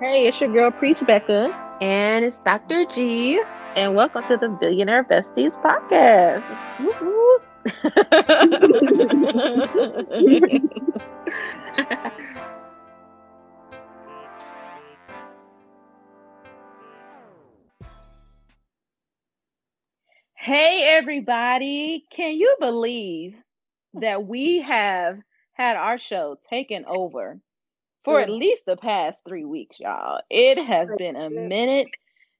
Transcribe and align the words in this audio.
Hey, 0.00 0.28
it's 0.28 0.40
your 0.40 0.52
girl 0.52 0.70
Preach 0.70 1.04
Becca. 1.04 1.52
And 1.80 2.24
it's 2.24 2.38
Dr. 2.38 2.84
G. 2.84 3.42
And 3.74 3.96
welcome 3.96 4.22
to 4.26 4.36
the 4.36 4.48
Billionaire 4.48 5.02
Besties 5.02 5.60
podcast. 5.60 6.46
hey, 20.36 20.84
everybody. 20.84 22.06
Can 22.08 22.34
you 22.34 22.54
believe 22.60 23.34
that 23.94 24.24
we 24.24 24.60
have 24.60 25.18
had 25.54 25.74
our 25.74 25.98
show 25.98 26.38
taken 26.48 26.84
over 26.86 27.40
for 28.08 28.20
at 28.20 28.30
least 28.30 28.64
the 28.64 28.76
past 28.76 29.22
three 29.28 29.44
weeks, 29.44 29.78
y'all. 29.78 30.20
It 30.30 30.62
has 30.62 30.88
been 30.96 31.14
a 31.14 31.28
minute 31.28 31.88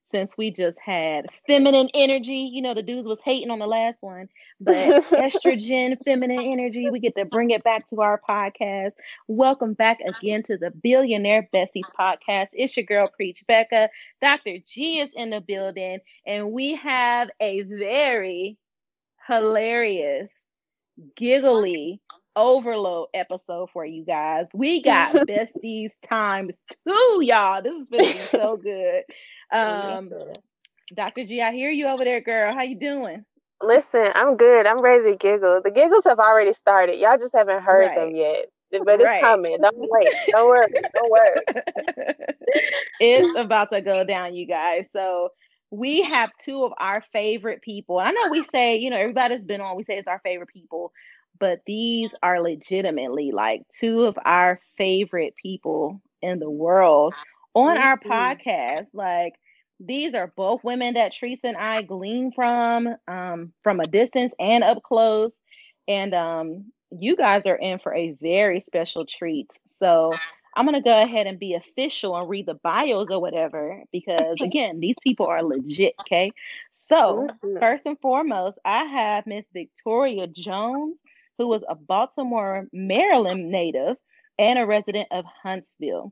since 0.09 0.35
we 0.35 0.49
just 0.51 0.79
had 0.83 1.27
feminine 1.45 1.89
energy. 1.93 2.49
You 2.51 2.63
know, 2.63 2.73
the 2.73 2.81
dudes 2.81 3.05
was 3.05 3.19
hating 3.23 3.51
on 3.51 3.59
the 3.59 3.67
last 3.67 4.01
one, 4.01 4.29
but 4.59 4.75
estrogen, 5.11 5.95
feminine 6.03 6.39
energy, 6.39 6.89
we 6.89 6.99
get 6.99 7.15
to 7.17 7.25
bring 7.25 7.51
it 7.51 7.63
back 7.63 7.87
to 7.91 8.01
our 8.01 8.19
podcast. 8.27 8.93
Welcome 9.27 9.73
back 9.73 9.99
again 9.99 10.41
to 10.43 10.57
the 10.57 10.71
Billionaire 10.71 11.47
Besties 11.53 11.91
podcast. 11.99 12.47
It's 12.53 12.75
your 12.75 12.87
girl, 12.87 13.05
Preach 13.05 13.43
Becca. 13.47 13.89
Dr. 14.23 14.57
G 14.67 15.01
is 15.01 15.11
in 15.13 15.29
the 15.29 15.41
building, 15.41 15.99
and 16.25 16.51
we 16.51 16.77
have 16.77 17.29
a 17.39 17.61
very 17.61 18.57
hilarious, 19.27 20.31
giggly, 21.15 22.01
overload 22.39 23.09
episode 23.13 23.69
for 23.71 23.85
you 23.85 24.03
guys. 24.05 24.45
We 24.53 24.81
got 24.81 25.13
besties 25.27 25.91
times 26.07 26.55
two, 26.87 27.19
y'all. 27.21 27.61
This 27.61 27.73
has 27.73 27.89
been 27.89 28.17
so 28.31 28.55
good. 28.63 29.03
Um, 29.51 30.09
Dr. 30.93 31.25
G, 31.25 31.41
I 31.41 31.51
hear 31.51 31.69
you 31.69 31.87
over 31.87 32.03
there, 32.03 32.21
girl. 32.21 32.53
How 32.53 32.63
you 32.63 32.79
doing? 32.79 33.25
Listen, 33.61 34.07
I'm 34.15 34.37
good. 34.37 34.65
I'm 34.65 34.81
ready 34.81 35.11
to 35.11 35.17
giggle. 35.17 35.61
The 35.63 35.71
giggles 35.71 36.05
have 36.05 36.19
already 36.19 36.53
started. 36.53 36.97
Y'all 36.97 37.17
just 37.17 37.35
haven't 37.35 37.61
heard 37.61 37.87
right. 37.87 37.95
them 37.95 38.15
yet. 38.15 38.45
But 38.71 39.01
it's 39.01 39.03
right. 39.03 39.21
coming. 39.21 39.57
Don't 39.59 39.75
wait. 39.77 40.07
Don't 40.29 40.47
worry. 40.47 40.71
Don't 40.93 41.11
worry. 41.11 41.35
it's 42.99 43.35
about 43.35 43.71
to 43.71 43.81
go 43.81 44.03
down, 44.03 44.35
you 44.35 44.45
guys. 44.45 44.85
So 44.93 45.29
we 45.71 46.03
have 46.03 46.31
two 46.43 46.63
of 46.63 46.73
our 46.77 47.03
favorite 47.11 47.61
people. 47.61 47.99
I 47.99 48.11
know 48.11 48.29
we 48.31 48.43
say, 48.51 48.77
you 48.77 48.89
know, 48.89 48.97
everybody's 48.97 49.41
been 49.41 49.61
on, 49.61 49.75
we 49.75 49.83
say 49.83 49.97
it's 49.97 50.07
our 50.07 50.21
favorite 50.23 50.49
people, 50.49 50.91
but 51.39 51.61
these 51.65 52.13
are 52.21 52.41
legitimately 52.41 53.31
like 53.31 53.63
two 53.77 54.03
of 54.03 54.17
our 54.25 54.59
favorite 54.77 55.35
people 55.35 56.01
in 56.21 56.39
the 56.39 56.49
world 56.49 57.13
on 57.53 57.77
our 57.77 57.97
podcast. 57.97 58.87
Like 58.93 59.35
these 59.79 60.13
are 60.13 60.27
both 60.35 60.63
women 60.63 60.95
that 60.95 61.13
Teresa 61.13 61.47
and 61.47 61.57
I 61.57 61.81
glean 61.81 62.31
from, 62.33 62.95
um, 63.07 63.53
from 63.63 63.79
a 63.79 63.85
distance 63.85 64.33
and 64.39 64.63
up 64.63 64.83
close. 64.83 65.31
And 65.87 66.13
um, 66.13 66.71
you 66.91 67.15
guys 67.15 67.45
are 67.45 67.55
in 67.55 67.79
for 67.79 67.93
a 67.93 68.11
very 68.21 68.59
special 68.59 69.05
treat. 69.05 69.51
So 69.79 70.11
I'm 70.55 70.65
gonna 70.65 70.81
go 70.81 71.01
ahead 71.01 71.27
and 71.27 71.39
be 71.39 71.53
official 71.53 72.15
and 72.17 72.29
read 72.29 72.45
the 72.45 72.55
bios 72.55 73.09
or 73.09 73.21
whatever 73.21 73.83
because 73.91 74.35
again, 74.41 74.79
these 74.79 74.97
people 75.01 75.27
are 75.27 75.43
legit. 75.43 75.95
Okay. 76.01 76.31
So 76.79 77.27
first 77.59 77.85
and 77.85 77.99
foremost, 77.99 78.57
I 78.65 78.83
have 78.83 79.27
Miss 79.27 79.45
Victoria 79.53 80.25
Jones 80.27 80.99
who 81.39 81.47
was 81.47 81.63
a 81.67 81.73
Baltimore, 81.73 82.67
Maryland 82.71 83.49
native 83.49 83.95
and 84.37 84.59
a 84.59 84.65
resident 84.67 85.07
of 85.09 85.25
Huntsville. 85.25 86.11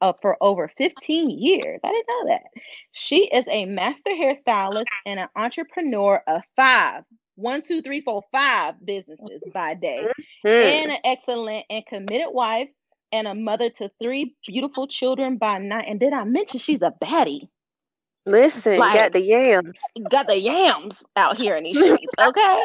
Uh, 0.00 0.12
for 0.20 0.36
over 0.40 0.68
15 0.78 1.30
years. 1.30 1.78
I 1.84 1.88
didn't 1.88 2.08
know 2.08 2.34
that. 2.34 2.42
She 2.90 3.28
is 3.28 3.46
a 3.48 3.66
master 3.66 4.10
hairstylist 4.10 4.86
and 5.06 5.20
an 5.20 5.28
entrepreneur 5.36 6.20
of 6.26 6.42
five, 6.56 7.04
one, 7.36 7.62
two, 7.62 7.82
three, 7.82 8.00
four, 8.00 8.24
five 8.32 8.84
businesses 8.84 9.40
by 9.54 9.74
day, 9.74 10.04
mm-hmm. 10.44 10.48
and 10.48 10.90
an 10.90 10.98
excellent 11.04 11.66
and 11.70 11.86
committed 11.86 12.34
wife 12.34 12.68
and 13.12 13.28
a 13.28 13.34
mother 13.36 13.70
to 13.70 13.92
three 14.02 14.34
beautiful 14.44 14.88
children 14.88 15.36
by 15.36 15.58
night. 15.58 15.84
And 15.86 16.00
did 16.00 16.12
I 16.12 16.24
mention 16.24 16.58
she's 16.58 16.82
a 16.82 16.92
baddie? 17.00 17.48
Listen, 18.26 18.78
like, 18.78 18.98
got 18.98 19.12
the 19.12 19.22
yams. 19.22 19.78
Got 20.10 20.26
the 20.26 20.38
yams 20.38 21.02
out 21.16 21.36
here 21.36 21.56
in 21.56 21.64
these 21.64 21.78
streets, 21.78 22.12
okay? 22.20 22.62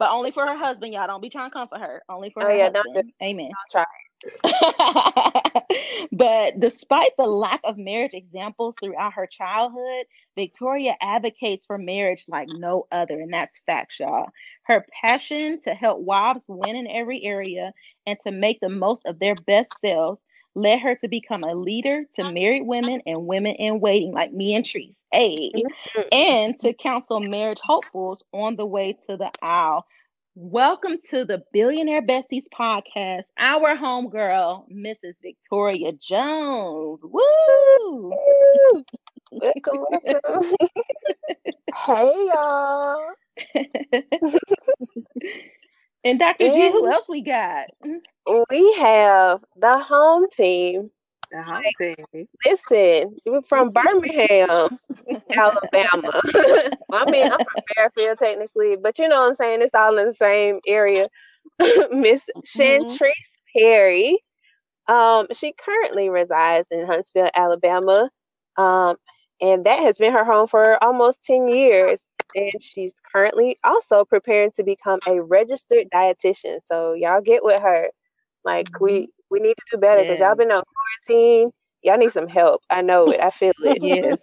But 0.00 0.10
only 0.10 0.32
for 0.32 0.44
her 0.44 0.56
husband. 0.56 0.94
Y'all 0.94 1.06
don't 1.06 1.20
be 1.20 1.28
trying 1.28 1.50
to 1.50 1.54
comfort 1.54 1.78
her. 1.78 2.02
Only 2.08 2.30
for 2.30 2.42
oh, 2.42 2.46
her 2.46 2.56
yeah, 2.56 2.70
husband. 2.74 3.12
Don't, 3.20 3.28
Amen. 3.28 3.50
Don't 3.72 3.86
but 6.12 6.58
despite 6.58 7.12
the 7.16 7.26
lack 7.26 7.60
of 7.64 7.78
marriage 7.78 8.14
examples 8.14 8.76
throughout 8.82 9.12
her 9.14 9.26
childhood, 9.26 10.06
Victoria 10.34 10.94
advocates 11.00 11.64
for 11.66 11.78
marriage 11.78 12.24
like 12.28 12.48
no 12.48 12.86
other, 12.90 13.14
and 13.14 13.32
that's 13.32 13.60
facts, 13.66 14.00
y'all. 14.00 14.30
Her 14.64 14.84
passion 15.04 15.60
to 15.62 15.74
help 15.74 16.00
wives 16.00 16.44
win 16.48 16.76
in 16.76 16.86
every 16.86 17.22
area 17.22 17.72
and 18.06 18.18
to 18.26 18.32
make 18.32 18.60
the 18.60 18.68
most 18.68 19.02
of 19.06 19.18
their 19.18 19.34
best 19.34 19.70
selves 19.84 20.20
led 20.54 20.80
her 20.80 20.94
to 20.96 21.08
become 21.08 21.42
a 21.44 21.54
leader 21.54 22.04
to 22.14 22.32
married 22.32 22.66
women 22.66 23.00
and 23.06 23.26
women 23.26 23.54
in 23.54 23.80
waiting, 23.80 24.12
like 24.12 24.32
me 24.32 24.54
and 24.54 24.64
Treese, 24.64 24.96
a, 25.14 25.50
mm-hmm. 25.52 26.00
and 26.12 26.58
to 26.60 26.72
counsel 26.74 27.20
marriage 27.20 27.60
hopefuls 27.62 28.24
on 28.32 28.54
the 28.54 28.66
way 28.66 28.96
to 29.06 29.16
the 29.16 29.30
aisle. 29.42 29.86
Welcome 30.34 30.98
to 31.10 31.24
the 31.24 31.42
Billionaire 31.52 32.02
Besties 32.02 32.44
podcast. 32.48 33.24
Our 33.38 33.76
homegirl, 33.76 34.72
Mrs. 34.72 35.14
Victoria 35.22 35.92
Jones. 35.92 37.02
Woo! 37.04 38.12
welcome, 39.32 39.84
welcome. 39.90 40.52
hey, 41.86 42.30
y'all. 42.32 43.12
And 46.04 46.18
Dr. 46.18 46.44
And 46.44 46.54
G, 46.54 46.70
who 46.70 46.90
else 46.90 47.08
we 47.08 47.22
got? 47.22 47.66
We 48.50 48.74
have 48.78 49.40
the 49.56 49.78
home 49.78 50.24
team. 50.34 50.90
The 51.30 51.42
home 51.42 51.62
team. 51.78 52.26
Listen, 52.46 53.16
we're 53.26 53.42
from 53.42 53.70
Birmingham, 53.70 54.78
Alabama. 55.30 56.20
I 56.92 57.10
mean, 57.10 57.30
I'm 57.30 57.38
from 57.38 57.62
Fairfield 57.76 58.18
technically, 58.18 58.76
but 58.76 58.98
you 58.98 59.08
know 59.08 59.18
what 59.18 59.28
I'm 59.28 59.34
saying? 59.34 59.62
It's 59.62 59.74
all 59.74 59.98
in 59.98 60.06
the 60.06 60.12
same 60.12 60.60
area. 60.66 61.08
Miss 61.58 62.22
mm-hmm. 62.36 62.96
Perry. 63.56 64.18
Um, 64.88 65.26
she 65.34 65.52
currently 65.52 66.08
resides 66.08 66.66
in 66.70 66.86
Huntsville, 66.86 67.30
Alabama. 67.34 68.10
Um, 68.56 68.96
and 69.40 69.64
that 69.64 69.80
has 69.80 69.98
been 69.98 70.12
her 70.12 70.24
home 70.24 70.48
for 70.48 70.82
almost 70.82 71.24
10 71.24 71.48
years 71.48 72.00
and 72.34 72.52
she's 72.60 72.94
currently 73.12 73.56
also 73.64 74.04
preparing 74.04 74.50
to 74.52 74.62
become 74.62 75.00
a 75.06 75.20
registered 75.22 75.86
dietitian 75.92 76.58
so 76.66 76.94
y'all 76.94 77.20
get 77.20 77.44
with 77.44 77.60
her. 77.60 77.88
Like 78.44 78.70
mm-hmm. 78.70 78.84
we 78.84 79.08
we 79.30 79.40
need 79.40 79.54
to 79.54 79.64
do 79.72 79.78
better 79.78 80.02
because 80.02 80.18
yes. 80.18 80.26
y'all 80.26 80.36
been 80.36 80.50
on 80.50 80.62
quarantine. 81.06 81.52
Y'all 81.82 81.96
need 81.96 82.12
some 82.12 82.28
help. 82.28 82.62
I 82.68 82.82
know 82.82 83.10
it. 83.10 83.20
I 83.20 83.30
feel 83.30 83.52
it. 83.58 84.18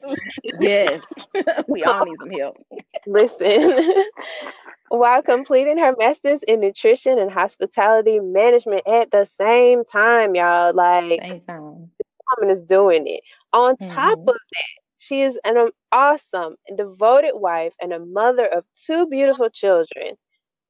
Yes. 0.59 1.03
Yes. 1.33 1.63
We 1.67 1.83
all 1.83 2.05
need 2.05 2.17
some 2.19 2.31
help. 2.31 2.57
Listen. 3.07 4.03
While 4.89 5.21
completing 5.21 5.77
her 5.77 5.93
master's 5.97 6.41
in 6.43 6.61
nutrition 6.61 7.19
and 7.19 7.31
hospitality 7.31 8.19
management 8.19 8.87
at 8.87 9.11
the 9.11 9.25
same 9.25 9.83
time 9.83 10.33
y'all 10.33 10.73
like 10.73 11.21
same 11.21 11.41
time. 11.41 11.91
this 11.97 12.07
woman 12.37 12.55
is 12.55 12.61
doing 12.61 13.05
it. 13.07 13.21
On 13.53 13.75
mm-hmm. 13.75 13.93
top 13.93 14.19
of 14.19 14.25
that 14.25 14.86
she 14.97 15.21
is 15.21 15.39
an 15.43 15.69
awesome 15.91 16.55
and 16.67 16.77
devoted 16.77 17.33
wife 17.35 17.73
and 17.81 17.93
a 17.93 17.99
mother 17.99 18.45
of 18.45 18.65
two 18.75 19.07
beautiful 19.07 19.49
children. 19.49 20.13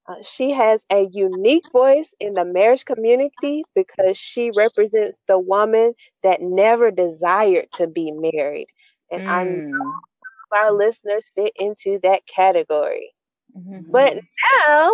Uh, 0.08 0.16
she 0.22 0.52
has 0.52 0.86
a 0.90 1.08
unique 1.12 1.70
voice 1.72 2.14
in 2.20 2.34
the 2.34 2.46
marriage 2.46 2.86
community 2.86 3.64
because 3.76 4.18
she 4.18 4.52
represents 4.56 5.22
the 5.28 5.38
woman 5.38 5.94
that 6.24 6.42
never 6.42 6.92
desired 6.92 7.68
to 7.74 7.88
be 7.88 8.12
married. 8.12 8.68
And 9.12 9.24
mm. 9.24 9.28
I 9.28 9.44
know 9.44 9.94
our 10.56 10.72
listeners 10.72 11.26
fit 11.36 11.54
into 11.58 12.00
that 12.04 12.22
category. 12.26 13.14
Mm-hmm. 13.58 13.92
But 13.92 14.22
now 14.66 14.92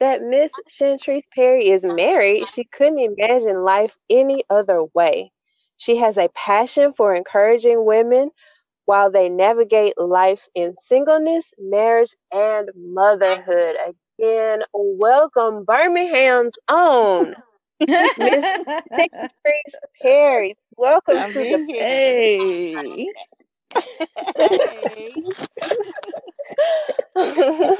that 0.00 0.22
Miss 0.22 0.50
Chantrice 0.68 1.26
Perry 1.34 1.68
is 1.68 1.84
married, 1.84 2.46
she 2.48 2.64
couldn't 2.64 2.98
imagine 2.98 3.62
life 3.62 3.96
any 4.08 4.44
other 4.50 4.84
way. 4.94 5.32
She 5.76 5.96
has 5.96 6.16
a 6.16 6.28
passion 6.34 6.92
for 6.96 7.14
encouraging 7.14 7.84
women 7.84 8.30
while 8.86 9.10
they 9.10 9.28
navigate 9.28 9.98
life 9.98 10.48
in 10.54 10.74
singleness, 10.76 11.52
marriage, 11.58 12.14
and 12.32 12.70
motherhood. 12.76 13.76
Again, 14.20 14.62
welcome 14.74 15.64
Birmingham's 15.64 16.54
own 16.68 17.34
Miss 18.16 18.46
Trees 19.44 19.74
Perry. 20.02 20.56
Welcome 20.76 21.16
I'm 21.16 21.32
to 21.32 21.44
the 21.46 21.58
hey. 21.78 23.08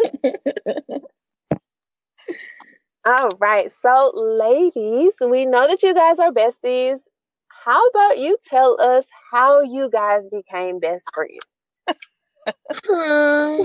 All 3.06 3.36
right. 3.40 3.70
So, 3.82 4.12
ladies, 4.14 5.12
we 5.20 5.46
know 5.46 5.66
that 5.68 5.82
you 5.82 5.94
guys 5.94 6.18
are 6.18 6.32
besties. 6.32 6.98
How 7.64 7.86
about 7.88 8.18
you 8.18 8.36
tell 8.44 8.80
us 8.80 9.06
how 9.30 9.60
you 9.60 9.90
guys 9.90 10.26
became 10.28 10.80
best 10.80 11.04
friends? 11.12 11.38
uh, 12.92 13.64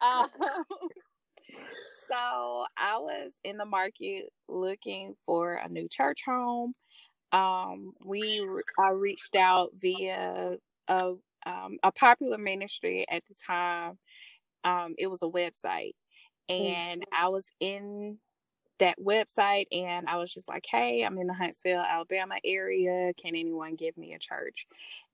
um, 0.00 0.28
so 2.08 2.64
I 2.76 2.98
was 2.98 3.32
in 3.44 3.56
the 3.56 3.64
market 3.64 4.26
looking 4.48 5.14
for 5.26 5.54
a 5.54 5.68
new 5.68 5.88
church 5.88 6.22
home. 6.26 6.74
Um, 7.32 7.92
we 8.04 8.46
I 8.78 8.90
reached 8.90 9.36
out 9.36 9.70
via 9.74 10.56
a 10.88 11.14
um, 11.46 11.78
a 11.82 11.92
popular 11.92 12.38
ministry 12.38 13.06
at 13.10 13.22
the 13.28 13.34
time. 13.46 13.98
Um, 14.64 14.94
it 14.98 15.08
was 15.08 15.22
a 15.22 15.26
website, 15.26 15.94
and 16.48 17.02
mm-hmm. 17.02 17.24
I 17.24 17.28
was 17.28 17.50
in 17.60 18.18
that 18.78 18.98
website 19.00 19.66
and 19.72 20.08
I 20.08 20.16
was 20.16 20.32
just 20.32 20.48
like, 20.48 20.64
hey, 20.70 21.02
I'm 21.02 21.18
in 21.18 21.26
the 21.26 21.34
Huntsville, 21.34 21.80
Alabama 21.80 22.36
area. 22.44 23.12
Can 23.14 23.34
anyone 23.36 23.74
give 23.74 23.96
me 23.96 24.14
a 24.14 24.18
church? 24.18 24.66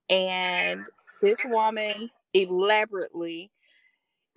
And 0.09 0.85
this 1.21 1.43
woman 1.45 2.09
elaborately, 2.33 3.51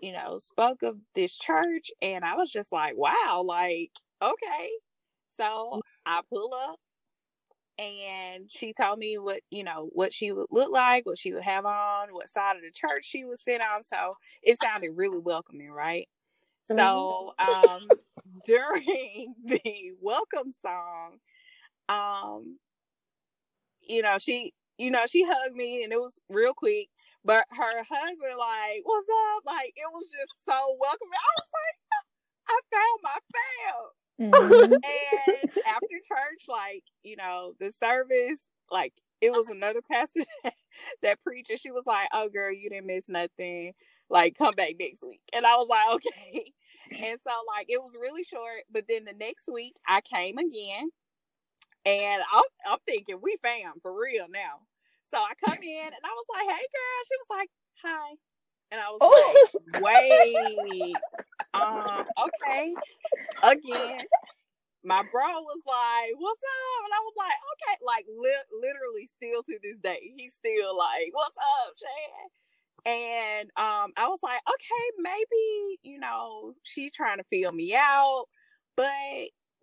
you 0.02 0.12
know, 0.12 0.38
spoke 0.38 0.82
of 0.82 0.96
this 1.14 1.36
church. 1.36 1.90
And 2.00 2.24
I 2.24 2.36
was 2.36 2.50
just 2.50 2.72
like, 2.72 2.96
wow, 2.96 3.44
like, 3.46 3.92
okay. 4.22 4.70
So 5.26 5.80
I 6.06 6.20
pull 6.30 6.52
up 6.54 6.78
and 7.78 8.50
she 8.50 8.72
told 8.72 8.98
me 8.98 9.18
what 9.18 9.40
you 9.50 9.62
know 9.62 9.88
what 9.92 10.12
she 10.12 10.32
would 10.32 10.46
look 10.50 10.70
like 10.72 11.06
what 11.06 11.18
she 11.18 11.32
would 11.32 11.44
have 11.44 11.64
on 11.64 12.08
what 12.12 12.28
side 12.28 12.56
of 12.56 12.62
the 12.62 12.70
church 12.72 13.04
she 13.04 13.24
would 13.24 13.38
sit 13.38 13.60
on 13.60 13.82
so 13.82 14.14
it 14.42 14.58
sounded 14.58 14.90
really 14.96 15.18
welcoming 15.18 15.70
right 15.70 16.08
so 16.64 17.32
um 17.38 17.98
during 18.46 19.34
the 19.44 19.92
welcome 20.00 20.52
song, 20.52 21.18
um, 21.88 22.58
you 23.80 24.02
know, 24.02 24.18
she, 24.18 24.52
you 24.78 24.90
know, 24.90 25.04
she 25.08 25.24
hugged 25.24 25.56
me 25.56 25.82
and 25.84 25.92
it 25.92 26.00
was 26.00 26.20
real 26.28 26.54
quick. 26.54 26.88
But 27.24 27.44
her 27.50 27.82
husband, 27.90 28.34
like, 28.38 28.82
what's 28.84 29.06
up? 29.36 29.42
Like, 29.44 29.72
it 29.76 29.90
was 29.92 30.06
just 30.06 30.32
so 30.44 30.76
welcoming. 30.80 31.18
I 31.18 31.34
was 31.36 31.50
like, 31.58 31.76
I 32.48 32.60
found 32.72 33.00
my 33.02 33.18
fam. 33.34 33.90
Mm-hmm. 34.20 34.72
and 34.72 35.50
after 35.66 35.96
church, 36.06 36.44
like, 36.48 36.84
you 37.02 37.16
know, 37.16 37.52
the 37.60 37.70
service, 37.70 38.50
like, 38.70 38.94
it 39.20 39.30
was 39.30 39.48
another 39.48 39.80
pastor 39.90 40.22
that, 40.44 40.54
that 41.02 41.22
preached, 41.22 41.50
and 41.50 41.60
she 41.60 41.70
was 41.70 41.86
like, 41.86 42.08
"Oh, 42.12 42.28
girl, 42.28 42.52
you 42.52 42.70
didn't 42.70 42.86
miss 42.86 43.08
nothing. 43.08 43.72
Like, 44.10 44.36
come 44.36 44.54
back 44.54 44.74
next 44.78 45.04
week." 45.04 45.20
And 45.32 45.44
I 45.44 45.56
was 45.56 45.68
like, 45.68 45.94
"Okay." 45.96 46.52
And 46.90 47.20
so 47.20 47.30
like 47.56 47.66
it 47.68 47.80
was 47.80 47.94
really 48.00 48.24
short. 48.24 48.64
But 48.70 48.84
then 48.88 49.04
the 49.04 49.12
next 49.12 49.48
week 49.52 49.74
I 49.86 50.00
came 50.00 50.38
again, 50.38 50.90
and 51.84 52.22
I'm, 52.32 52.42
I'm 52.66 52.78
thinking 52.86 53.18
we 53.22 53.36
fam 53.42 53.74
for 53.82 53.92
real 53.98 54.26
now. 54.28 54.60
So 55.02 55.16
I 55.18 55.32
come 55.42 55.62
in 55.62 55.86
and 55.86 56.04
I 56.04 56.12
was 56.12 56.26
like, 56.34 56.46
"Hey, 56.46 56.66
girl," 56.68 57.00
she 57.08 57.16
was 57.16 57.30
like, 57.30 57.50
"Hi," 57.82 58.08
and 58.70 58.80
I 58.80 58.90
was 58.90 58.98
oh. 59.00 59.48
like, 59.72 59.82
"Wait, 59.82 60.96
um, 61.54 62.04
okay." 62.20 62.74
Again, 63.42 64.04
my 64.84 65.02
bro 65.10 65.40
was 65.40 65.62
like, 65.66 66.12
"What's 66.18 66.42
up?" 66.42 66.84
And 66.84 66.92
I 66.92 67.02
was 67.04 67.14
like, 67.16 67.38
"Okay." 67.54 67.76
Like 67.84 68.04
li- 68.08 68.50
literally, 68.52 69.06
still 69.06 69.42
to 69.44 69.58
this 69.62 69.78
day, 69.78 70.12
he's 70.14 70.34
still 70.34 70.76
like, 70.76 71.08
"What's 71.12 71.38
up, 71.38 71.76
Chad?" 71.78 72.30
And 72.86 73.50
um, 73.56 73.92
I 73.96 74.08
was 74.08 74.20
like, 74.22 74.40
okay, 74.48 74.84
maybe, 74.98 75.78
you 75.82 75.98
know, 75.98 76.54
she 76.62 76.90
trying 76.90 77.18
to 77.18 77.24
feel 77.24 77.52
me 77.52 77.74
out, 77.74 78.26
but 78.76 78.86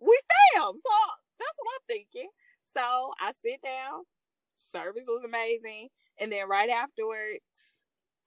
we 0.00 0.20
failed. 0.54 0.76
So 0.76 0.90
that's 1.38 1.58
what 1.58 1.72
I'm 1.74 1.86
thinking. 1.88 2.28
So 2.62 3.12
I 3.20 3.32
sit 3.32 3.62
down, 3.62 4.04
service 4.52 5.06
was 5.08 5.24
amazing. 5.24 5.88
And 6.20 6.30
then 6.30 6.48
right 6.48 6.70
afterwards, 6.70 7.76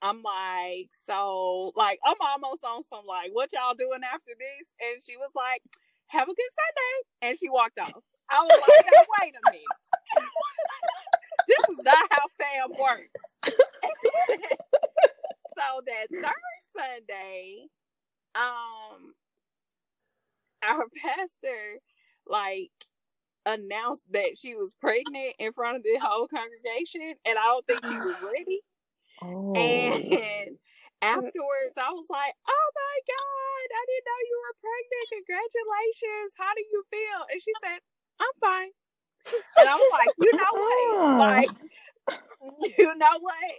I'm 0.01 0.21
like, 0.24 0.89
so 0.91 1.71
like 1.75 2.00
I'm 2.06 2.15
almost 2.21 2.63
on 2.63 2.83
some 2.83 3.06
like, 3.07 3.31
what 3.33 3.51
y'all 3.53 3.75
doing 3.75 4.01
after 4.03 4.31
this? 4.38 4.75
And 4.81 5.01
she 5.01 5.18
was 5.18 5.31
like, 5.36 5.62
have 6.07 6.27
a 6.27 6.33
good 6.33 6.51
Sunday. 6.59 7.30
And 7.30 7.38
she 7.38 7.50
walked 7.50 7.80
off. 7.80 8.03
I 8.30 8.41
was 8.41 8.62
like, 8.62 9.07
wait 9.21 9.33
a 9.36 9.51
minute. 9.51 9.65
this 11.47 11.69
is 11.69 11.77
not 11.83 12.07
how 12.12 12.25
fam 12.39 12.69
works. 12.80 13.56
so 15.59 15.81
that 15.85 16.07
third 16.11 16.59
Sunday, 16.71 17.67
um, 18.35 19.13
our 20.63 20.85
pastor 21.03 21.79
like 22.27 22.71
announced 23.45 24.06
that 24.11 24.38
she 24.38 24.56
was 24.56 24.75
pregnant 24.79 25.35
in 25.39 25.51
front 25.51 25.77
of 25.77 25.83
the 25.83 26.00
whole 26.00 26.27
congregation, 26.27 27.15
and 27.25 27.38
I 27.38 27.44
don't 27.44 27.67
think 27.67 27.83
she 27.83 28.00
was 28.00 28.15
ready. 28.23 28.61
Oh. 29.21 29.53
And 29.56 30.56
afterwards, 31.01 31.75
I 31.75 31.91
was 31.91 32.07
like, 32.09 32.33
"Oh 32.47 32.67
my 32.75 32.95
god, 33.07 33.65
I 33.75 33.83
didn't 33.88 34.07
know 34.07 34.21
you 34.29 34.38
were 34.39 34.63
pregnant! 34.63 35.05
Congratulations! 35.19 36.31
How 36.38 36.53
do 36.55 36.63
you 36.63 36.83
feel?" 36.91 37.19
And 37.31 37.41
she 37.41 37.51
said, 37.65 37.79
"I'm 38.19 38.35
fine." 38.39 38.71
And 39.57 39.67
I'm 39.67 39.81
like, 39.91 40.13
"You 40.19 40.31
know 40.35 40.53
what? 40.53 40.69
Like, 41.19 41.50
you 42.77 42.95
know 42.95 43.19
what? 43.19 43.55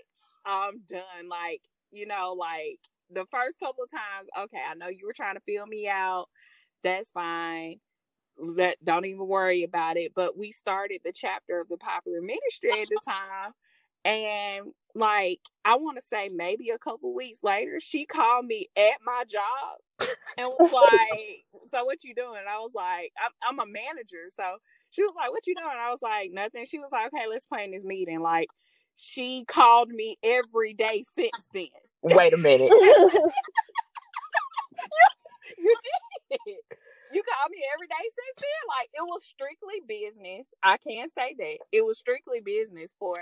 I'm 0.46 0.80
done. 0.88 1.28
Like, 1.28 1.60
you 1.92 2.06
know, 2.06 2.34
like 2.38 2.80
the 3.10 3.26
first 3.30 3.58
couple 3.60 3.84
of 3.84 3.90
times, 3.90 4.28
okay, 4.38 4.62
I 4.68 4.74
know 4.74 4.88
you 4.88 5.06
were 5.06 5.12
trying 5.14 5.34
to 5.36 5.40
feel 5.40 5.66
me 5.66 5.88
out. 5.88 6.26
That's 6.82 7.10
fine. 7.10 7.76
Let 8.38 8.82
don't 8.84 9.06
even 9.06 9.26
worry 9.28 9.64
about 9.64 9.96
it. 9.96 10.12
But 10.14 10.36
we 10.38 10.52
started 10.52 11.00
the 11.04 11.12
chapter 11.12 11.60
of 11.60 11.68
the 11.68 11.76
popular 11.76 12.20
ministry 12.22 12.80
at 12.82 12.88
the 12.88 12.98
time. 13.04 13.52
And 14.04 14.72
like 14.94 15.40
I 15.64 15.76
want 15.76 15.98
to 15.98 16.04
say 16.04 16.28
maybe 16.30 16.70
a 16.70 16.78
couple 16.78 17.14
weeks 17.14 17.44
later, 17.44 17.78
she 17.80 18.06
called 18.06 18.46
me 18.46 18.68
at 18.76 18.98
my 19.04 19.24
job 19.28 19.78
and 20.36 20.48
was 20.48 20.68
like, 20.72 21.44
"So 21.66 21.84
what 21.84 22.04
you 22.04 22.14
doing?" 22.14 22.38
And 22.40 22.48
I 22.48 22.58
was 22.60 22.72
like, 22.74 23.12
I'm, 23.22 23.32
"I'm 23.60 23.68
a 23.68 23.70
manager." 23.70 24.28
So 24.28 24.58
she 24.90 25.02
was 25.02 25.14
like, 25.16 25.30
"What 25.30 25.46
you 25.46 25.54
doing?" 25.54 25.68
And 25.70 25.80
I 25.80 25.90
was 25.90 26.02
like, 26.02 26.30
"Nothing." 26.32 26.64
She 26.64 26.78
was 26.78 26.92
like, 26.92 27.08
"Okay, 27.12 27.26
let's 27.28 27.44
plan 27.44 27.70
this 27.72 27.84
meeting." 27.84 28.20
Like 28.20 28.48
she 29.00 29.44
called 29.46 29.88
me 29.88 30.18
every 30.22 30.74
day 30.74 31.02
since 31.02 31.48
then. 31.54 31.66
Wait 32.02 32.32
a 32.32 32.36
minute. 32.36 32.68
you, 32.68 33.30
you 35.58 35.76
did. 36.30 36.56
You 37.12 37.22
called 37.22 37.50
me 37.50 37.62
every 37.74 37.88
day 37.88 37.94
since 38.02 38.36
then. 38.36 38.68
Like 38.68 38.90
it 38.94 39.02
was 39.02 39.24
strictly 39.24 39.80
business. 39.88 40.54
I 40.62 40.76
can't 40.76 41.10
say 41.10 41.34
that. 41.38 41.58
It 41.72 41.84
was 41.84 41.98
strictly 41.98 42.40
business 42.40 42.94
for 42.98 43.18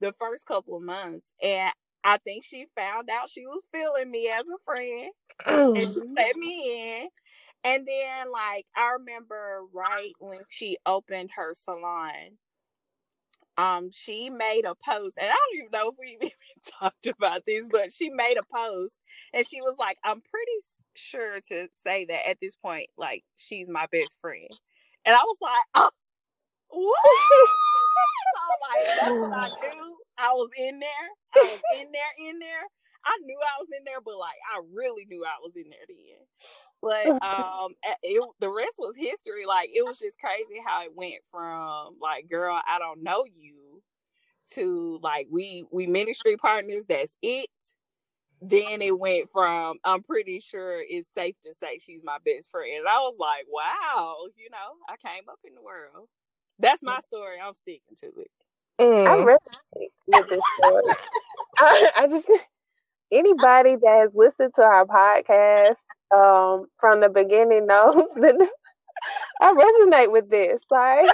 the 0.00 0.12
first 0.12 0.46
couple 0.46 0.76
of 0.76 0.82
months. 0.82 1.34
And 1.42 1.72
I 2.04 2.18
think 2.18 2.44
she 2.44 2.66
found 2.76 3.10
out 3.10 3.28
she 3.28 3.46
was 3.46 3.66
feeling 3.72 4.10
me 4.10 4.28
as 4.28 4.48
a 4.48 4.58
friend. 4.64 5.10
and 5.46 5.88
she 5.88 6.00
let 6.16 6.36
me 6.36 7.00
in. 7.00 7.08
And 7.64 7.86
then 7.86 8.30
like 8.32 8.66
I 8.76 8.92
remember 8.98 9.62
right 9.74 10.12
when 10.20 10.38
she 10.48 10.78
opened 10.86 11.30
her 11.36 11.52
salon 11.54 12.38
um 13.58 13.90
she 13.92 14.30
made 14.30 14.64
a 14.66 14.74
post 14.76 15.16
and 15.20 15.30
i 15.30 15.34
don't 15.34 15.58
even 15.58 15.70
know 15.72 15.90
if 15.90 15.96
we 16.00 16.18
even 16.22 16.30
talked 16.80 17.08
about 17.08 17.42
this 17.46 17.68
but 17.70 17.92
she 17.92 18.10
made 18.10 18.38
a 18.38 18.56
post 18.56 19.00
and 19.34 19.46
she 19.46 19.60
was 19.62 19.76
like 19.80 19.98
i'm 20.04 20.22
pretty 20.22 20.52
sure 20.96 21.40
to 21.48 21.68
say 21.72 22.06
that 22.06 22.28
at 22.28 22.38
this 22.42 22.56
point 22.56 22.88
like 22.98 23.24
she's 23.38 23.70
my 23.70 23.86
best 23.92 24.18
friend. 24.20 24.48
And 25.06 25.14
i 25.16 25.20
was 25.20 25.38
like 25.42 25.64
oh 25.76 25.90
what? 26.70 27.48
so 28.34 28.42
like 28.68 28.86
that's 29.00 29.20
what 29.20 29.32
i 29.64 29.74
knew. 29.74 29.96
I 30.20 30.32
was 30.32 30.50
in 30.58 30.80
there. 30.80 31.08
I 31.36 31.40
was 31.42 31.62
in 31.80 31.92
there 31.92 32.28
in 32.30 32.38
there. 32.38 32.64
I 33.04 33.16
knew 33.24 33.38
i 33.40 33.58
was 33.60 33.68
in 33.76 33.84
there 33.84 34.00
but 34.04 34.18
like 34.18 34.38
i 34.52 34.60
really 34.72 35.06
knew 35.06 35.24
i 35.24 35.38
was 35.42 35.56
in 35.56 35.68
there 35.70 35.86
then. 35.88 36.26
But 36.82 37.22
um 37.24 37.72
it, 38.02 38.24
the 38.40 38.50
rest 38.50 38.76
was 38.78 38.96
history. 38.96 39.46
Like 39.46 39.70
it 39.72 39.84
was 39.84 39.98
just 39.98 40.18
crazy 40.18 40.60
how 40.64 40.82
it 40.82 40.94
went 40.94 41.22
from 41.30 41.96
like 42.00 42.28
girl 42.28 42.60
i 42.68 42.78
don't 42.78 43.02
know 43.02 43.24
you 43.24 43.82
to 44.54 44.98
like 45.02 45.28
we 45.30 45.64
we 45.70 45.86
ministry 45.86 46.36
partners 46.36 46.84
that's 46.88 47.16
it. 47.22 47.50
Then 48.40 48.82
it 48.82 48.98
went 48.98 49.30
from 49.30 49.78
i'm 49.84 50.02
pretty 50.02 50.40
sure 50.40 50.80
it's 50.80 51.08
safe 51.08 51.36
to 51.42 51.54
say 51.54 51.78
she's 51.78 52.04
my 52.04 52.18
best 52.24 52.50
friend. 52.50 52.70
And 52.78 52.88
i 52.88 52.98
was 53.00 53.16
like 53.18 53.46
wow 53.48 54.16
you 54.36 54.48
know 54.50 54.76
i 54.88 54.96
came 54.96 55.28
up 55.28 55.38
in 55.44 55.54
the 55.54 55.62
world 55.62 56.08
that's 56.58 56.82
my 56.82 57.00
story 57.00 57.36
i'm 57.42 57.54
sticking 57.54 57.96
to 57.98 58.06
it 58.06 58.30
mm. 58.80 59.10
i'm 59.10 59.24
really 59.24 59.90
with 60.06 60.28
this 60.28 60.42
story 60.58 60.82
I, 61.58 61.90
I 61.96 62.06
just 62.06 62.28
anybody 63.10 63.76
that 63.76 63.98
has 64.02 64.14
listened 64.14 64.52
to 64.56 64.62
our 64.62 64.86
podcast 64.86 65.76
um, 66.14 66.66
from 66.78 67.00
the 67.00 67.08
beginning 67.08 67.66
knows 67.66 67.94
that 68.16 68.48
I 69.40 69.52
resonate 69.52 70.12
with 70.12 70.28
this. 70.30 70.60
Like, 70.70 71.10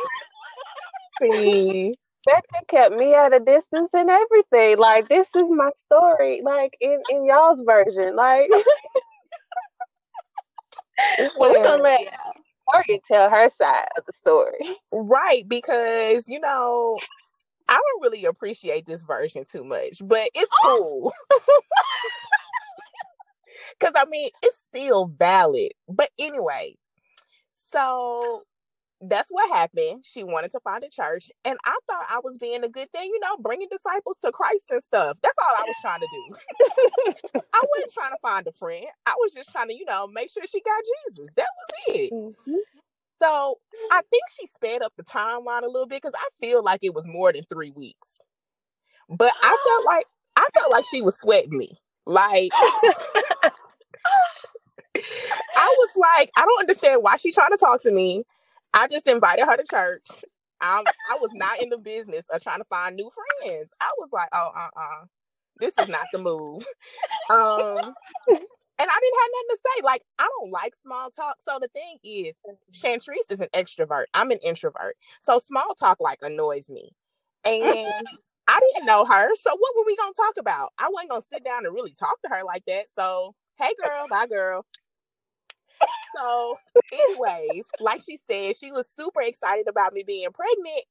see, 1.23 1.95
Becca 2.25 2.65
kept 2.69 2.95
me 2.97 3.15
at 3.15 3.35
a 3.35 3.41
distance 3.41 3.91
and 3.93 4.11
everything. 4.11 4.79
Like, 4.79 5.09
this 5.09 5.29
is 5.35 5.49
my 5.51 5.71
story. 5.87 6.43
Like 6.43 6.77
in 6.81 7.03
in 7.11 7.25
y'all's 7.25 7.63
version. 7.63 8.15
Like, 8.17 8.49
well, 11.39 11.53
we're 11.53 11.65
gonna 11.65 11.83
let 11.83 12.01
Morgan 12.73 13.00
tell 13.06 13.30
her 13.30 13.49
side 13.59 13.88
of 13.97 14.04
the 14.06 14.12
story. 14.12 14.76
Right, 14.92 15.49
because 15.49 16.28
you 16.28 16.40
know, 16.40 16.99
I 17.68 17.75
don't 17.75 18.02
really 18.02 18.25
appreciate 18.25 18.87
this 18.87 19.02
version 19.02 19.44
too 19.50 19.64
much, 19.64 20.00
but 20.02 20.28
it's 20.35 20.50
oh. 20.64 21.12
cool. 21.30 21.40
Cause 23.80 23.92
I 23.97 24.04
mean, 24.04 24.30
it's 24.42 24.59
still 24.59 25.06
valid. 25.06 25.73
But 25.88 26.11
anyways, 26.18 26.78
so 27.50 28.42
that's 29.09 29.29
what 29.31 29.51
happened. 29.51 30.05
She 30.05 30.25
wanted 30.25 30.51
to 30.53 30.61
find 30.61 30.85
a 30.85 30.89
church, 30.89 31.31
and 31.45 31.59
I 31.65 31.77
thought 31.87 32.07
I 32.09 32.21
was 32.23 32.39
being 32.39 32.65
a 32.65 32.69
good 32.69 32.91
thing, 32.93 33.07
you 33.07 33.21
know, 33.21 33.37
bringing 33.39 33.69
disciples 33.71 34.19
to 34.21 34.33
Christ 34.33 34.65
and 34.71 34.83
stuff. 34.83 35.19
That's 35.23 35.37
all 35.43 35.55
I 35.57 35.65
was 35.65 35.77
trying 35.81 36.01
to 36.01 36.09
do. 36.13 37.41
I 37.53 37.63
wasn't 37.75 37.93
trying 37.93 38.13
to 38.13 38.19
find 38.23 38.47
a 38.47 38.53
friend. 38.53 38.87
I 39.07 39.15
was 39.19 39.33
just 39.33 39.51
trying 39.53 39.69
to, 39.69 39.75
you 39.75 39.85
know, 39.85 40.07
make 40.07 40.31
sure 40.31 40.43
she 40.47 40.61
got 40.61 40.83
Jesus. 41.07 41.29
That 41.37 41.49
was 41.57 41.97
it. 41.97 42.13
Mm-hmm. 42.13 42.55
So 43.21 43.59
I 43.91 44.03
think 44.11 44.23
she 44.39 44.47
sped 44.49 44.83
up 44.83 44.93
the 44.97 45.05
timeline 45.05 45.63
a 45.63 45.69
little 45.69 45.87
bit 45.87 46.03
because 46.03 46.15
I 46.15 46.29
feel 46.41 46.63
like 46.63 46.81
it 46.83 46.95
was 46.95 47.07
more 47.07 47.33
than 47.33 47.43
three 47.45 47.71
weeks. 47.71 48.21
But 49.09 49.33
I 49.43 49.57
felt 49.67 49.85
like 49.87 50.07
I 50.37 50.47
felt 50.55 50.71
like 50.71 50.85
she 50.91 51.03
was 51.03 51.19
sweating 51.19 51.57
me. 51.57 51.79
Like 52.07 52.51
I 55.57 55.75
was 55.79 55.91
like, 55.97 56.31
I 56.37 56.43
don't 56.43 56.61
understand 56.61 57.03
why 57.03 57.17
she 57.17 57.33
trying 57.33 57.51
to 57.51 57.57
talk 57.57 57.83
to 57.83 57.91
me. 57.91 58.25
I 58.75 58.88
just 58.88 59.09
invited 59.09 59.47
her 59.47 59.57
to 59.57 59.64
church. 59.64 60.25
I'm, 60.61 60.85
I 61.11 61.19
was 61.21 61.33
not 61.35 61.61
in 61.61 61.71
the 61.71 61.78
business 61.78 62.26
of 62.33 62.43
trying 62.43 62.61
to 62.61 62.64
find 62.64 62.97
new 62.97 63.11
friends. 63.43 63.73
I 63.81 63.90
was 63.99 64.11
like, 64.12 64.31
oh, 64.35 64.50
uh, 64.57 64.61
uh-uh. 64.61 65.02
uh 65.02 65.07
this 65.61 65.78
is 65.78 65.88
not 65.88 66.09
the 66.12 66.19
move. 66.19 66.64
Um, 67.31 67.95
and 68.78 68.90
I 68.90 69.00
didn't 69.00 69.21
have 69.21 69.31
nothing 69.33 69.50
to 69.50 69.59
say. 69.59 69.83
Like, 69.85 70.02
I 70.19 70.28
don't 70.40 70.50
like 70.52 70.75
small 70.75 71.11
talk. 71.11 71.37
So 71.40 71.59
the 71.61 71.69
thing 71.69 71.99
is, 72.04 72.40
Chantrice 72.73 73.31
is 73.31 73.40
an 73.40 73.49
extrovert. 73.54 74.07
I'm 74.14 74.31
an 74.33 74.38
introvert. 74.45 74.97
So 75.21 75.38
small 75.38 75.75
talk 75.78 76.00
like 76.00 76.19
annoys 76.23 76.71
me. 76.71 76.93
And 77.45 78.09
I 78.49 78.61
didn't 78.61 78.87
know 78.87 79.04
her. 79.07 79.35
So 79.37 79.50
what 79.57 79.73
were 79.76 79.85
we 79.87 79.97
gonna 79.97 80.12
talk 80.14 80.35
about? 80.38 80.71
I 80.78 80.88
wasn't 80.93 81.11
gonna 81.11 81.23
sit 81.23 81.45
down 81.45 81.66
and 81.66 81.75
really 81.75 81.95
talk 81.95 82.21
to 82.23 82.31
her 82.31 82.45
like 82.45 82.64
that. 82.66 82.87
So 82.95 83.35
hey 83.59 83.73
girl, 83.83 84.07
bye 84.11 84.26
girl. 84.26 84.66
So, 86.16 86.57
anyways, 86.93 87.64
like 87.81 88.00
she 88.02 88.16
said, 88.16 88.57
she 88.57 88.73
was 88.73 88.88
super 88.88 89.21
excited 89.23 89.66
about 89.69 89.93
me 89.93 90.04
being 90.07 90.28
pregnant. 90.33 90.85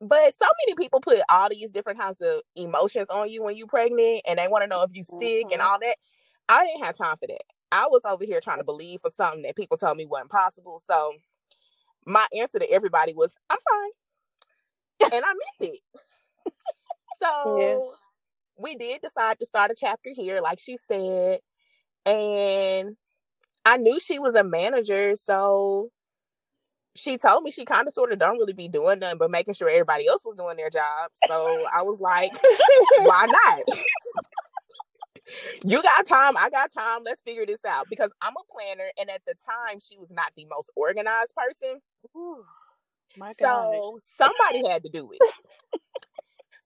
But 0.00 0.34
so 0.34 0.46
many 0.66 0.74
people 0.76 1.00
put 1.00 1.20
all 1.28 1.48
these 1.48 1.70
different 1.70 2.00
kinds 2.00 2.20
of 2.20 2.40
emotions 2.56 3.08
on 3.10 3.28
you 3.28 3.42
when 3.42 3.56
you're 3.56 3.66
pregnant 3.66 4.22
and 4.28 4.38
they 4.38 4.48
want 4.48 4.62
to 4.62 4.68
know 4.68 4.82
if 4.82 4.90
you're 4.92 5.04
sick 5.04 5.46
mm-hmm. 5.46 5.52
and 5.52 5.62
all 5.62 5.78
that. 5.80 5.96
I 6.48 6.66
didn't 6.66 6.84
have 6.84 6.96
time 6.96 7.16
for 7.16 7.26
that. 7.26 7.42
I 7.72 7.86
was 7.88 8.02
over 8.04 8.24
here 8.24 8.40
trying 8.40 8.58
to 8.58 8.64
believe 8.64 9.00
for 9.00 9.10
something 9.10 9.42
that 9.42 9.56
people 9.56 9.76
told 9.76 9.96
me 9.96 10.06
wasn't 10.06 10.30
possible. 10.30 10.78
So 10.78 11.12
my 12.06 12.26
answer 12.38 12.58
to 12.58 12.70
everybody 12.70 13.14
was, 13.14 13.34
I'm 13.48 13.58
fine. 13.70 15.12
and 15.12 15.24
I 15.24 15.32
meant 15.60 15.74
it. 15.74 15.80
so 17.22 17.58
yeah. 17.60 18.62
we 18.62 18.76
did 18.76 19.00
decide 19.00 19.38
to 19.40 19.46
start 19.46 19.70
a 19.70 19.74
chapter 19.78 20.10
here, 20.14 20.40
like 20.40 20.58
she 20.60 20.76
said. 20.76 21.40
And 22.06 22.96
I 23.64 23.76
knew 23.76 23.98
she 23.98 24.18
was 24.18 24.34
a 24.34 24.44
manager, 24.44 25.14
so 25.14 25.88
she 26.96 27.16
told 27.16 27.42
me 27.42 27.50
she 27.50 27.64
kind 27.64 27.86
of 27.86 27.92
sort 27.92 28.12
of 28.12 28.18
don't 28.18 28.38
really 28.38 28.52
be 28.52 28.68
doing 28.68 29.00
nothing 29.00 29.18
but 29.18 29.30
making 29.30 29.54
sure 29.54 29.68
everybody 29.68 30.06
else 30.06 30.24
was 30.24 30.36
doing 30.36 30.56
their 30.56 30.70
job. 30.70 31.10
So 31.26 31.64
I 31.72 31.82
was 31.82 32.00
like, 32.00 32.32
why 32.98 33.26
not? 33.26 33.78
you 35.64 35.82
got 35.82 36.06
time, 36.06 36.36
I 36.36 36.50
got 36.50 36.72
time. 36.72 37.00
Let's 37.04 37.22
figure 37.22 37.46
this 37.46 37.64
out 37.64 37.86
because 37.88 38.12
I'm 38.20 38.34
a 38.34 38.52
planner, 38.52 38.90
and 39.00 39.10
at 39.10 39.22
the 39.26 39.34
time, 39.34 39.80
she 39.80 39.98
was 39.98 40.10
not 40.10 40.32
the 40.36 40.46
most 40.46 40.70
organized 40.76 41.32
person. 41.34 41.80
Ooh, 42.16 42.44
so 43.38 43.98
somebody 44.02 44.66
had 44.68 44.82
to 44.84 44.90
do 44.90 45.10
it. 45.12 45.20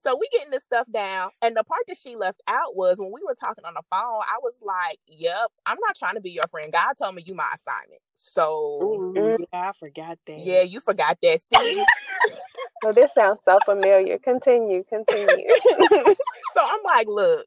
So 0.09 0.17
we 0.19 0.27
getting 0.31 0.49
this 0.49 0.63
stuff 0.63 0.91
down. 0.91 1.29
And 1.43 1.55
the 1.55 1.63
part 1.63 1.83
that 1.87 1.97
she 1.97 2.15
left 2.15 2.41
out 2.47 2.75
was 2.75 2.97
when 2.97 3.11
we 3.11 3.21
were 3.23 3.35
talking 3.35 3.63
on 3.63 3.75
the 3.75 3.83
phone, 3.91 4.01
I 4.01 4.39
was 4.41 4.55
like, 4.63 4.97
Yep, 5.07 5.51
I'm 5.67 5.77
not 5.85 5.95
trying 5.95 6.15
to 6.15 6.21
be 6.21 6.31
your 6.31 6.47
friend. 6.47 6.71
God 6.71 6.93
told 6.97 7.13
me 7.13 7.23
you 7.27 7.35
my 7.35 7.49
assignment. 7.53 8.01
So 8.15 9.03
Ooh, 9.15 9.37
yeah, 9.37 9.69
I 9.69 9.71
forgot 9.73 10.17
that. 10.25 10.39
Yeah, 10.39 10.63
you 10.63 10.79
forgot 10.79 11.19
that. 11.21 11.41
See? 11.41 11.83
so 12.83 12.91
this 12.91 13.11
sounds 13.13 13.37
so 13.45 13.59
familiar. 13.65 14.17
Continue, 14.17 14.83
continue. 14.89 15.53
so 16.53 16.61
I'm 16.63 16.79
like, 16.83 17.07
look, 17.07 17.45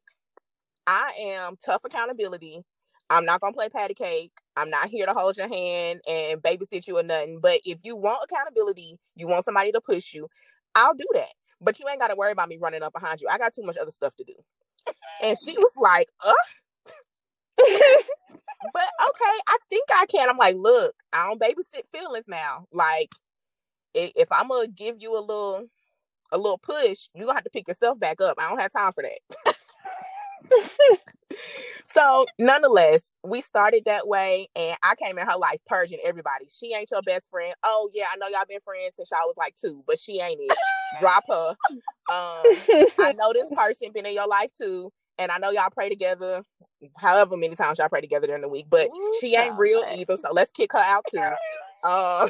I 0.86 1.12
am 1.20 1.56
tough 1.56 1.82
accountability. 1.84 2.62
I'm 3.10 3.24
not 3.24 3.40
gonna 3.40 3.54
play 3.54 3.70
patty 3.70 3.94
cake. 3.94 4.32
I'm 4.56 4.70
not 4.70 4.86
here 4.88 5.06
to 5.06 5.12
hold 5.12 5.36
your 5.36 5.48
hand 5.48 6.00
and 6.08 6.40
babysit 6.40 6.86
you 6.86 6.98
or 6.98 7.02
nothing. 7.02 7.40
But 7.40 7.58
if 7.64 7.78
you 7.82 7.96
want 7.96 8.24
accountability, 8.30 8.98
you 9.16 9.26
want 9.26 9.44
somebody 9.44 9.72
to 9.72 9.80
push 9.80 10.14
you, 10.14 10.28
I'll 10.76 10.94
do 10.94 11.06
that. 11.14 11.32
But 11.62 11.78
you 11.78 11.86
ain't 11.88 12.00
got 12.00 12.08
to 12.08 12.16
worry 12.16 12.32
about 12.32 12.48
me 12.48 12.58
running 12.60 12.82
up 12.82 12.92
behind 12.92 13.20
you. 13.20 13.28
I 13.30 13.38
got 13.38 13.54
too 13.54 13.62
much 13.62 13.76
other 13.76 13.90
stuff 13.90 14.14
to 14.16 14.24
do. 14.24 14.34
And 15.22 15.36
she 15.38 15.52
was 15.52 15.76
like, 15.76 16.08
uh. 16.24 16.32
but 17.56 18.88
okay, 19.08 19.38
I 19.46 19.58
think 19.70 19.88
I 19.92 20.06
can. 20.06 20.28
I'm 20.28 20.36
like, 20.36 20.56
look, 20.56 20.94
I 21.12 21.28
don't 21.28 21.40
babysit 21.40 21.82
feelings 21.92 22.26
now. 22.28 22.66
Like, 22.72 23.10
if 23.94 24.30
I'm 24.32 24.48
gonna 24.48 24.68
give 24.68 24.96
you 24.98 25.16
a 25.16 25.20
little, 25.20 25.66
a 26.32 26.38
little 26.38 26.58
push, 26.58 27.08
you 27.14 27.22
gonna 27.24 27.34
have 27.34 27.44
to 27.44 27.50
pick 27.50 27.68
yourself 27.68 27.98
back 28.00 28.20
up. 28.20 28.36
I 28.38 28.48
don't 28.48 28.60
have 28.60 28.72
time 28.72 28.92
for 28.92 29.04
that. 29.04 29.54
so 31.84 32.26
nonetheless, 32.38 33.16
we 33.24 33.40
started 33.40 33.84
that 33.86 34.06
way, 34.06 34.48
and 34.56 34.76
I 34.82 34.94
came 34.94 35.18
in 35.18 35.26
her 35.26 35.38
life 35.38 35.60
purging 35.66 35.98
everybody. 36.04 36.46
She 36.48 36.74
ain't 36.74 36.90
your 36.90 37.02
best 37.02 37.30
friend. 37.30 37.54
Oh 37.62 37.90
yeah, 37.94 38.06
I 38.12 38.16
know 38.16 38.28
y'all 38.28 38.44
been 38.48 38.60
friends 38.64 38.94
since 38.96 39.10
y'all 39.10 39.26
was 39.26 39.36
like 39.36 39.54
two, 39.54 39.82
but 39.86 39.98
she 39.98 40.20
ain't 40.20 40.40
it. 40.40 40.56
Drop 41.00 41.24
her. 41.28 41.54
Um, 42.10 42.56
I 42.98 43.14
know 43.16 43.32
this 43.32 43.48
person 43.56 43.92
been 43.92 44.06
in 44.06 44.14
your 44.14 44.28
life 44.28 44.50
too, 44.56 44.92
and 45.18 45.30
I 45.30 45.38
know 45.38 45.50
y'all 45.50 45.70
pray 45.72 45.88
together. 45.88 46.42
However 46.96 47.36
many 47.36 47.54
times 47.54 47.78
y'all 47.78 47.88
pray 47.88 48.00
together 48.00 48.26
during 48.26 48.42
the 48.42 48.48
week, 48.48 48.66
but 48.68 48.88
Ooh, 48.88 49.18
she 49.20 49.36
ain't 49.36 49.56
real 49.58 49.84
either. 49.94 50.16
So 50.16 50.32
let's 50.32 50.50
kick 50.50 50.72
her 50.72 50.78
out 50.78 51.04
too. 51.10 51.22
Uh, 51.84 52.28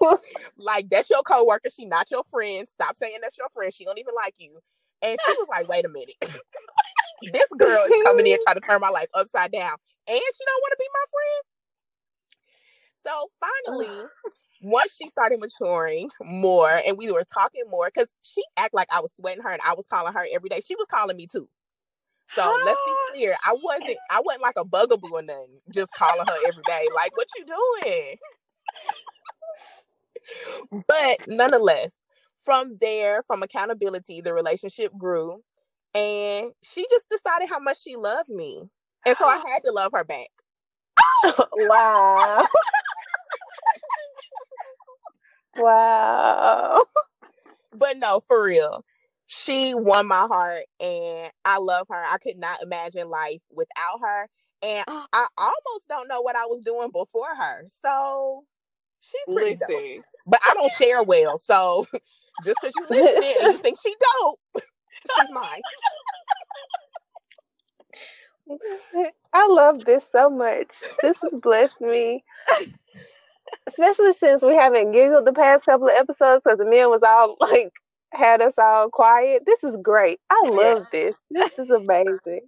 like 0.58 0.88
that's 0.88 1.10
your 1.10 1.22
coworker. 1.22 1.68
She 1.74 1.84
not 1.84 2.10
your 2.10 2.24
friend. 2.24 2.68
Stop 2.68 2.96
saying 2.96 3.18
that's 3.22 3.38
your 3.38 3.48
friend. 3.50 3.72
She 3.72 3.84
don't 3.84 3.98
even 3.98 4.14
like 4.14 4.34
you. 4.38 4.58
And 5.04 5.18
she 5.26 5.32
was 5.32 5.48
like, 5.50 5.68
wait 5.68 5.84
a 5.84 5.88
minute. 5.88 6.16
this 7.32 7.48
girl 7.58 7.84
is 7.92 8.04
coming 8.04 8.26
in 8.26 8.38
trying 8.42 8.56
to 8.56 8.60
turn 8.60 8.80
my 8.80 8.88
life 8.88 9.08
upside 9.14 9.52
down. 9.52 9.76
And 10.08 10.18
she 10.18 10.44
don't 10.44 10.62
want 10.62 10.72
to 10.72 10.76
be 10.78 10.88
my 10.92 11.04
friend. 11.12 11.42
So 13.04 13.28
finally, 13.38 14.04
once 14.62 14.96
she 14.96 15.08
started 15.10 15.40
maturing 15.40 16.10
more 16.22 16.80
and 16.86 16.96
we 16.96 17.12
were 17.12 17.24
talking 17.24 17.64
more, 17.70 17.90
because 17.94 18.12
she 18.22 18.42
act 18.56 18.72
like 18.72 18.88
I 18.90 19.00
was 19.00 19.12
sweating 19.14 19.42
her 19.42 19.50
and 19.50 19.60
I 19.64 19.74
was 19.74 19.86
calling 19.86 20.14
her 20.14 20.26
every 20.32 20.48
day. 20.48 20.60
She 20.66 20.74
was 20.74 20.86
calling 20.90 21.16
me 21.16 21.26
too. 21.26 21.48
So 22.34 22.58
let's 22.64 22.80
be 22.86 22.94
clear. 23.12 23.36
I 23.44 23.54
wasn't 23.62 23.98
I 24.10 24.22
wasn't 24.24 24.42
like 24.42 24.56
a 24.56 24.64
bugaboo 24.64 25.08
or 25.12 25.22
nothing, 25.22 25.60
just 25.70 25.92
calling 25.92 26.26
her 26.26 26.48
every 26.48 26.62
day. 26.66 26.88
Like, 26.94 27.14
what 27.16 27.28
you 27.36 27.44
doing? 27.44 28.16
but 30.88 31.26
nonetheless, 31.28 32.02
from 32.44 32.76
there, 32.80 33.22
from 33.22 33.42
accountability, 33.42 34.20
the 34.20 34.34
relationship 34.34 34.92
grew. 34.96 35.42
And 35.94 36.50
she 36.62 36.86
just 36.90 37.08
decided 37.08 37.48
how 37.48 37.60
much 37.60 37.82
she 37.82 37.96
loved 37.96 38.28
me. 38.28 38.62
And 39.06 39.16
so 39.16 39.26
I 39.26 39.36
had 39.36 39.62
to 39.64 39.72
love 39.72 39.92
her 39.94 40.04
back. 40.04 40.28
wow. 41.52 42.46
wow. 45.56 46.84
But 47.72 47.98
no, 47.98 48.20
for 48.20 48.42
real. 48.44 48.84
She 49.26 49.74
won 49.74 50.06
my 50.06 50.26
heart 50.26 50.64
and 50.80 51.30
I 51.44 51.58
love 51.58 51.86
her. 51.90 52.04
I 52.04 52.18
could 52.18 52.38
not 52.38 52.62
imagine 52.62 53.08
life 53.08 53.42
without 53.50 54.00
her. 54.02 54.28
And 54.62 54.84
I 54.88 55.26
almost 55.38 55.88
don't 55.88 56.08
know 56.08 56.20
what 56.20 56.36
I 56.36 56.46
was 56.46 56.60
doing 56.60 56.90
before 56.92 57.34
her. 57.34 57.64
So 57.66 58.44
she's 59.04 59.34
pretty 59.34 59.56
Listen. 59.58 59.96
dope. 59.96 60.04
But 60.26 60.40
I 60.48 60.54
don't 60.54 60.72
share 60.72 61.02
well. 61.02 61.38
So 61.38 61.86
just 62.44 62.56
because 62.60 62.72
you 62.76 62.86
listening 62.90 63.34
and 63.42 63.52
you 63.54 63.58
think 63.58 63.78
she 63.82 63.94
dope, 64.20 64.40
she's 65.16 65.30
mine. 65.30 65.60
I 69.32 69.46
love 69.48 69.84
this 69.84 70.04
so 70.12 70.30
much. 70.30 70.68
This 71.02 71.16
has 71.22 71.40
blessed 71.40 71.80
me. 71.80 72.22
Especially 73.66 74.12
since 74.12 74.42
we 74.42 74.54
haven't 74.54 74.92
giggled 74.92 75.24
the 75.26 75.32
past 75.32 75.64
couple 75.64 75.88
of 75.88 75.94
episodes 75.94 76.42
because 76.44 76.58
the 76.58 76.66
men 76.66 76.90
was 76.90 77.00
all 77.02 77.36
like 77.40 77.72
had 78.12 78.40
us 78.40 78.54
all 78.58 78.90
quiet. 78.90 79.44
This 79.46 79.62
is 79.64 79.76
great. 79.82 80.20
I 80.30 80.42
love 80.48 80.86
yes. 80.92 81.16
this. 81.30 81.56
This 81.56 81.58
is 81.58 81.70
amazing. 81.70 82.40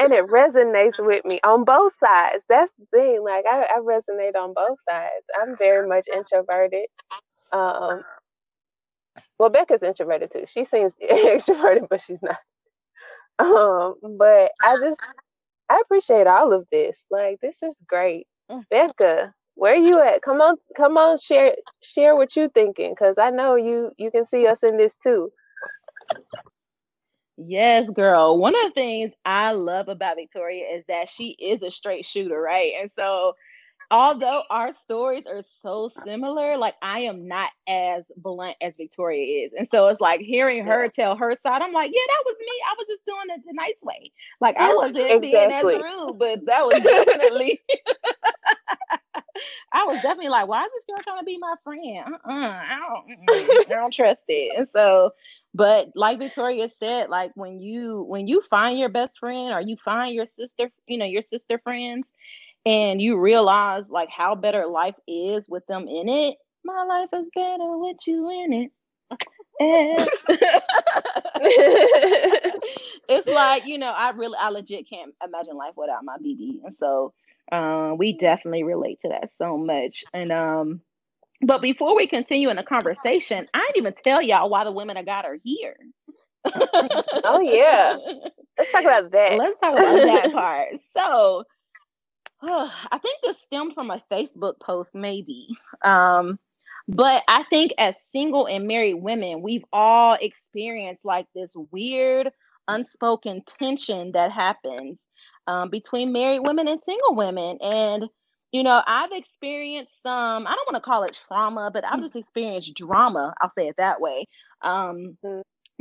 And 0.00 0.14
it 0.14 0.26
resonates 0.28 1.04
with 1.04 1.24
me 1.26 1.40
on 1.44 1.64
both 1.64 1.92
sides. 2.00 2.44
That's 2.48 2.72
the 2.78 2.86
thing. 2.86 3.22
Like 3.22 3.44
I, 3.50 3.64
I 3.64 3.80
resonate 3.80 4.34
on 4.34 4.54
both 4.54 4.78
sides. 4.88 5.26
I'm 5.40 5.56
very 5.58 5.86
much 5.86 6.08
introverted. 6.14 6.86
Um, 7.52 8.00
well, 9.38 9.50
Becca's 9.50 9.82
introverted 9.82 10.32
too. 10.32 10.46
She 10.48 10.64
seems 10.64 10.94
extroverted, 11.10 11.88
but 11.90 12.00
she's 12.00 12.22
not. 12.22 12.38
Um, 13.38 13.96
but 14.18 14.52
I 14.62 14.76
just 14.78 15.00
I 15.70 15.80
appreciate 15.84 16.26
all 16.26 16.52
of 16.54 16.66
this. 16.72 16.98
Like 17.10 17.40
this 17.42 17.56
is 17.62 17.74
great. 17.86 18.26
Mm. 18.50 18.64
Becca, 18.70 19.34
where 19.56 19.74
are 19.74 19.76
you 19.76 20.00
at? 20.00 20.22
Come 20.22 20.40
on, 20.40 20.56
come 20.76 20.96
on, 20.96 21.18
share 21.18 21.54
share 21.82 22.16
what 22.16 22.36
you're 22.36 22.50
thinking, 22.50 22.92
because 22.92 23.16
I 23.18 23.30
know 23.30 23.56
you 23.56 23.92
you 23.98 24.10
can 24.10 24.24
see 24.26 24.46
us 24.46 24.60
in 24.62 24.78
this 24.78 24.94
too. 25.02 25.30
Yes, 27.46 27.88
girl. 27.88 28.38
One 28.38 28.54
of 28.54 28.70
the 28.70 28.74
things 28.74 29.12
I 29.24 29.52
love 29.52 29.88
about 29.88 30.16
Victoria 30.16 30.64
is 30.76 30.84
that 30.88 31.08
she 31.08 31.30
is 31.30 31.62
a 31.62 31.70
straight 31.70 32.04
shooter, 32.04 32.40
right? 32.40 32.72
And 32.80 32.90
so 32.96 33.34
although 33.90 34.42
our 34.50 34.72
stories 34.74 35.24
are 35.26 35.42
so 35.62 35.90
similar, 36.04 36.58
like 36.58 36.74
I 36.82 37.00
am 37.00 37.26
not 37.26 37.50
as 37.66 38.04
blunt 38.16 38.56
as 38.60 38.74
Victoria 38.76 39.46
is. 39.46 39.52
And 39.58 39.68
so 39.70 39.86
it's 39.88 40.00
like 40.00 40.20
hearing 40.20 40.64
her 40.66 40.86
tell 40.88 41.16
her 41.16 41.34
side, 41.42 41.62
I'm 41.62 41.72
like, 41.72 41.90
yeah, 41.92 42.00
that 42.08 42.22
was 42.26 42.36
me. 42.40 42.52
I 42.68 42.74
was 42.78 42.86
just 42.88 43.06
doing 43.06 43.38
it 43.38 43.42
the 43.46 43.54
nice 43.54 43.82
way. 43.84 44.12
Like 44.40 44.56
I 44.58 44.74
wasn't 44.74 45.24
exactly. 45.24 45.30
being 45.30 45.50
as 45.50 45.64
rude, 45.64 46.18
but 46.18 46.46
that 46.46 46.64
was 46.66 46.82
definitely 46.82 47.60
I 49.72 49.84
was 49.84 49.96
definitely 49.96 50.28
like, 50.28 50.48
why 50.48 50.64
is 50.64 50.70
this 50.74 50.84
girl 50.84 51.02
trying 51.02 51.20
to 51.20 51.24
be 51.24 51.38
my 51.38 51.54
friend? 51.64 52.04
Uh-uh, 52.06 52.32
I 52.32 52.78
don't, 52.88 53.06
I 53.28 53.64
don't 53.68 53.92
trust 53.92 54.20
it. 54.28 54.58
And 54.58 54.68
so, 54.72 55.12
but 55.54 55.88
like 55.94 56.18
Victoria 56.18 56.68
said, 56.78 57.08
like 57.10 57.32
when 57.34 57.60
you 57.60 58.02
when 58.08 58.26
you 58.26 58.42
find 58.50 58.78
your 58.78 58.88
best 58.88 59.18
friend 59.18 59.52
or 59.52 59.60
you 59.60 59.76
find 59.84 60.14
your 60.14 60.26
sister, 60.26 60.70
you 60.86 60.98
know, 60.98 61.06
your 61.06 61.22
sister 61.22 61.58
friends, 61.58 62.06
and 62.66 63.00
you 63.00 63.18
realize 63.18 63.88
like 63.88 64.08
how 64.10 64.34
better 64.34 64.66
life 64.66 64.96
is 65.08 65.48
with 65.48 65.66
them 65.66 65.88
in 65.88 66.08
it. 66.08 66.36
My 66.64 66.84
life 66.84 67.08
is 67.14 67.30
better 67.34 67.78
with 67.78 67.96
you 68.06 68.30
in 68.30 68.52
it. 68.52 68.70
it's 73.08 73.28
like 73.28 73.66
you 73.66 73.78
know, 73.78 73.90
I 73.90 74.10
really, 74.10 74.36
I 74.40 74.50
legit 74.50 74.88
can't 74.88 75.12
imagine 75.24 75.56
life 75.56 75.74
without 75.76 76.04
my 76.04 76.16
BB, 76.16 76.64
and 76.64 76.76
so 76.78 77.12
um, 77.52 77.98
we 77.98 78.16
definitely 78.16 78.62
relate 78.62 79.00
to 79.02 79.08
that 79.08 79.30
so 79.36 79.56
much. 79.56 80.04
And 80.12 80.32
um, 80.32 80.80
but 81.42 81.62
before 81.62 81.96
we 81.96 82.06
continue 82.06 82.50
in 82.50 82.56
the 82.56 82.62
conversation, 82.62 83.46
I 83.54 83.60
didn't 83.66 83.76
even 83.76 83.94
tell 84.04 84.20
y'all 84.20 84.50
why 84.50 84.64
the 84.64 84.72
women 84.72 84.96
of 84.96 85.06
God 85.06 85.24
are 85.24 85.38
here. 85.42 85.76
oh 87.24 87.40
yeah, 87.40 87.96
let's 88.58 88.72
talk 88.72 88.82
about 88.82 89.10
that. 89.10 89.32
Let's 89.36 89.60
talk 89.60 89.78
about 89.78 89.94
that 89.94 90.32
part. 90.32 90.80
So 90.80 91.44
oh, 92.42 92.72
I 92.92 92.98
think 92.98 93.18
this 93.22 93.40
stemmed 93.40 93.74
from 93.74 93.90
a 93.90 94.02
Facebook 94.10 94.60
post, 94.60 94.94
maybe. 94.94 95.48
Um, 95.82 96.38
but 96.88 97.22
I 97.28 97.44
think 97.44 97.72
as 97.78 97.94
single 98.12 98.46
and 98.46 98.66
married 98.66 98.94
women, 98.94 99.42
we've 99.42 99.64
all 99.72 100.16
experienced 100.20 101.04
like 101.04 101.26
this 101.34 101.52
weird, 101.70 102.30
unspoken 102.68 103.42
tension 103.58 104.12
that 104.12 104.32
happens 104.32 105.06
um, 105.50 105.68
between 105.68 106.12
married 106.12 106.40
women 106.40 106.68
and 106.68 106.80
single 106.80 107.14
women. 107.16 107.58
And, 107.60 108.04
you 108.52 108.62
know, 108.62 108.82
I've 108.86 109.12
experienced 109.12 110.00
some, 110.00 110.46
I 110.46 110.54
don't 110.54 110.72
want 110.72 110.82
to 110.82 110.88
call 110.88 111.02
it 111.02 111.20
trauma, 111.26 111.70
but 111.72 111.84
I've 111.84 112.00
just 112.00 112.16
experienced 112.16 112.74
drama. 112.74 113.34
I'll 113.40 113.52
say 113.58 113.66
it 113.68 113.76
that 113.78 114.00
way. 114.00 114.26
Um, 114.62 115.18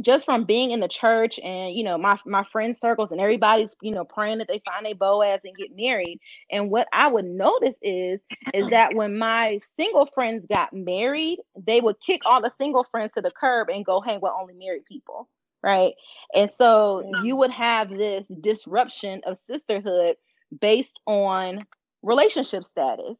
just 0.01 0.25
from 0.25 0.45
being 0.45 0.71
in 0.71 0.79
the 0.79 0.88
church 0.88 1.39
and 1.43 1.75
you 1.75 1.83
know 1.83 1.97
my 1.97 2.17
my 2.25 2.45
friend 2.53 2.73
circles 2.73 3.11
and 3.11 3.19
everybody's 3.19 3.75
you 3.81 3.91
know 3.91 4.05
praying 4.05 4.38
that 4.38 4.47
they 4.47 4.61
find 4.65 4.88
a 4.88 4.93
Boaz 4.93 5.41
and 5.43 5.57
get 5.57 5.75
married. 5.75 6.19
And 6.49 6.69
what 6.69 6.88
I 6.93 7.07
would 7.07 7.25
notice 7.25 7.75
is 7.81 8.21
is 8.53 8.69
that 8.69 8.95
when 8.95 9.17
my 9.17 9.59
single 9.77 10.05
friends 10.05 10.45
got 10.49 10.71
married, 10.71 11.39
they 11.57 11.81
would 11.81 11.97
kick 11.99 12.21
all 12.25 12.41
the 12.41 12.51
single 12.57 12.85
friends 12.91 13.11
to 13.15 13.21
the 13.21 13.31
curb 13.31 13.69
and 13.69 13.85
go 13.85 13.99
hang 13.99 14.21
with 14.21 14.31
only 14.33 14.53
married 14.53 14.85
people, 14.85 15.27
right? 15.63 15.94
And 16.36 16.51
so 16.51 17.10
you 17.24 17.36
would 17.38 17.51
have 17.51 17.89
this 17.89 18.28
disruption 18.42 19.22
of 19.25 19.39
sisterhood 19.39 20.16
based 20.62 21.00
on 21.08 21.66
relationship 22.04 22.63
status. 22.63 23.18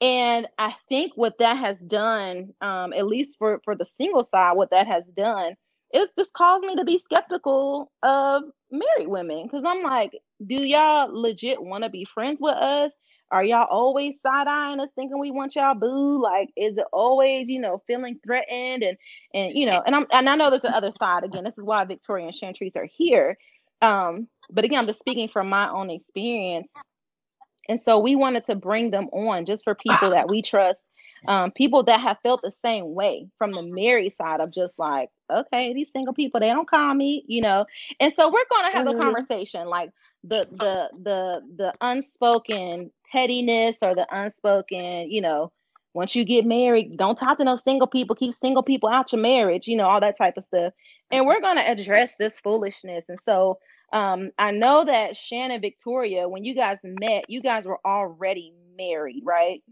And 0.00 0.46
I 0.58 0.74
think 0.88 1.12
what 1.16 1.38
that 1.38 1.56
has 1.58 1.78
done, 1.80 2.52
um, 2.60 2.92
at 2.92 3.06
least 3.06 3.36
for 3.38 3.60
for 3.64 3.76
the 3.76 3.86
single 3.86 4.22
side, 4.24 4.52
what 4.56 4.70
that 4.70 4.86
has 4.86 5.04
done 5.16 5.54
it's 5.94 6.12
just 6.18 6.32
caused 6.32 6.64
me 6.64 6.74
to 6.74 6.84
be 6.84 7.00
skeptical 7.04 7.90
of 8.02 8.42
married 8.70 9.06
women 9.08 9.44
because 9.44 9.62
I'm 9.64 9.82
like, 9.82 10.10
do 10.44 10.56
y'all 10.56 11.08
legit 11.10 11.62
want 11.62 11.84
to 11.84 11.90
be 11.90 12.04
friends 12.04 12.40
with 12.42 12.56
us? 12.56 12.90
Are 13.30 13.44
y'all 13.44 13.66
always 13.68 14.20
side 14.20 14.46
eyeing 14.46 14.80
us, 14.80 14.90
thinking 14.94 15.18
we 15.18 15.30
want 15.30 15.56
y'all 15.56 15.74
boo? 15.74 16.22
Like, 16.22 16.50
is 16.56 16.76
it 16.76 16.84
always, 16.92 17.48
you 17.48 17.60
know, 17.60 17.82
feeling 17.86 18.18
threatened 18.24 18.82
and 18.82 18.96
and 19.32 19.52
you 19.52 19.66
know? 19.66 19.82
And 19.84 19.96
I'm 19.96 20.06
and 20.12 20.28
I 20.28 20.36
know 20.36 20.50
there's 20.50 20.62
the 20.62 20.76
other 20.76 20.92
side. 20.92 21.24
Again, 21.24 21.44
this 21.44 21.58
is 21.58 21.64
why 21.64 21.84
Victoria 21.84 22.26
and 22.26 22.34
Chantrice 22.34 22.76
are 22.76 22.86
here. 22.86 23.36
Um, 23.82 24.28
but 24.50 24.64
again, 24.64 24.78
I'm 24.78 24.86
just 24.86 25.00
speaking 25.00 25.28
from 25.28 25.48
my 25.48 25.68
own 25.68 25.90
experience. 25.90 26.72
And 27.68 27.80
so 27.80 27.98
we 27.98 28.14
wanted 28.14 28.44
to 28.44 28.54
bring 28.54 28.90
them 28.90 29.08
on 29.12 29.46
just 29.46 29.64
for 29.64 29.74
people 29.74 30.10
that 30.10 30.28
we 30.28 30.42
trust 30.42 30.82
um, 31.28 31.50
people 31.52 31.82
that 31.84 32.00
have 32.00 32.18
felt 32.22 32.42
the 32.42 32.52
same 32.64 32.94
way 32.94 33.28
from 33.38 33.52
the 33.52 33.62
married 33.62 34.14
side 34.14 34.40
of 34.40 34.50
just 34.50 34.74
like, 34.78 35.10
okay, 35.30 35.72
these 35.72 35.90
single 35.90 36.14
people, 36.14 36.40
they 36.40 36.48
don't 36.48 36.68
call 36.68 36.94
me, 36.94 37.24
you 37.26 37.40
know. 37.40 37.66
And 38.00 38.12
so 38.12 38.30
we're 38.30 38.44
gonna 38.50 38.72
have 38.72 38.86
mm-hmm. 38.86 39.00
a 39.00 39.02
conversation 39.02 39.66
like 39.66 39.90
the 40.26 40.44
the 40.50 40.88
the 41.02 41.40
the 41.56 41.72
unspoken 41.80 42.90
pettiness 43.12 43.78
or 43.82 43.94
the 43.94 44.06
unspoken, 44.10 45.10
you 45.10 45.20
know, 45.20 45.52
once 45.92 46.16
you 46.16 46.24
get 46.24 46.44
married, 46.44 46.96
don't 46.96 47.16
talk 47.16 47.38
to 47.38 47.44
no 47.44 47.56
single 47.56 47.86
people, 47.86 48.16
keep 48.16 48.34
single 48.34 48.62
people 48.62 48.88
out 48.88 49.12
your 49.12 49.20
marriage, 49.20 49.66
you 49.66 49.76
know, 49.76 49.86
all 49.86 50.00
that 50.00 50.18
type 50.18 50.36
of 50.36 50.44
stuff. 50.44 50.72
And 51.10 51.26
we're 51.26 51.40
gonna 51.40 51.62
address 51.62 52.16
this 52.16 52.40
foolishness. 52.40 53.08
And 53.08 53.18
so 53.24 53.58
um, 53.92 54.30
I 54.38 54.50
know 54.50 54.84
that 54.84 55.16
Shannon 55.16 55.60
Victoria, 55.60 56.28
when 56.28 56.44
you 56.44 56.54
guys 56.54 56.78
met, 56.82 57.28
you 57.28 57.40
guys 57.40 57.66
were 57.66 57.78
already 57.84 58.52
married, 58.76 59.22
right? 59.24 59.62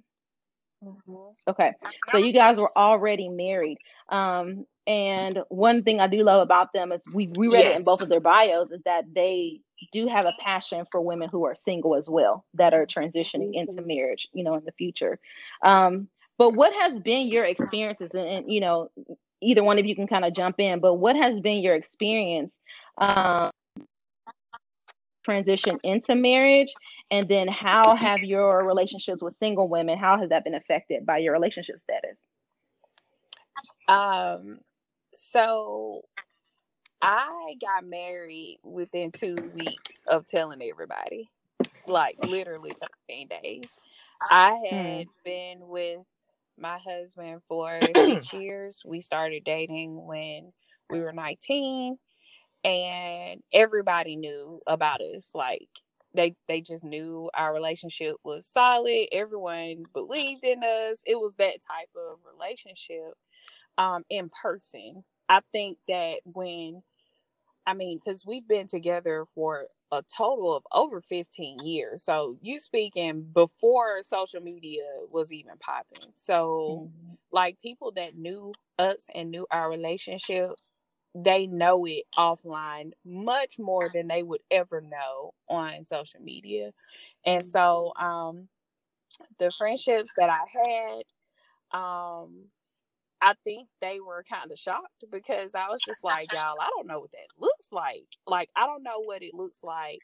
Mm-hmm. 0.84 1.50
Okay, 1.50 1.72
so 2.10 2.18
you 2.18 2.32
guys 2.32 2.58
were 2.58 2.76
already 2.76 3.28
married. 3.28 3.78
Um, 4.08 4.66
and 4.86 5.42
one 5.48 5.82
thing 5.82 6.00
I 6.00 6.06
do 6.06 6.22
love 6.22 6.42
about 6.42 6.72
them 6.72 6.92
is 6.92 7.02
we, 7.12 7.28
we 7.28 7.48
read 7.48 7.60
yes. 7.60 7.74
it 7.74 7.78
in 7.78 7.84
both 7.84 8.02
of 8.02 8.08
their 8.08 8.20
bios 8.20 8.70
is 8.70 8.82
that 8.84 9.04
they 9.14 9.60
do 9.92 10.06
have 10.06 10.26
a 10.26 10.32
passion 10.40 10.86
for 10.90 11.00
women 11.00 11.28
who 11.28 11.44
are 11.44 11.54
single 11.54 11.94
as 11.94 12.08
well 12.08 12.44
that 12.54 12.74
are 12.74 12.86
transitioning 12.86 13.50
into 13.54 13.74
mm-hmm. 13.74 13.86
marriage, 13.86 14.28
you 14.32 14.44
know, 14.44 14.54
in 14.54 14.64
the 14.64 14.72
future. 14.72 15.18
Um, 15.64 16.08
but 16.38 16.50
what 16.50 16.74
has 16.74 16.98
been 16.98 17.28
your 17.28 17.44
experiences 17.44 18.14
and, 18.14 18.26
and, 18.26 18.52
you 18.52 18.60
know, 18.60 18.90
either 19.40 19.62
one 19.62 19.78
of 19.78 19.86
you 19.86 19.94
can 19.94 20.06
kind 20.06 20.24
of 20.24 20.34
jump 20.34 20.58
in, 20.58 20.80
but 20.80 20.94
what 20.94 21.16
has 21.16 21.40
been 21.40 21.58
your 21.58 21.74
experience 21.74 22.54
um, 22.98 23.50
transition 25.24 25.78
into 25.84 26.14
marriage 26.14 26.72
and 27.10 27.28
then 27.28 27.48
how 27.48 27.94
have 27.94 28.22
your 28.22 28.66
relationships 28.66 29.22
with 29.22 29.36
single 29.36 29.68
women 29.68 29.96
how 29.96 30.18
has 30.18 30.30
that 30.30 30.44
been 30.44 30.54
affected 30.54 31.06
by 31.06 31.18
your 31.18 31.32
relationship 31.32 31.76
status 31.80 32.18
um 33.88 34.58
so 35.14 36.02
i 37.00 37.54
got 37.60 37.84
married 37.84 38.58
within 38.62 39.10
two 39.12 39.36
weeks 39.54 40.02
of 40.08 40.26
telling 40.26 40.62
everybody 40.62 41.28
like 41.86 42.16
literally 42.24 42.72
13 43.08 43.28
days. 43.28 43.78
I 44.30 44.60
had 44.70 45.06
mm. 45.06 45.08
been 45.24 45.58
with 45.60 46.00
my 46.58 46.78
husband 46.78 47.42
for 47.48 47.78
six 47.96 48.32
years. 48.32 48.82
We 48.84 49.00
started 49.00 49.44
dating 49.44 50.04
when 50.06 50.52
we 50.90 51.00
were 51.00 51.12
19 51.12 51.96
and 52.64 53.42
everybody 53.52 54.16
knew 54.16 54.60
about 54.66 55.00
us 55.00 55.32
like 55.34 55.68
they 56.14 56.36
they 56.46 56.60
just 56.60 56.84
knew 56.84 57.30
our 57.34 57.54
relationship 57.54 58.16
was 58.22 58.46
solid. 58.46 59.08
Everyone 59.12 59.84
believed 59.94 60.44
in 60.44 60.62
us. 60.62 61.02
It 61.06 61.18
was 61.18 61.34
that 61.36 61.54
type 61.66 61.88
of 61.96 62.18
relationship 62.30 63.14
um 63.78 64.04
in 64.10 64.30
person 64.30 65.04
i 65.28 65.40
think 65.52 65.78
that 65.88 66.16
when 66.24 66.82
i 67.66 67.74
mean 67.74 67.98
because 67.98 68.24
we've 68.26 68.46
been 68.46 68.66
together 68.66 69.24
for 69.34 69.66
a 69.90 70.02
total 70.16 70.56
of 70.56 70.62
over 70.72 71.00
15 71.00 71.58
years 71.64 72.02
so 72.02 72.36
you 72.40 72.58
speaking 72.58 73.22
before 73.34 74.02
social 74.02 74.40
media 74.40 74.84
was 75.10 75.32
even 75.32 75.52
popping 75.60 76.10
so 76.14 76.90
mm-hmm. 76.90 77.14
like 77.30 77.60
people 77.60 77.92
that 77.92 78.16
knew 78.16 78.52
us 78.78 79.08
and 79.14 79.30
knew 79.30 79.46
our 79.50 79.68
relationship 79.68 80.52
they 81.14 81.46
know 81.46 81.84
it 81.86 82.04
offline 82.16 82.92
much 83.04 83.58
more 83.58 83.88
than 83.92 84.08
they 84.08 84.22
would 84.22 84.40
ever 84.50 84.80
know 84.80 85.34
on 85.48 85.84
social 85.84 86.20
media. 86.20 86.72
And 87.26 87.42
so 87.42 87.92
um 88.00 88.48
the 89.38 89.50
friendships 89.50 90.12
that 90.16 90.30
I 90.30 91.02
had 91.72 91.78
um 91.78 92.46
I 93.22 93.34
think 93.44 93.68
they 93.80 94.00
were 94.00 94.24
kind 94.28 94.50
of 94.50 94.58
shocked 94.58 95.04
because 95.10 95.54
I 95.54 95.68
was 95.68 95.80
just 95.86 96.02
like, 96.02 96.32
y'all, 96.32 96.56
I 96.60 96.68
don't 96.76 96.88
know 96.88 97.00
what 97.00 97.12
that 97.12 97.28
looks 97.38 97.68
like. 97.70 98.06
Like 98.26 98.50
I 98.56 98.66
don't 98.66 98.82
know 98.82 99.00
what 99.04 99.22
it 99.22 99.32
looks 99.32 99.62
like 99.62 100.00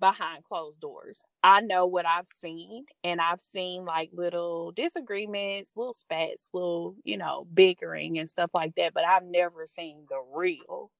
behind 0.00 0.44
closed 0.44 0.80
doors. 0.80 1.22
I 1.42 1.60
know 1.60 1.86
what 1.86 2.06
I've 2.06 2.28
seen, 2.28 2.86
and 3.04 3.20
I've 3.20 3.40
seen 3.40 3.84
like 3.84 4.10
little 4.12 4.72
disagreements, 4.72 5.76
little 5.76 5.94
spats, 5.94 6.50
little, 6.52 6.96
you 7.04 7.16
know, 7.16 7.46
bickering 7.52 8.18
and 8.18 8.28
stuff 8.28 8.50
like 8.54 8.74
that, 8.76 8.94
but 8.94 9.06
I've 9.06 9.24
never 9.24 9.66
seen 9.66 10.04
the 10.08 10.20
real. 10.34 10.90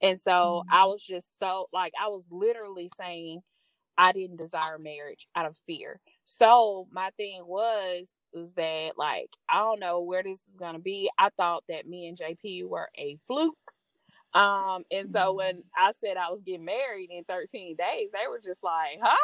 And 0.00 0.20
so 0.20 0.62
mm-hmm. 0.66 0.74
I 0.74 0.84
was 0.86 1.02
just 1.04 1.38
so 1.38 1.68
like, 1.72 1.92
I 2.00 2.08
was 2.08 2.28
literally 2.30 2.88
saying, 2.96 3.40
I 3.98 4.12
didn't 4.12 4.36
desire 4.36 4.78
marriage 4.78 5.26
out 5.34 5.46
of 5.46 5.56
fear. 5.66 6.00
So 6.28 6.88
my 6.90 7.10
thing 7.16 7.44
was 7.46 8.20
was 8.34 8.54
that 8.54 8.94
like 8.98 9.30
I 9.48 9.60
don't 9.60 9.78
know 9.78 10.00
where 10.00 10.24
this 10.24 10.48
is 10.48 10.56
gonna 10.56 10.80
be. 10.80 11.08
I 11.16 11.28
thought 11.36 11.62
that 11.68 11.86
me 11.86 12.08
and 12.08 12.18
JP 12.18 12.66
were 12.66 12.88
a 12.98 13.16
fluke. 13.28 13.54
Um, 14.34 14.82
and 14.90 15.08
so 15.08 15.20
mm-hmm. 15.20 15.36
when 15.36 15.62
I 15.78 15.92
said 15.92 16.16
I 16.16 16.28
was 16.28 16.42
getting 16.42 16.64
married 16.64 17.10
in 17.12 17.22
13 17.22 17.76
days, 17.76 18.10
they 18.10 18.26
were 18.28 18.40
just 18.44 18.64
like, 18.64 18.98
huh? 19.00 19.16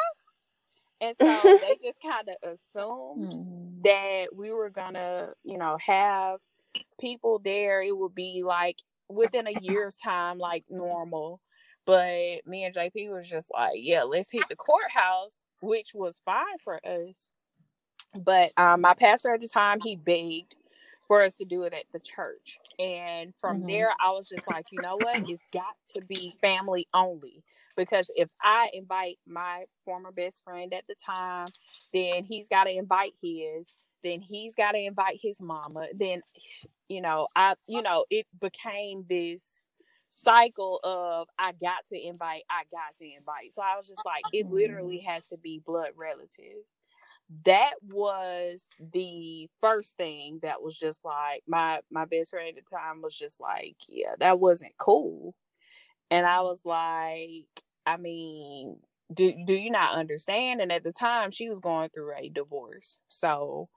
And 1.01 1.13
so 1.13 1.25
they 1.43 1.75
just 1.83 2.01
kind 2.01 2.29
of 2.29 2.53
assumed 2.53 3.33
mm-hmm. 3.33 3.81
that 3.83 4.27
we 4.33 4.53
were 4.53 4.69
gonna, 4.69 5.31
you 5.43 5.57
know, 5.57 5.77
have 5.85 6.39
people 7.01 7.41
there. 7.43 7.81
It 7.81 7.97
would 7.97 8.15
be 8.15 8.43
like 8.45 8.77
within 9.09 9.45
a 9.45 9.59
year's 9.61 9.97
time, 9.97 10.37
like 10.37 10.63
normal. 10.69 11.41
But 11.85 12.47
me 12.47 12.63
and 12.63 12.73
JP 12.73 13.11
was 13.11 13.29
just 13.29 13.51
like, 13.53 13.73
yeah, 13.75 14.03
let's 14.03 14.31
hit 14.31 14.47
the 14.47 14.55
courthouse, 14.55 15.45
which 15.61 15.91
was 15.93 16.21
fine 16.23 16.57
for 16.63 16.79
us. 16.85 17.33
But 18.15 18.51
um, 18.57 18.81
my 18.81 18.93
pastor 18.93 19.33
at 19.33 19.41
the 19.41 19.47
time, 19.47 19.79
he 19.81 19.95
begged 19.95 20.55
for 21.07 21.23
us 21.23 21.35
to 21.35 21.45
do 21.45 21.63
it 21.63 21.73
at 21.73 21.85
the 21.91 21.99
church. 21.99 22.57
And 22.79 23.33
from 23.39 23.59
mm-hmm. 23.59 23.67
there, 23.67 23.89
I 23.99 24.11
was 24.11 24.29
just 24.29 24.49
like, 24.49 24.65
you 24.71 24.81
know 24.81 24.97
what? 25.01 25.29
It's 25.29 25.45
got 25.51 25.75
to 25.95 26.01
be 26.01 26.35
family 26.41 26.87
only. 26.93 27.43
Because 27.75 28.09
if 28.15 28.29
I 28.41 28.69
invite 28.73 29.17
my 29.27 29.65
former 29.83 30.11
best 30.11 30.43
friend 30.43 30.73
at 30.73 30.85
the 30.87 30.95
time, 30.95 31.49
then 31.93 32.23
he's 32.23 32.47
got 32.47 32.65
to 32.65 32.71
invite 32.71 33.13
his 33.21 33.75
then 34.03 34.19
he's 34.19 34.53
got 34.53 34.73
to 34.73 34.77
invite 34.77 35.17
his 35.21 35.41
mama 35.41 35.87
then 35.95 36.21
you 36.89 37.01
know 37.01 37.27
i 37.35 37.55
you 37.67 37.81
know 37.81 38.05
it 38.09 38.27
became 38.39 39.05
this 39.09 39.71
cycle 40.13 40.79
of 40.83 41.27
I 41.39 41.53
got 41.53 41.85
to 41.87 41.99
invite, 41.99 42.43
I 42.49 42.63
got 42.71 42.95
to 42.99 43.05
invite. 43.05 43.53
So 43.53 43.61
I 43.61 43.75
was 43.75 43.87
just 43.87 44.05
like, 44.05 44.23
it 44.31 44.49
literally 44.49 45.03
mm. 45.03 45.11
has 45.11 45.27
to 45.27 45.37
be 45.37 45.61
blood 45.65 45.91
relatives. 45.95 46.77
That 47.45 47.73
was 47.81 48.67
the 48.93 49.49
first 49.59 49.97
thing 49.97 50.39
that 50.43 50.61
was 50.61 50.77
just 50.77 51.03
like 51.03 51.41
my 51.47 51.79
my 51.89 52.05
best 52.05 52.31
friend 52.31 52.49
at 52.49 52.63
the 52.63 52.69
time 52.69 53.01
was 53.01 53.17
just 53.17 53.41
like, 53.41 53.77
yeah, 53.87 54.13
that 54.19 54.39
wasn't 54.39 54.73
cool. 54.77 55.33
And 56.11 56.27
I 56.27 56.41
was 56.41 56.61
like, 56.63 57.47
I 57.85 57.97
mean, 57.97 58.77
do 59.11 59.33
do 59.45 59.53
you 59.53 59.71
not 59.71 59.95
understand? 59.95 60.61
And 60.61 60.71
at 60.71 60.83
the 60.83 60.91
time 60.91 61.31
she 61.31 61.49
was 61.49 61.59
going 61.59 61.89
through 61.89 62.13
a 62.15 62.29
divorce. 62.29 63.01
So 63.07 63.69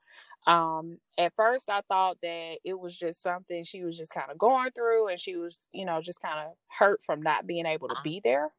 um 0.47 0.97
at 1.17 1.35
first 1.35 1.69
i 1.69 1.81
thought 1.89 2.17
that 2.21 2.55
it 2.63 2.79
was 2.79 2.97
just 2.97 3.21
something 3.21 3.65
she 3.65 3.83
was 3.83 3.97
just 3.97 4.13
kind 4.13 4.31
of 4.31 4.37
going 4.37 4.71
through 4.71 5.09
and 5.09 5.19
she 5.19 5.35
was 5.35 5.67
you 5.73 5.85
know 5.85 6.01
just 6.01 6.21
kind 6.21 6.39
of 6.39 6.53
hurt 6.69 7.03
from 7.03 7.21
not 7.21 7.45
being 7.45 7.65
able 7.65 7.89
to 7.89 7.97
be 8.03 8.21
there. 8.23 8.49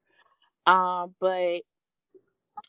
Um 0.67 1.15
but 1.19 1.63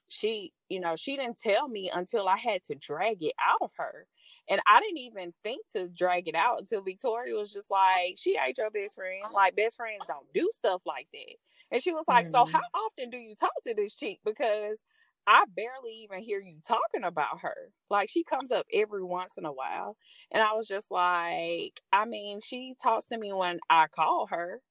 she 0.08 0.54
you 0.70 0.80
know 0.80 0.96
she 0.96 1.18
didn't 1.18 1.40
tell 1.40 1.68
me 1.68 1.92
until 1.94 2.28
i 2.28 2.38
had 2.38 2.64
to 2.64 2.76
drag 2.76 3.22
it 3.22 3.34
out 3.46 3.62
of 3.62 3.72
her. 3.78 4.08
And 4.50 4.62
i 4.66 4.80
didn't 4.80 5.00
even 5.00 5.34
think 5.44 5.68
to 5.72 5.90
drag 5.90 6.28
it 6.30 6.36
out 6.36 6.60
until 6.60 6.82
victoria 6.82 7.36
was 7.36 7.52
just 7.52 7.70
like 7.70 8.16
she 8.18 8.38
ain't 8.38 8.58
your 8.58 8.70
best 8.70 8.96
friend. 8.96 9.22
Like 9.34 9.56
best 9.56 9.76
friends 9.76 10.06
don't 10.08 10.32
do 10.34 10.48
stuff 10.54 10.82
like 10.86 11.08
that. 11.12 11.36
And 11.72 11.84
she 11.84 11.92
was 11.92 12.06
like 12.08 12.26
mm-hmm. 12.26 12.32
so 12.32 12.46
how 12.46 12.62
often 12.74 13.10
do 13.10 13.18
you 13.18 13.36
talk 13.36 13.52
to 13.66 13.74
this 13.74 13.96
chick? 13.96 14.20
Because 14.24 14.86
I 15.30 15.44
barely 15.56 15.92
even 16.04 16.24
hear 16.24 16.40
you 16.40 16.58
talking 16.68 17.04
about 17.04 17.42
her. 17.42 17.72
Like 17.92 18.10
she 18.10 18.24
comes 18.24 18.52
up 18.52 18.66
every 18.74 19.04
once 19.04 19.34
in 19.38 19.46
a 19.46 19.52
while. 19.54 19.96
And 20.32 20.42
I 20.42 20.54
was 20.54 20.68
just 20.68 20.90
like, 20.90 21.80
I 21.94 22.06
mean, 22.06 22.42
she 22.42 22.74
talks 22.82 23.08
to 23.10 23.18
me 23.18 23.32
when 23.32 23.60
I 23.70 23.86
call 23.88 24.26
her. 24.32 24.62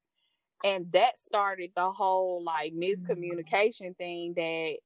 And 0.64 0.90
that 0.92 1.16
started 1.16 1.70
the 1.76 1.92
whole 1.92 2.42
like 2.44 2.72
mm. 2.72 2.92
miscommunication 2.92 3.96
thing 3.96 4.34
that 4.34 4.78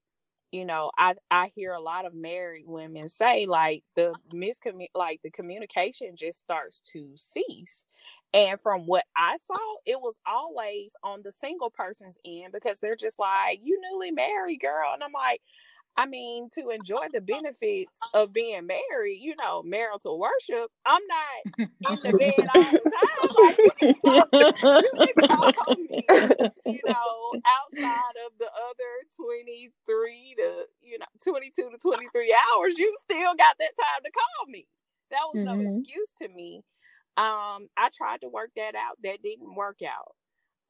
you 0.50 0.66
know 0.66 0.90
i 0.98 1.14
i 1.30 1.50
hear 1.54 1.72
a 1.72 1.80
lot 1.80 2.04
of 2.04 2.14
married 2.14 2.66
women 2.66 3.08
say 3.08 3.46
like 3.46 3.82
the 3.96 4.12
miscommun 4.34 4.88
like 4.94 5.18
the 5.24 5.30
communication 5.30 6.14
just 6.14 6.38
starts 6.38 6.80
to 6.80 7.12
cease 7.16 7.86
and 8.34 8.60
from 8.60 8.86
what 8.86 9.04
i 9.16 9.36
saw 9.36 9.54
it 9.86 10.00
was 10.00 10.18
always 10.26 10.94
on 11.02 11.20
the 11.22 11.32
single 11.32 11.70
person's 11.70 12.18
end 12.24 12.52
because 12.52 12.80
they're 12.80 12.96
just 12.96 13.18
like 13.18 13.60
you 13.62 13.80
newly 13.90 14.10
married 14.10 14.58
girl 14.58 14.90
and 14.92 15.02
i'm 15.02 15.12
like 15.12 15.40
I 15.96 16.06
mean, 16.06 16.48
to 16.54 16.70
enjoy 16.70 17.08
the 17.12 17.20
benefits 17.20 18.00
of 18.14 18.32
being 18.32 18.66
married, 18.66 19.18
you 19.20 19.34
know, 19.38 19.62
marital 19.62 20.18
worship. 20.18 20.70
I'm 20.86 21.02
not 21.06 21.58
in 21.58 22.12
the 22.12 22.18
bed 22.18 22.48
all 22.54 22.62
the 22.62 22.80
time. 22.80 23.32
Like, 23.34 23.58
you, 23.58 23.70
can 23.78 23.94
call, 24.56 24.80
you 25.06 25.14
can 25.14 25.28
call 25.28 25.76
me, 25.76 26.04
you 26.64 26.80
know, 26.86 27.40
outside 27.46 28.16
of 28.24 28.32
the 28.38 28.46
other 28.46 28.92
23 29.16 30.34
to, 30.38 30.64
you 30.80 30.98
know, 30.98 31.06
22 31.22 31.70
to 31.70 31.78
23 31.78 32.36
hours, 32.56 32.78
you 32.78 32.94
still 32.98 33.34
got 33.34 33.56
that 33.58 33.72
time 33.78 34.02
to 34.04 34.10
call 34.10 34.46
me. 34.48 34.66
That 35.10 35.20
was 35.32 35.44
mm-hmm. 35.44 35.62
no 35.62 35.76
excuse 35.78 36.14
to 36.22 36.28
me. 36.28 36.62
Um, 37.16 37.68
I 37.76 37.90
tried 37.94 38.22
to 38.22 38.28
work 38.28 38.50
that 38.56 38.74
out. 38.74 38.98
That 39.04 39.22
didn't 39.22 39.54
work 39.54 39.80
out. 39.82 40.14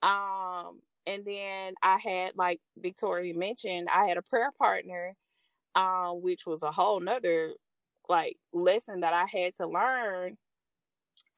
Um, 0.02 0.80
and 1.06 1.24
then 1.24 1.74
I 1.82 1.98
had 1.98 2.32
like 2.36 2.60
Victoria 2.78 3.34
mentioned, 3.34 3.88
I 3.92 4.06
had 4.06 4.16
a 4.16 4.22
prayer 4.22 4.50
partner, 4.58 5.14
um, 5.74 6.22
which 6.22 6.46
was 6.46 6.62
a 6.62 6.72
whole 6.72 7.00
nother 7.00 7.54
like 8.08 8.36
lesson 8.52 9.00
that 9.00 9.14
I 9.14 9.26
had 9.26 9.54
to 9.56 9.68
learn. 9.68 10.36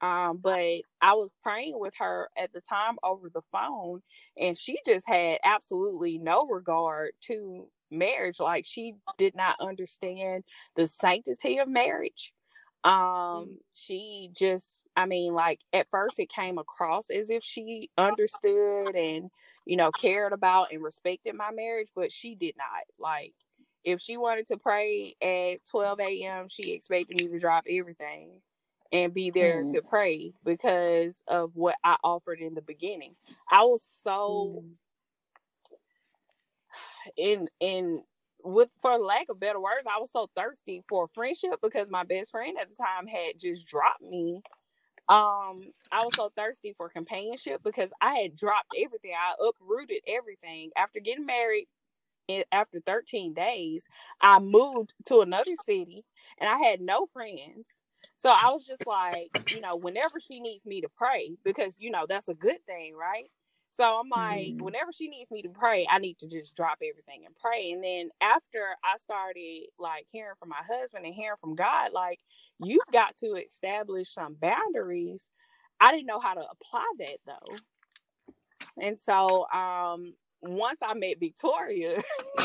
Um, 0.01 0.37
but 0.37 0.81
I 1.01 1.13
was 1.13 1.29
praying 1.43 1.79
with 1.79 1.93
her 1.99 2.29
at 2.37 2.51
the 2.53 2.61
time 2.61 2.97
over 3.03 3.29
the 3.29 3.41
phone, 3.51 4.01
and 4.37 4.57
she 4.57 4.77
just 4.85 5.07
had 5.07 5.39
absolutely 5.43 6.17
no 6.17 6.45
regard 6.47 7.11
to 7.23 7.67
marriage. 7.91 8.39
Like 8.39 8.65
she 8.67 8.95
did 9.17 9.35
not 9.35 9.55
understand 9.59 10.43
the 10.75 10.85
sanctity 10.87 11.57
of 11.59 11.67
marriage. 11.69 12.33
Mm-hmm. 12.85 13.41
um 13.41 13.57
she 13.73 14.29
just 14.33 14.87
i 14.95 15.05
mean 15.05 15.33
like 15.33 15.59
at 15.73 15.89
first 15.89 16.19
it 16.19 16.29
came 16.29 16.57
across 16.57 17.09
as 17.09 17.29
if 17.29 17.43
she 17.43 17.89
understood 17.97 18.95
and 18.95 19.29
you 19.65 19.75
know 19.75 19.91
cared 19.91 20.33
about 20.33 20.67
and 20.71 20.83
respected 20.83 21.33
my 21.33 21.51
marriage 21.51 21.89
but 21.95 22.11
she 22.11 22.35
did 22.35 22.55
not 22.57 22.83
like 22.99 23.33
if 23.83 23.99
she 23.99 24.17
wanted 24.17 24.47
to 24.47 24.57
pray 24.57 25.15
at 25.21 25.65
12 25.69 25.99
a.m 25.99 26.47
she 26.47 26.73
expected 26.73 27.19
me 27.19 27.27
to 27.27 27.39
drop 27.39 27.63
everything 27.69 28.41
and 28.91 29.15
be 29.15 29.31
there 29.31 29.63
mm. 29.63 29.73
to 29.73 29.81
pray 29.81 30.33
because 30.43 31.23
of 31.27 31.55
what 31.55 31.75
i 31.83 31.97
offered 32.03 32.39
in 32.39 32.53
the 32.53 32.61
beginning 32.61 33.15
i 33.51 33.63
was 33.63 33.81
so 33.81 34.63
mm. 34.63 34.69
in 37.17 37.49
in 37.59 38.03
with 38.45 38.69
for 38.81 38.97
lack 38.99 39.29
of 39.29 39.39
better 39.41 39.61
words, 39.61 39.87
I 39.87 39.99
was 39.99 40.11
so 40.11 40.29
thirsty 40.37 40.83
for 40.89 41.07
friendship 41.09 41.59
because 41.63 41.91
my 41.91 42.05
best 42.05 42.31
friend 42.31 42.57
at 42.61 42.69
the 42.69 42.75
time 42.75 43.07
had 43.07 43.39
just 43.39 43.67
dropped 43.67 44.03
me. 44.03 44.43
Um, 45.09 45.61
I 45.91 46.03
was 46.03 46.15
so 46.15 46.31
thirsty 46.35 46.73
for 46.77 46.89
companionship 46.89 47.61
because 47.63 47.93
I 48.01 48.15
had 48.15 48.35
dropped 48.35 48.75
everything. 48.77 49.13
I 49.13 49.35
uprooted 49.45 50.01
everything 50.07 50.71
after 50.77 50.99
getting 50.99 51.25
married. 51.25 51.67
After 52.51 52.79
13 52.79 53.33
days, 53.35 53.87
I 54.21 54.39
moved 54.39 54.93
to 55.07 55.21
another 55.21 55.55
city 55.63 56.05
and 56.39 56.49
I 56.49 56.57
had 56.57 56.81
no 56.81 57.05
friends. 57.05 57.83
So 58.15 58.29
I 58.31 58.49
was 58.51 58.65
just 58.65 58.87
like, 58.87 59.29
you 59.49 59.61
know, 59.61 59.75
whenever 59.75 60.19
she 60.19 60.39
needs 60.39 60.65
me 60.65 60.81
to 60.81 60.89
pray, 60.97 61.37
because 61.43 61.77
you 61.79 61.91
know 61.91 62.05
that's 62.09 62.29
a 62.29 62.33
good 62.35 62.65
thing, 62.65 62.95
right? 62.95 63.29
So 63.75 63.83
I'm 63.83 64.09
like, 64.09 64.39
mm-hmm. 64.39 64.63
whenever 64.63 64.93
she 64.93 65.09
needs 65.09 65.31
me 65.31 65.41
to 65.41 65.49
pray, 65.49 65.85
I 65.91 65.99
need 65.99 66.17
to 66.19 66.29
just 66.29 66.55
drop 66.55 66.77
everything 66.81 67.25
and 67.25 67.35
pray. 67.35 67.71
And 67.71 67.83
then 67.83 68.09
after 68.21 68.59
I 68.85 68.95
started 68.97 69.63
like 69.77 70.05
hearing 70.09 70.35
from 70.39 70.49
my 70.49 70.61
husband 70.65 71.05
and 71.05 71.13
hearing 71.13 71.35
from 71.41 71.55
God, 71.55 71.91
like, 71.93 72.19
you've 72.63 72.87
got 72.93 73.17
to 73.17 73.35
establish 73.35 74.09
some 74.13 74.35
boundaries. 74.35 75.29
I 75.81 75.91
didn't 75.91 76.05
know 76.07 76.21
how 76.21 76.35
to 76.35 76.43
apply 76.49 76.89
that 76.99 77.17
though. 77.25 77.55
And 78.81 78.97
so 78.97 79.45
um 79.51 80.13
once 80.41 80.79
I 80.81 80.93
met 80.93 81.19
Victoria, 81.19 82.01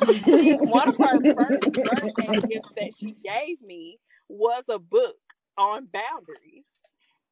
one 0.00 0.88
of 0.88 0.96
her 0.96 1.34
first 1.34 1.72
birthday 1.72 2.40
gifts 2.48 2.72
that 2.76 2.92
she 2.98 3.14
gave 3.22 3.60
me 3.62 3.98
was 4.28 4.64
a 4.68 4.78
book 4.80 5.16
on 5.56 5.86
boundaries. 5.92 6.82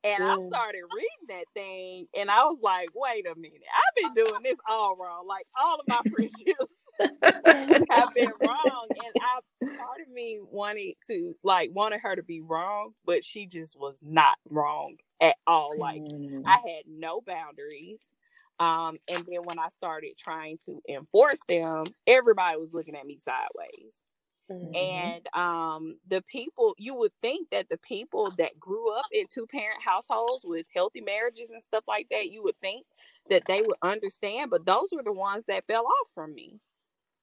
And 0.02 0.24
I 0.24 0.34
started 0.48 0.82
reading 0.94 1.28
that 1.28 1.44
thing 1.54 2.06
and 2.16 2.30
I 2.30 2.44
was 2.44 2.60
like, 2.62 2.88
wait 2.94 3.26
a 3.26 3.34
minute, 3.34 3.60
I've 3.74 4.14
been 4.14 4.24
doing 4.24 4.42
this 4.42 4.58
all 4.68 4.96
wrong. 4.96 5.26
Like 5.26 5.46
all 5.60 5.78
of 5.78 5.86
my 5.86 6.00
friendships 6.10 6.74
have 7.90 8.14
been 8.14 8.32
wrong. 8.42 8.86
And 8.90 9.14
I 9.20 9.40
part 9.60 10.00
of 10.00 10.12
me 10.12 10.40
wanted 10.42 10.94
to 11.08 11.34
like 11.42 11.70
wanted 11.74 12.00
her 12.00 12.16
to 12.16 12.22
be 12.22 12.40
wrong, 12.40 12.92
but 13.04 13.24
she 13.24 13.46
just 13.46 13.78
was 13.78 14.00
not 14.02 14.36
wrong 14.50 14.96
at 15.20 15.36
all. 15.46 15.78
Like 15.78 16.00
mm. 16.02 16.42
I 16.46 16.56
had 16.56 16.84
no 16.88 17.20
boundaries. 17.20 18.14
Um, 18.58 18.98
and 19.08 19.24
then 19.26 19.40
when 19.44 19.58
I 19.58 19.68
started 19.68 20.12
trying 20.18 20.58
to 20.66 20.82
enforce 20.88 21.40
them, 21.48 21.86
everybody 22.06 22.58
was 22.58 22.74
looking 22.74 22.94
at 22.94 23.06
me 23.06 23.16
sideways. 23.16 24.06
Mm-hmm. 24.50 25.10
And 25.12 25.26
um, 25.34 25.98
the 26.06 26.22
people, 26.22 26.74
you 26.78 26.94
would 26.96 27.12
think 27.22 27.50
that 27.50 27.68
the 27.70 27.78
people 27.78 28.32
that 28.38 28.58
grew 28.60 28.92
up 28.94 29.06
in 29.12 29.26
two 29.26 29.46
parent 29.46 29.82
households 29.84 30.44
with 30.46 30.66
healthy 30.74 31.00
marriages 31.00 31.50
and 31.50 31.62
stuff 31.62 31.84
like 31.88 32.08
that, 32.10 32.30
you 32.30 32.42
would 32.44 32.60
think 32.60 32.86
that 33.28 33.46
they 33.48 33.62
would 33.62 33.76
understand, 33.82 34.50
but 34.50 34.66
those 34.66 34.90
were 34.92 35.02
the 35.02 35.12
ones 35.12 35.44
that 35.46 35.66
fell 35.66 35.86
off 35.86 36.10
from 36.14 36.34
me. 36.34 36.60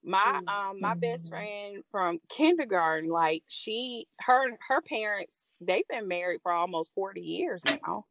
my 0.03 0.39
um 0.47 0.79
my 0.81 0.95
best 1.01 1.29
Mm-hmm. 1.29 1.29
friend 1.29 1.83
from 1.91 2.19
kindergarten, 2.29 3.09
like 3.09 3.43
she 3.47 4.07
her 4.21 4.57
her 4.69 4.81
parents, 4.81 5.47
they've 5.61 5.87
been 5.89 6.07
married 6.07 6.41
for 6.41 6.51
almost 6.51 6.93
40 6.95 7.21
years 7.21 7.65
now. 7.65 8.05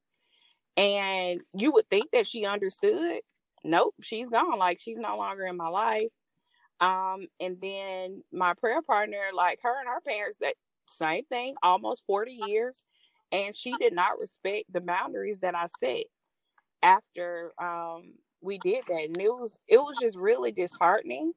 And 0.76 1.40
you 1.54 1.72
would 1.72 1.88
think 1.90 2.10
that 2.12 2.26
she 2.26 2.44
understood. 2.44 3.20
Nope, 3.64 3.94
she's 4.02 4.28
gone. 4.30 4.58
Like 4.58 4.78
she's 4.80 4.98
no 4.98 5.16
longer 5.16 5.44
in 5.46 5.56
my 5.56 5.68
life. 5.68 6.12
Um, 6.80 7.28
and 7.40 7.58
then 7.60 8.22
my 8.32 8.54
prayer 8.54 8.82
partner, 8.82 9.18
like 9.34 9.60
her 9.62 9.78
and 9.80 9.88
her 9.88 10.00
parents, 10.06 10.38
that 10.38 10.54
same 10.86 11.24
thing, 11.26 11.56
almost 11.62 12.04
40 12.06 12.32
years. 12.32 12.86
And 13.32 13.54
she 13.56 13.76
did 13.76 13.94
not 13.94 14.18
respect 14.20 14.72
the 14.72 14.80
boundaries 14.80 15.40
that 15.40 15.54
I 15.54 15.66
set 15.66 16.04
after 16.82 17.52
um 17.62 18.14
we 18.42 18.58
did 18.58 18.84
that. 18.88 19.04
And 19.04 19.20
it 19.20 19.30
was 19.30 19.60
it 19.68 19.78
was 19.78 19.98
just 19.98 20.18
really 20.18 20.52
disheartening. 20.52 21.32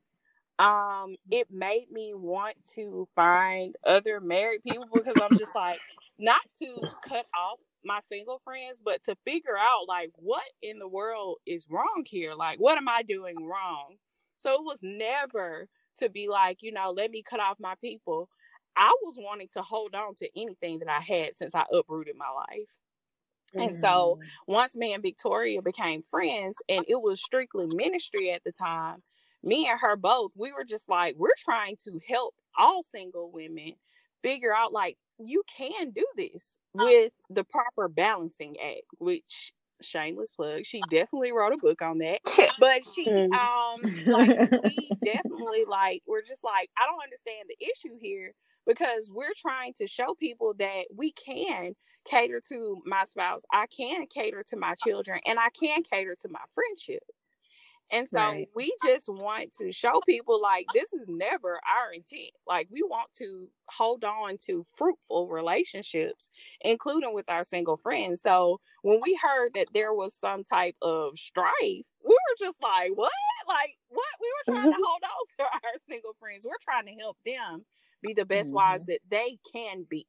Um, 0.59 1.15
it 1.31 1.47
made 1.51 1.87
me 1.91 2.13
want 2.15 2.55
to 2.75 3.07
find 3.15 3.75
other 3.85 4.19
married 4.21 4.63
people 4.63 4.87
because 4.93 5.19
I'm 5.19 5.35
just 5.37 5.55
like 5.55 5.81
not 6.19 6.41
to 6.59 6.91
cut 7.07 7.25
off 7.37 7.59
my 7.85 7.99
single 8.01 8.41
friends, 8.43 8.81
but 8.83 9.03
to 9.03 9.15
figure 9.25 9.57
out 9.57 9.87
like 9.87 10.11
what 10.15 10.43
in 10.61 10.79
the 10.79 10.87
world 10.87 11.37
is 11.45 11.67
wrong 11.69 12.03
here. 12.05 12.35
Like, 12.35 12.59
what 12.59 12.77
am 12.77 12.89
I 12.89 13.03
doing 13.03 13.43
wrong? 13.43 13.95
So 14.39 14.53
it 14.53 14.63
was 14.63 14.79
never 14.81 15.67
to 15.99 16.09
be 16.09 16.27
like, 16.27 16.57
you 16.61 16.71
know, 16.71 16.91
let 16.95 17.11
me 17.11 17.21
cut 17.21 17.39
off 17.39 17.57
my 17.59 17.75
people. 17.81 18.29
I 18.75 18.91
was 19.03 19.15
wanting 19.17 19.49
to 19.53 19.61
hold 19.61 19.93
on 19.93 20.15
to 20.15 20.29
anything 20.35 20.79
that 20.79 20.89
I 20.89 21.01
had 21.01 21.35
since 21.35 21.53
I 21.53 21.65
uprooted 21.71 22.15
my 22.17 22.29
life. 22.29 22.69
And 23.53 23.75
so 23.75 24.17
mm-hmm. 24.17 24.53
once 24.53 24.75
me 24.75 24.93
and 24.93 25.03
Victoria 25.03 25.61
became 25.61 26.03
friends, 26.03 26.61
and 26.69 26.85
it 26.87 27.01
was 27.01 27.21
strictly 27.21 27.67
ministry 27.73 28.31
at 28.31 28.43
the 28.43 28.51
time, 28.51 29.03
me 29.43 29.67
and 29.67 29.79
her 29.79 29.95
both, 29.95 30.31
we 30.35 30.51
were 30.53 30.63
just 30.63 30.87
like, 30.87 31.15
we're 31.17 31.29
trying 31.37 31.75
to 31.83 31.99
help 32.07 32.35
all 32.57 32.83
single 32.83 33.31
women 33.31 33.73
figure 34.21 34.55
out 34.55 34.71
like 34.71 34.97
you 35.17 35.43
can 35.57 35.91
do 35.91 36.05
this 36.15 36.59
oh. 36.77 36.85
with 36.85 37.13
the 37.29 37.43
proper 37.43 37.87
balancing 37.87 38.55
act, 38.63 38.85
which 38.99 39.53
shameless 39.81 40.33
plug, 40.33 40.65
she 40.65 40.83
definitely 40.83 41.31
wrote 41.31 41.53
a 41.53 41.57
book 41.57 41.81
on 41.81 41.99
that. 41.99 42.21
But 42.57 42.83
she 42.85 43.25
Mm. 43.31 43.39
um 43.39 43.89
like 44.11 44.33
we 44.63 44.93
definitely 45.03 45.65
like 45.67 46.03
we're 46.07 46.23
just 46.23 46.43
like, 46.43 46.69
I 46.77 46.85
don't 46.87 47.03
understand 47.03 47.47
the 47.49 47.65
issue 47.65 47.97
here 48.01 48.33
because 48.67 49.09
we're 49.11 49.33
trying 49.35 49.73
to 49.77 49.87
show 49.87 50.15
people 50.19 50.53
that 50.59 50.85
we 50.95 51.11
can 51.13 51.75
cater 52.09 52.41
to 52.49 52.81
my 52.85 53.03
spouse, 53.05 53.43
I 53.51 53.65
can 53.67 54.05
cater 54.07 54.43
to 54.49 54.57
my 54.57 54.75
children, 54.75 55.19
and 55.25 55.39
I 55.39 55.49
can 55.59 55.83
cater 55.83 56.15
to 56.21 56.29
my 56.29 56.41
friendship. 56.51 57.03
And 57.91 58.07
so 58.07 58.19
Right. 58.19 58.49
we 58.55 58.75
just 58.85 59.09
want 59.09 59.51
to 59.59 59.71
show 59.71 59.99
people 60.05 60.41
like 60.41 60.67
this 60.73 60.93
is 60.93 61.07
never 61.07 61.59
our 61.67 61.91
intent. 61.93 62.31
Like 62.47 62.67
we 62.69 62.83
want 62.83 63.11
to 63.17 63.49
hold 63.67 64.03
on 64.03 64.37
to 64.45 64.65
fruitful 64.75 65.27
relationships, 65.27 66.29
including 66.61 67.13
with 67.13 67.29
our 67.29 67.43
single 67.43 67.77
friends. 67.77 68.21
So 68.21 68.59
when 68.83 68.99
we 69.01 69.19
heard 69.21 69.53
that 69.55 69.73
there 69.73 69.93
was 69.93 70.13
some 70.13 70.43
type 70.43 70.75
of 70.81 71.17
strife, 71.17 71.55
we 71.61 71.83
were 72.03 72.35
just 72.37 72.61
like, 72.61 72.91
what? 72.95 73.11
Like, 73.47 73.77
what? 73.89 74.05
We 74.21 74.27
were 74.27 74.53
trying 74.53 74.71
to 74.71 74.77
hold 74.83 75.03
on 75.03 75.25
to 75.37 75.43
our 75.43 75.73
single 75.87 76.15
friends. 76.19 76.45
We're 76.45 76.53
trying 76.61 76.85
to 76.85 77.01
help 77.01 77.17
them 77.25 77.65
be 78.01 78.13
the 78.13 78.25
best 78.25 78.47
mm-hmm. 78.47 78.55
wives 78.55 78.85
that 78.85 78.99
they 79.09 79.39
can 79.51 79.85
be. 79.89 80.05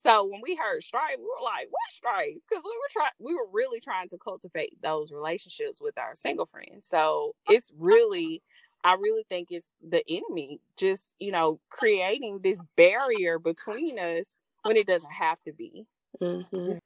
So 0.00 0.24
when 0.24 0.40
we 0.42 0.56
heard 0.56 0.82
strife, 0.82 1.16
we 1.18 1.24
were 1.24 1.44
like, 1.44 1.68
"What 1.70 1.92
strife?" 1.92 2.36
Because 2.48 2.64
we 2.64 2.70
were 2.72 2.88
trying, 2.90 3.12
we 3.20 3.34
were 3.34 3.48
really 3.52 3.80
trying 3.80 4.08
to 4.10 4.18
cultivate 4.18 4.80
those 4.82 5.12
relationships 5.12 5.80
with 5.82 5.98
our 5.98 6.14
single 6.16 6.46
friends. 6.46 6.86
So 6.86 7.36
it's 7.48 7.72
really, 7.78 8.42
I 8.84 8.94
really 8.94 9.24
think 9.28 9.48
it's 9.52 9.76
the 9.86 10.02
enemy, 10.08 10.60
just 10.78 11.16
you 11.20 11.32
know, 11.32 11.60
creating 11.70 12.40
this 12.42 12.62
barrier 12.76 13.38
between 13.38 13.98
us 14.00 14.36
when 14.64 14.78
it 14.78 14.88
doesn't 14.88 15.12
have 15.12 15.42
to 15.44 15.52
be. 15.52 15.86
Mhm. 16.20 16.80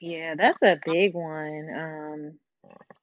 Yeah, 0.00 0.34
that's 0.36 0.62
a 0.62 0.80
big 0.84 1.14
one. 1.14 1.68
Um, 1.76 2.38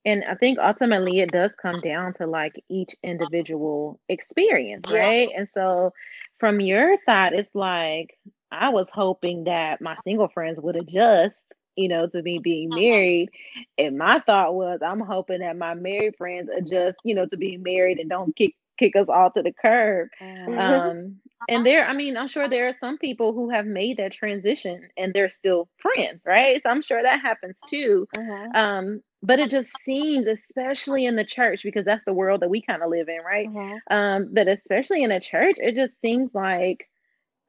and 0.05 0.23
I 0.25 0.35
think 0.35 0.59
ultimately 0.59 1.19
it 1.19 1.31
does 1.31 1.55
come 1.55 1.81
down 1.81 2.13
to 2.15 2.27
like 2.27 2.63
each 2.69 2.95
individual 3.03 3.99
experience, 4.09 4.89
Yes. 4.89 4.91
right? 4.91 5.29
And 5.35 5.49
so 5.51 5.93
from 6.39 6.61
your 6.61 6.97
side, 6.97 7.33
it's 7.33 7.55
like 7.55 8.17
I 8.51 8.69
was 8.69 8.87
hoping 8.91 9.45
that 9.45 9.81
my 9.81 9.97
single 10.03 10.27
friends 10.29 10.59
would 10.61 10.75
adjust, 10.75 11.43
you 11.75 11.87
know, 11.87 12.07
to 12.07 12.21
me 12.21 12.39
being 12.39 12.73
married. 12.73 13.29
And 13.77 13.97
my 13.97 14.19
thought 14.21 14.55
was 14.55 14.79
I'm 14.85 14.99
hoping 14.99 15.39
that 15.41 15.57
my 15.57 15.73
married 15.75 16.15
friends 16.17 16.49
adjust, 16.55 16.97
you 17.03 17.15
know, 17.15 17.25
to 17.27 17.37
being 17.37 17.63
married 17.63 17.99
and 17.99 18.09
don't 18.09 18.35
kick 18.35 18.55
kick 18.77 18.95
us 18.95 19.07
all 19.09 19.31
to 19.31 19.41
the 19.43 19.53
curb. 19.53 20.09
Um, 20.57 21.21
and 21.47 21.65
there, 21.65 21.85
I 21.85 21.93
mean, 21.93 22.15
I'm 22.17 22.27
sure 22.27 22.47
there 22.47 22.67
are 22.67 22.73
some 22.79 22.97
people 22.97 23.33
who 23.33 23.49
have 23.49 23.65
made 23.65 23.97
that 23.97 24.13
transition 24.13 24.87
and 24.97 25.13
they're 25.13 25.29
still 25.29 25.69
friends, 25.79 26.23
right? 26.25 26.61
So 26.63 26.69
I'm 26.69 26.81
sure 26.81 27.01
that 27.01 27.21
happens 27.21 27.63
too. 27.69 28.07
Mhm. 28.15 28.55
Um, 28.55 29.01
but 29.21 29.39
it 29.39 29.49
just 29.51 29.71
seems, 29.83 30.27
especially 30.27 31.05
in 31.05 31.15
the 31.15 31.25
church, 31.25 31.63
because 31.63 31.85
that's 31.85 32.05
the 32.05 32.13
world 32.13 32.41
that 32.41 32.49
we 32.49 32.61
kind 32.61 32.83
of 32.83 32.89
live 32.89 33.09
in, 33.09 33.19
right? 33.25 33.49
Mhm. 33.49 33.81
Um, 33.89 34.29
but 34.33 34.47
especially 34.47 35.03
in 35.03 35.11
a 35.11 35.19
church, 35.19 35.55
it 35.57 35.75
just 35.75 35.99
seems 36.01 36.33
like 36.33 36.87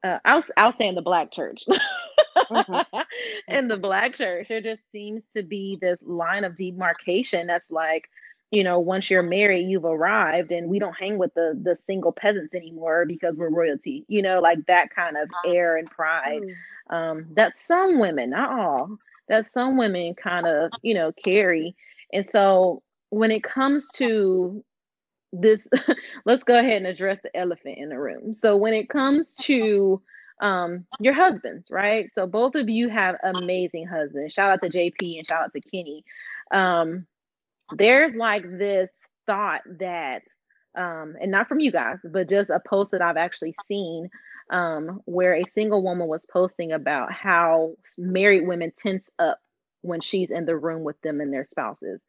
uh, 0.03 0.19
I'll 0.25 0.43
I'll 0.57 0.77
say 0.77 0.87
in 0.87 0.95
the 0.95 1.01
black 1.01 1.31
church. 1.31 1.63
in 3.47 3.67
the 3.67 3.77
black 3.77 4.13
church, 4.13 4.47
there 4.47 4.61
just 4.61 4.81
seems 4.91 5.23
to 5.35 5.43
be 5.43 5.77
this 5.81 6.01
line 6.03 6.43
of 6.43 6.55
demarcation 6.55 7.47
that's 7.47 7.69
like, 7.69 8.09
you 8.51 8.63
know, 8.63 8.79
once 8.79 9.09
you're 9.09 9.23
married, 9.23 9.69
you've 9.69 9.85
arrived, 9.85 10.51
and 10.51 10.69
we 10.69 10.79
don't 10.79 10.97
hang 10.97 11.17
with 11.17 11.33
the 11.33 11.59
the 11.61 11.75
single 11.75 12.11
peasants 12.11 12.53
anymore 12.53 13.05
because 13.05 13.37
we're 13.37 13.49
royalty. 13.49 14.05
You 14.07 14.21
know, 14.21 14.39
like 14.39 14.65
that 14.67 14.89
kind 14.93 15.17
of 15.17 15.29
air 15.45 15.77
and 15.77 15.89
pride. 15.89 16.41
Mm. 16.41 16.95
Um, 16.95 17.25
that 17.35 17.57
some 17.57 17.99
women, 17.99 18.31
not 18.31 18.59
all, 18.59 18.97
that 19.29 19.45
some 19.45 19.77
women 19.77 20.13
kind 20.13 20.45
of, 20.45 20.71
you 20.81 20.93
know, 20.93 21.13
carry. 21.13 21.73
And 22.11 22.27
so 22.27 22.83
when 23.11 23.31
it 23.31 23.43
comes 23.43 23.87
to 23.95 24.61
this 25.33 25.67
let's 26.25 26.43
go 26.43 26.57
ahead 26.59 26.77
and 26.77 26.87
address 26.87 27.19
the 27.23 27.35
elephant 27.37 27.77
in 27.77 27.89
the 27.89 27.99
room. 27.99 28.33
So 28.33 28.57
when 28.57 28.73
it 28.73 28.89
comes 28.89 29.35
to 29.37 30.01
um 30.41 30.85
your 30.99 31.13
husbands 31.13 31.69
right? 31.71 32.09
So 32.15 32.27
both 32.27 32.55
of 32.55 32.69
you 32.69 32.89
have 32.89 33.15
amazing 33.23 33.87
husbands. 33.87 34.33
Shout 34.33 34.51
out 34.51 34.61
to 34.61 34.69
jp 34.69 35.17
and 35.17 35.27
shout 35.27 35.43
out 35.43 35.53
to 35.53 35.61
kenny. 35.61 36.03
Um 36.53 37.05
there's 37.71 38.15
like 38.15 38.43
this 38.57 38.91
thought 39.25 39.61
that 39.79 40.23
um 40.77 41.15
and 41.21 41.31
not 41.31 41.47
from 41.47 41.59
you 41.59 41.71
guys 41.71 41.97
but 42.03 42.29
just 42.29 42.49
a 42.49 42.61
post 42.67 42.91
that 42.91 43.01
i've 43.01 43.17
actually 43.17 43.55
seen 43.67 44.09
um 44.51 45.01
where 45.05 45.35
a 45.35 45.43
single 45.45 45.83
woman 45.83 46.07
was 46.07 46.25
posting 46.31 46.71
about 46.71 47.11
how 47.11 47.73
married 47.97 48.47
women 48.47 48.71
tense 48.77 49.05
up 49.19 49.39
when 49.81 50.01
she's 50.01 50.31
in 50.31 50.45
the 50.45 50.57
room 50.57 50.83
with 50.83 50.99
them 51.01 51.21
and 51.21 51.33
their 51.33 51.45
spouses 51.45 52.01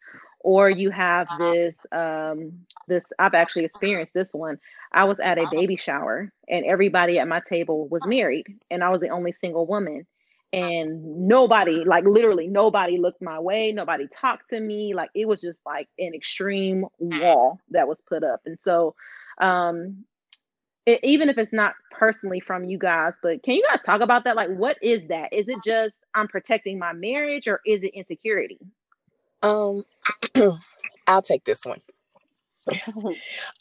or 0.43 0.69
you 0.71 0.91
have 0.91 1.29
this 1.39 1.75
um 1.93 2.53
this 2.89 3.13
i've 3.19 3.35
actually 3.35 3.65
experienced 3.65 4.15
this 4.15 4.35
one. 4.35 4.59
I 4.93 5.05
was 5.05 5.21
at 5.21 5.39
a 5.39 5.47
baby 5.47 5.77
shower 5.77 6.33
and 6.49 6.65
everybody 6.67 7.19
at 7.19 7.29
my 7.29 7.41
table 7.49 7.89
was 7.89 8.05
married 8.07 8.47
and 8.71 8.85
i 8.85 8.91
was 8.91 9.01
the 9.01 9.09
only 9.11 9.33
single 9.33 9.67
woman. 9.67 10.07
And 10.55 11.29
nobody 11.29 11.85
like 11.87 12.05
literally 12.05 12.47
nobody 12.49 12.99
looked 12.99 13.23
my 13.23 13.41
way 13.41 13.73
nobody 13.73 14.07
talked 14.09 14.51
to 14.51 14.61
me 14.61 14.95
like 14.95 15.11
it 15.15 15.27
was 15.27 15.41
just 15.41 15.61
like 15.65 15.89
an 15.99 16.13
extreme 16.15 16.85
wall 16.99 17.59
that 17.71 17.89
was 17.89 18.03
put 18.07 18.23
up. 18.23 18.43
And 18.47 18.59
so 18.61 18.95
um 19.41 20.05
it, 20.85 21.01
even 21.05 21.29
if 21.29 21.39
it's 21.39 21.53
not 21.53 21.75
personally 21.91 22.41
from 22.41 22.65
you 22.65 22.79
guys 22.79 23.15
but 23.23 23.43
can 23.43 23.55
you 23.55 23.65
guys 23.71 23.81
talk 23.87 24.03
about 24.03 24.25
that? 24.25 24.37
Like 24.37 24.51
what 24.51 24.77
is 24.83 25.09
that? 25.09 25.33
Is 25.33 25.49
it 25.49 25.59
just 25.65 25.97
i'm 26.15 26.29
protecting 26.29 26.79
my 26.79 26.93
marriage 26.93 27.49
or 27.49 27.61
is 27.67 27.83
it 27.83 27.95
insecurity 27.95 28.59
Um, 29.43 29.85
I'll 31.09 31.23
take 31.23 31.45
this 31.45 31.65
one. 31.67 31.81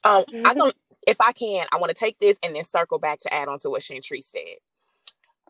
Um, 0.05 0.25
I 0.45 0.53
don't. 0.55 0.75
If 1.07 1.17
I 1.21 1.33
can, 1.33 1.67
I 1.71 1.77
want 1.77 1.89
to 1.91 1.95
take 1.95 2.19
this 2.19 2.39
and 2.43 2.55
then 2.55 2.63
circle 2.65 2.99
back 2.99 3.19
to 3.21 3.33
add 3.33 3.49
on 3.49 3.59
to 3.59 3.69
what 3.71 3.83
Chantrice 3.83 4.25
said. 4.25 4.57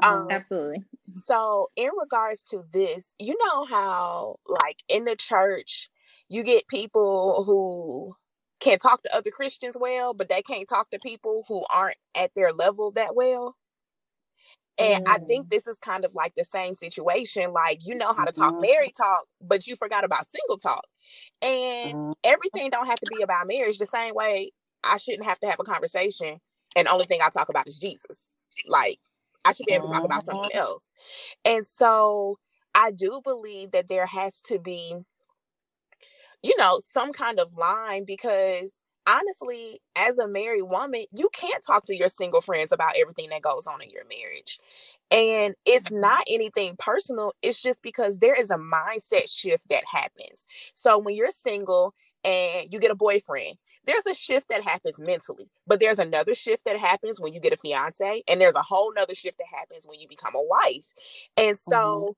Um, 0.03 0.31
absolutely 0.31 0.85
so 1.13 1.69
in 1.75 1.89
regards 2.01 2.43
to 2.45 2.63
this, 2.73 3.15
you 3.19 3.37
know 3.45 3.65
how 3.65 4.37
like 4.47 4.77
in 4.89 5.05
the 5.05 5.15
church, 5.17 5.89
you 6.29 6.43
get 6.43 6.67
people 6.69 7.43
who 7.45 8.13
can 8.61 8.79
talk 8.79 9.03
to 9.03 9.15
other 9.15 9.31
Christians 9.31 9.77
well, 9.79 10.13
but 10.13 10.29
they 10.29 10.41
can't 10.43 10.69
talk 10.69 10.91
to 10.91 10.99
people 10.99 11.45
who 11.47 11.65
aren't 11.75 11.97
at 12.17 12.31
their 12.35 12.53
level 12.53 12.91
that 12.93 13.15
well. 13.15 13.55
And 14.81 14.99
I 15.05 15.19
think 15.27 15.49
this 15.49 15.67
is 15.67 15.79
kind 15.79 16.05
of 16.05 16.15
like 16.15 16.33
the 16.35 16.45
same 16.45 16.75
situation. 16.75 17.53
Like, 17.53 17.85
you 17.85 17.95
know 17.95 18.13
how 18.13 18.25
to 18.25 18.31
talk 18.33 18.55
Mhm. 18.55 18.61
married 18.61 18.93
talk, 18.97 19.25
but 19.41 19.67
you 19.67 19.75
forgot 19.77 20.05
about 20.05 20.27
single 20.27 20.57
talk. 20.57 20.85
And 21.41 21.93
Mhm. 21.93 22.13
everything 22.23 22.69
don't 22.71 22.87
have 22.87 22.99
to 23.01 23.07
be 23.07 23.21
about 23.21 23.47
marriage. 23.47 23.77
The 23.79 23.87
same 23.87 24.15
way 24.15 24.51
I 24.83 24.97
shouldn't 24.97 25.25
have 25.25 25.39
to 25.41 25.47
have 25.47 25.59
a 25.59 25.63
conversation 25.63 26.39
and 26.75 26.87
the 26.87 26.91
only 26.91 27.05
thing 27.05 27.21
I 27.23 27.29
talk 27.29 27.49
about 27.49 27.67
is 27.67 27.79
Jesus. 27.79 28.39
Like, 28.67 28.99
I 29.45 29.53
should 29.53 29.65
be 29.67 29.73
able 29.73 29.87
to 29.87 29.93
talk 29.93 30.05
about 30.05 30.23
something 30.23 30.51
else. 30.53 30.93
And 31.45 31.65
so 31.65 32.39
I 32.75 32.91
do 32.91 33.21
believe 33.23 33.71
that 33.71 33.87
there 33.89 34.05
has 34.07 34.41
to 34.43 34.59
be, 34.59 34.95
you 36.43 36.55
know, 36.57 36.79
some 36.83 37.11
kind 37.13 37.39
of 37.39 37.55
line 37.55 38.03
because 38.05 38.81
honestly, 39.11 39.79
as 39.95 40.17
a 40.17 40.27
married 40.27 40.63
woman, 40.63 41.05
you 41.11 41.29
can't 41.33 41.63
talk 41.63 41.85
to 41.85 41.95
your 41.95 42.07
single 42.07 42.41
friends 42.41 42.71
about 42.71 42.93
everything 42.97 43.29
that 43.29 43.41
goes 43.41 43.67
on 43.67 43.81
in 43.81 43.89
your 43.89 44.05
marriage. 44.05 44.57
And 45.11 45.53
it's 45.65 45.89
mm-hmm. 45.89 45.99
not 45.99 46.23
anything 46.29 46.75
personal, 46.79 47.33
it's 47.41 47.61
just 47.61 47.83
because 47.83 48.19
there 48.19 48.39
is 48.39 48.51
a 48.51 48.57
mindset 48.57 49.29
shift 49.29 49.67
that 49.69 49.83
happens. 49.91 50.47
So 50.73 50.97
when 50.97 51.15
you're 51.15 51.31
single 51.31 51.93
and 52.23 52.71
you 52.71 52.79
get 52.79 52.91
a 52.91 52.95
boyfriend, 52.95 53.57
there's 53.85 54.05
a 54.05 54.13
shift 54.13 54.47
that 54.49 54.63
happens 54.63 54.99
mentally, 54.99 55.49
but 55.67 55.79
there's 55.79 55.99
another 55.99 56.33
shift 56.33 56.63
that 56.65 56.77
happens 56.77 57.19
when 57.19 57.33
you 57.33 57.41
get 57.41 57.53
a 57.53 57.57
fiance, 57.57 58.23
and 58.29 58.39
there's 58.39 58.55
a 58.55 58.61
whole 58.61 58.93
nother 58.93 59.15
shift 59.15 59.39
that 59.39 59.47
happens 59.51 59.85
when 59.87 59.99
you 59.99 60.07
become 60.07 60.35
a 60.35 60.43
wife. 60.43 60.85
And 61.35 61.57
so 61.57 62.15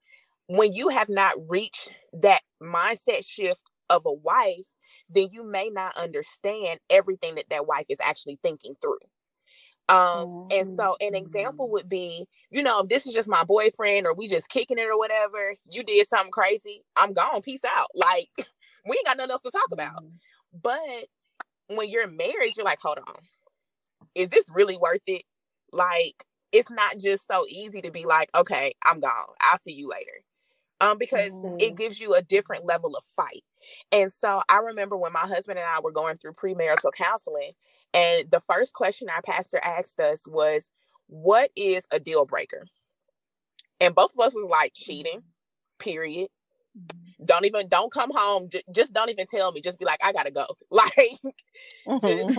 mm-hmm. 0.49 0.57
when 0.57 0.73
you 0.73 0.89
have 0.89 1.09
not 1.09 1.33
reached 1.47 1.91
that 2.21 2.41
mindset 2.61 3.25
shift 3.25 3.63
of 3.93 4.05
a 4.05 4.11
wife, 4.11 4.67
then 5.09 5.29
you 5.31 5.43
may 5.43 5.69
not 5.69 5.95
understand 5.97 6.79
everything 6.89 7.35
that 7.35 7.49
that 7.49 7.67
wife 7.67 7.85
is 7.89 7.99
actually 8.01 8.39
thinking 8.41 8.73
through. 8.81 8.97
Um, 9.89 10.47
and 10.51 10.67
so 10.67 10.95
an 11.01 11.13
example 11.13 11.65
mm-hmm. 11.65 11.73
would 11.73 11.89
be, 11.89 12.25
you 12.49 12.63
know, 12.63 12.79
if 12.79 12.89
this 12.89 13.05
is 13.05 13.13
just 13.13 13.27
my 13.27 13.43
boyfriend 13.43 14.07
or 14.07 14.13
we 14.13 14.27
just 14.27 14.49
kicking 14.49 14.77
it 14.77 14.87
or 14.89 14.97
whatever, 14.97 15.55
you 15.69 15.83
did 15.83 16.07
something 16.07 16.31
crazy, 16.31 16.83
I'm 16.95 17.13
gone, 17.13 17.41
peace 17.41 17.63
out. 17.65 17.87
Like 17.95 18.29
we 18.85 18.97
ain't 18.97 19.05
got 19.05 19.17
nothing 19.17 19.31
else 19.31 19.41
to 19.43 19.51
talk 19.51 19.71
about. 19.71 20.03
Mm-hmm. 20.03 20.57
But 20.61 21.75
when 21.75 21.89
you're 21.89 22.07
married, 22.07 22.53
you're 22.57 22.65
like, 22.65 22.81
hold 22.81 22.99
on, 22.99 23.15
is 24.15 24.29
this 24.29 24.49
really 24.53 24.77
worth 24.77 25.01
it? 25.07 25.23
Like, 25.71 26.25
it's 26.51 26.69
not 26.69 26.99
just 26.99 27.27
so 27.27 27.45
easy 27.49 27.81
to 27.81 27.91
be 27.91 28.05
like, 28.05 28.29
okay, 28.35 28.75
I'm 28.85 28.99
gone. 28.99 29.09
I'll 29.41 29.57
see 29.57 29.73
you 29.73 29.89
later 29.89 30.23
um, 30.83 30.97
because 30.97 31.31
mm-hmm. 31.31 31.55
it 31.59 31.75
gives 31.75 31.99
you 31.99 32.13
a 32.13 32.21
different 32.21 32.65
level 32.65 32.95
of 32.95 33.03
fight. 33.15 33.43
And 33.91 34.11
so 34.11 34.41
I 34.49 34.57
remember 34.57 34.97
when 34.97 35.13
my 35.13 35.21
husband 35.21 35.57
and 35.57 35.67
I 35.67 35.79
were 35.79 35.91
going 35.91 36.17
through 36.17 36.33
premarital 36.33 36.91
counseling, 36.93 37.51
and 37.93 38.29
the 38.29 38.41
first 38.41 38.73
question 38.73 39.07
our 39.09 39.21
pastor 39.21 39.59
asked 39.63 39.99
us 39.99 40.27
was, 40.27 40.71
What 41.07 41.51
is 41.55 41.87
a 41.91 41.99
deal 41.99 42.25
breaker? 42.25 42.63
And 43.79 43.95
both 43.95 44.11
of 44.13 44.25
us 44.25 44.33
was 44.33 44.49
like, 44.49 44.73
cheating, 44.75 45.23
period. 45.79 46.27
Mm-hmm. 46.77 47.25
Don't 47.25 47.45
even 47.45 47.69
don't 47.69 47.91
come 47.91 48.11
home. 48.13 48.49
J- 48.49 48.63
just 48.73 48.91
don't 48.91 49.09
even 49.09 49.25
tell 49.27 49.51
me. 49.53 49.61
Just 49.61 49.79
be 49.79 49.85
like, 49.85 49.99
I 50.03 50.11
gotta 50.11 50.31
go. 50.31 50.45
Like, 50.71 51.19
just, 52.01 52.37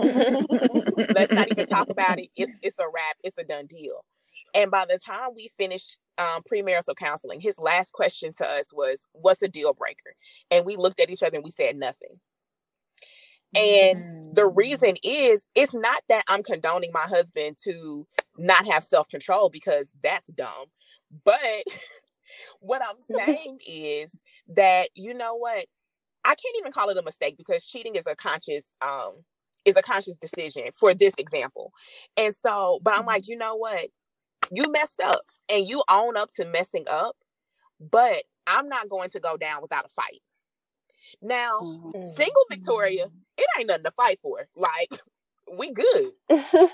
let's 1.15 1.31
not 1.31 1.49
even 1.49 1.65
talk 1.65 1.89
about 1.89 2.19
it. 2.19 2.29
It's 2.35 2.55
it's 2.61 2.77
a 2.79 2.83
wrap. 2.83 3.15
It's 3.23 3.37
a 3.37 3.43
done 3.43 3.65
deal. 3.65 4.03
And 4.53 4.69
by 4.69 4.85
the 4.85 4.99
time 5.03 5.29
we 5.35 5.49
finished 5.57 5.97
um, 6.17 6.41
premarital 6.43 6.95
counseling, 6.95 7.41
his 7.41 7.59
last 7.59 7.93
question 7.93 8.33
to 8.37 8.47
us 8.47 8.73
was, 8.73 9.07
What's 9.13 9.41
a 9.41 9.47
deal 9.47 9.73
breaker? 9.73 10.15
And 10.51 10.65
we 10.65 10.75
looked 10.75 10.99
at 10.99 11.09
each 11.09 11.23
other 11.23 11.35
and 11.35 11.43
we 11.43 11.51
said 11.51 11.75
nothing. 11.75 12.19
And 13.55 13.99
mm. 13.99 14.33
the 14.33 14.47
reason 14.47 14.95
is, 15.03 15.45
it's 15.55 15.73
not 15.73 16.01
that 16.09 16.25
I'm 16.27 16.43
condoning 16.43 16.91
my 16.93 17.01
husband 17.01 17.57
to 17.63 18.05
not 18.37 18.67
have 18.67 18.83
self 18.83 19.07
control 19.09 19.49
because 19.49 19.91
that's 20.03 20.27
dumb. 20.29 20.65
But 21.23 21.39
what 22.59 22.81
I'm 22.81 22.99
saying 22.99 23.59
is 23.67 24.19
that, 24.49 24.89
you 24.95 25.13
know 25.13 25.35
what? 25.35 25.65
I 26.23 26.29
can't 26.29 26.55
even 26.59 26.71
call 26.71 26.89
it 26.89 26.97
a 26.97 27.03
mistake 27.03 27.37
because 27.37 27.65
cheating 27.65 27.95
is 27.95 28.07
a 28.07 28.15
conscious 28.15 28.77
um 28.81 29.23
is 29.63 29.77
a 29.77 29.81
conscious 29.81 30.17
decision 30.17 30.65
for 30.77 30.93
this 30.93 31.15
example. 31.17 31.71
And 32.17 32.33
so, 32.35 32.79
but 32.83 32.93
I'm 32.93 33.05
like, 33.05 33.23
mm-hmm. 33.23 33.31
you 33.33 33.37
know 33.37 33.55
what? 33.55 33.87
You 34.51 34.71
messed 34.71 35.01
up 35.01 35.21
and 35.51 35.67
you 35.67 35.83
own 35.89 36.17
up 36.17 36.31
to 36.35 36.45
messing 36.45 36.85
up, 36.89 37.15
but 37.79 38.23
I'm 38.47 38.69
not 38.69 38.89
going 38.89 39.09
to 39.11 39.19
go 39.19 39.37
down 39.37 39.61
without 39.61 39.85
a 39.85 39.89
fight. 39.89 40.21
Now, 41.21 41.59
mm-hmm. 41.61 41.99
single 42.15 42.43
Victoria, 42.49 43.07
it 43.37 43.47
ain't 43.57 43.67
nothing 43.67 43.83
to 43.83 43.91
fight 43.91 44.19
for. 44.21 44.47
Like, 44.55 45.01
we 45.57 45.71
good. 45.71 46.11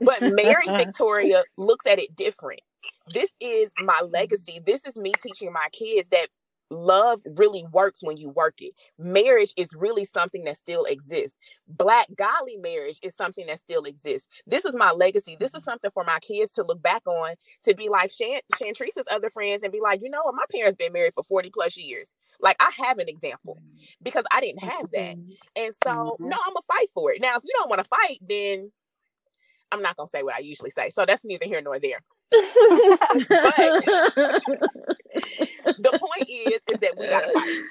but 0.00 0.20
married 0.22 0.70
Victoria 0.76 1.42
looks 1.56 1.86
at 1.86 1.98
it 1.98 2.14
different. 2.16 2.60
This 3.12 3.30
is 3.40 3.72
my 3.84 4.00
legacy. 4.06 4.60
This 4.64 4.86
is 4.86 4.96
me 4.96 5.12
teaching 5.22 5.52
my 5.52 5.68
kids 5.72 6.08
that 6.10 6.28
love 6.74 7.20
really 7.36 7.64
works 7.72 8.02
when 8.02 8.16
you 8.16 8.28
work 8.28 8.54
it. 8.58 8.72
Marriage 8.98 9.52
is 9.56 9.74
really 9.74 10.04
something 10.04 10.44
that 10.44 10.56
still 10.56 10.84
exists. 10.84 11.38
Black 11.66 12.06
godly 12.16 12.56
marriage 12.56 12.98
is 13.02 13.16
something 13.16 13.46
that 13.46 13.60
still 13.60 13.84
exists. 13.84 14.28
This 14.46 14.64
is 14.64 14.76
my 14.76 14.92
legacy. 14.92 15.36
This 15.38 15.50
is 15.50 15.62
mm-hmm. 15.62 15.70
something 15.70 15.90
for 15.92 16.04
my 16.04 16.18
kids 16.20 16.50
to 16.52 16.62
look 16.62 16.82
back 16.82 17.06
on 17.06 17.34
to 17.62 17.74
be 17.74 17.88
like 17.88 18.10
Shan- 18.10 18.40
Shantrice's 18.58 19.06
other 19.10 19.30
friends 19.30 19.62
and 19.62 19.72
be 19.72 19.80
like, 19.80 20.00
you 20.02 20.10
know 20.10 20.22
what, 20.22 20.34
my 20.34 20.44
parents 20.52 20.76
been 20.76 20.92
married 20.92 21.14
for 21.14 21.22
40 21.22 21.50
plus 21.50 21.76
years. 21.76 22.14
Like 22.40 22.56
I 22.60 22.70
have 22.86 22.98
an 22.98 23.08
example 23.08 23.58
mm-hmm. 23.60 23.84
because 24.02 24.24
I 24.32 24.40
didn't 24.40 24.62
have 24.62 24.90
that. 24.92 25.16
Mm-hmm. 25.16 25.30
And 25.56 25.74
so 25.74 26.16
no, 26.18 26.36
I'm 26.46 26.54
gonna 26.54 26.62
fight 26.66 26.88
for 26.94 27.12
it. 27.12 27.20
Now, 27.20 27.36
if 27.36 27.44
you 27.44 27.52
don't 27.56 27.70
want 27.70 27.82
to 27.82 27.88
fight, 27.88 28.18
then 28.26 28.72
I'm 29.74 29.82
not 29.82 29.96
gonna 29.96 30.06
say 30.06 30.22
what 30.22 30.34
I 30.34 30.38
usually 30.38 30.70
say. 30.70 30.90
So 30.90 31.04
that's 31.04 31.24
neither 31.24 31.46
here 31.46 31.60
nor 31.62 31.78
there. 31.78 31.98
but 32.30 32.40
the 35.78 35.98
point 35.98 36.30
is, 36.30 36.60
is 36.70 36.78
that 36.80 36.94
we 36.96 37.08
gotta 37.08 37.32
fight. 37.32 37.62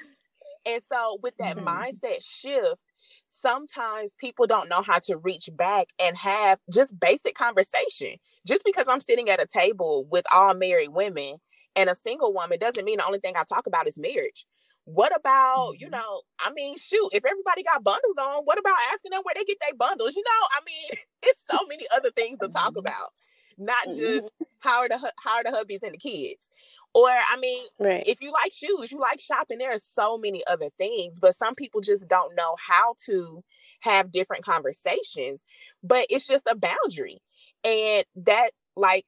And 0.66 0.82
so 0.82 1.18
with 1.22 1.36
that 1.38 1.56
mm-hmm. 1.56 1.68
mindset 1.68 2.22
shift, 2.22 2.82
sometimes 3.26 4.16
people 4.18 4.46
don't 4.46 4.68
know 4.68 4.82
how 4.82 4.98
to 5.00 5.16
reach 5.18 5.50
back 5.54 5.88
and 6.00 6.16
have 6.16 6.58
just 6.72 6.98
basic 6.98 7.34
conversation. 7.34 8.16
Just 8.46 8.64
because 8.64 8.88
I'm 8.88 9.00
sitting 9.00 9.28
at 9.28 9.42
a 9.42 9.46
table 9.46 10.06
with 10.10 10.24
all 10.32 10.54
married 10.54 10.90
women 10.90 11.36
and 11.76 11.90
a 11.90 11.94
single 11.94 12.32
woman 12.32 12.58
doesn't 12.58 12.84
mean 12.84 12.98
the 12.98 13.06
only 13.06 13.18
thing 13.18 13.34
I 13.36 13.44
talk 13.44 13.66
about 13.66 13.88
is 13.88 13.98
marriage. 13.98 14.46
What 14.84 15.16
about, 15.16 15.72
mm-hmm. 15.72 15.84
you 15.84 15.90
know, 15.90 16.22
I 16.38 16.52
mean, 16.52 16.76
shoot, 16.76 17.10
if 17.12 17.24
everybody 17.24 17.62
got 17.62 17.82
bundles 17.82 18.16
on, 18.18 18.44
what 18.44 18.58
about 18.58 18.76
asking 18.92 19.12
them 19.12 19.22
where 19.22 19.34
they 19.34 19.44
get 19.44 19.58
their 19.60 19.74
bundles? 19.74 20.14
You 20.14 20.22
know, 20.22 20.46
I 20.56 20.60
mean, 20.66 20.98
it's 21.22 21.44
so 21.50 21.58
many 21.68 21.84
other 21.94 22.10
things 22.10 22.38
to 22.40 22.48
talk 22.48 22.70
mm-hmm. 22.70 22.80
about 22.80 23.10
not 23.58 23.88
mm-hmm. 23.88 23.98
just 23.98 24.30
how 24.60 24.80
are 24.80 24.88
the 24.88 25.12
how 25.22 25.36
are 25.36 25.44
the 25.44 25.50
hubbies 25.50 25.82
and 25.82 25.94
the 25.94 25.98
kids. 25.98 26.50
Or 26.92 27.08
I 27.08 27.36
mean, 27.38 27.64
right. 27.78 28.02
if 28.06 28.20
you 28.20 28.32
like 28.32 28.52
shoes, 28.52 28.90
you 28.92 28.98
like 28.98 29.20
shopping. 29.20 29.58
There 29.58 29.72
are 29.72 29.78
so 29.78 30.16
many 30.16 30.42
other 30.46 30.70
things, 30.78 31.18
but 31.18 31.34
some 31.34 31.54
people 31.54 31.80
just 31.80 32.08
don't 32.08 32.34
know 32.34 32.56
how 32.58 32.94
to 33.06 33.42
have 33.80 34.12
different 34.12 34.44
conversations. 34.44 35.44
But 35.82 36.06
it's 36.10 36.26
just 36.26 36.46
a 36.48 36.56
boundary, 36.56 37.20
and 37.64 38.04
that 38.16 38.50
like 38.76 39.06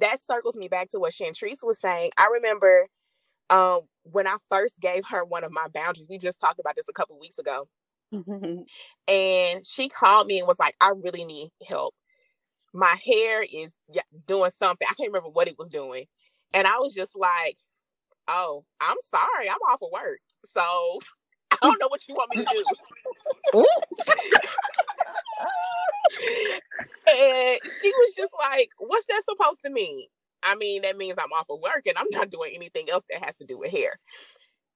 that 0.00 0.20
circles 0.20 0.56
me 0.56 0.68
back 0.68 0.88
to 0.90 0.98
what 0.98 1.12
Shantrice 1.12 1.64
was 1.64 1.78
saying. 1.78 2.10
I 2.16 2.28
remember 2.32 2.88
um, 3.50 3.80
when 4.04 4.26
I 4.26 4.36
first 4.48 4.80
gave 4.80 5.04
her 5.10 5.24
one 5.24 5.44
of 5.44 5.52
my 5.52 5.66
boundaries. 5.72 6.06
We 6.08 6.18
just 6.18 6.40
talked 6.40 6.58
about 6.58 6.76
this 6.76 6.88
a 6.88 6.92
couple 6.92 7.18
weeks 7.18 7.38
ago. 7.38 7.68
and 9.08 9.66
she 9.66 9.88
called 9.88 10.26
me 10.26 10.38
and 10.38 10.46
was 10.46 10.58
like, 10.58 10.74
I 10.80 10.90
really 10.90 11.24
need 11.24 11.50
help 11.66 11.94
my 12.72 12.94
hair 13.04 13.44
is 13.52 13.78
doing 14.26 14.50
something. 14.50 14.86
I 14.90 14.94
can't 14.94 15.12
remember 15.12 15.28
what 15.28 15.48
it 15.48 15.58
was 15.58 15.68
doing. 15.68 16.06
And 16.54 16.66
I 16.66 16.78
was 16.78 16.94
just 16.94 17.16
like, 17.16 17.58
oh, 18.28 18.64
I'm 18.80 18.96
sorry. 19.02 19.48
I'm 19.48 19.56
off 19.70 19.82
of 19.82 19.90
work. 19.92 20.20
So 20.44 20.60
I 21.50 21.56
don't 21.60 21.78
know 21.78 21.88
what 21.88 22.06
you 22.08 22.14
want 22.14 22.34
me 22.34 22.44
to 22.44 22.50
do. 22.50 22.64
and 27.12 27.60
she 27.80 27.88
was 27.88 28.14
just 28.16 28.32
like, 28.38 28.70
what's 28.78 29.06
that 29.06 29.22
supposed 29.24 29.60
to 29.64 29.70
mean? 29.70 30.06
I 30.42 30.54
mean, 30.56 30.82
that 30.82 30.96
means 30.96 31.14
I'm 31.18 31.32
off 31.32 31.50
of 31.50 31.60
work 31.60 31.86
and 31.86 31.96
I'm 31.96 32.10
not 32.10 32.30
doing 32.30 32.52
anything 32.54 32.90
else 32.90 33.04
that 33.10 33.24
has 33.24 33.36
to 33.36 33.44
do 33.44 33.58
with 33.58 33.70
hair. 33.70 33.98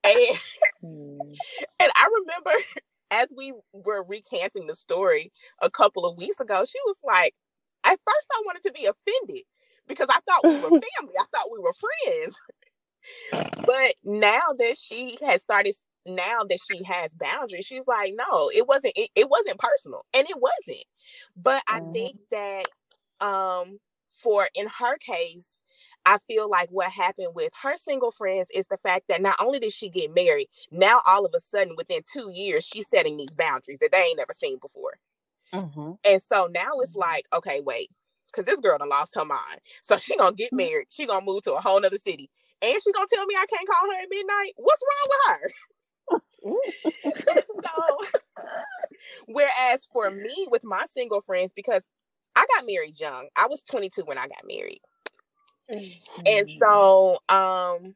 And, 0.04 0.38
hmm. 0.80 1.18
and 1.80 1.92
I 1.94 2.08
remember 2.20 2.52
as 3.10 3.28
we 3.36 3.54
were 3.72 4.04
recanting 4.04 4.66
the 4.66 4.74
story 4.74 5.32
a 5.60 5.70
couple 5.70 6.06
of 6.06 6.18
weeks 6.18 6.40
ago, 6.40 6.64
she 6.64 6.78
was 6.86 6.98
like, 7.04 7.34
at 7.84 7.98
first, 8.00 8.28
I 8.32 8.42
wanted 8.44 8.62
to 8.62 8.72
be 8.72 8.86
offended 8.86 9.44
because 9.86 10.08
I 10.10 10.18
thought 10.26 10.44
we 10.44 10.56
were 10.56 10.80
family. 10.98 11.14
I 11.18 11.24
thought 11.32 11.52
we 11.52 11.60
were 11.60 11.72
friends. 11.72 12.36
but 13.64 13.94
now 14.04 14.42
that 14.58 14.76
she 14.76 15.16
has 15.24 15.42
started, 15.42 15.74
now 16.04 16.42
that 16.48 16.58
she 16.68 16.82
has 16.84 17.14
boundaries, 17.14 17.66
she's 17.66 17.86
like, 17.86 18.14
no, 18.16 18.50
it 18.54 18.66
wasn't. 18.66 18.94
It, 18.96 19.10
it 19.14 19.28
wasn't 19.30 19.58
personal, 19.58 20.04
and 20.14 20.28
it 20.28 20.36
wasn't. 20.36 20.84
But 21.36 21.62
I 21.68 21.80
mm-hmm. 21.80 21.92
think 21.92 22.16
that 22.32 22.66
um 23.20 23.78
for 24.08 24.48
in 24.54 24.66
her 24.78 24.96
case, 24.98 25.62
I 26.04 26.18
feel 26.18 26.48
like 26.48 26.68
what 26.70 26.90
happened 26.90 27.34
with 27.34 27.52
her 27.62 27.76
single 27.76 28.10
friends 28.10 28.50
is 28.54 28.68
the 28.68 28.76
fact 28.76 29.06
that 29.08 29.20
not 29.20 29.36
only 29.40 29.58
did 29.58 29.72
she 29.72 29.88
get 29.88 30.14
married, 30.14 30.48
now 30.70 31.00
all 31.06 31.24
of 31.24 31.34
a 31.34 31.40
sudden 31.40 31.74
within 31.76 32.02
two 32.10 32.30
years 32.32 32.64
she's 32.64 32.88
setting 32.88 33.16
these 33.16 33.34
boundaries 33.34 33.78
that 33.80 33.90
they 33.92 33.98
ain't 33.98 34.18
never 34.18 34.32
seen 34.32 34.58
before. 34.60 34.98
Mm-hmm. 35.52 35.92
And 36.04 36.22
so 36.22 36.48
now 36.52 36.78
it's 36.80 36.92
mm-hmm. 36.92 37.00
like, 37.00 37.26
okay, 37.32 37.60
wait, 37.60 37.90
because 38.26 38.46
this 38.46 38.60
girl 38.60 38.78
done 38.78 38.88
lost 38.88 39.14
her 39.16 39.24
mind. 39.24 39.60
So 39.82 39.96
she 39.96 40.16
gonna 40.16 40.34
get 40.34 40.48
mm-hmm. 40.48 40.56
married. 40.56 40.86
She 40.90 41.06
gonna 41.06 41.24
move 41.24 41.42
to 41.44 41.54
a 41.54 41.60
whole 41.60 41.80
nother 41.80 41.98
city. 41.98 42.30
And 42.62 42.76
she 42.82 42.92
gonna 42.92 43.06
tell 43.12 43.26
me 43.26 43.34
I 43.36 43.46
can't 43.46 43.68
call 43.68 43.88
her 43.92 44.00
at 44.00 44.08
midnight. 44.10 44.52
What's 44.56 44.82
wrong 44.82 45.08
with 45.10 45.36
her? 45.36 45.52
so 47.44 48.20
whereas 49.26 49.88
for 49.92 50.10
me 50.10 50.46
with 50.50 50.64
my 50.64 50.84
single 50.86 51.20
friends, 51.20 51.52
because 51.54 51.88
I 52.36 52.46
got 52.54 52.66
married 52.66 53.00
young. 53.00 53.28
I 53.34 53.46
was 53.46 53.62
22 53.64 54.02
when 54.04 54.18
I 54.18 54.28
got 54.28 54.44
married. 54.46 54.82
Mm-hmm. 55.72 56.22
And 56.26 56.48
so 56.48 57.18
um 57.28 57.94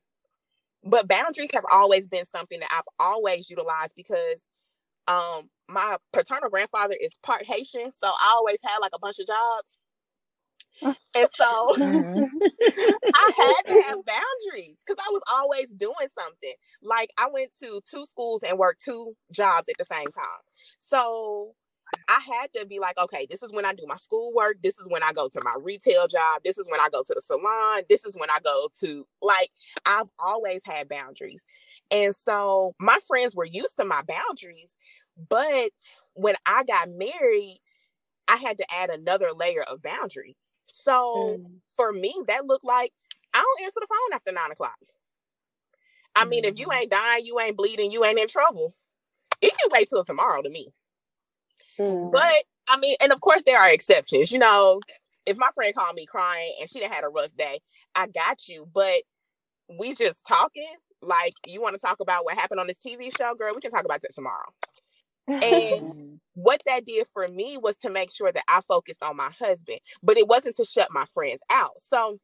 but 0.83 1.07
boundaries 1.07 1.51
have 1.53 1.65
always 1.73 2.09
been 2.09 2.25
something 2.25 2.59
that 2.61 2.71
I've 2.73 2.89
always 2.99 3.51
utilized 3.51 3.95
because 3.95 4.47
um 5.07 5.51
my 5.69 5.99
paternal 6.13 6.51
grandfather 6.51 6.97
is 7.01 7.17
part 7.23 7.45
Haitian, 7.47 7.93
so 7.93 8.09
I 8.09 8.33
always 8.35 8.59
had 8.65 8.79
like 8.81 8.93
a 8.95 8.99
bunch 8.99 9.19
of 9.21 9.27
jobs. 9.27 9.79
and 10.83 11.29
so 11.35 11.75
mm-hmm. 11.77 12.25
I 13.15 13.33
had 13.37 13.75
to 13.75 13.83
have 13.83 13.99
boundaries 14.05 14.83
because 14.87 14.97
I 14.99 15.11
was 15.13 15.23
always 15.31 15.75
doing 15.75 16.09
something. 16.09 16.55
Like 16.83 17.11
I 17.19 17.29
went 17.33 17.51
to 17.61 17.81
two 17.89 18.07
schools 18.07 18.43
and 18.49 18.59
worked 18.59 18.83
two 18.85 19.15
jobs 19.33 19.69
at 19.69 19.77
the 19.79 19.85
same 19.85 20.11
time. 20.11 20.43
So 20.79 21.55
I 22.09 22.21
had 22.21 22.53
to 22.55 22.67
be 22.67 22.79
like, 22.79 22.99
okay, 22.99 23.27
this 23.31 23.43
is 23.43 23.53
when 23.53 23.65
I 23.65 23.75
do 23.75 23.85
my 23.87 23.97
schoolwork. 23.97 24.63
This 24.63 24.79
is 24.79 24.89
when 24.89 25.03
I 25.03 25.13
go 25.13 25.29
to 25.29 25.41
my 25.45 25.55
retail 25.63 26.07
job. 26.09 26.43
This 26.45 26.59
is 26.59 26.69
when 26.69 26.81
I 26.81 26.89
go 26.93 27.03
to 27.03 27.13
the 27.15 27.23
salon. 27.23 27.83
This 27.89 28.05
is 28.05 28.17
when 28.17 28.31
I 28.31 28.39
go 28.43 28.69
to 28.81 29.07
like, 29.23 29.51
I've 29.87 30.09
always 30.19 30.63
had 30.65 30.89
boundaries. 30.89 31.45
And 31.91 32.15
so 32.15 32.75
my 32.79 32.99
friends 33.07 33.35
were 33.35 33.45
used 33.45 33.77
to 33.79 33.85
my 33.85 34.03
boundaries. 34.03 34.77
But 35.29 35.71
when 36.15 36.35
I 36.47 36.65
got 36.65 36.91
married, 36.91 37.61
I 38.29 38.37
had 38.37 38.59
to 38.59 38.67
add 38.75 38.91
another 38.91 39.31
layer 39.35 39.63
of 39.63 39.83
boundary. 39.83 40.37
So 40.69 41.39
mm. 41.41 41.47
for 41.77 41.93
me, 41.93 42.15
that 42.29 42.47
looked 42.47 42.65
like 42.65 42.93
I 43.35 43.39
don't 43.39 43.65
answer 43.65 43.81
the 43.81 43.89
phone 43.89 44.15
after 44.15 44.33
nine 44.33 44.53
o'clock. 44.53 44.79
I 46.15 46.25
mean, 46.25 46.45
if 46.45 46.59
you 46.59 46.67
mm. 46.67 46.81
ain't 46.81 46.91
dying, 46.91 47.25
you 47.25 47.39
ain't 47.41 47.57
bleeding, 47.57 47.91
you 47.91 48.05
ain't 48.05 48.19
in 48.19 48.29
trouble. 48.29 48.75
It 49.41 49.53
can 49.59 49.71
wait 49.73 49.89
till 49.89 50.05
tomorrow 50.05 50.43
to 50.43 50.51
me. 50.51 50.69
Mm. 51.79 52.13
But 52.13 52.45
I 52.69 52.79
mean, 52.79 52.97
and 53.03 53.13
of 53.13 53.21
course 53.21 53.43
there 53.45 53.59
are 53.59 53.71
exceptions. 53.71 54.31
You 54.33 54.39
know, 54.39 54.81
if 55.27 55.37
my 55.37 55.49
friend 55.55 55.75
called 55.75 55.97
me 55.97 56.07
crying 56.07 56.55
and 56.61 56.69
she 56.69 56.81
done 56.81 56.91
had 56.91 57.05
a 57.05 57.09
rough 57.09 57.35
day, 57.37 57.61
I 57.95 58.07
got 58.07 58.49
you. 58.49 58.67
But 58.73 59.03
we 59.79 59.95
just 59.95 60.27
talking. 60.27 60.75
Like, 61.03 61.33
you 61.47 61.63
want 61.63 61.75
to 61.75 61.81
talk 61.81 62.01
about 62.01 62.27
what 62.27 62.37
happened 62.37 62.61
on 62.61 62.67
this 62.67 62.79
TV 62.79 63.11
show, 63.17 63.35
girl? 63.35 63.55
We 63.55 63.63
can 63.63 63.71
talk 63.71 63.87
about 63.87 64.03
that 64.03 64.15
tomorrow. 64.15 64.53
And 65.29 66.21
what 66.35 66.61
that 66.67 66.85
did 66.85 67.07
for 67.13 67.27
me 67.27 67.57
was 67.57 67.79
to 67.79 67.91
make 67.91 68.13
sure 68.13 68.31
that 68.31 68.45
I 68.49 68.61
focused 68.61 69.03
on 69.03 69.17
my 69.17 69.31
husband, 69.39 69.79
but 70.03 70.19
it 70.19 70.29
wasn't 70.29 70.57
to 70.57 70.65
shut 70.65 70.89
my 70.91 71.07
friends 71.07 71.43
out. 71.51 71.73
So 71.79 72.19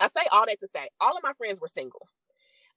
I 0.00 0.08
say 0.08 0.22
all 0.32 0.46
that 0.46 0.58
to 0.60 0.66
say 0.66 0.88
all 1.00 1.16
of 1.16 1.22
my 1.22 1.32
friends 1.34 1.60
were 1.60 1.68
single. 1.68 2.08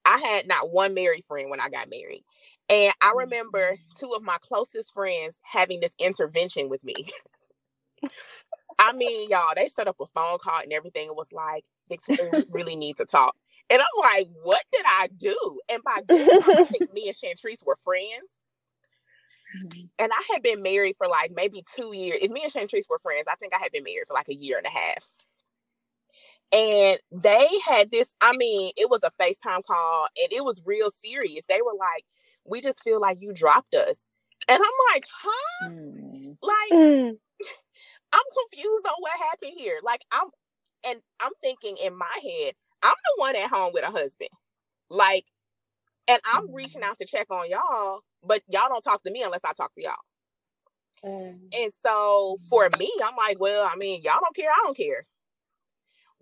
I 0.04 0.18
had 0.18 0.46
not 0.46 0.70
one 0.70 0.94
married 0.94 1.24
friend 1.24 1.50
when 1.50 1.60
I 1.60 1.68
got 1.68 1.90
married. 1.90 2.24
And 2.68 2.92
I 3.00 3.12
remember 3.16 3.72
mm-hmm. 3.72 3.98
two 3.98 4.12
of 4.14 4.22
my 4.22 4.36
closest 4.40 4.92
friends 4.94 5.40
having 5.42 5.80
this 5.80 5.94
intervention 5.98 6.68
with 6.68 6.82
me. 6.84 6.94
I 8.78 8.92
mean, 8.92 9.30
y'all, 9.30 9.52
they 9.54 9.66
set 9.66 9.88
up 9.88 10.00
a 10.00 10.06
phone 10.06 10.38
call 10.38 10.60
and 10.62 10.72
everything. 10.72 11.06
It 11.06 11.16
was 11.16 11.32
like, 11.32 11.64
Victoria, 11.88 12.30
we 12.32 12.44
really 12.50 12.76
need 12.76 12.96
to 12.96 13.04
talk. 13.04 13.34
And 13.70 13.80
I'm 13.80 14.00
like, 14.00 14.28
what 14.42 14.62
did 14.72 14.84
I 14.86 15.08
do? 15.16 15.60
And 15.72 15.82
by 15.82 16.02
this 16.06 16.28
time, 16.28 16.56
I 16.58 16.64
think 16.70 16.92
me 16.92 17.06
and 17.06 17.16
Chantrice 17.16 17.64
were 17.64 17.78
friends. 17.82 18.40
Mm-hmm. 19.58 19.86
And 19.98 20.12
I 20.12 20.32
had 20.32 20.42
been 20.42 20.62
married 20.62 20.96
for 20.98 21.06
like 21.06 21.32
maybe 21.34 21.62
two 21.74 21.94
years. 21.94 22.20
If 22.22 22.30
me 22.30 22.42
and 22.42 22.52
Chantrice 22.52 22.88
were 22.88 22.98
friends, 22.98 23.26
I 23.30 23.36
think 23.36 23.54
I 23.54 23.58
had 23.58 23.72
been 23.72 23.84
married 23.84 24.06
for 24.06 24.14
like 24.14 24.28
a 24.28 24.34
year 24.34 24.58
and 24.58 24.66
a 24.66 24.70
half. 24.70 25.06
And 26.52 26.98
they 27.10 27.48
had 27.66 27.90
this, 27.90 28.14
I 28.20 28.36
mean, 28.36 28.72
it 28.76 28.88
was 28.88 29.02
a 29.02 29.10
FaceTime 29.20 29.64
call 29.64 30.08
and 30.22 30.32
it 30.32 30.44
was 30.44 30.62
real 30.64 30.90
serious. 30.90 31.46
They 31.46 31.62
were 31.62 31.74
like, 31.78 32.04
we 32.44 32.60
just 32.60 32.82
feel 32.82 33.00
like 33.00 33.18
you 33.20 33.32
dropped 33.32 33.74
us. 33.74 34.08
And 34.48 34.62
I'm 34.62 34.94
like, 34.94 35.04
huh? 35.10 35.68
Mm. 35.68 36.36
Like, 36.42 36.72
mm. 36.72 37.16
I'm 38.12 38.22
confused 38.50 38.86
on 38.86 38.94
what 39.00 39.12
happened 39.12 39.54
here. 39.56 39.80
Like, 39.82 40.04
I'm, 40.12 40.28
and 40.86 41.00
I'm 41.20 41.32
thinking 41.42 41.76
in 41.84 41.96
my 41.96 42.06
head, 42.22 42.54
I'm 42.82 42.94
the 43.04 43.20
one 43.20 43.36
at 43.36 43.50
home 43.50 43.72
with 43.72 43.84
a 43.84 43.90
husband. 43.90 44.30
Like, 44.90 45.24
and 46.06 46.20
I'm 46.32 46.48
mm. 46.48 46.54
reaching 46.54 46.82
out 46.82 46.98
to 46.98 47.06
check 47.06 47.26
on 47.30 47.48
y'all, 47.48 48.00
but 48.22 48.42
y'all 48.48 48.68
don't 48.68 48.82
talk 48.82 49.02
to 49.04 49.10
me 49.10 49.22
unless 49.22 49.44
I 49.44 49.52
talk 49.52 49.72
to 49.74 49.82
y'all. 49.82 49.94
Mm. 51.04 51.38
And 51.58 51.72
so 51.72 52.36
for 52.48 52.68
me, 52.78 52.92
I'm 53.04 53.16
like, 53.16 53.40
well, 53.40 53.68
I 53.70 53.76
mean, 53.76 54.02
y'all 54.02 54.20
don't 54.20 54.36
care, 54.36 54.50
I 54.50 54.62
don't 54.64 54.76
care. 54.76 55.06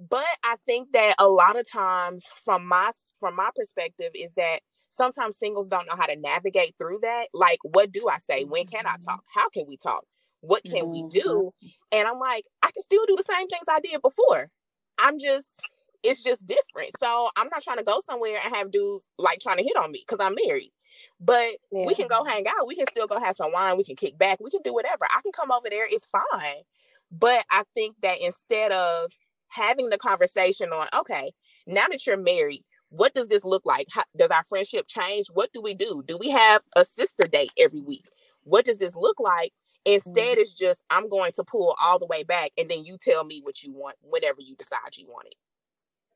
But 0.09 0.26
I 0.42 0.57
think 0.66 0.92
that 0.92 1.14
a 1.18 1.28
lot 1.28 1.59
of 1.59 1.70
times 1.70 2.26
from 2.44 2.66
my 2.66 2.90
from 3.20 3.36
my 3.36 3.50
perspective 3.55 4.11
is 4.14 4.34
that 4.34 4.61
sometimes 4.88 5.38
singles 5.38 5.68
don't 5.68 5.86
know 5.86 5.96
how 5.96 6.07
to 6.07 6.16
navigate 6.16 6.74
through 6.76 6.98
that. 7.03 7.28
Like, 7.32 7.59
what 7.62 7.92
do 7.92 8.09
I 8.09 8.18
say? 8.18 8.44
When 8.44 8.66
can 8.66 8.86
I 8.86 8.90
mm-hmm. 8.90 9.05
talk? 9.05 9.24
How 9.32 9.48
can 9.48 9.66
we 9.68 9.76
talk? 9.76 10.05
What 10.40 10.64
can 10.64 10.86
mm-hmm. 10.86 10.90
we 10.90 11.09
do? 11.09 11.53
And 11.92 12.09
I'm 12.09 12.18
like, 12.18 12.44
I 12.62 12.70
can 12.72 12.82
still 12.82 13.07
do 13.07 13.16
the 13.16 13.22
same 13.22 13.46
things 13.46 13.66
I 13.68 13.80
did 13.80 14.03
before. 14.03 14.50
I'm 14.98 15.18
just 15.18 15.61
it's 16.03 16.22
just 16.22 16.44
different. 16.46 16.90
So 16.98 17.28
I'm 17.36 17.48
not 17.53 17.62
trying 17.62 17.76
to 17.76 17.84
go 17.84 18.00
somewhere 18.00 18.38
and 18.44 18.55
have 18.55 18.72
dudes 18.72 19.11
like 19.18 19.38
trying 19.40 19.59
to 19.59 19.62
hit 19.62 19.76
on 19.76 19.92
me 19.92 20.05
because 20.07 20.24
I'm 20.24 20.34
married. 20.34 20.72
But 21.20 21.57
yeah. 21.70 21.86
we 21.86 21.94
can 21.94 22.09
go 22.09 22.24
hang 22.24 22.46
out. 22.48 22.66
We 22.66 22.76
can 22.76 22.86
still 22.90 23.07
go 23.07 23.20
have 23.20 23.36
some 23.36 23.53
wine. 23.53 23.76
We 23.76 23.84
can 23.84 23.96
kick 23.96 24.18
back. 24.18 24.38
We 24.40 24.50
can 24.50 24.62
do 24.62 24.74
whatever. 24.74 25.07
I 25.09 25.22
can 25.22 25.32
come 25.32 25.53
over 25.53 25.68
there. 25.70 25.86
It's 25.88 26.07
fine. 26.07 26.62
But 27.11 27.44
I 27.50 27.62
think 27.74 27.96
that 28.03 28.20
instead 28.20 28.72
of 28.72 29.11
having 29.53 29.88
the 29.88 29.98
conversation 29.98 30.70
on, 30.70 30.88
okay, 30.94 31.32
now 31.66 31.86
that 31.90 32.07
you're 32.07 32.16
married, 32.16 32.64
what 32.88 33.14
does 33.14 33.28
this 33.28 33.44
look 33.44 33.64
like? 33.64 33.86
How, 33.90 34.05
does 34.16 34.30
our 34.30 34.44
friendship 34.44 34.86
change? 34.86 35.26
What 35.32 35.53
do 35.53 35.62
we 35.62 35.74
do? 35.74 36.03
Do 36.07 36.18
we 36.18 36.30
have 36.30 36.62
a 36.76 36.84
sister 36.84 37.26
date 37.26 37.53
every 37.59 37.80
week? 37.80 38.05
What 38.44 38.64
does 38.64 38.78
this 38.78 38.94
look 38.94 39.18
like? 39.20 39.53
Instead, 39.84 40.14
mm-hmm. 40.14 40.40
it's 40.40 40.55
just 40.55 40.84
I'm 40.90 41.09
going 41.09 41.32
to 41.32 41.44
pull 41.44 41.74
all 41.82 41.98
the 41.98 42.07
way 42.07 42.22
back, 42.22 42.53
and 42.57 42.70
then 42.70 42.84
you 42.84 42.96
tell 43.00 43.24
me 43.24 43.40
what 43.42 43.62
you 43.62 43.72
want 43.72 43.96
whenever 44.03 44.40
you 44.40 44.55
decide 44.57 44.96
you 44.96 45.07
want 45.09 45.28
it. 45.28 45.34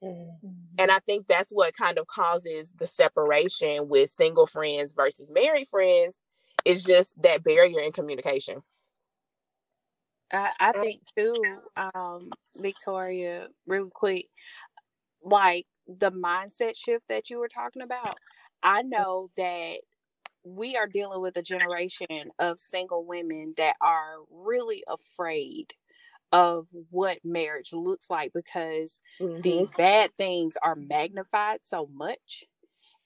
Mm-hmm. 0.05 0.49
And 0.79 0.91
I 0.91 0.99
think 1.01 1.27
that's 1.27 1.51
what 1.51 1.75
kind 1.75 1.99
of 1.99 2.07
causes 2.07 2.75
the 2.79 2.87
separation 2.87 3.89
with 3.89 4.11
single 4.11 4.47
friends 4.47 4.93
versus 4.93 5.33
married 5.33 5.69
friends 5.69 6.23
is 6.65 6.85
just 6.85 7.21
that 7.23 7.43
barrier 7.43 7.81
in 7.81 7.93
communication. 7.93 8.63
I, 10.33 10.51
I 10.59 10.73
think 10.73 11.01
too, 11.17 11.35
um, 11.95 12.31
Victoria, 12.57 13.49
real 13.67 13.89
quick, 13.93 14.27
like 15.23 15.67
the 15.87 16.11
mindset 16.11 16.77
shift 16.77 17.05
that 17.09 17.31
you 17.31 17.39
were 17.39 17.49
talking 17.49 17.83
about. 17.83 18.15
I 18.63 18.83
know 18.83 19.31
that 19.37 19.77
we 20.45 20.77
are 20.77 20.87
dealing 20.87 21.21
with 21.21 21.37
a 21.37 21.43
generation 21.43 22.31
of 22.39 22.61
single 22.61 23.05
women 23.05 23.55
that 23.57 23.77
are 23.81 24.17
really 24.31 24.85
afraid 24.89 25.75
of 26.33 26.67
what 26.91 27.19
marriage 27.25 27.73
looks 27.73 28.11
like 28.11 28.33
because 28.33 29.01
mm-hmm. 29.21 29.41
the 29.43 29.69
bad 29.77 30.11
things 30.17 30.57
are 30.63 30.75
magnified 30.75 31.61
so 31.63 31.89
much. 31.93 32.45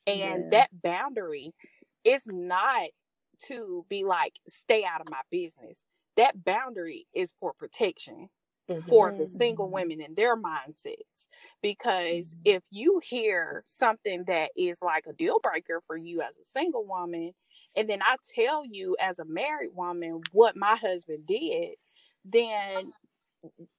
And 0.07 0.19
yeah. 0.19 0.49
that 0.51 0.83
boundary 0.83 1.53
is 2.05 2.27
not 2.27 2.89
to 3.47 3.85
be 3.89 4.05
like, 4.05 4.35
stay 4.49 4.85
out 4.85 5.01
of 5.01 5.11
my 5.11 5.21
business. 5.31 5.85
That 6.21 6.45
boundary 6.45 7.07
is 7.15 7.33
for 7.41 7.55
protection 7.55 8.29
mm-hmm. 8.71 8.87
for 8.91 9.11
the 9.17 9.27
single 9.27 9.65
mm-hmm. 9.65 9.75
women 9.75 10.01
and 10.03 10.15
their 10.15 10.37
mindsets. 10.37 11.29
Because 11.63 12.35
mm-hmm. 12.35 12.41
if 12.45 12.65
you 12.71 13.01
hear 13.03 13.63
something 13.65 14.25
that 14.27 14.51
is 14.55 14.83
like 14.83 15.07
a 15.09 15.15
deal 15.15 15.39
breaker 15.43 15.81
for 15.87 15.97
you 15.97 16.21
as 16.21 16.37
a 16.37 16.45
single 16.45 16.85
woman, 16.85 17.33
and 17.75 17.89
then 17.89 18.03
I 18.03 18.17
tell 18.35 18.65
you 18.71 18.99
as 19.01 19.19
a 19.19 19.25
married 19.25 19.71
woman 19.75 20.21
what 20.33 20.57
my 20.57 20.77
husband 20.77 21.27
did, 21.27 21.77
then 22.27 22.93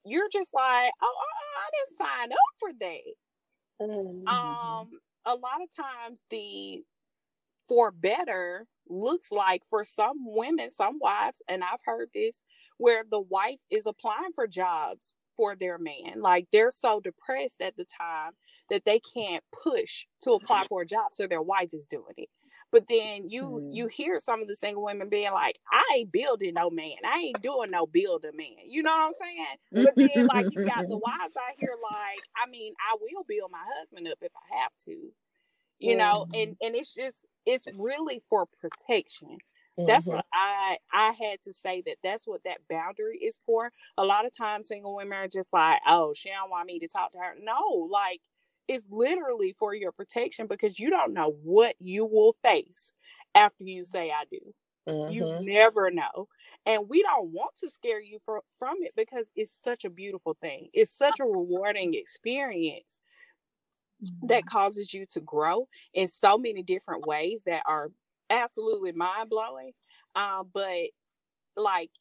you're 0.03 0.29
just 0.31 0.51
like, 0.51 0.91
oh, 0.99 1.15
I 1.59 1.69
didn't 1.75 1.97
sign 1.99 2.31
up 2.31 2.37
for 2.59 2.69
that. 2.79 3.85
Mm-hmm. 3.85 4.27
Um, 4.27 4.89
a 5.25 5.35
lot 5.35 5.61
of 5.61 5.69
times 5.75 6.25
the 6.31 6.81
for 7.71 7.89
better 7.89 8.67
looks 8.89 9.31
like 9.31 9.61
for 9.65 9.85
some 9.85 10.17
women, 10.25 10.69
some 10.69 10.99
wives, 10.99 11.41
and 11.47 11.63
I've 11.63 11.79
heard 11.85 12.09
this, 12.13 12.43
where 12.77 13.05
the 13.09 13.21
wife 13.21 13.61
is 13.69 13.85
applying 13.85 14.33
for 14.35 14.45
jobs 14.45 15.15
for 15.37 15.55
their 15.55 15.77
man. 15.77 16.19
Like 16.21 16.47
they're 16.51 16.69
so 16.69 16.99
depressed 16.99 17.61
at 17.61 17.77
the 17.77 17.85
time 17.85 18.33
that 18.69 18.83
they 18.83 18.99
can't 18.99 19.41
push 19.63 20.03
to 20.23 20.31
apply 20.31 20.65
for 20.67 20.81
a 20.81 20.85
job, 20.85 21.13
so 21.13 21.27
their 21.27 21.41
wife 21.41 21.69
is 21.71 21.85
doing 21.85 22.13
it. 22.17 22.27
But 22.73 22.89
then 22.89 23.29
you 23.29 23.43
mm. 23.43 23.69
you 23.71 23.87
hear 23.87 24.19
some 24.19 24.41
of 24.41 24.49
the 24.49 24.55
single 24.55 24.83
women 24.83 25.07
being 25.07 25.31
like, 25.31 25.57
I 25.71 25.81
ain't 25.95 26.11
building 26.11 26.55
no 26.55 26.69
man. 26.69 26.97
I 27.09 27.19
ain't 27.19 27.41
doing 27.41 27.71
no 27.71 27.87
builder 27.87 28.31
man. 28.35 28.67
You 28.67 28.83
know 28.83 28.91
what 28.91 29.05
I'm 29.05 29.11
saying? 29.13 29.85
But 29.85 29.95
then 29.95 30.27
like 30.27 30.53
you 30.53 30.65
got 30.65 30.89
the 30.89 30.97
wives 31.05 31.37
out 31.37 31.55
here 31.57 31.75
like, 31.81 32.19
I 32.35 32.49
mean, 32.49 32.73
I 32.81 32.97
will 32.99 33.23
build 33.25 33.49
my 33.49 33.63
husband 33.77 34.09
up 34.09 34.17
if 34.21 34.33
I 34.35 34.57
have 34.61 34.71
to. 34.87 35.13
You 35.81 35.91
yeah. 35.91 35.97
know, 35.97 36.27
and 36.33 36.55
and 36.61 36.75
it's 36.75 36.93
just 36.93 37.27
it's 37.45 37.65
really 37.75 38.21
for 38.29 38.45
protection. 38.59 39.37
That's 39.77 40.05
mm-hmm. 40.05 40.17
what 40.17 40.25
I 40.33 40.77
I 40.93 41.11
had 41.11 41.41
to 41.43 41.53
say 41.53 41.81
that 41.87 41.97
that's 42.03 42.27
what 42.27 42.43
that 42.43 42.59
boundary 42.69 43.17
is 43.17 43.39
for. 43.45 43.71
A 43.97 44.03
lot 44.03 44.25
of 44.25 44.35
times 44.35 44.67
single 44.67 44.95
women 44.95 45.17
are 45.17 45.27
just 45.27 45.51
like, 45.51 45.81
oh, 45.87 46.13
she 46.13 46.29
don't 46.29 46.51
want 46.51 46.67
me 46.67 46.79
to 46.79 46.87
talk 46.87 47.13
to 47.13 47.17
her. 47.17 47.35
No, 47.41 47.87
like 47.89 48.21
it's 48.67 48.87
literally 48.91 49.55
for 49.57 49.73
your 49.73 49.91
protection 49.91 50.47
because 50.47 50.79
you 50.79 50.89
don't 50.89 51.13
know 51.13 51.35
what 51.43 51.75
you 51.79 52.05
will 52.05 52.35
face 52.43 52.91
after 53.33 53.63
you 53.63 53.83
say 53.83 54.11
I 54.11 54.23
do. 54.29 54.53
Mm-hmm. 54.87 55.13
You 55.13 55.39
never 55.41 55.89
know. 55.91 56.27
And 56.65 56.87
we 56.87 57.01
don't 57.01 57.29
want 57.31 57.55
to 57.57 57.69
scare 57.69 58.01
you 58.01 58.19
for, 58.23 58.41
from 58.59 58.77
it 58.81 58.93
because 58.95 59.31
it's 59.35 59.51
such 59.51 59.83
a 59.83 59.89
beautiful 59.89 60.37
thing. 60.41 60.69
It's 60.73 60.91
such 60.91 61.19
a 61.19 61.25
rewarding 61.25 61.95
experience 61.95 63.01
mm-hmm. 64.03 64.27
that 64.27 64.45
causes 64.45 64.93
you 64.93 65.05
to 65.13 65.21
grow 65.21 65.67
in 65.93 66.07
so 66.07 66.37
many 66.37 66.63
different 66.63 67.05
ways 67.05 67.43
that 67.45 67.63
are 67.67 67.89
absolutely 68.29 68.91
mind 68.91 69.29
blowing. 69.29 69.71
Um, 70.15 70.49
but 70.53 70.89
like 71.55 71.91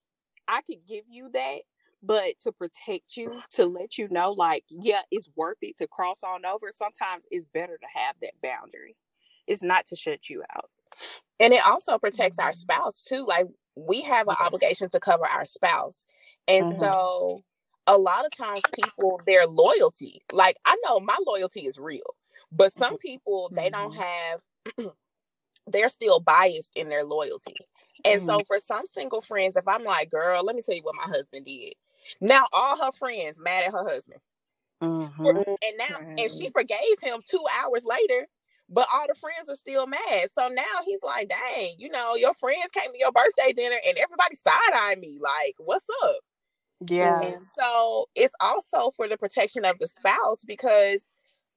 I 0.48 0.62
could 0.62 0.86
give 0.86 1.04
you 1.08 1.30
that, 1.32 1.58
but 2.02 2.38
to 2.40 2.52
protect 2.52 3.16
you, 3.16 3.40
to 3.52 3.66
let 3.66 3.98
you 3.98 4.08
know, 4.10 4.32
like, 4.32 4.64
yeah, 4.68 5.02
it's 5.10 5.28
worth 5.36 5.58
it 5.62 5.76
to 5.78 5.86
cross 5.86 6.22
on 6.22 6.44
over. 6.44 6.68
Sometimes 6.70 7.26
it's 7.30 7.46
better 7.46 7.78
to 7.78 7.98
have 8.00 8.16
that 8.22 8.34
boundary. 8.42 8.96
It's 9.46 9.62
not 9.62 9.86
to 9.86 9.96
shut 9.96 10.28
you 10.28 10.42
out. 10.54 10.70
And 11.38 11.52
it 11.52 11.66
also 11.66 11.98
protects 11.98 12.38
our 12.38 12.50
mm-hmm. 12.50 12.58
spouse 12.58 13.02
too. 13.02 13.24
Like 13.26 13.46
we 13.76 14.02
have 14.02 14.28
an 14.28 14.36
obligation 14.40 14.88
to 14.90 15.00
cover 15.00 15.26
our 15.26 15.44
spouse. 15.44 16.04
And 16.48 16.66
mm-hmm. 16.66 16.78
so 16.78 17.42
a 17.86 17.96
lot 17.96 18.24
of 18.24 18.36
times 18.36 18.62
people 18.72 19.20
their 19.26 19.46
loyalty, 19.46 20.22
like 20.32 20.56
I 20.64 20.76
know 20.84 21.00
my 21.00 21.16
loyalty 21.26 21.66
is 21.66 21.78
real, 21.78 22.14
but 22.52 22.72
some 22.72 22.94
mm-hmm. 22.94 23.08
people 23.08 23.50
they 23.52 23.70
don't 23.70 23.94
mm-hmm. 23.94 24.80
have 24.80 24.92
they're 25.66 25.88
still 25.88 26.20
biased 26.20 26.76
in 26.76 26.88
their 26.88 27.04
loyalty. 27.04 27.56
And 28.04 28.20
mm-hmm. 28.20 28.30
so 28.30 28.38
for 28.46 28.58
some 28.58 28.86
single 28.86 29.20
friends, 29.20 29.56
if 29.56 29.66
I'm 29.68 29.84
like, 29.84 30.10
girl, 30.10 30.44
let 30.44 30.56
me 30.56 30.62
tell 30.62 30.74
you 30.74 30.82
what 30.82 30.96
my 30.96 31.06
husband 31.06 31.46
did. 31.46 31.74
Now 32.20 32.44
all 32.52 32.82
her 32.84 32.92
friends 32.92 33.38
mad 33.40 33.64
at 33.64 33.72
her 33.72 33.88
husband. 33.88 34.20
Mm-hmm. 34.82 35.26
And 35.26 35.78
now 35.78 35.96
and 36.00 36.30
she 36.30 36.48
forgave 36.48 37.00
him 37.02 37.20
two 37.28 37.44
hours 37.62 37.84
later, 37.84 38.26
but 38.68 38.86
all 38.92 39.06
the 39.06 39.14
friends 39.14 39.48
are 39.48 39.54
still 39.54 39.86
mad. 39.86 40.30
So 40.30 40.48
now 40.48 40.62
he's 40.86 41.02
like, 41.02 41.28
dang, 41.28 41.74
you 41.78 41.90
know, 41.90 42.14
your 42.14 42.34
friends 42.34 42.70
came 42.72 42.90
to 42.90 42.98
your 42.98 43.12
birthday 43.12 43.52
dinner 43.52 43.76
and 43.86 43.98
everybody 43.98 44.34
side-eyeing 44.34 45.00
me. 45.00 45.18
Like, 45.20 45.56
what's 45.58 45.86
up? 46.04 46.16
Yeah. 46.88 47.20
And 47.20 47.42
so 47.42 48.08
it's 48.14 48.34
also 48.40 48.90
for 48.90 49.08
the 49.08 49.18
protection 49.18 49.64
of 49.64 49.78
the 49.78 49.86
spouse 49.86 50.44
because 50.44 51.08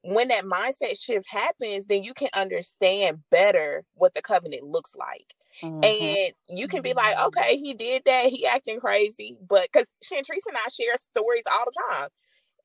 when 0.04 0.28
that 0.28 0.44
mindset 0.44 1.02
shift 1.02 1.28
happens, 1.30 1.86
then 1.86 2.04
you 2.04 2.14
can 2.14 2.30
understand 2.34 3.20
better 3.32 3.86
what 3.94 4.14
the 4.14 4.22
covenant 4.22 4.64
looks 4.64 4.96
like. 4.96 5.34
Mm-hmm. 5.62 5.80
And 5.84 6.34
you 6.50 6.68
can 6.68 6.82
be 6.82 6.94
like, 6.94 7.16
mm-hmm. 7.16 7.28
okay, 7.28 7.58
he 7.58 7.74
did 7.74 8.04
that, 8.06 8.26
he 8.26 8.46
acting 8.46 8.80
crazy. 8.80 9.38
But 9.48 9.70
because 9.72 9.88
Shantrice 10.04 10.46
and 10.48 10.58
I 10.58 10.68
share 10.70 10.98
stories 10.98 11.44
all 11.52 11.66
the 11.66 11.74
time. 11.94 12.10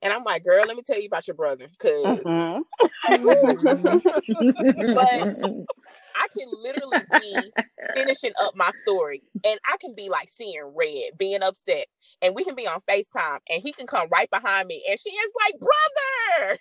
And 0.00 0.12
I'm 0.12 0.22
like, 0.22 0.44
girl, 0.44 0.64
let 0.66 0.76
me 0.76 0.82
tell 0.82 1.00
you 1.00 1.06
about 1.06 1.26
your 1.26 1.34
brother. 1.34 1.66
because 1.70 2.20
mm-hmm. 2.20 2.61
but 4.94 5.66
I 6.18 6.26
can 6.36 6.48
literally 6.62 7.06
be 7.10 7.52
finishing 7.94 8.32
up 8.42 8.54
my 8.56 8.70
story 8.70 9.22
and 9.46 9.58
I 9.66 9.76
can 9.78 9.94
be 9.94 10.08
like 10.08 10.28
seeing 10.28 10.72
red, 10.76 11.16
being 11.16 11.42
upset. 11.42 11.86
And 12.20 12.34
we 12.34 12.44
can 12.44 12.54
be 12.54 12.66
on 12.66 12.80
FaceTime 12.88 13.38
and 13.48 13.62
he 13.62 13.72
can 13.72 13.86
come 13.86 14.08
right 14.12 14.30
behind 14.30 14.68
me 14.68 14.84
and 14.88 14.98
she 14.98 15.10
is 15.10 15.32
like, 15.46 15.54
brother. 15.60 16.58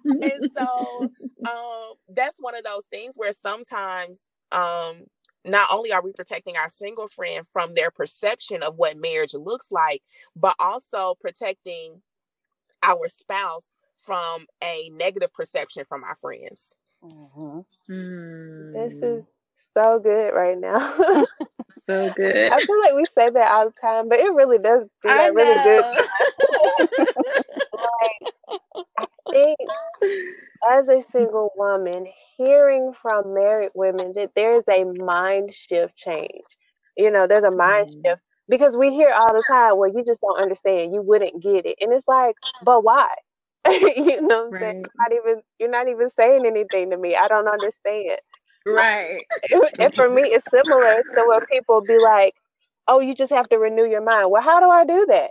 and 0.07 0.51
so 0.57 1.11
um, 1.49 1.95
that's 2.09 2.39
one 2.41 2.57
of 2.57 2.65
those 2.65 2.87
things 2.87 3.15
where 3.17 3.33
sometimes 3.33 4.33
um, 4.53 5.05
not 5.45 5.69
only 5.73 5.93
are 5.93 6.03
we 6.03 6.13
protecting 6.13 6.57
our 6.57 6.69
single 6.69 7.09
friend 7.09 7.47
from 7.47 7.75
their 7.75 7.91
perception 7.91 8.63
of 8.63 8.77
what 8.77 8.99
marriage 8.99 9.35
looks 9.35 9.71
like, 9.71 10.03
but 10.37 10.55
also 10.59 11.15
protecting 11.21 12.01
our 12.83 13.09
spouse 13.09 13.73
from 14.05 14.47
a 14.63 14.91
negative 14.91 15.33
perception 15.33 15.85
from 15.85 16.05
our 16.05 16.15
friends. 16.15 16.77
Mm-hmm. 17.03 17.93
Mm. 17.93 18.73
This 18.73 19.03
is 19.03 19.25
so 19.75 20.01
good 20.03 20.31
right 20.31 20.59
now. 20.59 20.79
so 21.71 22.13
good. 22.17 22.53
I 22.53 22.61
feel 22.61 22.81
like 22.81 22.95
we 22.95 23.05
say 23.07 23.31
that 23.31 23.53
all 23.53 23.67
the 23.67 23.75
time, 23.81 24.09
but 24.09 24.19
it 24.19 24.33
really 24.33 24.59
does 24.59 24.83
do 25.03 25.09
that 25.09 25.35
really 25.35 25.63
good. 25.65 25.85
like, 27.75 28.35
I 28.99 29.07
think 29.31 29.59
as 30.71 30.89
a 30.89 31.03
single 31.03 31.51
woman, 31.57 32.07
hearing 32.37 32.93
from 33.01 33.35
married 33.35 33.71
women 33.75 34.13
that 34.15 34.31
there 34.35 34.55
is 34.55 34.65
a 34.69 34.85
mind 34.85 35.53
shift 35.55 35.97
change. 35.97 36.45
You 36.97 37.11
know, 37.11 37.27
there's 37.27 37.45
a 37.45 37.51
mind 37.51 37.89
mm. 37.89 38.07
shift 38.07 38.23
because 38.49 38.77
we 38.77 38.93
hear 38.93 39.11
all 39.11 39.35
the 39.35 39.45
time 39.47 39.77
where 39.77 39.89
you 39.89 40.05
just 40.05 40.21
don't 40.21 40.41
understand, 40.41 40.95
you 40.95 41.03
wouldn't 41.03 41.43
get 41.43 41.67
it. 41.67 41.77
And 41.81 41.93
it's 41.93 42.07
like, 42.07 42.37
but 42.63 42.85
why? 42.85 43.09
you 43.97 44.21
know 44.23 44.47
what 44.47 44.55
I'm 44.55 44.61
saying? 44.61 44.85
You're 44.85 44.93
not 44.99 45.13
even 45.13 45.43
you're 45.59 45.71
not 45.71 45.89
even 45.89 46.11
saying 46.11 46.47
anything 46.47 46.91
to 46.91 46.97
me. 46.99 47.17
I 47.17 47.29
don't 47.29 47.49
understand. 47.49 48.19
Right. 48.67 49.25
and 49.79 49.95
for 49.95 50.09
me 50.09 50.23
it's 50.23 50.51
similar 50.51 51.03
to 51.15 51.25
where 51.27 51.47
people 51.51 51.83
be 51.83 51.99
like, 51.99 52.35
Oh, 52.87 53.01
you 53.01 53.15
just 53.15 53.33
have 53.33 53.49
to 53.49 53.59
renew 53.59 53.87
your 53.87 54.03
mind. 54.03 54.31
Well, 54.31 54.43
how 54.43 54.61
do 54.61 54.69
I 54.69 54.85
do 54.85 55.07
that? 55.09 55.31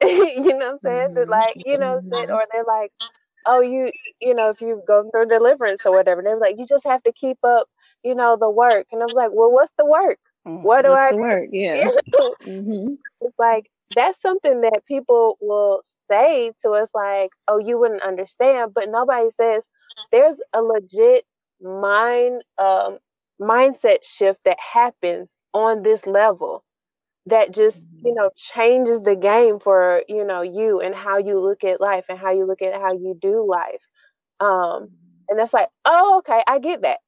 you 0.02 0.58
know 0.58 0.58
what 0.58 0.70
I'm 0.70 0.78
saying? 0.78 1.14
Mm-hmm. 1.14 1.30
Like, 1.30 1.56
you 1.64 1.78
know, 1.78 2.00
mm-hmm. 2.02 2.32
or 2.32 2.44
they're 2.52 2.64
like, 2.66 2.92
Oh, 3.46 3.60
you 3.60 3.90
you 4.20 4.34
know, 4.34 4.50
if 4.50 4.60
you 4.62 4.82
go 4.86 5.10
through 5.10 5.26
deliverance 5.26 5.84
or 5.84 5.92
whatever, 5.92 6.22
they're 6.22 6.38
like, 6.38 6.56
You 6.58 6.66
just 6.66 6.84
have 6.86 7.02
to 7.04 7.12
keep 7.12 7.38
up, 7.44 7.68
you 8.02 8.14
know, 8.14 8.36
the 8.40 8.50
work. 8.50 8.86
And 8.92 9.02
I 9.02 9.04
was 9.06 9.14
like, 9.14 9.30
Well, 9.32 9.52
what's 9.52 9.72
the 9.76 9.86
work? 9.86 10.18
Mm, 10.46 10.62
what 10.62 10.82
do 10.82 10.90
what's 10.90 11.00
I 11.00 11.10
do? 11.12 11.16
work? 11.18 11.48
Yeah. 11.52 11.88
mm-hmm. 12.46 12.94
It's 13.20 13.38
like 13.38 13.70
that's 13.94 14.20
something 14.20 14.60
that 14.62 14.82
people 14.86 15.38
will 15.40 15.80
say 16.08 16.52
to 16.62 16.70
us 16.70 16.90
like 16.94 17.30
oh 17.48 17.58
you 17.58 17.78
wouldn't 17.78 18.02
understand 18.02 18.72
but 18.74 18.90
nobody 18.90 19.30
says 19.30 19.66
there's 20.12 20.36
a 20.52 20.62
legit 20.62 21.24
mind 21.60 22.42
um, 22.58 22.98
mindset 23.40 23.98
shift 24.02 24.40
that 24.44 24.58
happens 24.58 25.36
on 25.52 25.82
this 25.82 26.06
level 26.06 26.64
that 27.26 27.52
just 27.52 27.80
you 28.02 28.10
mm-hmm. 28.10 28.16
know 28.16 28.30
changes 28.36 29.00
the 29.00 29.16
game 29.16 29.58
for 29.58 30.02
you 30.08 30.24
know 30.24 30.42
you 30.42 30.80
and 30.80 30.94
how 30.94 31.18
you 31.18 31.38
look 31.38 31.64
at 31.64 31.80
life 31.80 32.04
and 32.08 32.18
how 32.18 32.30
you 32.30 32.46
look 32.46 32.62
at 32.62 32.74
how 32.74 32.92
you 32.92 33.16
do 33.20 33.46
life 33.48 33.80
um 34.40 34.48
mm-hmm. 34.48 34.86
and 35.28 35.40
it's 35.40 35.52
like 35.52 35.68
oh 35.84 36.18
okay 36.18 36.42
i 36.46 36.58
get 36.58 36.82
that 36.82 36.98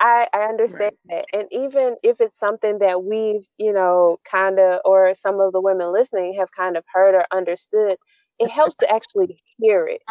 I, 0.00 0.26
I 0.34 0.42
understand 0.44 0.92
right. 1.08 1.24
that. 1.32 1.38
And 1.38 1.48
even 1.50 1.96
if 2.02 2.20
it's 2.20 2.38
something 2.38 2.78
that 2.80 3.04
we've, 3.04 3.46
you 3.58 3.72
know, 3.72 4.18
kind 4.30 4.58
of, 4.58 4.80
or 4.84 5.14
some 5.14 5.40
of 5.40 5.52
the 5.52 5.60
women 5.60 5.92
listening 5.92 6.36
have 6.38 6.50
kind 6.52 6.76
of 6.76 6.84
heard 6.92 7.14
or 7.14 7.24
understood, 7.32 7.96
it 8.38 8.50
helps 8.50 8.74
to 8.76 8.90
actually 8.90 9.40
hear 9.58 9.86
it 9.86 10.02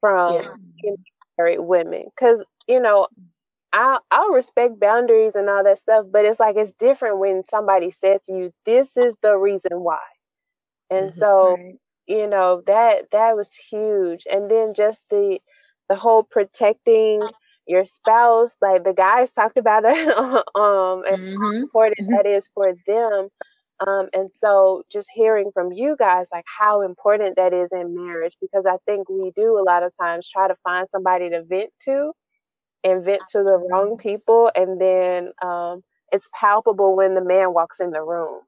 from 0.00 0.40
yeah. 0.82 0.92
married 1.38 1.60
women. 1.60 2.06
Because, 2.14 2.44
you 2.66 2.80
know, 2.80 3.06
I, 3.72 3.98
I'll 4.10 4.30
respect 4.30 4.78
boundaries 4.78 5.34
and 5.34 5.48
all 5.48 5.64
that 5.64 5.80
stuff, 5.80 6.06
but 6.12 6.24
it's 6.24 6.40
like 6.40 6.56
it's 6.56 6.72
different 6.78 7.18
when 7.18 7.42
somebody 7.48 7.90
says 7.90 8.20
to 8.26 8.32
you, 8.32 8.52
this 8.66 8.96
is 8.96 9.14
the 9.22 9.36
reason 9.36 9.80
why. 9.80 10.00
And 10.90 11.10
mm-hmm. 11.10 11.20
so, 11.20 11.56
right. 11.56 11.74
you 12.06 12.28
know, 12.28 12.62
that 12.66 13.06
that 13.12 13.36
was 13.36 13.52
huge. 13.54 14.24
And 14.30 14.50
then 14.50 14.74
just 14.74 15.00
the 15.10 15.38
the 15.88 15.96
whole 15.96 16.22
protecting 16.22 17.22
your 17.66 17.84
spouse 17.84 18.56
like 18.60 18.84
the 18.84 18.92
guys 18.92 19.30
talked 19.32 19.56
about 19.56 19.84
it 19.84 20.08
um 20.54 21.02
and 21.06 21.22
mm-hmm. 21.22 21.42
how 21.42 21.52
important 21.52 21.98
mm-hmm. 22.00 22.14
that 22.14 22.26
is 22.26 22.48
for 22.54 22.74
them 22.86 23.28
um 23.86 24.08
and 24.12 24.30
so 24.40 24.82
just 24.92 25.08
hearing 25.14 25.50
from 25.52 25.72
you 25.72 25.96
guys 25.98 26.28
like 26.32 26.44
how 26.46 26.82
important 26.82 27.36
that 27.36 27.52
is 27.52 27.72
in 27.72 27.94
marriage 27.94 28.36
because 28.40 28.66
i 28.66 28.76
think 28.86 29.08
we 29.08 29.32
do 29.34 29.58
a 29.58 29.64
lot 29.64 29.82
of 29.82 29.92
times 30.00 30.28
try 30.28 30.46
to 30.46 30.56
find 30.62 30.88
somebody 30.90 31.30
to 31.30 31.42
vent 31.44 31.70
to 31.82 32.12
and 32.84 33.04
vent 33.04 33.22
to 33.30 33.38
the 33.38 33.58
wrong 33.70 33.96
people 33.96 34.50
and 34.54 34.80
then 34.80 35.30
um 35.42 35.82
it's 36.12 36.28
palpable 36.38 36.94
when 36.96 37.14
the 37.14 37.24
man 37.24 37.52
walks 37.52 37.80
in 37.80 37.90
the 37.90 38.02
room 38.02 38.40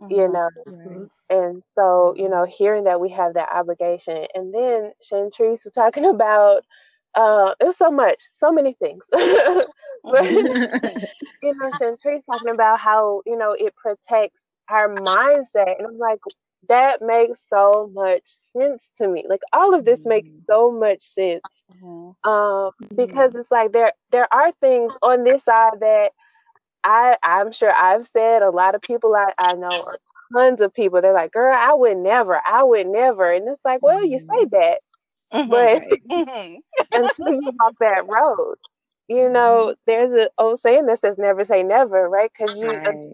mm-hmm. 0.00 0.14
you 0.14 0.28
know 0.28 0.48
right. 0.66 1.08
and 1.30 1.62
so 1.74 2.12
you 2.16 2.28
know 2.28 2.44
hearing 2.44 2.84
that 2.84 3.00
we 3.00 3.08
have 3.08 3.34
that 3.34 3.48
obligation 3.54 4.26
and 4.34 4.52
then 4.52 4.92
Shantrice 5.10 5.64
was 5.64 5.72
talking 5.74 6.04
about 6.14 6.64
uh, 7.14 7.54
it 7.60 7.64
was 7.64 7.76
so 7.76 7.90
much, 7.90 8.22
so 8.34 8.52
many 8.52 8.74
things. 8.74 9.04
but 9.10 10.24
you 10.32 11.54
know, 11.54 11.70
Shantrice 11.80 12.22
talking 12.30 12.50
about 12.52 12.80
how 12.80 13.22
you 13.26 13.36
know 13.36 13.52
it 13.52 13.74
protects 13.76 14.50
our 14.68 14.88
mindset, 14.94 15.78
and 15.78 15.86
I'm 15.86 15.98
like, 15.98 16.20
that 16.68 17.02
makes 17.02 17.42
so 17.48 17.90
much 17.92 18.22
sense 18.24 18.90
to 18.98 19.08
me. 19.08 19.24
Like 19.28 19.40
all 19.52 19.74
of 19.74 19.84
this 19.84 20.00
mm-hmm. 20.00 20.10
makes 20.10 20.30
so 20.48 20.70
much 20.70 21.02
sense, 21.02 21.42
mm-hmm. 21.82 22.30
um, 22.30 22.72
because 22.94 23.32
mm-hmm. 23.32 23.40
it's 23.40 23.50
like 23.50 23.72
there 23.72 23.92
there 24.10 24.32
are 24.32 24.52
things 24.60 24.92
on 25.02 25.24
this 25.24 25.44
side 25.44 25.80
that 25.80 26.10
I 26.82 27.16
I'm 27.22 27.52
sure 27.52 27.72
I've 27.74 28.06
said. 28.06 28.42
A 28.42 28.50
lot 28.50 28.74
of 28.74 28.82
people 28.82 29.14
I 29.14 29.32
I 29.38 29.54
know, 29.54 29.88
tons 30.34 30.60
of 30.60 30.74
people. 30.74 31.00
They're 31.00 31.14
like, 31.14 31.32
"Girl, 31.32 31.54
I 31.56 31.74
would 31.74 31.96
never, 31.96 32.40
I 32.46 32.62
would 32.62 32.86
never," 32.86 33.32
and 33.32 33.48
it's 33.48 33.64
like, 33.64 33.82
well, 33.82 34.04
you 34.04 34.18
say 34.18 34.26
mm-hmm. 34.26 34.56
that, 34.56 34.80
Mm-hmm, 35.34 35.50
but 35.50 35.82
mm-hmm. 36.10 36.56
until 36.92 37.32
you 37.32 37.52
walk 37.58 37.74
that 37.80 38.06
road, 38.08 38.56
you 39.08 39.28
know, 39.28 39.66
mm-hmm. 39.66 39.72
there's 39.86 40.12
an 40.12 40.28
old 40.38 40.60
saying 40.60 40.86
that 40.86 41.00
says 41.00 41.18
never 41.18 41.44
say 41.44 41.62
never, 41.62 42.08
right? 42.08 42.30
Because 42.36 42.56
you 42.58 42.68
right. 42.68 43.04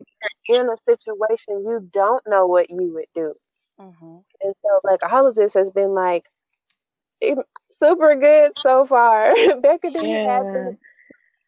in 0.48 0.68
a 0.68 0.76
situation 0.84 1.64
you 1.64 1.88
don't 1.92 2.22
know 2.26 2.46
what 2.46 2.70
you 2.70 2.92
would 2.94 3.06
do. 3.14 3.34
Mm-hmm. 3.80 4.18
And 4.42 4.54
so 4.62 4.80
like 4.84 5.00
all 5.10 5.26
of 5.26 5.34
this 5.34 5.54
has 5.54 5.70
been 5.70 5.94
like 5.94 6.26
super 7.70 8.16
good 8.16 8.52
so 8.58 8.84
far. 8.84 9.34
Becca, 9.60 9.90
do 9.90 10.06
you 10.06 10.16
have 10.16 10.76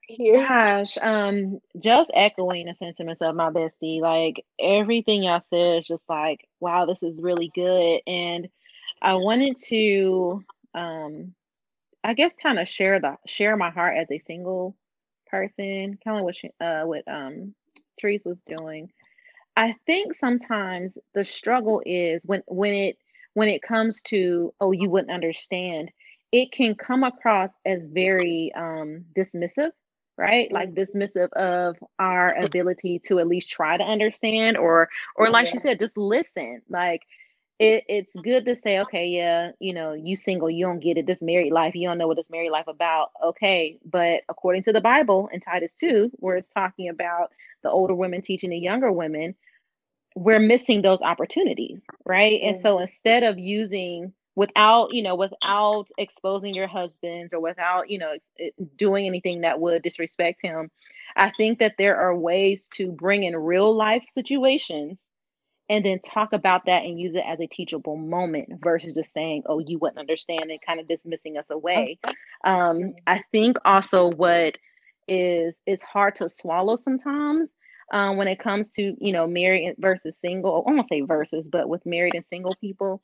here? 0.08 0.36
Gosh, 0.46 0.98
um, 1.00 1.60
just 1.78 2.10
echoing 2.14 2.66
the 2.66 2.74
sentiments 2.74 3.22
of 3.22 3.34
my 3.34 3.50
bestie. 3.50 4.00
Like 4.00 4.44
everything 4.58 5.22
y'all 5.22 5.40
said 5.40 5.78
is 5.78 5.86
just 5.86 6.08
like, 6.08 6.46
wow, 6.60 6.86
this 6.86 7.02
is 7.02 7.20
really 7.20 7.50
good. 7.54 8.00
And 8.06 8.48
I 9.00 9.14
wanted 9.14 9.58
to 9.68 10.44
um 10.74 11.34
I 12.04 12.14
guess 12.14 12.34
kind 12.40 12.58
of 12.58 12.68
share 12.68 13.00
the 13.00 13.16
share 13.26 13.56
my 13.56 13.70
heart 13.70 13.96
as 13.96 14.10
a 14.10 14.18
single 14.18 14.76
person, 15.30 15.98
kind 16.04 16.18
of 16.18 16.24
what 16.24 16.36
she, 16.36 16.50
uh 16.60 16.82
what 16.82 17.02
um 17.06 17.54
Therese 18.00 18.22
was 18.24 18.42
doing. 18.42 18.90
I 19.56 19.74
think 19.86 20.14
sometimes 20.14 20.96
the 21.14 21.24
struggle 21.24 21.82
is 21.84 22.22
when 22.24 22.42
when 22.46 22.72
it 22.72 22.98
when 23.34 23.48
it 23.48 23.62
comes 23.62 24.02
to 24.02 24.52
oh 24.60 24.72
you 24.72 24.90
wouldn't 24.90 25.12
understand, 25.12 25.90
it 26.32 26.52
can 26.52 26.74
come 26.74 27.04
across 27.04 27.50
as 27.64 27.86
very 27.86 28.52
um 28.56 29.04
dismissive, 29.16 29.70
right? 30.16 30.50
Like 30.50 30.74
dismissive 30.74 31.32
of 31.32 31.76
our 31.98 32.34
ability 32.34 33.00
to 33.06 33.18
at 33.18 33.28
least 33.28 33.50
try 33.50 33.76
to 33.76 33.84
understand 33.84 34.56
or 34.56 34.88
or 35.16 35.30
like 35.30 35.46
yeah. 35.46 35.52
she 35.52 35.58
said, 35.58 35.78
just 35.78 35.96
listen. 35.96 36.62
Like 36.68 37.02
it, 37.62 37.84
it's 37.88 38.12
good 38.22 38.46
to 38.46 38.56
say, 38.56 38.80
okay, 38.80 39.06
yeah, 39.06 39.52
you 39.60 39.72
know, 39.72 39.92
you 39.92 40.16
single, 40.16 40.50
you 40.50 40.66
don't 40.66 40.80
get 40.80 40.98
it. 40.98 41.06
This 41.06 41.22
married 41.22 41.52
life, 41.52 41.76
you 41.76 41.86
don't 41.86 41.96
know 41.96 42.08
what 42.08 42.16
this 42.16 42.28
married 42.28 42.50
life 42.50 42.66
about. 42.66 43.12
Okay, 43.24 43.78
but 43.84 44.22
according 44.28 44.64
to 44.64 44.72
the 44.72 44.80
Bible 44.80 45.28
in 45.32 45.38
Titus 45.38 45.72
2, 45.74 46.10
where 46.14 46.36
it's 46.36 46.52
talking 46.52 46.88
about 46.88 47.30
the 47.62 47.70
older 47.70 47.94
women 47.94 48.20
teaching 48.20 48.50
the 48.50 48.58
younger 48.58 48.90
women, 48.90 49.36
we're 50.16 50.40
missing 50.40 50.82
those 50.82 51.02
opportunities, 51.02 51.84
right? 52.04 52.40
Mm-hmm. 52.40 52.48
And 52.48 52.60
so 52.60 52.80
instead 52.80 53.22
of 53.22 53.38
using 53.38 54.12
without, 54.34 54.92
you 54.92 55.04
know, 55.04 55.14
without 55.14 55.86
exposing 55.98 56.54
your 56.54 56.66
husbands 56.66 57.32
or 57.32 57.38
without, 57.40 57.90
you 57.90 57.98
know, 58.00 58.14
doing 58.76 59.06
anything 59.06 59.42
that 59.42 59.60
would 59.60 59.82
disrespect 59.82 60.40
him, 60.42 60.68
I 61.14 61.30
think 61.36 61.60
that 61.60 61.74
there 61.78 61.96
are 61.96 62.16
ways 62.16 62.66
to 62.74 62.90
bring 62.90 63.22
in 63.22 63.36
real 63.36 63.72
life 63.72 64.02
situations 64.12 64.98
and 65.72 65.86
then 65.86 65.98
talk 66.00 66.34
about 66.34 66.66
that 66.66 66.82
and 66.82 67.00
use 67.00 67.14
it 67.14 67.24
as 67.26 67.40
a 67.40 67.46
teachable 67.46 67.96
moment 67.96 68.60
versus 68.62 68.92
just 68.92 69.10
saying, 69.10 69.42
oh, 69.46 69.58
you 69.58 69.78
wouldn't 69.78 69.98
understand 69.98 70.42
and 70.42 70.60
kind 70.60 70.78
of 70.78 70.86
dismissing 70.86 71.38
us 71.38 71.48
away. 71.48 71.98
Um, 72.44 72.92
I 73.06 73.22
think 73.32 73.56
also 73.64 74.10
what 74.10 74.58
is 75.08 75.56
is 75.64 75.80
hard 75.80 76.14
to 76.16 76.28
swallow 76.28 76.76
sometimes 76.76 77.54
um, 77.90 78.18
when 78.18 78.28
it 78.28 78.38
comes 78.38 78.74
to 78.74 78.94
you 79.00 79.12
know 79.14 79.26
married 79.26 79.76
versus 79.78 80.18
single. 80.20 80.62
I 80.68 80.70
won't 80.70 80.88
say 80.88 81.00
versus, 81.00 81.48
but 81.50 81.70
with 81.70 81.86
married 81.86 82.16
and 82.16 82.24
single 82.24 82.54
people, 82.56 83.02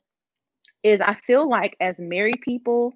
is 0.83 1.01
I 1.01 1.15
feel 1.25 1.49
like 1.49 1.75
as 1.79 1.97
married 1.97 2.41
people, 2.41 2.93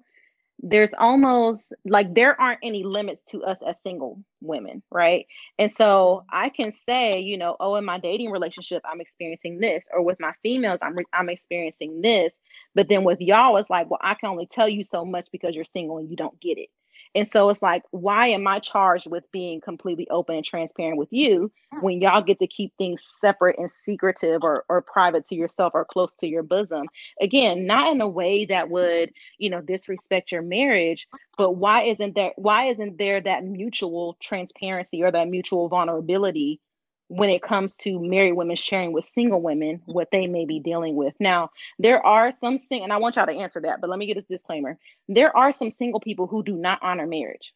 there's 0.60 0.94
almost 0.94 1.72
like 1.84 2.14
there 2.14 2.40
aren't 2.40 2.60
any 2.62 2.84
limits 2.84 3.22
to 3.30 3.42
us 3.44 3.60
as 3.66 3.80
single 3.82 4.22
women, 4.40 4.82
right? 4.90 5.26
And 5.58 5.72
so 5.72 6.24
I 6.30 6.48
can 6.48 6.72
say, 6.88 7.20
you 7.20 7.36
know, 7.36 7.56
oh, 7.60 7.74
in 7.76 7.84
my 7.84 7.98
dating 7.98 8.30
relationship, 8.30 8.82
I'm 8.84 9.00
experiencing 9.00 9.58
this, 9.58 9.88
or 9.92 10.02
with 10.02 10.20
my 10.20 10.32
females, 10.42 10.78
I'm 10.82 10.94
re- 10.96 11.04
I'm 11.12 11.28
experiencing 11.28 12.00
this. 12.00 12.32
But 12.74 12.88
then 12.88 13.04
with 13.04 13.20
y'all, 13.20 13.56
it's 13.56 13.70
like, 13.70 13.90
well, 13.90 14.00
I 14.02 14.14
can 14.14 14.30
only 14.30 14.46
tell 14.46 14.68
you 14.68 14.82
so 14.82 15.04
much 15.04 15.26
because 15.32 15.54
you're 15.54 15.64
single 15.64 15.98
and 15.98 16.08
you 16.10 16.16
don't 16.16 16.40
get 16.40 16.58
it. 16.58 16.70
And 17.14 17.28
so 17.28 17.48
it's 17.48 17.62
like, 17.62 17.82
why 17.90 18.28
am 18.28 18.46
I 18.46 18.58
charged 18.58 19.08
with 19.08 19.30
being 19.30 19.60
completely 19.60 20.08
open 20.10 20.36
and 20.36 20.44
transparent 20.44 20.98
with 20.98 21.12
you 21.12 21.52
when 21.80 22.00
y'all 22.00 22.22
get 22.22 22.40
to 22.40 22.46
keep 22.46 22.72
things 22.76 23.02
separate 23.20 23.58
and 23.58 23.70
secretive 23.70 24.42
or, 24.42 24.64
or 24.68 24.82
private 24.82 25.24
to 25.26 25.34
yourself 25.34 25.72
or 25.74 25.84
close 25.84 26.14
to 26.16 26.26
your 26.26 26.42
bosom? 26.42 26.86
Again, 27.20 27.66
not 27.66 27.92
in 27.92 28.00
a 28.00 28.08
way 28.08 28.46
that 28.46 28.68
would, 28.68 29.12
you 29.38 29.48
know, 29.48 29.60
disrespect 29.60 30.32
your 30.32 30.42
marriage, 30.42 31.06
but 31.38 31.52
why 31.52 31.84
isn't 31.84 32.14
there 32.14 32.32
why 32.36 32.66
isn't 32.66 32.98
there 32.98 33.20
that 33.20 33.44
mutual 33.44 34.16
transparency 34.20 35.02
or 35.02 35.10
that 35.12 35.28
mutual 35.28 35.68
vulnerability 35.68 36.60
when 37.08 37.30
it 37.30 37.42
comes 37.42 37.76
to 37.76 38.00
married 38.00 38.32
women 38.32 38.56
sharing 38.56 38.92
with 38.92 39.04
single 39.04 39.42
women 39.42 39.82
what 39.92 40.08
they 40.10 40.26
may 40.26 40.46
be 40.46 40.58
dealing 40.58 40.96
with. 40.96 41.14
Now, 41.20 41.50
there 41.78 42.04
are 42.04 42.32
some 42.32 42.56
sing 42.56 42.82
and 42.82 42.92
I 42.92 42.96
want 42.96 43.16
y'all 43.16 43.26
to 43.26 43.32
answer 43.32 43.60
that, 43.60 43.80
but 43.80 43.90
let 43.90 43.98
me 43.98 44.06
get 44.06 44.14
this 44.14 44.24
disclaimer. 44.24 44.78
There 45.08 45.36
are 45.36 45.52
some 45.52 45.70
single 45.70 46.00
people 46.00 46.26
who 46.26 46.42
do 46.42 46.56
not 46.56 46.78
honor 46.82 47.06
marriage. 47.06 47.52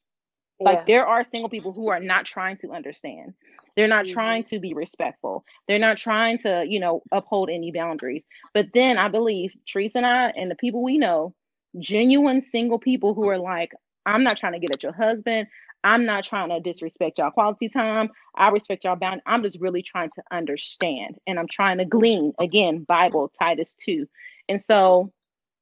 Like 0.60 0.78
yeah. 0.78 0.84
there 0.86 1.06
are 1.06 1.22
single 1.22 1.48
people 1.48 1.72
who 1.72 1.88
are 1.88 2.00
not 2.00 2.24
trying 2.24 2.56
to 2.58 2.72
understand. 2.72 3.34
They're 3.76 3.86
not 3.86 4.06
mm-hmm. 4.06 4.14
trying 4.14 4.42
to 4.44 4.58
be 4.58 4.74
respectful. 4.74 5.44
They're 5.68 5.78
not 5.78 5.98
trying 5.98 6.38
to, 6.38 6.64
you 6.68 6.80
know, 6.80 7.02
uphold 7.12 7.48
any 7.48 7.70
boundaries. 7.70 8.24
But 8.54 8.66
then 8.74 8.98
I 8.98 9.08
believe 9.08 9.52
Teresa 9.68 9.98
and 9.98 10.06
I 10.06 10.28
and 10.30 10.50
the 10.50 10.56
people 10.56 10.82
we 10.82 10.98
know, 10.98 11.34
genuine 11.78 12.42
single 12.42 12.80
people 12.80 13.14
who 13.14 13.30
are 13.30 13.38
like, 13.38 13.72
I'm 14.04 14.24
not 14.24 14.36
trying 14.36 14.54
to 14.54 14.58
get 14.58 14.72
at 14.72 14.82
your 14.82 14.92
husband. 14.92 15.46
I'm 15.84 16.04
not 16.04 16.24
trying 16.24 16.50
to 16.50 16.60
disrespect 16.60 17.18
y'all 17.18 17.30
quality 17.30 17.68
time. 17.68 18.10
I 18.34 18.48
respect 18.48 18.84
y'all 18.84 18.96
bound. 18.96 19.20
I'm 19.26 19.42
just 19.42 19.60
really 19.60 19.82
trying 19.82 20.10
to 20.10 20.22
understand 20.30 21.16
and 21.26 21.38
I'm 21.38 21.48
trying 21.48 21.78
to 21.78 21.84
glean 21.84 22.32
again, 22.38 22.84
Bible, 22.84 23.32
Titus 23.38 23.74
2. 23.80 24.06
And 24.48 24.62
so 24.62 25.12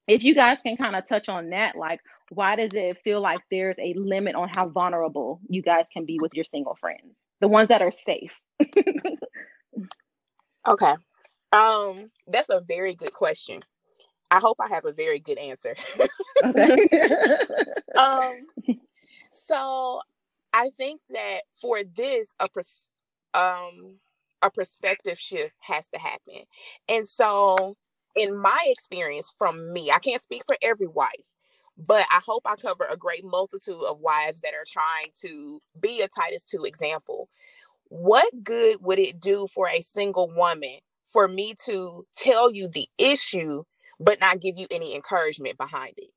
if 0.08 0.22
you 0.22 0.34
guys 0.34 0.58
can 0.62 0.76
kind 0.76 0.96
of 0.96 1.06
touch 1.06 1.28
on 1.28 1.50
that, 1.50 1.76
like 1.76 2.00
why 2.30 2.56
does 2.56 2.72
it 2.74 2.98
feel 3.04 3.20
like 3.20 3.40
there's 3.50 3.78
a 3.78 3.94
limit 3.94 4.34
on 4.34 4.48
how 4.48 4.68
vulnerable 4.68 5.40
you 5.48 5.62
guys 5.62 5.86
can 5.92 6.04
be 6.04 6.18
with 6.20 6.34
your 6.34 6.44
single 6.44 6.76
friends? 6.76 7.18
The 7.40 7.48
ones 7.48 7.68
that 7.68 7.82
are 7.82 7.90
safe. 7.90 8.32
okay. 10.66 10.94
Um, 11.52 12.10
that's 12.26 12.48
a 12.48 12.60
very 12.66 12.94
good 12.94 13.12
question. 13.12 13.60
I 14.30 14.40
hope 14.40 14.56
I 14.60 14.68
have 14.68 14.84
a 14.84 14.92
very 14.92 15.20
good 15.20 15.38
answer. 15.38 15.76
okay. 16.44 16.88
um 17.96 18.46
so 19.36 20.00
I 20.54 20.70
think 20.70 21.00
that 21.10 21.42
for 21.50 21.80
this, 21.84 22.34
a 22.40 22.48
pers- 22.48 22.90
um 23.34 23.98
a 24.42 24.50
perspective 24.50 25.18
shift 25.18 25.54
has 25.62 25.88
to 25.90 25.98
happen. 25.98 26.44
And 26.88 27.06
so 27.06 27.76
in 28.16 28.36
my 28.36 28.58
experience 28.68 29.34
from 29.38 29.72
me, 29.72 29.90
I 29.90 29.98
can't 30.00 30.22
speak 30.22 30.44
for 30.46 30.56
every 30.62 30.86
wife, 30.88 31.34
but 31.78 32.06
I 32.10 32.20
hope 32.26 32.42
I 32.46 32.56
cover 32.56 32.84
a 32.90 32.96
great 32.96 33.24
multitude 33.24 33.82
of 33.88 34.00
wives 34.00 34.42
that 34.42 34.54
are 34.54 34.64
trying 34.66 35.08
to 35.22 35.60
be 35.80 36.02
a 36.02 36.08
Titus 36.08 36.44
2 36.44 36.64
example. 36.64 37.28
What 37.88 38.44
good 38.44 38.78
would 38.82 38.98
it 39.00 39.20
do 39.20 39.48
for 39.54 39.68
a 39.68 39.82
single 39.82 40.30
woman 40.34 40.78
for 41.06 41.28
me 41.28 41.54
to 41.66 42.06
tell 42.16 42.52
you 42.52 42.68
the 42.68 42.88
issue, 42.98 43.64
but 44.00 44.20
not 44.20 44.40
give 44.40 44.58
you 44.58 44.66
any 44.70 44.94
encouragement 44.96 45.58
behind 45.58 45.94
it? 45.98 46.10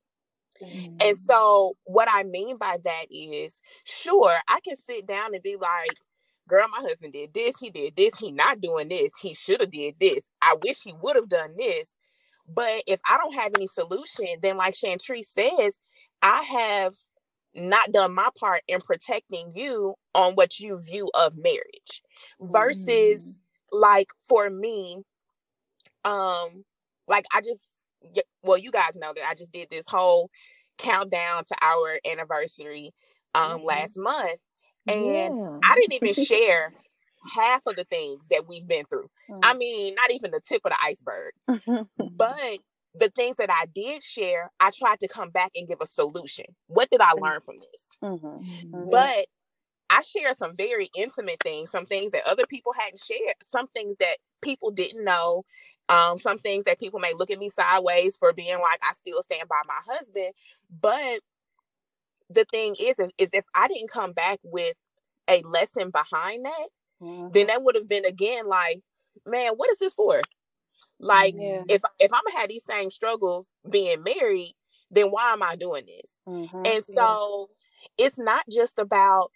Mm-hmm. 0.62 0.96
And 1.02 1.18
so, 1.18 1.76
what 1.84 2.08
I 2.10 2.22
mean 2.24 2.56
by 2.56 2.78
that 2.82 3.06
is, 3.10 3.60
sure, 3.84 4.34
I 4.48 4.60
can 4.60 4.76
sit 4.76 5.06
down 5.06 5.34
and 5.34 5.42
be 5.42 5.56
like, 5.56 5.96
girl, 6.48 6.66
my 6.68 6.86
husband 6.86 7.12
did 7.12 7.32
this, 7.32 7.54
he 7.58 7.70
did 7.70 7.96
this, 7.96 8.16
he 8.18 8.30
not 8.30 8.60
doing 8.60 8.88
this, 8.88 9.12
he 9.20 9.34
should 9.34 9.60
have 9.60 9.70
did 9.70 9.94
this. 10.00 10.28
I 10.42 10.56
wish 10.62 10.82
he 10.82 10.92
would 11.00 11.16
have 11.16 11.28
done 11.28 11.54
this. 11.56 11.96
But 12.52 12.82
if 12.86 13.00
I 13.08 13.16
don't 13.16 13.34
have 13.34 13.52
any 13.54 13.68
solution, 13.68 14.26
then 14.42 14.56
like 14.56 14.74
Chantree 14.74 15.24
says, 15.24 15.80
I 16.20 16.42
have 16.42 16.94
not 17.54 17.92
done 17.92 18.14
my 18.14 18.28
part 18.38 18.62
in 18.68 18.80
protecting 18.80 19.52
you 19.54 19.94
on 20.14 20.34
what 20.34 20.58
you 20.58 20.78
view 20.78 21.10
of 21.18 21.36
marriage 21.36 22.02
versus 22.40 23.38
mm. 23.72 23.80
like 23.80 24.08
for 24.20 24.48
me 24.50 25.02
um 26.04 26.64
like 27.08 27.24
i 27.34 27.40
just 27.40 27.69
well, 28.42 28.58
you 28.58 28.70
guys 28.70 28.96
know 28.96 29.12
that 29.14 29.28
I 29.28 29.34
just 29.34 29.52
did 29.52 29.68
this 29.70 29.86
whole 29.86 30.30
countdown 30.78 31.44
to 31.44 31.54
our 31.60 31.98
anniversary 32.10 32.92
um 33.34 33.58
mm-hmm. 33.58 33.66
last 33.66 33.98
month. 33.98 34.40
And 34.88 35.06
yeah. 35.06 35.58
I 35.62 35.74
didn't 35.74 35.92
even 35.92 36.24
share 36.24 36.72
half 37.34 37.66
of 37.66 37.76
the 37.76 37.84
things 37.84 38.28
that 38.28 38.44
we've 38.48 38.66
been 38.66 38.84
through. 38.86 39.10
Mm-hmm. 39.30 39.40
I 39.42 39.54
mean, 39.54 39.94
not 39.94 40.10
even 40.10 40.30
the 40.30 40.40
tip 40.40 40.62
of 40.64 40.72
the 40.72 40.78
iceberg. 40.82 41.32
but 42.16 42.58
the 42.94 43.08
things 43.10 43.36
that 43.36 43.50
I 43.50 43.66
did 43.72 44.02
share, 44.02 44.50
I 44.58 44.70
tried 44.76 45.00
to 45.00 45.08
come 45.08 45.30
back 45.30 45.52
and 45.54 45.68
give 45.68 45.78
a 45.80 45.86
solution. 45.86 46.46
What 46.66 46.90
did 46.90 47.00
I 47.00 47.12
mm. 47.12 47.20
learn 47.22 47.40
from 47.40 47.56
this? 47.60 47.96
Mm-hmm. 48.02 48.26
mm-hmm. 48.26 48.90
But 48.90 49.26
I 49.90 50.02
share 50.02 50.34
some 50.34 50.56
very 50.56 50.88
intimate 50.96 51.42
things, 51.42 51.70
some 51.70 51.84
things 51.84 52.12
that 52.12 52.26
other 52.26 52.46
people 52.46 52.72
hadn't 52.78 53.00
shared, 53.00 53.34
some 53.44 53.66
things 53.68 53.96
that 53.96 54.16
people 54.40 54.70
didn't 54.70 55.04
know, 55.04 55.44
um, 55.88 56.16
some 56.16 56.38
things 56.38 56.64
that 56.64 56.78
people 56.78 57.00
may 57.00 57.12
look 57.12 57.30
at 57.30 57.40
me 57.40 57.48
sideways 57.48 58.16
for 58.16 58.32
being 58.32 58.60
like, 58.60 58.80
I 58.88 58.92
still 58.92 59.20
stand 59.22 59.48
by 59.48 59.60
my 59.66 59.94
husband. 59.94 60.32
But 60.80 61.20
the 62.30 62.44
thing 62.52 62.76
is, 62.80 63.00
is, 63.00 63.10
is 63.18 63.34
if 63.34 63.44
I 63.54 63.66
didn't 63.66 63.90
come 63.90 64.12
back 64.12 64.38
with 64.44 64.76
a 65.28 65.42
lesson 65.42 65.90
behind 65.90 66.44
that, 66.44 66.68
mm-hmm. 67.02 67.32
then 67.32 67.48
that 67.48 67.64
would 67.64 67.74
have 67.74 67.88
been 67.88 68.04
again 68.04 68.46
like, 68.46 68.82
man, 69.26 69.52
what 69.56 69.70
is 69.70 69.80
this 69.80 69.94
for? 69.94 70.22
Like, 71.00 71.34
yeah. 71.36 71.62
if 71.68 71.82
if 71.98 72.12
I'm 72.12 72.20
gonna 72.26 72.38
have 72.38 72.48
these 72.48 72.64
same 72.64 72.90
struggles 72.90 73.54
being 73.68 74.02
married, 74.02 74.54
then 74.90 75.06
why 75.06 75.32
am 75.32 75.42
I 75.42 75.56
doing 75.56 75.84
this? 75.86 76.20
Mm-hmm. 76.28 76.62
And 76.66 76.84
so 76.84 77.48
yeah. 77.98 78.06
it's 78.06 78.18
not 78.18 78.44
just 78.50 78.78
about 78.78 79.32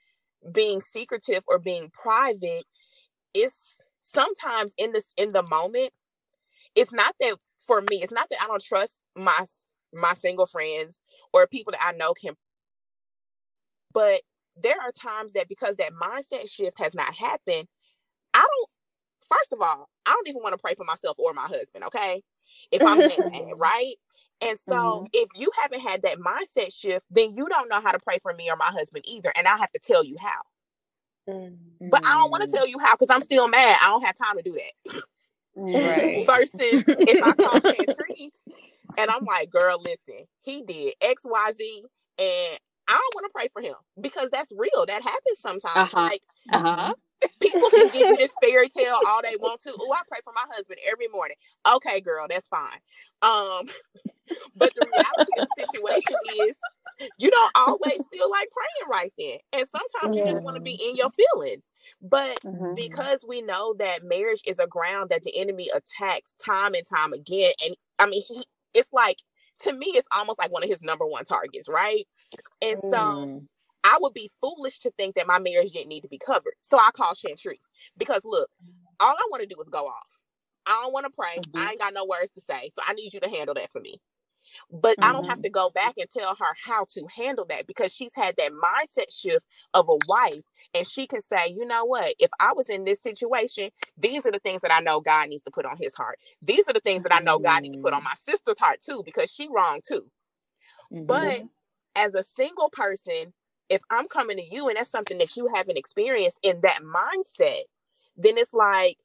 being 0.53 0.81
secretive 0.81 1.43
or 1.49 1.59
being 1.59 1.91
private 1.91 2.65
it's 3.35 3.83
sometimes 4.01 4.75
in 4.79 4.93
this 4.93 5.13
in 5.17 5.29
the 5.31 5.43
moment 5.51 5.91
it's 6.75 6.93
not 6.93 7.15
that 7.21 7.37
for 7.59 7.81
me 7.83 7.99
it's 8.03 8.13
not 8.13 8.29
that 8.31 8.43
i 8.43 8.47
don't 8.47 8.63
trust 8.63 9.05
my 9.17 9.45
my 9.93 10.13
single 10.13 10.47
friends 10.47 11.03
or 11.33 11.47
people 11.47 11.73
that 11.73 11.85
i 11.87 11.93
know 11.93 12.13
can 12.15 12.35
but 13.93 14.21
there 14.63 14.81
are 14.81 14.93
times 14.93 15.33
that 15.33 15.49
because 15.49 15.77
that 15.77 15.93
mindset 15.93 16.51
shift 16.51 16.79
has 16.79 16.95
not 16.95 17.15
happened 17.15 17.67
i 18.35 18.41
don't 18.41 18.71
first 19.29 19.53
of 19.53 19.61
all 19.61 19.89
i 20.07 20.13
don't 20.13 20.29
even 20.29 20.43
want 20.43 20.53
to 20.53 20.59
pray 20.63 20.75
for 20.75 20.85
myself 20.85 21.19
or 21.19 21.33
my 21.33 21.47
husband 21.47 21.85
okay 21.85 22.23
if 22.71 22.83
i'm 22.83 22.99
that 22.99 23.53
right 23.57 23.95
and 24.41 24.59
so 24.59 24.75
mm-hmm. 24.75 25.05
if 25.13 25.29
you 25.35 25.51
haven't 25.61 25.81
had 25.81 26.03
that 26.03 26.19
mindset 26.19 26.75
shift, 26.75 27.07
then 27.11 27.35
you 27.35 27.49
don't 27.49 27.69
know 27.69 27.81
how 27.81 27.93
to 27.93 27.99
pray 27.99 28.19
for 28.23 28.35
me 28.35 28.51
or 28.51 28.57
my 28.57 28.67
husband 28.67 29.05
either. 29.09 29.33
And 29.35 29.47
I 29.47 29.57
have 29.57 29.73
to 29.73 29.79
tell 29.79 30.05
you 30.05 30.17
how. 30.19 31.33
Mm-hmm. 31.33 31.89
But 31.89 32.05
I 32.05 32.15
don't 32.15 32.31
want 32.31 32.43
to 32.43 32.51
tell 32.51 32.67
you 32.67 32.79
how 32.79 32.95
because 32.95 33.11
I'm 33.11 33.23
still 33.23 33.49
mad. 33.49 33.79
I 33.83 33.87
don't 33.89 34.05
have 34.05 34.17
time 34.17 34.37
to 34.37 34.43
do 34.43 34.53
that. 34.53 35.03
Right. 35.57 36.27
Versus 36.27 36.85
if 36.89 37.23
I 37.23 37.31
call 37.31 37.61
Chantrice 37.61 38.49
and 38.99 39.09
I'm 39.09 39.25
like, 39.25 39.51
girl, 39.51 39.81
listen, 39.81 40.27
he 40.41 40.63
did 40.63 40.95
X, 41.01 41.23
Y, 41.25 41.53
Z, 41.53 41.85
and 42.19 42.59
I 42.89 42.93
don't 42.93 43.15
want 43.15 43.27
to 43.27 43.33
pray 43.35 43.49
for 43.53 43.63
him 43.63 43.75
because 44.01 44.31
that's 44.31 44.53
real. 44.57 44.87
That 44.87 45.03
happens 45.03 45.39
sometimes. 45.39 45.95
Uh-huh. 45.95 46.03
Like, 46.03 46.23
uh-huh. 46.53 46.95
people 47.41 47.71
can 47.71 47.89
give 47.89 47.95
you 47.95 48.17
this 48.17 48.35
fairy 48.43 48.69
tale 48.69 48.99
all 49.07 49.23
they 49.23 49.37
want 49.37 49.61
to. 49.63 49.73
Oh, 49.79 49.93
I 49.93 50.01
pray 50.09 50.19
for 50.25 50.33
my 50.35 50.45
husband 50.55 50.81
every 50.91 51.09
morning. 51.09 51.37
Okay, 51.67 52.01
girl, 52.01 52.27
that's 52.29 52.49
fine. 52.49 52.79
Um, 53.23 53.67
but 54.57 54.75
the 54.75 54.87
reality 54.93 55.33
of 55.39 55.49
the 55.57 55.67
situation 55.67 56.17
is 56.47 56.59
you 57.19 57.31
don't 57.31 57.53
always 57.55 58.07
feel 58.13 58.31
like 58.31 58.49
praying 58.51 58.91
right 58.91 59.13
then. 59.19 59.39
And 59.53 59.69
sometimes 59.69 60.17
you 60.17 60.25
just 60.25 60.43
want 60.43 60.57
to 60.57 60.63
be 60.63 60.79
in 60.87 60.97
your 60.97 61.11
feelings. 61.11 61.71
But 62.03 62.41
mm-hmm. 62.43 62.75
because 62.75 63.25
we 63.27 63.43
know 63.43 63.75
that 63.79 64.05
marriage 64.05 64.43
is 64.47 64.59
a 64.59 64.67
ground 64.67 65.11
that 65.11 65.23
the 65.23 65.39
enemy 65.39 65.69
attacks 65.75 66.35
time 66.35 66.75
and 66.75 66.85
time 66.87 67.13
again, 67.13 67.53
and 67.65 67.75
I 67.99 68.07
mean, 68.07 68.23
he, 68.27 68.45
it's 68.75 68.93
like 68.93 69.19
to 69.61 69.73
me, 69.73 69.87
it's 69.95 70.09
almost 70.15 70.39
like 70.39 70.53
one 70.53 70.63
of 70.63 70.69
his 70.69 70.83
number 70.83 71.07
one 71.07 71.25
targets, 71.25 71.69
right? 71.69 72.07
And 72.63 72.79
so 72.79 72.97
mm. 72.97 73.47
I 73.85 73.99
would 74.01 74.15
be 74.15 74.31
foolish 74.41 74.81
to 74.81 74.91
think 74.93 75.15
that 75.15 75.27
my 75.27 75.39
marriage 75.39 75.73
didn't 75.73 75.89
need 75.89 76.03
to 76.03 76.09
be 76.09 76.19
covered. 76.19 76.55
So 76.63 76.79
I 76.79 76.91
call 76.93 77.15
Chantrice 77.15 77.71
because 77.97 78.23
look, 78.25 78.49
all 79.01 79.15
I 79.17 79.27
want 79.31 79.43
to 79.43 79.47
do 79.47 79.61
is 79.61 79.69
go 79.69 79.87
off. 79.87 80.09
I 80.67 80.81
don't 80.83 80.93
want 80.93 81.05
to 81.05 81.13
pray. 81.17 81.39
Mm-hmm. 81.39 81.59
I 81.59 81.71
ain't 81.71 81.79
got 81.79 81.95
no 81.95 82.07
words 82.07 82.31
to 82.33 82.41
say. 82.41 82.71
So 82.73 82.83
I 82.87 82.95
need 82.95 83.13
you 83.13 83.21
to 83.21 83.29
handle 83.29 83.55
that 83.55 83.71
for 83.71 83.81
me. 83.81 84.01
But 84.71 84.99
mm-hmm. 84.99 85.09
I 85.09 85.13
don't 85.13 85.25
have 85.25 85.39
mm-hmm. 85.39 85.43
to 85.43 85.51
go 85.51 85.71
back 85.71 85.95
and 85.99 86.09
tell 86.09 86.35
her 86.35 86.57
how 86.65 86.87
to 86.95 87.07
handle 87.15 87.45
that 87.47 87.67
because 87.67 87.93
she's 87.93 88.15
had 88.15 88.37
that 88.37 88.53
mindset 88.53 89.13
shift 89.15 89.47
of 89.73 89.89
a 89.89 89.97
wife. 90.09 90.45
And 90.75 90.87
she 90.87 91.07
can 91.07 91.21
say, 91.21 91.49
you 91.49 91.67
know 91.67 91.85
what? 91.85 92.15
If 92.19 92.31
I 92.41 92.53
was 92.53 92.69
in 92.69 92.85
this 92.85 93.03
situation, 93.03 93.71
these 93.97 94.27
are 94.27 94.33
the 94.33 94.39
things 94.39 94.63
that 94.63 94.73
I 94.73 94.81
know 94.81 95.01
God 95.01 95.29
needs 95.29 95.43
to 95.43 95.51
put 95.51 95.67
on 95.67 95.77
his 95.77 95.95
heart. 95.95 96.19
These 96.43 96.69
are 96.69 96.73
the 96.73 96.81
things 96.81 97.03
that 97.05 97.15
I 97.15 97.21
know 97.21 97.39
God 97.39 97.63
needs 97.63 97.77
to 97.77 97.83
put 97.83 97.93
on 97.93 98.01
mm-hmm. 98.01 98.09
my 98.09 98.15
sister's 98.15 98.59
heart 98.59 98.81
too, 98.81 99.03
because 99.05 99.33
she 99.33 99.49
wrong 99.49 99.81
too. 99.87 100.07
Mm-hmm. 100.93 101.07
But 101.07 101.43
as 101.95 102.15
a 102.15 102.23
single 102.23 102.71
person, 102.71 103.33
if 103.69 103.81
I'm 103.91 104.07
coming 104.07 104.37
to 104.37 104.45
you 104.45 104.69
and 104.69 104.77
that's 104.77 104.91
something 104.91 105.19
that 105.19 105.37
you 105.37 105.49
haven't 105.55 105.79
experienced 105.79 106.39
in 106.43 106.61
that 106.63 106.81
mindset, 106.83 107.63
then 108.17 108.37
it's 108.37 108.55
like, 108.55 108.99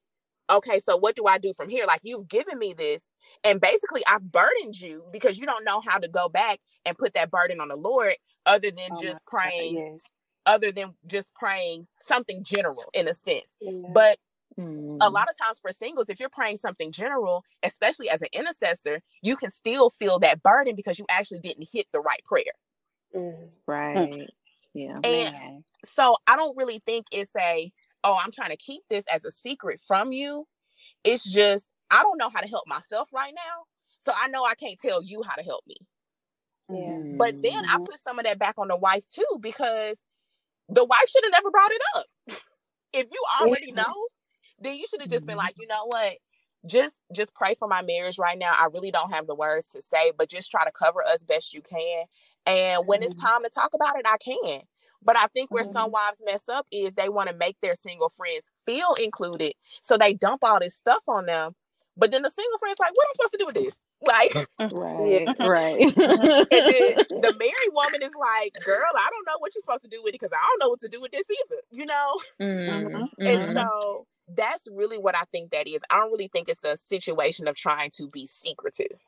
okay, 0.50 0.80
so 0.80 0.98
what 0.98 1.16
do 1.16 1.26
I 1.26 1.38
do 1.38 1.54
from 1.54 1.70
here? 1.70 1.86
Like 1.86 2.02
you've 2.04 2.28
given 2.28 2.58
me 2.58 2.74
this, 2.74 3.12
and 3.44 3.62
basically 3.62 4.02
I've 4.08 4.32
burdened 4.32 4.80
you 4.80 5.04
because 5.12 5.40
you 5.40 5.46
don't 5.46 5.66
know 5.66 5.82
how 5.86 6.00
to 6.00 6.08
go 6.08 6.30
back 6.30 6.60
and 6.86 6.98
put 6.98 7.14
that 7.14 7.32
burden 7.32 7.62
on 7.62 7.68
the 7.68 7.76
Lord 7.76 8.14
other 8.46 8.72
than 8.72 8.90
oh 8.92 9.02
just 9.02 9.26
praying, 9.26 9.76
God, 9.76 9.84
yes. 9.94 10.08
other 10.46 10.72
than 10.72 10.94
just 11.08 11.34
praying 11.36 11.88
something 12.02 12.44
general 12.44 12.84
in 12.94 13.08
a 13.08 13.14
sense. 13.14 13.58
Yeah. 13.62 13.82
But 13.94 14.18
mm. 14.60 14.98
a 15.02 15.10
lot 15.10 15.30
of 15.30 15.38
times 15.38 15.60
for 15.60 15.72
singles, 15.72 16.10
if 16.10 16.20
you're 16.20 16.30
praying 16.30 16.58
something 16.58 16.92
general, 16.92 17.44
especially 17.64 18.10
as 18.10 18.22
an 18.22 18.30
intercessor, 18.34 19.02
you 19.22 19.36
can 19.36 19.50
still 19.50 19.90
feel 19.90 20.20
that 20.20 20.42
burden 20.44 20.76
because 20.76 21.00
you 21.00 21.06
actually 21.10 21.40
didn't 21.40 21.68
hit 21.72 21.88
the 21.94 22.00
right 22.00 22.24
prayer. 22.26 22.44
Mm. 23.16 23.50
Right. 23.68 24.30
Yeah. 24.74 25.00
And 25.04 25.34
Man. 25.34 25.64
so 25.84 26.16
I 26.28 26.36
don't 26.36 26.56
really 26.56 26.80
think 26.80 27.08
it's 27.12 27.36
a 27.36 27.72
oh, 28.04 28.18
I'm 28.22 28.32
trying 28.32 28.52
to 28.52 28.58
keep 28.58 28.82
this 28.90 29.06
as 29.14 29.26
a 29.26 29.32
secret 29.32 29.82
from 29.86 30.12
you. 30.12 30.48
It's 31.04 31.24
just, 31.24 31.70
I 31.92 32.04
don't 32.04 32.18
know 32.18 32.30
how 32.30 32.42
to 32.42 32.48
help 32.48 32.68
myself 32.68 33.10
right 33.14 33.34
now. 33.36 33.64
So 34.00 34.14
I 34.16 34.28
know 34.28 34.46
I 34.46 34.56
can't 34.56 34.80
tell 34.80 35.04
you 35.04 35.24
how 35.28 35.36
to 35.36 35.44
help 35.44 35.64
me. 35.68 35.76
Yeah. 36.70 37.16
But 37.18 37.42
then 37.42 37.66
I 37.66 37.76
mm-hmm. 37.76 37.86
put 37.86 38.00
some 38.00 38.20
of 38.20 38.26
that 38.26 38.40
back 38.40 38.56
on 38.58 38.68
the 38.68 38.76
wife 38.76 39.06
too, 39.06 39.40
because 39.40 40.04
the 40.70 40.86
wife 40.86 41.10
should 41.10 41.24
have 41.24 41.32
never 41.32 41.52
brought 41.52 41.72
it 41.72 41.82
up. 41.96 42.06
if 42.94 43.08
you 43.12 43.24
already 43.42 43.72
know, 43.72 43.94
then 44.60 44.76
you 44.76 44.86
should 44.90 45.02
have 45.02 45.10
just 45.10 45.26
been 45.26 45.38
mm-hmm. 45.38 45.46
like, 45.46 45.56
you 45.60 45.68
know 45.68 45.86
what? 45.86 46.16
Just 46.66 47.06
just 47.14 47.34
pray 47.34 47.56
for 47.56 47.70
my 47.70 47.82
marriage 47.82 48.20
right 48.20 48.38
now. 48.38 48.52
I 48.52 48.68
really 48.74 48.92
don't 48.92 49.14
have 49.14 49.28
the 49.28 49.36
words 49.36 49.70
to 49.70 49.82
say, 49.82 50.12
but 50.18 50.30
just 50.30 50.52
try 50.52 50.66
to 50.66 50.72
cover 50.72 51.02
us 51.04 51.24
best 51.24 51.54
you 51.54 51.62
can. 51.62 52.04
And 52.46 52.86
when 52.86 53.02
it's 53.02 53.14
mm-hmm. 53.14 53.28
time 53.28 53.44
to 53.44 53.50
talk 53.50 53.74
about 53.74 53.98
it, 53.98 54.06
I 54.06 54.18
can. 54.18 54.62
But 55.04 55.18
I 55.18 55.28
think 55.28 55.52
where 55.52 55.64
mm-hmm. 55.64 55.72
some 55.72 55.92
wives 55.92 56.22
mess 56.26 56.50
up 56.50 56.68
is 56.72 56.96
they 56.96 57.10
want 57.10 57.30
to 57.30 57.36
make 57.36 57.58
their 57.62 57.76
single 57.76 58.10
friends 58.10 58.52
feel 58.66 58.94
included. 59.02 59.54
So 59.82 59.98
they 59.98 60.14
dump 60.14 60.44
all 60.44 60.60
this 60.60 60.76
stuff 60.76 61.04
on 61.08 61.26
them. 61.26 61.56
But 62.00 62.12
then 62.12 62.22
the 62.22 62.30
single 62.30 62.58
friend's 62.58 62.80
like, 62.80 62.92
what 62.96 63.06
am 63.06 63.10
I 63.10 63.14
supposed 63.14 63.32
to 63.34 63.38
do 63.38 63.46
with 63.46 63.56
this? 63.56 63.82
Like, 64.02 64.32
right, 64.72 65.28
right. 65.42 65.82
and 65.82 65.98
then 65.98 66.96
the 67.20 67.36
married 67.38 67.74
woman 67.74 68.02
is 68.02 68.14
like, 68.18 68.54
girl, 68.64 68.92
I 68.96 69.10
don't 69.10 69.26
know 69.28 69.38
what 69.40 69.54
you're 69.54 69.60
supposed 69.60 69.84
to 69.84 69.90
do 69.90 70.02
with 70.02 70.12
it 70.12 70.22
because 70.22 70.32
I 70.32 70.38
don't 70.38 70.60
know 70.62 70.70
what 70.70 70.80
to 70.80 70.88
do 70.88 71.02
with 71.02 71.12
this 71.12 71.26
either, 71.30 71.62
you 71.70 71.86
know? 71.86 72.18
Mm-hmm. 72.40 72.96
And 73.22 73.42
mm-hmm. 73.42 73.52
so 73.52 74.08
that's 74.34 74.70
really 74.72 74.98
what 74.98 75.16
I 75.16 75.24
think 75.34 75.52
that 75.52 75.68
is. 75.68 75.84
I 75.90 75.98
don't 75.98 76.14
really 76.14 76.30
think 76.32 76.48
it's 76.48 76.64
a 76.64 76.78
situation 76.78 77.50
of 77.50 77.58
trying 77.58 77.90
to 77.98 78.08
be 78.08 78.26
secretive, 78.26 79.00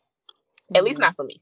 at 0.76 0.84
least 0.84 0.96
mm-hmm. 0.96 1.04
not 1.04 1.16
for 1.16 1.24
me. 1.24 1.42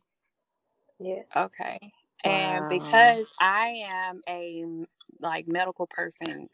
Yeah. 1.00 1.24
Okay. 1.36 1.92
And 2.24 2.70
because 2.70 3.34
I 3.40 3.84
am 3.90 4.22
a 4.28 4.66
like 5.22 5.48
medical 5.48 5.88
person 5.88 6.50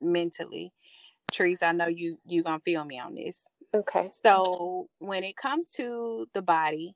mentally, 0.00 0.72
Teresa, 1.32 1.66
I 1.66 1.72
know 1.72 1.88
you 1.88 2.18
you 2.26 2.42
gonna 2.42 2.60
feel 2.60 2.84
me 2.84 2.98
on 2.98 3.14
this. 3.14 3.46
Okay. 3.74 4.08
So 4.10 4.88
when 4.98 5.22
it 5.24 5.36
comes 5.36 5.70
to 5.72 6.26
the 6.34 6.42
body, 6.42 6.94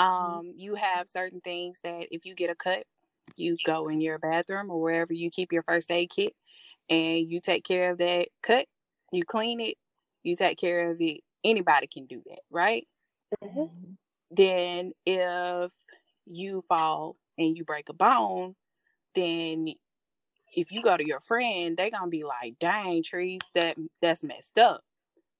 mm-hmm. 0.00 0.04
um, 0.04 0.46
mm-hmm. 0.46 0.58
you 0.58 0.74
have 0.76 1.08
certain 1.08 1.40
things 1.40 1.80
that 1.82 2.06
if 2.10 2.24
you 2.24 2.34
get 2.34 2.50
a 2.50 2.54
cut, 2.54 2.84
you 3.36 3.56
go 3.64 3.88
in 3.88 4.00
your 4.00 4.18
bathroom 4.18 4.70
or 4.70 4.80
wherever 4.80 5.12
you 5.12 5.30
keep 5.30 5.52
your 5.52 5.62
first 5.62 5.90
aid 5.90 6.10
kit, 6.10 6.34
and 6.88 7.30
you 7.30 7.40
take 7.40 7.64
care 7.64 7.90
of 7.92 7.98
that 7.98 8.28
cut. 8.42 8.66
You 9.12 9.24
clean 9.24 9.60
it. 9.60 9.76
You 10.22 10.36
take 10.36 10.58
care 10.58 10.90
of 10.90 11.00
it. 11.00 11.20
Anybody 11.42 11.86
can 11.86 12.06
do 12.06 12.22
that, 12.26 12.40
right? 12.50 12.86
Mm-hmm. 13.42 13.92
Then 14.30 14.92
if 15.04 15.72
you 16.26 16.62
fall 16.68 17.16
and 17.40 17.56
you 17.56 17.64
break 17.64 17.88
a 17.88 17.94
bone, 17.94 18.54
then 19.14 19.68
if 20.54 20.70
you 20.72 20.82
go 20.82 20.96
to 20.96 21.06
your 21.06 21.20
friend, 21.20 21.76
they're 21.76 21.90
gonna 21.90 22.08
be 22.08 22.24
like, 22.24 22.58
"Dang, 22.58 23.02
trees, 23.02 23.40
that 23.54 23.76
that's 24.00 24.22
messed 24.22 24.58
up." 24.58 24.82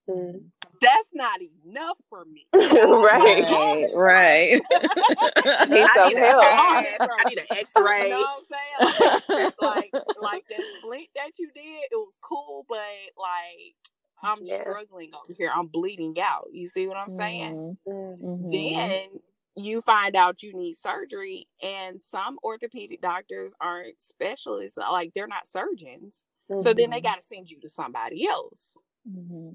Mm. 0.09 0.45
That's 0.81 1.11
not 1.13 1.41
enough 1.67 1.99
for 2.09 2.25
me. 2.25 2.47
right, 2.55 3.91
right. 3.95 4.63
I 4.73 5.67
need 5.67 5.89
some 5.95 6.17
help. 6.17 6.43
I 6.43 7.29
need 7.29 7.39
an 7.39 7.47
X-ray. 7.51 8.05
You 8.05 8.09
know 8.09 8.21
what 8.21 8.45
I'm 8.81 9.29
saying? 9.29 9.53
Like, 9.61 9.91
like, 9.93 10.05
like 10.21 10.45
that 10.49 10.65
splint 10.79 11.09
that 11.15 11.39
you 11.39 11.51
did, 11.55 11.63
it 11.63 11.97
was 11.97 12.17
cool, 12.23 12.65
but 12.69 12.79
like 13.19 13.77
I'm 14.23 14.39
yeah. 14.43 14.61
struggling 14.61 15.11
over 15.15 15.33
here. 15.33 15.51
I'm 15.55 15.67
bleeding 15.67 16.17
out. 16.21 16.49
You 16.53 16.67
see 16.67 16.87
what 16.87 16.97
I'm 16.97 17.11
saying? 17.11 17.77
Mm-hmm. 17.87 18.51
Then 18.51 19.21
you 19.57 19.81
find 19.81 20.15
out 20.15 20.43
you 20.43 20.53
need 20.55 20.75
surgery 20.75 21.49
and 21.63 22.01
some 22.01 22.39
orthopedic 22.45 23.01
doctors 23.01 23.55
aren't 23.61 24.01
specialists 24.01 24.79
like 24.79 25.13
they're 25.15 25.27
not 25.27 25.47
surgeons 25.47 26.25
mm-hmm. 26.51 26.61
so 26.61 26.73
then 26.73 26.91
they 26.91 26.97
mm-hmm. 26.97 27.07
got 27.07 27.21
to 27.21 27.27
send 27.27 27.51
you 27.51 27.61
to 27.61 27.69
somebody 27.69 28.27
else 28.27 28.77
mm-hmm. 29.09 29.51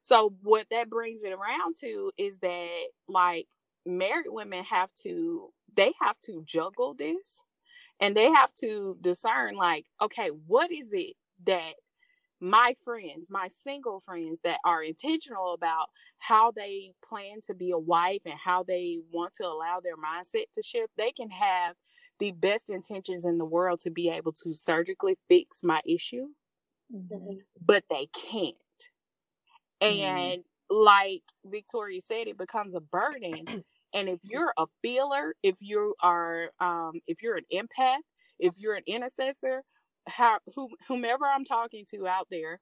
so 0.00 0.34
what 0.42 0.66
that 0.70 0.88
brings 0.88 1.24
it 1.24 1.32
around 1.32 1.74
to 1.78 2.10
is 2.16 2.38
that 2.38 2.68
like 3.08 3.46
married 3.84 4.26
women 4.28 4.64
have 4.64 4.92
to 4.94 5.50
they 5.76 5.92
have 6.00 6.18
to 6.20 6.42
juggle 6.46 6.94
this 6.94 7.38
and 8.00 8.16
they 8.16 8.30
have 8.30 8.52
to 8.54 8.96
discern 9.00 9.56
like 9.56 9.84
okay 10.00 10.28
what 10.46 10.72
is 10.72 10.92
it 10.92 11.14
that 11.44 11.74
my 12.42 12.74
friends, 12.84 13.28
my 13.30 13.46
single 13.46 14.00
friends 14.00 14.40
that 14.42 14.58
are 14.64 14.82
intentional 14.82 15.54
about 15.54 15.86
how 16.18 16.50
they 16.50 16.92
plan 17.02 17.40
to 17.46 17.54
be 17.54 17.70
a 17.70 17.78
wife 17.78 18.22
and 18.26 18.34
how 18.34 18.64
they 18.64 18.98
want 19.12 19.32
to 19.34 19.44
allow 19.44 19.78
their 19.80 19.96
mindset 19.96 20.46
to 20.52 20.62
shift, 20.62 20.92
they 20.98 21.12
can 21.12 21.30
have 21.30 21.76
the 22.18 22.32
best 22.32 22.68
intentions 22.68 23.24
in 23.24 23.38
the 23.38 23.44
world 23.44 23.78
to 23.78 23.90
be 23.90 24.10
able 24.10 24.32
to 24.32 24.52
surgically 24.52 25.16
fix 25.28 25.62
my 25.62 25.80
issue, 25.86 26.26
mm-hmm. 26.92 27.36
but 27.64 27.84
they 27.88 28.08
can't. 28.12 28.56
Mm-hmm. 29.80 30.18
And 30.18 30.44
like 30.68 31.22
Victoria 31.44 32.00
said, 32.00 32.26
it 32.26 32.36
becomes 32.36 32.74
a 32.74 32.80
burden. 32.80 33.64
And 33.94 34.08
if 34.08 34.20
you're 34.24 34.54
a 34.56 34.66
feeler, 34.80 35.34
if 35.42 35.56
you 35.60 35.94
are, 36.02 36.48
um, 36.60 37.02
if 37.06 37.22
you're 37.22 37.36
an 37.36 37.44
empath, 37.52 37.98
if 38.38 38.54
you're 38.56 38.74
an 38.74 38.84
intercessor, 38.86 39.62
how 40.08 40.38
whomever 40.88 41.24
I'm 41.26 41.44
talking 41.44 41.84
to 41.90 42.06
out 42.06 42.28
there, 42.30 42.60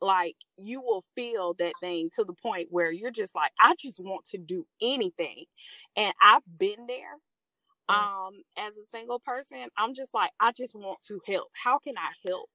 like 0.00 0.36
you 0.58 0.80
will 0.80 1.04
feel 1.14 1.54
that 1.54 1.74
thing 1.80 2.08
to 2.16 2.24
the 2.24 2.34
point 2.34 2.68
where 2.70 2.90
you're 2.90 3.10
just 3.12 3.34
like, 3.34 3.52
I 3.60 3.74
just 3.78 4.00
want 4.00 4.24
to 4.26 4.38
do 4.38 4.66
anything. 4.80 5.44
And 5.96 6.12
I've 6.22 6.42
been 6.58 6.86
there. 6.86 7.16
Um, 7.88 8.42
as 8.56 8.78
a 8.78 8.84
single 8.84 9.20
person, 9.20 9.66
I'm 9.76 9.92
just 9.94 10.14
like, 10.14 10.30
I 10.40 10.52
just 10.52 10.74
want 10.74 11.00
to 11.08 11.20
help. 11.26 11.48
How 11.52 11.78
can 11.78 11.98
I 11.98 12.10
help? 12.26 12.48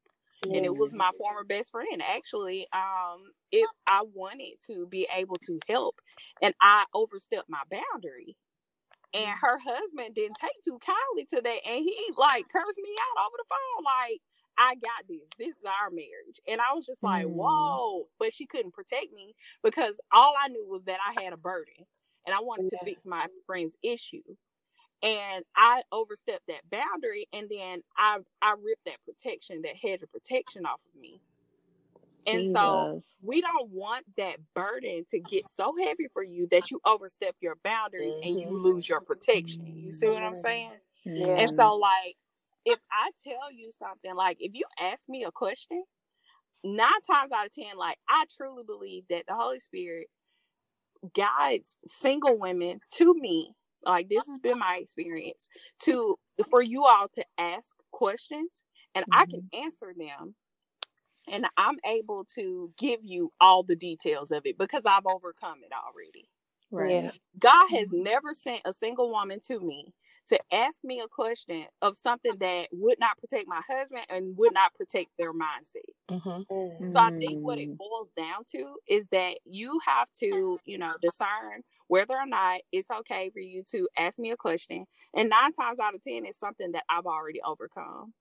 and 0.53 0.65
it 0.65 0.75
was 0.75 0.93
my 0.93 1.11
former 1.17 1.43
best 1.43 1.71
friend 1.71 2.01
actually 2.01 2.67
um 2.73 3.23
if 3.51 3.67
i 3.87 4.03
wanted 4.13 4.53
to 4.65 4.85
be 4.87 5.07
able 5.15 5.35
to 5.35 5.59
help 5.67 5.99
and 6.41 6.53
i 6.61 6.85
overstepped 6.93 7.49
my 7.49 7.61
boundary 7.69 8.35
and 9.13 9.29
her 9.41 9.57
husband 9.59 10.15
didn't 10.15 10.37
take 10.39 10.61
too 10.63 10.79
kindly 10.79 11.25
to 11.29 11.41
that. 11.41 11.59
And 11.65 11.83
he 11.83 11.97
like 12.17 12.49
cursed 12.49 12.79
me 12.81 12.95
out 12.99 13.25
over 13.25 13.37
the 13.37 13.45
phone. 13.49 13.83
Like, 13.83 14.21
I 14.57 14.75
got 14.75 15.07
this. 15.07 15.29
This 15.37 15.57
is 15.57 15.63
our 15.65 15.89
marriage. 15.89 16.41
And 16.47 16.59
I 16.59 16.73
was 16.73 16.85
just 16.85 17.03
like, 17.03 17.25
mm. 17.25 17.31
whoa. 17.31 18.07
But 18.19 18.33
she 18.33 18.45
couldn't 18.45 18.73
protect 18.73 19.13
me 19.15 19.35
because 19.63 20.01
all 20.11 20.33
I 20.41 20.49
knew 20.49 20.67
was 20.67 20.83
that 20.85 20.97
I 21.05 21.21
had 21.21 21.33
a 21.33 21.37
burden 21.37 21.85
and 22.25 22.35
I 22.35 22.39
wanted 22.41 22.69
yeah. 22.71 22.79
to 22.79 22.85
fix 22.85 23.05
my 23.05 23.27
friend's 23.45 23.77
issue. 23.83 24.23
And 25.03 25.45
I 25.55 25.83
overstepped 25.91 26.47
that 26.47 26.69
boundary 26.71 27.27
and 27.31 27.47
then 27.49 27.83
I 27.97 28.17
I 28.41 28.55
ripped 28.61 28.85
that 28.85 28.97
protection, 29.05 29.61
that 29.61 29.75
hedge 29.77 30.01
of 30.01 30.11
protection 30.11 30.65
off 30.65 30.79
of 30.93 30.99
me. 30.99 31.21
And 32.27 32.39
Jesus. 32.39 32.53
so 32.53 33.03
we 33.21 33.41
don't 33.41 33.69
want 33.71 34.05
that 34.17 34.35
burden 34.53 35.05
to 35.09 35.19
get 35.19 35.47
so 35.47 35.73
heavy 35.81 36.07
for 36.13 36.23
you 36.23 36.47
that 36.51 36.69
you 36.69 36.79
overstep 36.85 37.35
your 37.39 37.55
boundaries 37.63 38.13
mm-hmm. 38.15 38.27
and 38.27 38.39
you 38.39 38.47
mm-hmm. 38.47 38.65
lose 38.65 38.87
your 38.87 39.01
protection. 39.01 39.65
You 39.65 39.91
see 39.91 40.09
what 40.09 40.23
I'm 40.23 40.35
saying? 40.35 40.71
Yeah. 41.05 41.37
And 41.39 41.49
so 41.49 41.75
like 41.75 42.15
if 42.65 42.79
I 42.91 43.11
tell 43.23 43.51
you 43.51 43.71
something, 43.71 44.13
like 44.13 44.37
if 44.41 44.51
you 44.53 44.65
ask 44.79 45.07
me 45.07 45.23
a 45.23 45.31
question, 45.31 45.83
nine 46.65 47.01
times 47.09 47.31
out 47.31 47.45
of 47.45 47.53
ten, 47.53 47.77
like 47.77 47.97
I 48.09 48.25
truly 48.35 48.63
believe 48.67 49.03
that 49.09 49.23
the 49.25 49.33
Holy 49.33 49.59
Spirit 49.59 50.07
guides 51.15 51.77
single 51.85 52.37
women 52.37 52.81
to 52.95 53.13
me. 53.13 53.53
Like 53.85 54.09
this 54.09 54.27
has 54.27 54.39
been 54.39 54.59
my 54.59 54.79
experience 54.81 55.47
to 55.83 56.17
for 56.49 56.61
you 56.61 56.83
all 56.85 57.07
to 57.15 57.23
ask 57.37 57.75
questions 57.91 58.63
and 58.95 59.05
mm-hmm. 59.05 59.21
I 59.21 59.25
can 59.27 59.41
mm-hmm. 59.41 59.63
answer 59.63 59.93
them 59.95 60.35
and 61.31 61.45
I'm 61.57 61.77
able 61.85 62.25
to 62.35 62.71
give 62.77 62.99
you 63.03 63.31
all 63.39 63.63
the 63.63 63.75
details 63.75 64.31
of 64.31 64.45
it 64.45 64.57
because 64.57 64.85
I've 64.85 65.05
overcome 65.05 65.59
it 65.63 65.71
already. 65.73 66.29
Right. 66.71 67.05
Yeah. 67.05 67.11
God 67.39 67.69
has 67.69 67.91
mm-hmm. 67.91 68.03
never 68.03 68.33
sent 68.33 68.61
a 68.65 68.73
single 68.73 69.09
woman 69.09 69.39
to 69.47 69.59
me 69.59 69.93
to 70.27 70.39
ask 70.51 70.83
me 70.83 70.99
a 70.99 71.07
question 71.07 71.65
of 71.81 71.95
something 71.95 72.33
that 72.39 72.67
would 72.73 72.99
not 72.99 73.17
protect 73.17 73.47
my 73.47 73.61
husband 73.69 74.03
and 74.09 74.35
would 74.37 74.53
not 74.53 74.73
protect 74.75 75.07
their 75.17 75.33
mindset. 75.33 75.87
Mm-hmm. 76.09 76.91
So 76.93 76.99
I 76.99 77.11
think 77.11 77.45
what 77.45 77.59
it 77.59 77.69
mm. 77.69 77.77
boils 77.77 78.11
down 78.17 78.43
to 78.51 78.75
is 78.89 79.07
that 79.09 79.37
you 79.45 79.79
have 79.85 80.11
to, 80.19 80.59
you 80.65 80.77
know, 80.77 80.93
discern 81.01 81.63
whether 81.87 82.15
or 82.15 82.25
not 82.25 82.59
it's 82.73 82.91
okay 82.91 83.29
for 83.29 83.39
you 83.39 83.63
to 83.71 83.87
ask 83.97 84.19
me 84.19 84.31
a 84.31 84.37
question. 84.37 84.85
And 85.13 85.29
nine 85.29 85.53
times 85.53 85.79
out 85.79 85.95
of 85.95 86.01
10, 86.01 86.25
it's 86.25 86.37
something 86.37 86.73
that 86.73 86.83
I've 86.89 87.05
already 87.05 87.39
overcome. 87.41 88.13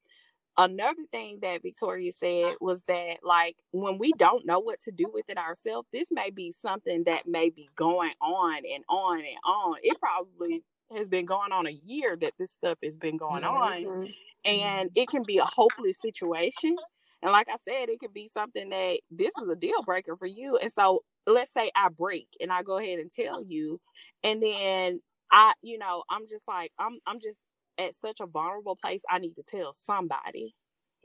Another 0.59 1.03
thing 1.13 1.39
that 1.43 1.63
Victoria 1.63 2.11
said 2.13 2.55
was 2.61 2.85
that, 2.85 3.19
like, 3.23 3.57
when 3.73 3.99
we 3.99 4.13
don't 4.15 4.47
know 4.47 4.59
what 4.59 4.81
to 4.81 4.91
do 4.91 5.07
with 5.13 5.27
it 5.29 5.37
ourselves, 5.37 5.87
this 5.93 6.11
may 6.11 6.31
be 6.31 6.51
something 6.51 7.05
that 7.05 7.27
may 7.27 7.51
be 7.51 7.69
going 7.77 8.15
on 8.23 8.57
and 8.57 8.85
on 8.89 9.19
and 9.19 9.39
on. 9.45 9.77
It 9.83 9.99
probably 10.01 10.63
has 10.97 11.09
been 11.09 11.27
going 11.27 11.53
on 11.53 11.67
a 11.67 11.71
year 11.71 12.17
that 12.21 12.33
this 12.39 12.53
stuff 12.53 12.79
has 12.83 12.97
been 12.97 13.17
going 13.17 13.43
mm-hmm. 13.43 13.89
on. 13.89 14.15
And 14.45 14.91
it 14.95 15.09
can 15.09 15.25
be 15.25 15.39
a 15.39 15.45
hopeless 15.45 16.01
situation. 16.01 16.77
And 17.23 17.33
like 17.33 17.49
I 17.49 17.57
said, 17.57 17.89
it 17.89 17.99
could 17.99 18.15
be 18.15 18.29
something 18.29 18.69
that 18.71 19.01
this 19.11 19.33
is 19.43 19.49
a 19.49 19.57
deal 19.57 19.83
breaker 19.85 20.17
for 20.17 20.27
you. 20.27 20.57
And 20.57 20.71
so 20.71 21.03
let's 21.27 21.53
say 21.53 21.71
I 21.75 21.89
break 21.89 22.29
and 22.41 22.53
I 22.53 22.63
go 22.63 22.79
ahead 22.79 22.99
and 22.99 23.11
tell 23.11 23.43
you, 23.43 23.81
and 24.23 24.43
then 24.43 25.01
I, 25.33 25.55
you 25.63 25.79
know, 25.79 26.05
I'm 26.09 26.29
just 26.29 26.47
like, 26.47 26.71
I'm 26.79 26.99
I'm 27.07 27.21
just 27.21 27.47
at 27.79 27.95
such 27.95 28.21
a 28.21 28.27
vulnerable 28.27 28.77
place. 28.77 29.05
I 29.09 29.19
need 29.19 29.37
to 29.37 29.43
tell 29.43 29.73
somebody. 29.73 30.55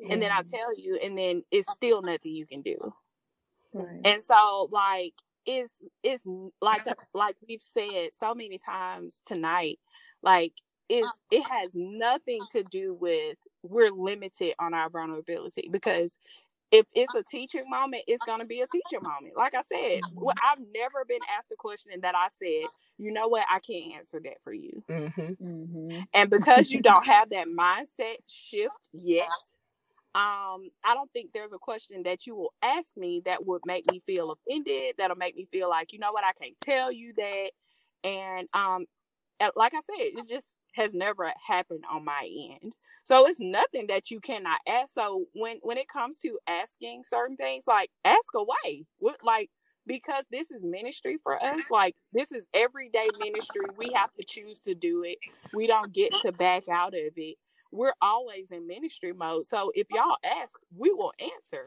Mm-hmm. 0.01 0.11
And 0.11 0.21
then 0.21 0.31
I 0.31 0.41
tell 0.41 0.77
you, 0.77 0.99
and 1.01 1.17
then 1.17 1.43
it's 1.51 1.71
still 1.71 2.01
nothing 2.01 2.33
you 2.33 2.45
can 2.45 2.61
do. 2.61 2.77
Right. 3.73 4.01
And 4.03 4.21
so 4.21 4.69
like 4.71 5.13
is 5.45 5.83
is 6.03 6.27
like 6.61 6.83
like 7.13 7.35
we've 7.47 7.61
said 7.61 8.09
so 8.13 8.35
many 8.35 8.59
times 8.59 9.21
tonight 9.25 9.79
like 10.21 10.53
is 10.89 11.07
it 11.31 11.43
has 11.49 11.71
nothing 11.73 12.41
to 12.51 12.63
do 12.63 12.93
with 12.93 13.37
we're 13.63 13.91
limited 13.91 14.53
on 14.59 14.73
our 14.73 14.89
vulnerability 14.89 15.69
because 15.71 16.19
if 16.71 16.85
it's 16.93 17.13
a 17.15 17.23
teaching 17.23 17.65
moment, 17.69 18.03
it's 18.07 18.23
going 18.23 18.39
to 18.39 18.45
be 18.45 18.61
a 18.61 18.67
teaching 18.67 19.03
moment. 19.03 19.35
Like 19.35 19.53
I 19.55 19.61
said, 19.61 19.99
well. 20.13 20.35
I've 20.49 20.59
never 20.73 21.05
been 21.07 21.19
asked 21.37 21.51
a 21.51 21.55
question 21.57 21.91
that 22.01 22.15
I 22.15 22.27
said, 22.29 22.69
you 22.97 23.11
know 23.11 23.27
what, 23.27 23.45
I 23.51 23.59
can't 23.59 23.95
answer 23.95 24.21
that 24.23 24.41
for 24.43 24.53
you. 24.53 24.83
Mm-hmm. 24.89 25.45
Mm-hmm. 25.45 25.99
And 26.13 26.29
because 26.29 26.71
you 26.71 26.81
don't 26.81 27.05
have 27.05 27.29
that 27.31 27.47
mindset 27.47 28.17
shift 28.27 28.77
yet, 28.93 29.27
um 30.13 30.69
i 30.83 30.93
don't 30.93 31.09
think 31.13 31.29
there's 31.33 31.53
a 31.53 31.57
question 31.57 32.03
that 32.03 32.27
you 32.27 32.35
will 32.35 32.53
ask 32.61 32.97
me 32.97 33.21
that 33.23 33.45
would 33.45 33.61
make 33.65 33.89
me 33.89 34.01
feel 34.05 34.31
offended 34.31 34.93
that'll 34.97 35.15
make 35.15 35.37
me 35.37 35.47
feel 35.49 35.69
like 35.69 35.93
you 35.93 35.99
know 35.99 36.11
what 36.11 36.25
i 36.25 36.33
can't 36.33 36.59
tell 36.61 36.91
you 36.91 37.13
that 37.15 37.51
and 38.03 38.49
um 38.53 38.85
like 39.55 39.73
i 39.73 39.79
said 39.79 39.95
it 39.97 40.27
just 40.27 40.57
has 40.73 40.93
never 40.93 41.31
happened 41.47 41.85
on 41.89 42.03
my 42.03 42.29
end 42.61 42.73
so 43.03 43.27
it's 43.27 43.39
nothing 43.39 43.87
that 43.87 44.11
you 44.11 44.19
cannot 44.19 44.59
ask. 44.67 44.93
So 44.93 45.25
when 45.33 45.57
when 45.63 45.77
it 45.77 45.87
comes 45.89 46.19
to 46.19 46.39
asking 46.47 47.03
certain 47.05 47.37
things 47.37 47.65
like 47.67 47.91
ask 48.05 48.33
away. 48.35 48.85
What 48.99 49.17
like 49.23 49.49
because 49.87 50.27
this 50.31 50.51
is 50.51 50.63
ministry 50.63 51.17
for 51.23 51.41
us 51.43 51.71
like 51.71 51.95
this 52.13 52.31
is 52.31 52.47
everyday 52.53 53.07
ministry. 53.19 53.61
We 53.77 53.87
have 53.95 54.13
to 54.15 54.23
choose 54.27 54.61
to 54.63 54.75
do 54.75 55.03
it. 55.05 55.17
We 55.53 55.67
don't 55.67 55.93
get 55.93 56.13
to 56.23 56.31
back 56.31 56.69
out 56.69 56.93
of 56.93 57.13
it. 57.17 57.37
We're 57.71 57.93
always 58.01 58.51
in 58.51 58.67
ministry 58.67 59.13
mode. 59.13 59.45
So 59.45 59.71
if 59.75 59.87
y'all 59.91 60.17
ask, 60.25 60.59
we 60.77 60.91
will 60.93 61.13
answer. 61.19 61.65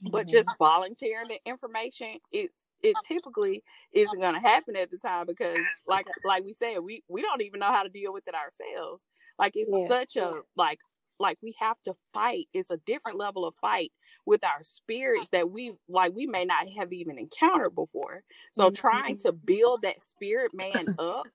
But 0.00 0.26
mm-hmm. 0.26 0.36
just 0.36 0.50
volunteering 0.58 1.26
the 1.28 1.40
information, 1.44 2.18
it's 2.30 2.66
it 2.82 2.96
typically 3.06 3.64
isn't 3.92 4.20
going 4.20 4.34
to 4.34 4.40
happen 4.40 4.76
at 4.76 4.90
the 4.90 4.98
time 4.98 5.26
because, 5.26 5.58
like 5.88 6.06
like 6.24 6.44
we 6.44 6.52
said, 6.52 6.78
we 6.84 7.02
we 7.08 7.20
don't 7.20 7.42
even 7.42 7.58
know 7.60 7.72
how 7.72 7.82
to 7.82 7.88
deal 7.88 8.12
with 8.12 8.28
it 8.28 8.34
ourselves. 8.34 9.08
Like 9.38 9.52
it's 9.56 9.70
yeah. 9.72 9.88
such 9.88 10.16
a 10.16 10.34
like 10.56 10.78
like 11.18 11.38
we 11.42 11.56
have 11.58 11.80
to 11.82 11.94
fight. 12.14 12.46
It's 12.52 12.70
a 12.70 12.76
different 12.86 13.18
level 13.18 13.44
of 13.44 13.54
fight 13.60 13.90
with 14.24 14.44
our 14.44 14.62
spirits 14.62 15.30
that 15.30 15.50
we 15.50 15.72
like 15.88 16.14
we 16.14 16.26
may 16.26 16.44
not 16.44 16.68
have 16.78 16.92
even 16.92 17.18
encountered 17.18 17.74
before. 17.74 18.22
So 18.52 18.66
mm-hmm. 18.66 18.80
trying 18.80 19.16
to 19.18 19.32
build 19.32 19.82
that 19.82 20.00
spirit 20.00 20.52
man 20.54 20.94
up 20.98 21.26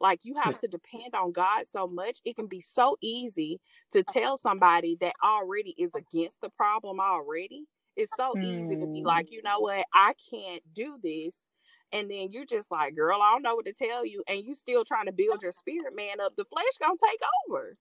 like 0.00 0.20
you 0.24 0.34
have 0.42 0.58
to 0.60 0.68
depend 0.68 1.14
on 1.14 1.32
God 1.32 1.66
so 1.66 1.86
much. 1.86 2.18
It 2.24 2.36
can 2.36 2.46
be 2.46 2.60
so 2.60 2.96
easy 3.00 3.60
to 3.92 4.02
tell 4.02 4.36
somebody 4.36 4.98
that 5.00 5.14
already 5.24 5.74
is 5.78 5.94
against 5.94 6.40
the 6.40 6.50
problem 6.50 7.00
already. 7.00 7.64
It's 7.96 8.12
so 8.16 8.32
mm. 8.36 8.44
easy 8.44 8.76
to 8.76 8.86
be 8.86 9.02
mm. 9.02 9.04
like, 9.04 9.30
you 9.30 9.42
know 9.42 9.60
what, 9.60 9.84
I 9.92 10.14
can't 10.30 10.62
do 10.72 10.98
this. 11.02 11.48
And 11.92 12.10
then 12.10 12.32
you're 12.32 12.46
just 12.46 12.70
like, 12.72 12.96
girl, 12.96 13.20
I 13.22 13.32
don't 13.32 13.42
know 13.42 13.54
what 13.54 13.66
to 13.66 13.72
tell 13.72 14.04
you. 14.04 14.24
And 14.28 14.44
you 14.44 14.54
still 14.54 14.84
trying 14.84 15.06
to 15.06 15.12
build 15.12 15.42
your 15.42 15.52
spirit 15.52 15.94
man 15.94 16.20
up. 16.20 16.34
The 16.36 16.44
flesh 16.44 16.64
gonna 16.80 16.94
take 17.00 17.20
over. 17.48 17.76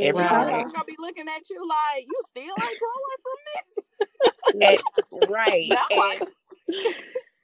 Every 0.00 0.22
right. 0.22 0.28
time 0.28 0.68
gonna 0.68 0.84
be 0.86 0.96
looking 0.98 1.26
at 1.28 1.48
you 1.48 1.66
like 1.66 2.04
you 2.06 2.20
still 2.26 2.42
ain't 2.42 2.78
growing 2.78 3.20
from 3.22 4.60
this. 4.60 4.80
right. 5.28 5.70
and, 5.90 6.28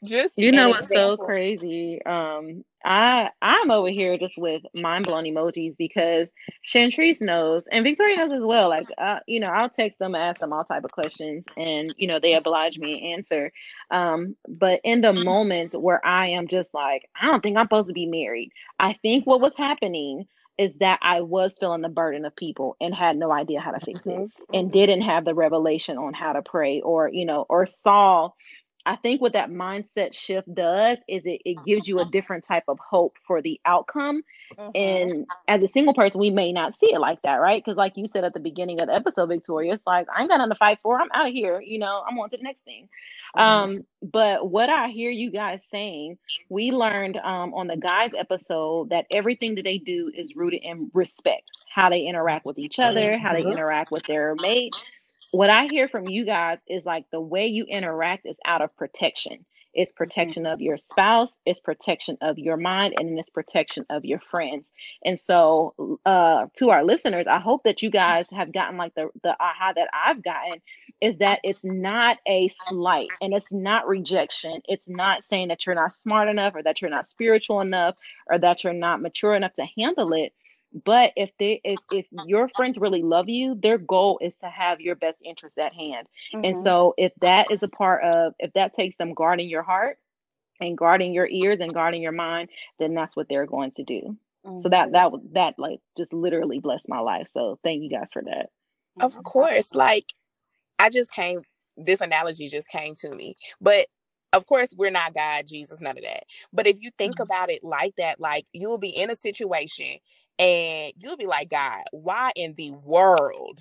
just 0.04 0.36
you 0.36 0.52
know 0.52 0.68
what's 0.68 0.90
example. 0.90 1.16
so 1.16 1.24
crazy 1.24 2.02
um 2.04 2.64
i 2.84 3.28
i'm 3.40 3.70
over 3.70 3.88
here 3.88 4.16
just 4.18 4.36
with 4.38 4.62
mind 4.74 5.04
blown 5.04 5.24
emojis 5.24 5.76
because 5.76 6.32
chantrice 6.62 7.20
knows 7.20 7.66
and 7.68 7.84
victoria 7.84 8.16
knows 8.16 8.32
as 8.32 8.42
well 8.42 8.68
like 8.68 8.86
uh, 8.98 9.18
you 9.26 9.40
know 9.40 9.48
i'll 9.48 9.68
text 9.68 9.98
them 9.98 10.14
ask 10.14 10.40
them 10.40 10.52
all 10.52 10.64
type 10.64 10.84
of 10.84 10.92
questions 10.92 11.46
and 11.56 11.94
you 11.96 12.06
know 12.06 12.18
they 12.18 12.34
oblige 12.34 12.78
me 12.78 12.94
and 12.94 13.14
answer 13.14 13.52
um 13.90 14.36
but 14.48 14.80
in 14.84 15.00
the 15.00 15.12
moments 15.12 15.74
where 15.76 16.04
i 16.04 16.28
am 16.28 16.46
just 16.46 16.74
like 16.74 17.08
i 17.20 17.26
don't 17.26 17.42
think 17.42 17.56
i'm 17.56 17.66
supposed 17.66 17.88
to 17.88 17.94
be 17.94 18.06
married 18.06 18.50
i 18.78 18.92
think 18.92 19.26
what 19.26 19.40
was 19.40 19.54
happening 19.56 20.26
is 20.58 20.72
that 20.80 20.98
I 21.02 21.22
was 21.22 21.56
feeling 21.58 21.80
the 21.80 21.88
burden 21.88 22.24
of 22.24 22.36
people 22.36 22.76
and 22.80 22.94
had 22.94 23.16
no 23.16 23.32
idea 23.32 23.60
how 23.60 23.70
to 23.70 23.80
fix 23.80 24.00
it 24.00 24.10
mm-hmm. 24.10 24.54
and 24.54 24.68
mm-hmm. 24.68 24.78
didn't 24.78 25.02
have 25.02 25.24
the 25.24 25.34
revelation 25.34 25.96
on 25.96 26.12
how 26.12 26.34
to 26.34 26.42
pray 26.42 26.80
or 26.80 27.08
you 27.08 27.24
know 27.24 27.46
or 27.48 27.66
saw 27.66 28.30
I 28.84 28.96
think 28.96 29.20
what 29.20 29.34
that 29.34 29.50
mindset 29.50 30.12
shift 30.12 30.52
does 30.52 30.98
is 31.08 31.24
it, 31.24 31.42
it 31.44 31.64
gives 31.64 31.86
you 31.86 31.98
a 31.98 32.04
different 32.04 32.44
type 32.44 32.64
of 32.66 32.78
hope 32.78 33.16
for 33.26 33.40
the 33.40 33.60
outcome. 33.64 34.22
Mm-hmm. 34.58 34.70
And 34.74 35.26
as 35.46 35.62
a 35.62 35.68
single 35.68 35.94
person, 35.94 36.20
we 36.20 36.30
may 36.30 36.52
not 36.52 36.78
see 36.78 36.92
it 36.92 36.98
like 36.98 37.22
that, 37.22 37.36
right? 37.36 37.62
Because, 37.64 37.76
like 37.76 37.96
you 37.96 38.06
said 38.06 38.24
at 38.24 38.34
the 38.34 38.40
beginning 38.40 38.80
of 38.80 38.88
the 38.88 38.94
episode, 38.94 39.28
Victoria, 39.28 39.72
it's 39.72 39.86
like, 39.86 40.08
I 40.14 40.20
ain't 40.20 40.30
got 40.30 40.38
nothing 40.38 40.50
to 40.50 40.56
fight 40.56 40.78
for. 40.82 41.00
I'm 41.00 41.08
out 41.14 41.28
of 41.28 41.32
here, 41.32 41.60
you 41.60 41.78
know, 41.78 42.02
I'm 42.08 42.18
on 42.18 42.30
to 42.30 42.36
the 42.36 42.42
next 42.42 42.64
thing. 42.64 42.88
Mm-hmm. 43.36 43.40
Um, 43.40 43.86
but 44.02 44.50
what 44.50 44.68
I 44.68 44.88
hear 44.88 45.10
you 45.10 45.30
guys 45.30 45.64
saying, 45.64 46.18
we 46.48 46.72
learned 46.72 47.16
um, 47.18 47.54
on 47.54 47.68
the 47.68 47.76
guys 47.76 48.12
episode 48.18 48.90
that 48.90 49.06
everything 49.14 49.54
that 49.54 49.64
they 49.64 49.78
do 49.78 50.10
is 50.14 50.34
rooted 50.34 50.60
in 50.62 50.90
respect, 50.92 51.48
how 51.72 51.88
they 51.88 52.00
interact 52.00 52.44
with 52.44 52.58
each 52.58 52.78
other, 52.78 53.16
how 53.16 53.32
they 53.32 53.42
mm-hmm. 53.42 53.52
interact 53.52 53.90
with 53.90 54.02
their 54.04 54.34
mate 54.40 54.74
what 55.32 55.50
I 55.50 55.66
hear 55.66 55.88
from 55.88 56.04
you 56.08 56.24
guys 56.24 56.60
is 56.68 56.86
like 56.86 57.06
the 57.10 57.20
way 57.20 57.46
you 57.46 57.64
interact 57.64 58.26
is 58.26 58.36
out 58.44 58.62
of 58.62 58.76
protection. 58.76 59.44
It's 59.74 59.90
mm-hmm. 59.90 59.96
protection 59.96 60.46
of 60.46 60.60
your 60.60 60.76
spouse, 60.76 61.38
it's 61.46 61.58
protection 61.58 62.18
of 62.20 62.38
your 62.38 62.58
mind, 62.58 62.94
and 62.98 63.18
it's 63.18 63.30
protection 63.30 63.84
of 63.88 64.04
your 64.04 64.20
friends. 64.20 64.70
And 65.04 65.18
so, 65.18 65.98
uh, 66.04 66.46
to 66.58 66.70
our 66.70 66.84
listeners, 66.84 67.26
I 67.26 67.40
hope 67.40 67.62
that 67.64 67.80
you 67.82 67.90
guys 67.90 68.28
have 68.30 68.52
gotten 68.52 68.76
like 68.76 68.94
the 68.94 69.08
the 69.22 69.34
aha 69.40 69.72
that 69.74 69.88
I've 69.92 70.22
gotten 70.22 70.60
is 71.00 71.16
that 71.16 71.40
it's 71.42 71.64
not 71.64 72.18
a 72.28 72.48
slight 72.48 73.08
and 73.22 73.32
it's 73.32 73.52
not 73.52 73.88
rejection. 73.88 74.60
It's 74.68 74.88
not 74.88 75.24
saying 75.24 75.48
that 75.48 75.64
you're 75.64 75.74
not 75.74 75.94
smart 75.94 76.28
enough 76.28 76.54
or 76.54 76.62
that 76.62 76.82
you're 76.82 76.90
not 76.90 77.06
spiritual 77.06 77.60
enough 77.62 77.96
or 78.26 78.38
that 78.38 78.62
you're 78.62 78.74
not 78.74 79.00
mature 79.00 79.34
enough 79.34 79.54
to 79.54 79.66
handle 79.76 80.12
it 80.12 80.34
But 80.84 81.12
if 81.16 81.30
they 81.38 81.60
if 81.64 81.78
if 81.90 82.06
your 82.26 82.48
friends 82.56 82.78
really 82.78 83.02
love 83.02 83.28
you, 83.28 83.54
their 83.54 83.78
goal 83.78 84.18
is 84.22 84.34
to 84.36 84.48
have 84.48 84.80
your 84.80 84.94
best 84.94 85.18
interest 85.24 85.58
at 85.58 85.74
hand. 85.74 86.06
Mm-hmm. 86.34 86.44
And 86.44 86.58
so 86.58 86.94
if 86.96 87.12
that 87.20 87.50
is 87.50 87.62
a 87.62 87.68
part 87.68 88.02
of 88.04 88.34
if 88.38 88.52
that 88.54 88.74
takes 88.74 88.96
them 88.96 89.14
guarding 89.14 89.48
your 89.48 89.62
heart 89.62 89.98
and 90.60 90.76
guarding 90.78 91.12
your 91.12 91.28
ears 91.28 91.60
and 91.60 91.72
guarding 91.72 92.02
your 92.02 92.12
mind, 92.12 92.48
then 92.78 92.94
that's 92.94 93.16
what 93.16 93.28
they're 93.28 93.46
going 93.46 93.72
to 93.72 93.84
do. 93.84 94.16
Mm-hmm. 94.46 94.60
So 94.60 94.68
that 94.70 94.92
that 94.92 95.12
that 95.32 95.58
like 95.58 95.80
just 95.96 96.12
literally 96.12 96.58
blessed 96.58 96.88
my 96.88 97.00
life. 97.00 97.28
So 97.32 97.58
thank 97.62 97.82
you 97.82 97.90
guys 97.90 98.10
for 98.12 98.22
that. 98.22 98.50
Of 99.00 99.22
course, 99.22 99.74
like 99.74 100.12
I 100.78 100.90
just 100.90 101.12
came 101.12 101.40
this 101.76 102.00
analogy 102.00 102.48
just 102.48 102.68
came 102.68 102.94
to 102.96 103.14
me. 103.14 103.36
But 103.60 103.86
of 104.34 104.46
course, 104.46 104.74
we're 104.76 104.90
not 104.90 105.14
God, 105.14 105.46
Jesus, 105.46 105.80
none 105.80 105.98
of 105.98 106.04
that. 106.04 106.24
But 106.52 106.66
if 106.66 106.80
you 106.80 106.90
think 106.96 107.14
mm-hmm. 107.14 107.22
about 107.22 107.50
it 107.50 107.62
like 107.62 107.96
that, 107.96 108.20
like 108.20 108.46
you'll 108.52 108.78
be 108.78 108.88
in 108.88 109.10
a 109.10 109.16
situation 109.16 109.98
and 110.38 110.92
you'll 110.96 111.16
be 111.16 111.26
like, 111.26 111.50
God, 111.50 111.82
why 111.92 112.32
in 112.36 112.54
the 112.56 112.70
world 112.72 113.60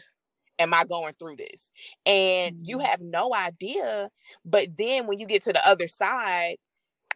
am 0.59 0.73
I 0.73 0.85
going 0.85 1.13
through 1.19 1.37
this? 1.37 1.71
And 2.05 2.55
mm-hmm. 2.55 2.63
you 2.65 2.79
have 2.79 3.01
no 3.01 3.33
idea. 3.33 4.09
But 4.45 4.77
then 4.77 5.07
when 5.07 5.19
you 5.19 5.25
get 5.25 5.43
to 5.43 5.53
the 5.53 5.67
other 5.67 5.87
side, 5.87 6.55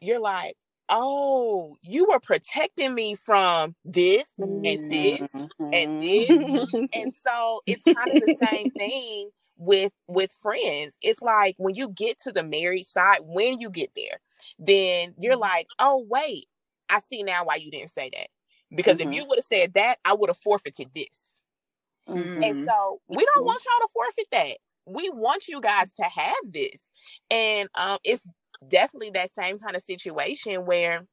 you're 0.02 0.20
like, 0.20 0.56
oh, 0.90 1.76
you 1.82 2.08
were 2.10 2.20
protecting 2.20 2.94
me 2.94 3.16
from 3.16 3.76
this 3.84 4.38
and 4.40 4.64
this 4.64 5.34
mm-hmm. 5.34 5.70
and 5.74 6.00
this. 6.00 6.74
and 6.94 7.14
so 7.14 7.62
it's 7.66 7.84
kind 7.86 8.16
of 8.16 8.24
the 8.26 8.38
same 8.52 8.72
thing 8.72 9.30
with 9.58 9.94
with 10.08 10.34
friends 10.34 10.98
it's 11.02 11.22
like 11.22 11.56
when 11.58 11.76
you 11.76 11.90
get 11.90 12.20
to 12.20 12.32
the 12.32 12.44
married 12.44 12.86
side 12.86 13.20
when 13.24 13.58
you 13.58 13.70
get 13.70 13.90
there 13.96 14.20
then 14.60 15.14
you're 15.18 15.34
mm-hmm. 15.34 15.42
like 15.42 15.68
oh 15.80 16.06
wait 16.10 16.46
i 16.90 17.00
see 17.00 17.24
now 17.24 17.46
why 17.46 17.56
you 17.56 17.72
didn't 17.72 17.90
say 17.90 18.10
that 18.12 18.28
because 18.76 18.98
mm-hmm. 18.98 19.10
if 19.10 19.16
you 19.16 19.26
would 19.26 19.38
have 19.38 19.46
said 19.46 19.74
that 19.74 19.98
i 20.06 20.14
would 20.14 20.30
have 20.30 20.38
forfeited 20.38 20.90
this 20.96 21.42
mm-hmm. 22.08 22.44
and 22.44 22.56
so 22.66 23.00
we 23.08 23.26
don't 23.34 23.46
want 23.46 23.62
y'all 23.66 23.88
to 23.88 23.92
forfeit 23.94 24.28
that 24.32 24.58
we 24.86 25.10
want 25.10 25.48
you 25.48 25.60
guys 25.62 25.94
to 25.94 26.04
have 26.04 26.36
this 26.52 26.92
and 27.32 27.70
um 27.80 27.98
it's 28.04 28.30
definitely 28.70 29.10
that 29.10 29.30
same 29.30 29.58
kind 29.60 29.76
of 29.76 29.82
situation 29.82 30.66
where 30.66 31.06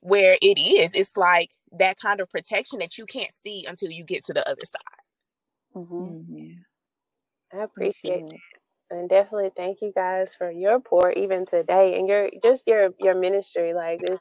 where 0.00 0.36
it 0.42 0.58
is 0.58 0.94
it's 0.94 1.16
like 1.16 1.50
that 1.72 1.96
kind 2.00 2.20
of 2.20 2.28
protection 2.28 2.78
that 2.78 2.98
you 2.98 3.06
can't 3.06 3.32
see 3.32 3.64
until 3.68 3.90
you 3.90 4.04
get 4.04 4.24
to 4.24 4.32
the 4.32 4.48
other 4.48 4.64
side 4.64 4.80
mm-hmm. 5.74 5.94
mm-hmm. 5.94 6.52
I 7.52 7.62
appreciate 7.62 8.32
it. 8.32 8.40
And 8.90 9.08
definitely 9.08 9.50
thank 9.56 9.78
you 9.82 9.92
guys 9.94 10.34
for 10.36 10.50
your 10.50 10.80
pour 10.80 11.10
even 11.12 11.44
today 11.44 11.98
and 11.98 12.08
your 12.08 12.30
just 12.42 12.66
your 12.66 12.90
your 13.00 13.14
ministry. 13.14 13.74
Like 13.74 14.00
this 14.00 14.18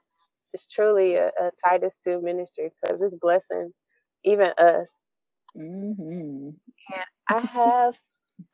is 0.55 0.65
truly 0.65 1.15
a, 1.15 1.27
a 1.27 1.51
Titus 1.63 1.93
2 2.03 2.21
ministry 2.21 2.71
because 2.81 3.01
it's 3.01 3.15
blessing 3.15 3.71
even 4.25 4.51
us. 4.57 4.89
Mm-hmm. 5.55 6.49
And 6.49 6.57
I 7.29 7.39
have 7.39 7.95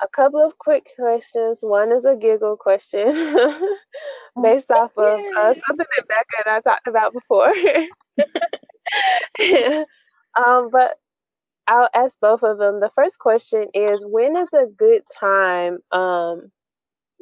a 0.02 0.08
couple 0.08 0.46
of 0.46 0.58
quick 0.58 0.90
questions. 0.96 1.60
One 1.62 1.92
is 1.92 2.06
a 2.06 2.16
giggle 2.16 2.58
question 2.58 3.08
based 4.44 4.70
off 4.70 4.92
of 4.98 5.20
uh, 5.38 5.54
something 5.54 5.88
that 5.98 6.08
Becca 6.08 6.44
and 6.46 6.56
I 6.56 6.62
talked 6.62 6.88
about 6.88 7.14
before. 7.14 7.48
um, 10.38 10.70
but 10.72 11.00
I'll 11.68 11.90
ask 11.94 12.20
both 12.20 12.44
of 12.44 12.58
them. 12.58 12.80
The 12.80 12.92
first 12.96 13.18
question 13.18 13.68
is 13.74 14.06
when 14.06 14.36
is 14.36 14.50
a 14.54 14.66
good 14.66 15.04
time? 15.18 15.80
Um, 15.92 16.52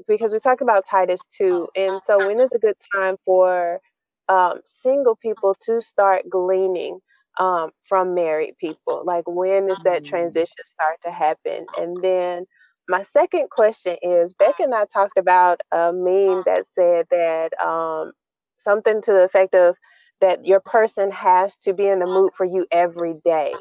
because 0.07 0.31
we 0.31 0.39
talk 0.39 0.61
about 0.61 0.85
Titus 0.89 1.19
2, 1.37 1.67
and 1.75 2.01
so 2.05 2.25
when 2.25 2.39
is 2.39 2.53
a 2.53 2.59
good 2.59 2.77
time 2.93 3.17
for 3.25 3.81
um, 4.29 4.59
single 4.65 5.15
people 5.15 5.55
to 5.61 5.81
start 5.81 6.29
gleaning 6.29 6.99
um, 7.39 7.71
from 7.87 8.13
married 8.13 8.55
people? 8.59 9.03
Like 9.05 9.25
when 9.27 9.67
does 9.67 9.79
that 9.83 10.03
mm. 10.03 10.05
transition 10.05 10.63
start 10.63 10.99
to 11.03 11.11
happen? 11.11 11.65
And 11.77 11.97
then 12.01 12.45
my 12.87 13.03
second 13.03 13.49
question 13.49 13.97
is 14.01 14.33
Beck 14.33 14.59
and 14.59 14.73
I 14.73 14.85
talked 14.85 15.17
about 15.17 15.61
a 15.71 15.91
meme 15.93 16.43
that 16.45 16.65
said 16.73 17.05
that 17.11 17.59
um, 17.61 18.13
something 18.57 19.01
to 19.01 19.11
the 19.11 19.23
effect 19.23 19.53
of 19.53 19.75
that 20.21 20.45
your 20.45 20.59
person 20.59 21.11
has 21.11 21.57
to 21.59 21.73
be 21.73 21.87
in 21.87 21.99
the 21.99 22.05
mood 22.05 22.31
for 22.35 22.45
you 22.45 22.65
every 22.71 23.15
day. 23.23 23.53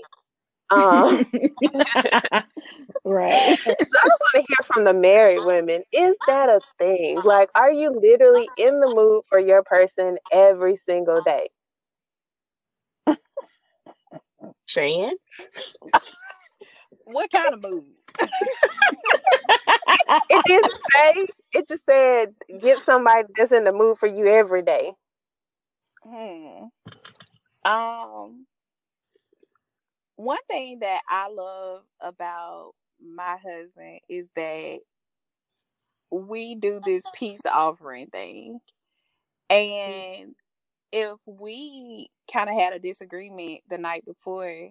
Um, 0.70 1.22
right. 3.04 3.58
So 3.66 3.72
I 3.72 4.08
just 4.08 4.20
want 4.20 4.32
to 4.34 4.40
hear 4.40 4.66
from 4.74 4.84
the 4.84 4.94
married 4.94 5.40
women. 5.40 5.82
Is 5.92 6.16
that 6.26 6.48
a 6.48 6.62
thing? 6.78 7.22
Like, 7.24 7.50
are 7.54 7.72
you 7.72 7.98
literally 8.00 8.52
in 8.56 8.80
the 8.80 8.88
mood 8.88 9.22
for 9.28 9.38
your 9.38 9.62
person 9.62 10.18
every 10.32 10.76
single 10.76 11.20
day? 11.22 11.48
Shan? 14.66 15.12
what 17.04 17.30
kind 17.30 17.54
of 17.54 17.62
mood? 17.62 17.84
it 20.30 20.44
didn't 20.46 20.72
say. 20.94 21.26
It 21.52 21.68
just 21.68 21.84
said 21.88 22.34
get 22.60 22.84
somebody 22.84 23.28
that's 23.36 23.52
in 23.52 23.64
the 23.64 23.72
mood 23.72 23.98
for 23.98 24.06
you 24.08 24.26
every 24.26 24.62
day. 24.62 24.92
Hmm. 26.04 26.66
Um 27.64 28.46
one 30.18 30.42
thing 30.48 30.80
that 30.80 31.02
I 31.08 31.28
love 31.30 31.82
about 32.00 32.72
my 33.00 33.36
husband 33.36 34.00
is 34.08 34.28
that 34.34 34.80
we 36.10 36.56
do 36.56 36.80
this 36.84 37.04
peace 37.14 37.42
offering 37.46 38.08
thing. 38.08 38.58
And 39.48 40.34
if 40.90 41.20
we 41.24 42.10
kind 42.32 42.48
of 42.50 42.56
had 42.56 42.72
a 42.72 42.80
disagreement 42.80 43.60
the 43.70 43.78
night 43.78 44.04
before 44.04 44.70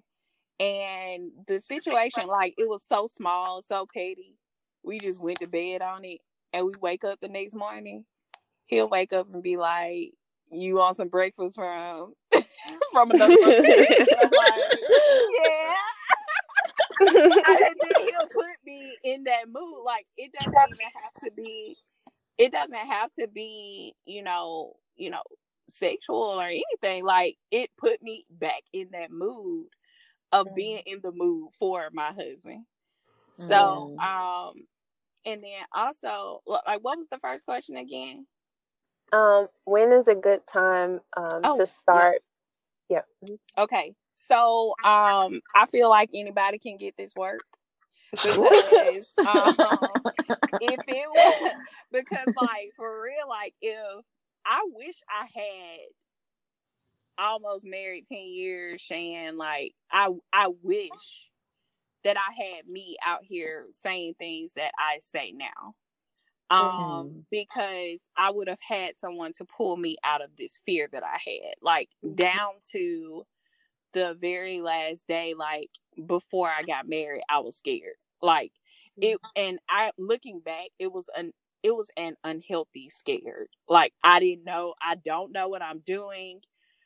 and 0.60 1.32
the 1.48 1.60
situation 1.60 2.28
like 2.28 2.56
it 2.58 2.68
was 2.68 2.84
so 2.84 3.08
small, 3.08 3.62
so 3.62 3.86
petty, 3.92 4.36
we 4.84 5.00
just 5.00 5.22
went 5.22 5.40
to 5.40 5.48
bed 5.48 5.82
on 5.82 6.04
it 6.04 6.20
and 6.52 6.66
we 6.66 6.74
wake 6.82 7.06
up 7.06 7.22
the 7.22 7.30
next 7.30 7.56
morning, 7.56 8.04
he'll 8.66 8.90
wake 8.90 9.14
up 9.14 9.34
and 9.34 9.42
be 9.42 9.56
like, 9.56 10.12
you 10.52 10.76
want 10.76 10.96
some 10.96 11.10
breakfast 11.10 11.56
from 11.56 12.14
from 12.92 13.12
another 13.12 13.36
yeah. 13.42 13.66
then 17.00 17.14
he'll 18.00 18.28
put 18.28 18.58
me 18.66 18.98
in 19.04 19.24
that 19.26 19.48
mood. 19.48 19.84
Like 19.86 20.08
it 20.18 20.32
doesn't 20.34 20.54
even 20.54 20.92
have 20.96 21.14
to 21.24 21.32
be 21.36 21.76
it 22.38 22.52
doesn't 22.52 22.76
have 22.76 23.12
to 23.20 23.28
be, 23.28 23.94
you 24.06 24.24
know, 24.24 24.74
you 24.96 25.10
know, 25.10 25.24
sexual 25.70 26.18
or 26.18 26.44
anything. 26.44 27.06
Like 27.06 27.38
it 27.52 27.70
put 27.78 28.02
me 28.02 28.26
back 28.30 28.64
in 28.74 28.90
that 28.92 29.12
mood 29.12 29.68
of 30.32 30.48
being 30.56 30.82
in 30.86 31.00
the 31.02 31.12
mood 31.12 31.50
for 31.58 31.90
my 31.94 32.12
husband. 32.12 32.66
So, 33.36 33.96
mm. 33.98 34.04
um, 34.04 34.54
and 35.26 35.44
then 35.44 35.62
also, 35.76 36.42
like, 36.46 36.80
what 36.82 36.98
was 36.98 37.08
the 37.10 37.20
first 37.20 37.46
question 37.46 37.78
again? 37.78 38.26
Um, 39.14 39.48
when 39.66 39.94
is 39.94 40.08
a 40.08 40.16
good 40.16 40.46
time 40.48 41.00
um, 41.16 41.42
oh, 41.44 41.58
to 41.58 41.68
start? 41.68 42.18
Yeah. 42.90 43.02
yeah. 43.22 43.30
Mm-hmm. 43.30 43.64
Okay. 43.64 43.94
So 44.14 44.74
um, 44.84 45.42
I 45.56 45.68
feel 45.70 45.90
like 45.90 46.10
anybody 46.14 46.58
can 46.58 46.78
get 46.78 46.98
this 46.98 47.14
work 47.16 47.44
because 48.12 49.14
um, 49.20 49.56
if 50.60 50.80
it 50.88 51.10
was 51.10 51.52
because 51.92 52.34
like 52.36 52.72
for 52.76 53.02
real, 53.02 53.30
like 53.30 53.54
if 53.62 54.06
I 54.46 54.66
wish 54.74 54.96
I 55.10 55.28
had 55.40 55.80
almost 57.20 57.66
married 57.66 58.06
10 58.08 58.18
years, 58.18 58.82
Shan, 58.82 59.38
like 59.38 59.74
I 59.92 60.10
I 60.34 60.50
wish 60.64 61.30
that 62.04 62.18
I 62.18 62.34
had 62.34 62.68
me 62.68 62.98
out 63.06 63.24
here 63.24 63.66
saying 63.70 64.16
things 64.18 64.54
that 64.54 64.72
I 64.80 65.00
say 65.00 65.32
now 65.32 65.76
um 66.50 66.60
mm-hmm. 66.62 67.20
because 67.30 68.10
i 68.18 68.30
would 68.30 68.48
have 68.48 68.60
had 68.68 68.96
someone 68.96 69.34
to 69.34 69.46
pull 69.46 69.76
me 69.76 69.98
out 70.04 70.22
of 70.22 70.30
this 70.38 70.60
fear 70.66 70.88
that 70.92 71.04
i 71.04 71.18
had 71.26 71.56
like 71.62 71.90
mm-hmm. 72.04 72.16
down 72.16 72.52
to 72.64 73.24
the 73.94 74.16
very 74.20 74.62
last 74.62 75.08
day 75.08 75.34
like 75.38 75.70
before 76.06 76.50
i 76.50 76.62
got 76.64 76.88
married 76.88 77.24
i 77.30 77.40
was 77.40 77.58
scared 77.58 77.96
like 78.22 78.52
it 79.02 79.16
mm-hmm. 79.16 79.30
and 79.36 79.60
i 79.70 79.92
looking 79.98 80.40
back 80.40 80.70
it 80.80 80.92
was 80.92 81.10
an 81.18 81.34
it 81.64 81.76
was 81.76 81.90
an 81.98 82.16
unhealthy 82.24 82.88
scared 82.88 83.50
like 83.68 83.94
i 84.04 84.20
didn't 84.20 84.46
know 84.46 84.74
i 84.82 84.96
don't 85.06 85.32
know 85.32 85.48
what 85.48 85.62
i'm 85.62 85.80
doing 85.80 86.40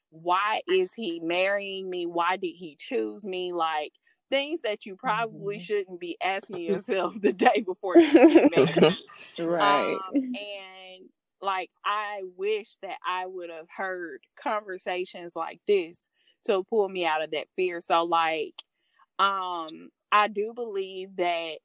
why 0.09 0.61
is 0.67 0.93
he 0.93 1.19
marrying 1.21 1.89
me 1.89 2.05
why 2.05 2.35
did 2.35 2.53
he 2.55 2.75
choose 2.79 3.25
me 3.25 3.53
like 3.53 3.93
things 4.31 4.61
that 4.61 4.85
you 4.87 4.95
probably 4.95 5.57
mm-hmm. 5.57 5.61
shouldn't 5.61 5.99
be 5.99 6.17
asking 6.23 6.61
yourself 6.71 7.13
the 7.21 7.33
day 7.33 7.63
before 7.63 7.97
you 7.97 8.49
get 8.49 8.97
right. 9.39 9.93
Um, 9.93 10.15
and 10.15 11.09
like 11.41 11.69
I 11.85 12.21
wish 12.37 12.77
that 12.81 12.97
I 13.05 13.27
would 13.27 13.49
have 13.49 13.67
heard 13.75 14.21
conversations 14.41 15.35
like 15.35 15.59
this 15.67 16.09
to 16.45 16.63
pull 16.63 16.89
me 16.89 17.05
out 17.05 17.21
of 17.21 17.31
that 17.31 17.47
fear. 17.55 17.79
So 17.79 18.03
like 18.03 18.55
um 19.19 19.89
I 20.11 20.27
do 20.27 20.53
believe 20.53 21.15
that 21.17 21.59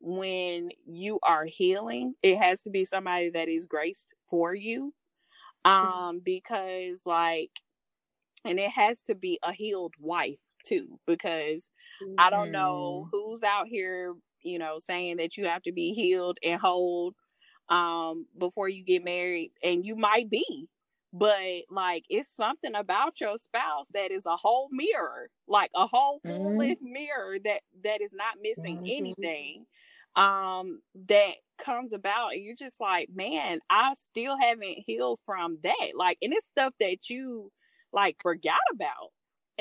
when 0.00 0.70
you 0.84 1.20
are 1.22 1.44
healing, 1.44 2.14
it 2.22 2.36
has 2.38 2.62
to 2.62 2.70
be 2.70 2.84
somebody 2.84 3.30
that 3.30 3.48
is 3.48 3.66
graced 3.66 4.14
for 4.28 4.54
you. 4.54 4.94
Mm-hmm. 5.66 5.98
Um 5.98 6.20
because 6.24 7.02
like 7.06 7.50
and 8.44 8.58
it 8.58 8.70
has 8.70 9.02
to 9.02 9.14
be 9.14 9.38
a 9.42 9.52
healed 9.52 9.94
wife 9.98 10.40
too 10.62 10.98
because 11.06 11.70
mm-hmm. 12.02 12.14
i 12.18 12.30
don't 12.30 12.50
know 12.50 13.06
mm-hmm. 13.06 13.16
who's 13.16 13.42
out 13.42 13.66
here 13.66 14.14
you 14.42 14.58
know 14.58 14.78
saying 14.78 15.16
that 15.16 15.36
you 15.36 15.46
have 15.46 15.62
to 15.62 15.72
be 15.72 15.92
healed 15.92 16.38
and 16.42 16.60
whole 16.60 17.14
um 17.68 18.26
before 18.38 18.68
you 18.68 18.84
get 18.84 19.04
married 19.04 19.52
and 19.62 19.84
you 19.84 19.96
might 19.96 20.28
be 20.28 20.68
but 21.12 21.62
like 21.70 22.04
it's 22.08 22.34
something 22.34 22.74
about 22.74 23.20
your 23.20 23.36
spouse 23.36 23.88
that 23.92 24.10
is 24.10 24.26
a 24.26 24.36
whole 24.36 24.68
mirror 24.72 25.28
like 25.46 25.70
a 25.74 25.86
whole 25.86 26.20
full 26.24 26.50
mm-hmm. 26.50 26.58
length 26.58 26.82
mirror 26.82 27.36
that 27.44 27.60
that 27.84 28.00
is 28.00 28.14
not 28.14 28.36
missing 28.42 28.78
mm-hmm. 28.78 28.86
anything 28.88 29.66
um 30.16 30.80
that 31.08 31.32
comes 31.58 31.92
about 31.92 32.32
and 32.32 32.44
you're 32.44 32.56
just 32.56 32.80
like 32.80 33.08
man 33.14 33.60
i 33.70 33.92
still 33.94 34.36
haven't 34.38 34.78
healed 34.86 35.18
from 35.24 35.58
that 35.62 35.92
like 35.94 36.18
and 36.22 36.32
it's 36.32 36.46
stuff 36.46 36.74
that 36.80 37.08
you 37.08 37.50
like 37.92 38.16
forgot 38.22 38.56
about 38.72 39.10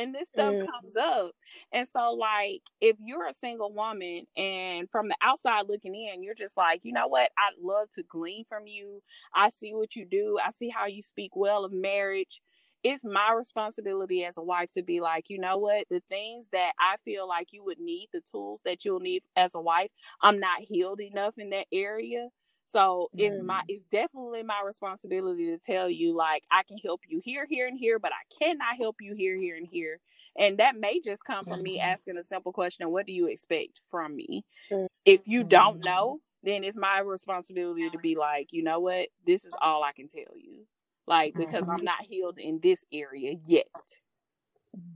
and 0.01 0.15
this 0.15 0.29
stuff 0.29 0.53
mm. 0.53 0.65
comes 0.65 0.97
up. 0.97 1.31
And 1.71 1.87
so 1.87 2.11
like 2.13 2.61
if 2.79 2.97
you're 3.03 3.27
a 3.27 3.33
single 3.33 3.73
woman 3.73 4.25
and 4.35 4.89
from 4.89 5.07
the 5.07 5.15
outside 5.21 5.65
looking 5.67 5.95
in 5.95 6.23
you're 6.23 6.33
just 6.33 6.57
like 6.57 6.81
you 6.83 6.93
know 6.93 7.07
what? 7.07 7.29
I'd 7.37 7.61
love 7.61 7.89
to 7.91 8.03
glean 8.03 8.43
from 8.45 8.67
you. 8.67 9.01
I 9.33 9.49
see 9.49 9.73
what 9.73 9.95
you 9.95 10.05
do. 10.05 10.39
I 10.43 10.49
see 10.49 10.69
how 10.69 10.87
you 10.87 11.01
speak 11.01 11.35
well 11.35 11.65
of 11.65 11.71
marriage. 11.71 12.41
It's 12.83 13.05
my 13.05 13.31
responsibility 13.37 14.25
as 14.25 14.39
a 14.39 14.41
wife 14.41 14.71
to 14.73 14.81
be 14.81 15.01
like, 15.01 15.29
you 15.29 15.39
know 15.39 15.57
what, 15.57 15.85
the 15.91 16.01
things 16.09 16.49
that 16.51 16.71
I 16.79 16.95
feel 17.05 17.27
like 17.27 17.49
you 17.51 17.63
would 17.63 17.79
need, 17.79 18.09
the 18.11 18.21
tools 18.21 18.63
that 18.65 18.83
you'll 18.83 18.99
need 18.99 19.21
as 19.35 19.53
a 19.53 19.61
wife, 19.61 19.91
I'm 20.23 20.39
not 20.39 20.61
healed 20.61 20.99
enough 20.99 21.35
in 21.37 21.51
that 21.51 21.67
area. 21.71 22.29
So 22.63 23.09
mm. 23.15 23.21
it's 23.21 23.39
my 23.39 23.61
it's 23.67 23.83
definitely 23.83 24.43
my 24.43 24.61
responsibility 24.65 25.47
to 25.47 25.57
tell 25.57 25.89
you 25.89 26.15
like 26.15 26.43
I 26.51 26.63
can 26.63 26.77
help 26.77 27.01
you 27.07 27.19
here, 27.23 27.45
here, 27.49 27.67
and 27.67 27.77
here, 27.77 27.99
but 27.99 28.11
I 28.11 28.43
cannot 28.43 28.77
help 28.77 28.97
you 29.01 29.13
here, 29.13 29.37
here, 29.37 29.55
and 29.55 29.67
here. 29.67 29.99
And 30.37 30.57
that 30.59 30.77
may 30.77 30.99
just 30.99 31.25
come 31.25 31.43
from 31.43 31.55
mm-hmm. 31.55 31.63
me 31.63 31.79
asking 31.79 32.17
a 32.17 32.23
simple 32.23 32.53
question, 32.53 32.89
what 32.89 33.05
do 33.05 33.13
you 33.13 33.27
expect 33.27 33.81
from 33.89 34.15
me? 34.15 34.45
Mm-hmm. 34.71 34.85
If 35.05 35.21
you 35.25 35.43
don't 35.43 35.81
mm-hmm. 35.81 35.89
know, 35.89 36.19
then 36.43 36.63
it's 36.63 36.77
my 36.77 36.99
responsibility 36.99 37.89
to 37.89 37.97
be 37.99 38.15
like, 38.15 38.53
you 38.53 38.63
know 38.63 38.79
what, 38.79 39.09
this 39.25 39.45
is 39.45 39.53
all 39.61 39.83
I 39.83 39.91
can 39.91 40.07
tell 40.07 40.35
you 40.35 40.65
like 41.07 41.33
because 41.35 41.63
mm-hmm. 41.63 41.71
I'm 41.71 41.83
not 41.83 42.01
healed 42.01 42.37
in 42.39 42.59
this 42.61 42.85
area 42.91 43.35
yet. 43.43 43.67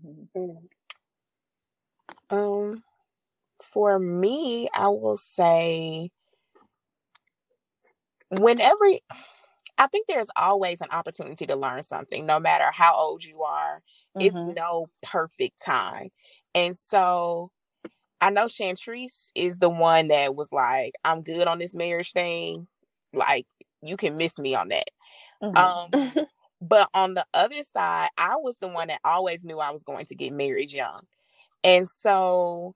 Mm-hmm. 0.05 0.65
Um, 2.29 2.83
for 3.61 3.99
me, 3.99 4.69
I 4.73 4.87
will 4.87 5.17
say, 5.17 6.11
whenever 8.29 8.85
I 9.77 9.87
think 9.87 10.07
there's 10.07 10.29
always 10.35 10.81
an 10.81 10.89
opportunity 10.91 11.45
to 11.47 11.55
learn 11.55 11.83
something, 11.83 12.25
no 12.25 12.39
matter 12.39 12.71
how 12.71 12.95
old 12.95 13.23
you 13.23 13.43
are. 13.43 13.81
Mm-hmm. 14.17 14.25
It's 14.25 14.57
no 14.57 14.87
perfect 15.03 15.61
time, 15.63 16.09
and 16.53 16.77
so 16.77 17.51
I 18.21 18.29
know 18.29 18.45
Chantrice 18.45 19.31
is 19.35 19.59
the 19.59 19.69
one 19.69 20.07
that 20.09 20.35
was 20.35 20.51
like, 20.51 20.93
"I'm 21.03 21.21
good 21.21 21.47
on 21.47 21.59
this 21.59 21.75
marriage 21.75 22.13
thing." 22.13 22.67
Like 23.13 23.47
you 23.81 23.97
can 23.97 24.17
miss 24.17 24.39
me 24.39 24.55
on 24.55 24.69
that. 24.69 24.89
Mm-hmm. 25.43 25.57
Um, 25.57 26.25
but 26.61 26.89
on 26.93 27.13
the 27.13 27.25
other 27.33 27.61
side, 27.63 28.09
I 28.17 28.35
was 28.37 28.59
the 28.59 28.67
one 28.67 28.87
that 28.87 28.99
always 29.03 29.43
knew 29.43 29.59
I 29.59 29.71
was 29.71 29.83
going 29.83 30.05
to 30.07 30.15
get 30.15 30.33
married 30.33 30.71
young. 30.71 30.99
And 31.63 31.87
so 31.87 32.75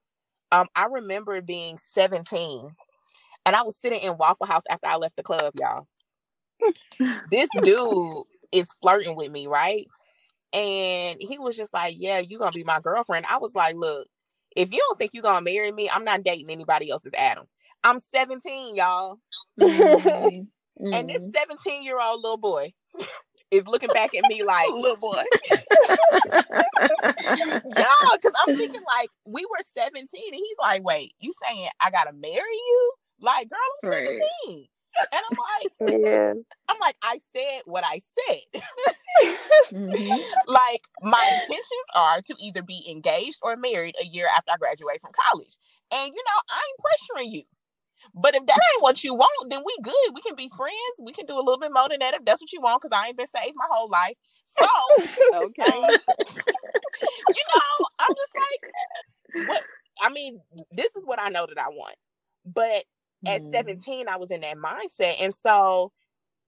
um, 0.51 0.67
I 0.75 0.85
remember 0.85 1.41
being 1.41 1.77
17 1.77 2.75
and 3.45 3.55
I 3.55 3.63
was 3.63 3.77
sitting 3.77 4.01
in 4.01 4.17
Waffle 4.17 4.47
House 4.47 4.63
after 4.69 4.87
I 4.87 4.97
left 4.97 5.15
the 5.15 5.23
club, 5.23 5.53
y'all. 5.59 5.87
this 7.31 7.49
dude 7.61 8.23
is 8.51 8.73
flirting 8.81 9.15
with 9.15 9.31
me, 9.31 9.47
right? 9.47 9.85
And 10.51 11.17
he 11.21 11.37
was 11.37 11.55
just 11.55 11.73
like, 11.73 11.95
Yeah, 11.97 12.19
you're 12.19 12.39
gonna 12.39 12.51
be 12.51 12.63
my 12.63 12.79
girlfriend. 12.79 13.25
I 13.29 13.37
was 13.37 13.55
like, 13.55 13.75
Look, 13.75 14.07
if 14.55 14.71
you 14.71 14.79
don't 14.79 14.97
think 14.97 15.11
you're 15.13 15.23
gonna 15.23 15.41
marry 15.41 15.71
me, 15.71 15.89
I'm 15.89 16.03
not 16.03 16.23
dating 16.23 16.49
anybody 16.49 16.89
else's 16.89 17.13
Adam. 17.17 17.45
I'm 17.83 17.99
17, 17.99 18.75
y'all. 18.75 19.19
Mm-hmm. 19.59 20.93
And 20.93 21.09
this 21.09 21.21
mm-hmm. 21.21 21.31
17 21.31 21.83
year 21.83 21.99
old 22.01 22.21
little 22.21 22.37
boy 22.37 22.73
is 23.51 23.67
looking 23.67 23.89
back 23.89 24.15
at 24.15 24.23
me 24.29 24.43
like, 24.43 24.69
little 24.73 24.97
boy. 24.97 25.23
yeah, 26.31 26.43
because 28.13 28.33
I'm 28.47 28.57
thinking 28.57 28.81
like 28.81 29.09
we 29.25 29.45
were 29.45 29.57
17 29.61 30.07
and 30.07 30.35
he's 30.35 30.57
like, 30.59 30.83
wait, 30.83 31.13
you 31.19 31.33
saying 31.47 31.67
I 31.81 31.91
gotta 31.91 32.13
marry 32.13 32.33
you? 32.37 32.93
Like, 33.21 33.49
girl, 33.49 33.59
I'm 33.83 33.91
17. 33.91 34.19
Right. 34.47 34.69
And 35.13 35.21
I'm 35.31 35.37
like, 35.37 36.01
yeah. 36.03 36.33
I'm 36.67 36.79
like, 36.79 36.95
I 37.03 37.19
said 37.19 37.61
what 37.65 37.83
I 37.85 37.99
said. 37.99 38.61
mm-hmm. 39.71 40.21
Like, 40.47 40.83
my 41.01 41.39
intentions 41.41 41.87
are 41.95 42.21
to 42.21 42.35
either 42.39 42.61
be 42.61 42.85
engaged 42.89 43.37
or 43.41 43.55
married 43.55 43.95
a 44.01 44.05
year 44.05 44.27
after 44.35 44.51
I 44.51 44.57
graduate 44.57 45.01
from 45.01 45.11
college. 45.29 45.57
And 45.93 46.07
you 46.07 46.23
know, 46.23 46.41
I 46.49 46.61
ain't 46.67 47.27
pressuring 47.27 47.33
you. 47.33 47.43
But 48.13 48.35
if 48.35 48.45
that 48.45 48.59
ain't 48.73 48.81
what 48.81 49.03
you 49.03 49.13
want, 49.13 49.49
then 49.49 49.61
we 49.65 49.75
good. 49.81 50.13
We 50.13 50.21
can 50.21 50.35
be 50.35 50.49
friends. 50.55 50.73
We 51.03 51.11
can 51.11 51.25
do 51.25 51.35
a 51.35 51.43
little 51.43 51.59
bit 51.59 51.71
more 51.73 51.89
than 51.89 51.99
that 51.99 52.13
if 52.13 52.25
that's 52.25 52.41
what 52.41 52.51
you 52.51 52.61
want, 52.61 52.81
because 52.81 52.97
I 52.97 53.07
ain't 53.07 53.17
been 53.17 53.27
saved 53.27 53.55
my 53.55 53.65
whole 53.69 53.89
life. 53.89 54.15
So 54.45 54.65
okay. 55.35 55.63
Um, 55.63 55.89
you 57.29 57.43
know, 57.55 57.87
I'm 57.99 58.15
just 58.15 58.35
like, 58.35 59.47
what 59.47 59.63
I 60.01 60.09
mean, 60.09 60.39
this 60.71 60.95
is 60.95 61.05
what 61.05 61.19
I 61.19 61.29
know 61.29 61.45
that 61.45 61.59
I 61.59 61.69
want. 61.69 61.95
But 62.45 62.85
at 63.25 63.41
mm. 63.41 63.51
17, 63.51 64.07
I 64.07 64.17
was 64.17 64.31
in 64.31 64.41
that 64.41 64.57
mindset. 64.57 65.21
And 65.21 65.33
so 65.33 65.91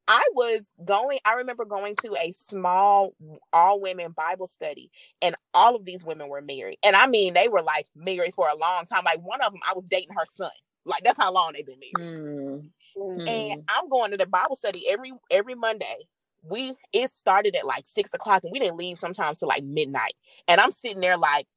I 0.07 0.23
was 0.33 0.73
going, 0.83 1.19
I 1.25 1.35
remember 1.35 1.65
going 1.65 1.95
to 2.01 2.15
a 2.19 2.31
small 2.31 3.13
all 3.53 3.79
women 3.79 4.11
Bible 4.11 4.47
study, 4.47 4.91
and 5.21 5.35
all 5.53 5.75
of 5.75 5.85
these 5.85 6.03
women 6.03 6.27
were 6.27 6.41
married. 6.41 6.79
And 6.83 6.95
I 6.95 7.07
mean, 7.07 7.33
they 7.33 7.47
were 7.47 7.61
like 7.61 7.87
married 7.95 8.33
for 8.33 8.49
a 8.49 8.57
long 8.57 8.85
time. 8.85 9.03
Like 9.05 9.21
one 9.21 9.41
of 9.41 9.53
them, 9.53 9.61
I 9.67 9.73
was 9.73 9.85
dating 9.85 10.15
her 10.15 10.25
son. 10.25 10.49
Like 10.85 11.03
that's 11.03 11.17
how 11.17 11.31
long 11.31 11.53
they've 11.53 11.65
been 11.65 11.79
married. 11.95 12.71
Mm. 12.97 13.29
And 13.29 13.63
I'm 13.69 13.87
going 13.89 14.11
to 14.11 14.17
the 14.17 14.25
Bible 14.25 14.55
study 14.55 14.85
every 14.89 15.13
every 15.29 15.55
Monday. 15.55 16.07
We 16.43 16.73
it 16.91 17.11
started 17.11 17.55
at 17.55 17.67
like 17.67 17.85
six 17.85 18.13
o'clock 18.13 18.43
and 18.43 18.51
we 18.51 18.59
didn't 18.59 18.77
leave 18.77 18.97
sometimes 18.97 19.39
till 19.39 19.47
like 19.47 19.63
midnight. 19.63 20.15
And 20.47 20.59
I'm 20.59 20.71
sitting 20.71 20.99
there 20.99 21.17
like, 21.17 21.47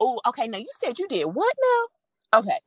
oh, 0.00 0.20
okay, 0.26 0.48
now 0.48 0.58
you 0.58 0.68
said 0.72 0.98
you 0.98 1.06
did 1.06 1.24
what 1.26 1.54
now? 1.62 1.86
Okay. 2.34 2.58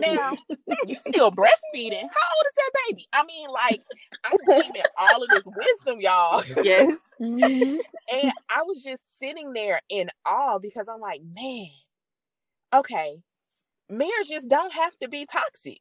now 0.00 0.32
you 0.86 0.98
still 0.98 1.30
breastfeeding. 1.30 2.02
How 2.02 2.26
old 2.34 2.46
is 2.46 2.54
that 2.56 2.70
baby? 2.88 3.06
I 3.12 3.24
mean, 3.24 3.48
like, 3.50 3.82
I'm 4.24 4.38
gleaming 4.44 4.82
all 4.98 5.22
of 5.22 5.28
this 5.30 5.44
wisdom, 5.46 6.00
y'all. 6.00 6.42
Yes. 6.64 7.02
Mm-hmm. 7.20 7.78
and 8.12 8.32
I 8.50 8.62
was 8.66 8.82
just 8.82 9.18
sitting 9.18 9.52
there 9.52 9.80
in 9.88 10.10
awe 10.24 10.58
because 10.58 10.88
I'm 10.88 11.00
like, 11.00 11.20
man, 11.34 11.68
okay, 12.74 13.18
marriages 13.88 14.44
don't 14.46 14.72
have 14.72 14.96
to 14.98 15.08
be 15.08 15.26
toxic. 15.26 15.80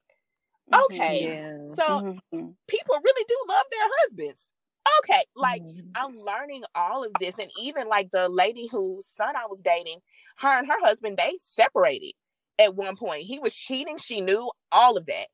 Mm-hmm, 0.71 0.83
okay. 0.85 1.23
Yeah. 1.23 1.65
So 1.65 1.83
mm-hmm. 1.83 2.47
people 2.67 2.95
really 3.03 3.25
do 3.27 3.37
love 3.47 3.65
their 3.71 3.89
husbands. 4.01 4.51
Okay. 4.99 5.23
Like 5.35 5.61
mm-hmm. 5.61 5.89
I'm 5.95 6.17
learning 6.17 6.63
all 6.73 7.03
of 7.03 7.11
this. 7.19 7.39
And 7.39 7.51
even 7.61 7.87
like 7.87 8.11
the 8.11 8.29
lady 8.29 8.67
whose 8.67 9.05
son 9.05 9.35
I 9.35 9.47
was 9.47 9.61
dating, 9.61 9.99
her 10.37 10.57
and 10.57 10.67
her 10.67 10.79
husband, 10.81 11.17
they 11.17 11.33
separated 11.37 12.13
at 12.59 12.75
one 12.75 12.95
point. 12.95 13.23
He 13.23 13.39
was 13.39 13.55
cheating. 13.55 13.97
She 13.97 14.21
knew 14.21 14.49
all 14.71 14.97
of 14.97 15.05
that. 15.07 15.27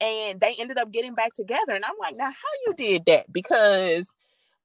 And 0.00 0.40
they 0.40 0.54
ended 0.58 0.78
up 0.78 0.90
getting 0.90 1.14
back 1.14 1.32
together. 1.34 1.74
And 1.74 1.84
I'm 1.84 1.98
like, 2.00 2.16
now 2.16 2.30
how 2.30 2.50
you 2.66 2.74
did 2.74 3.04
that? 3.06 3.32
Because 3.32 4.08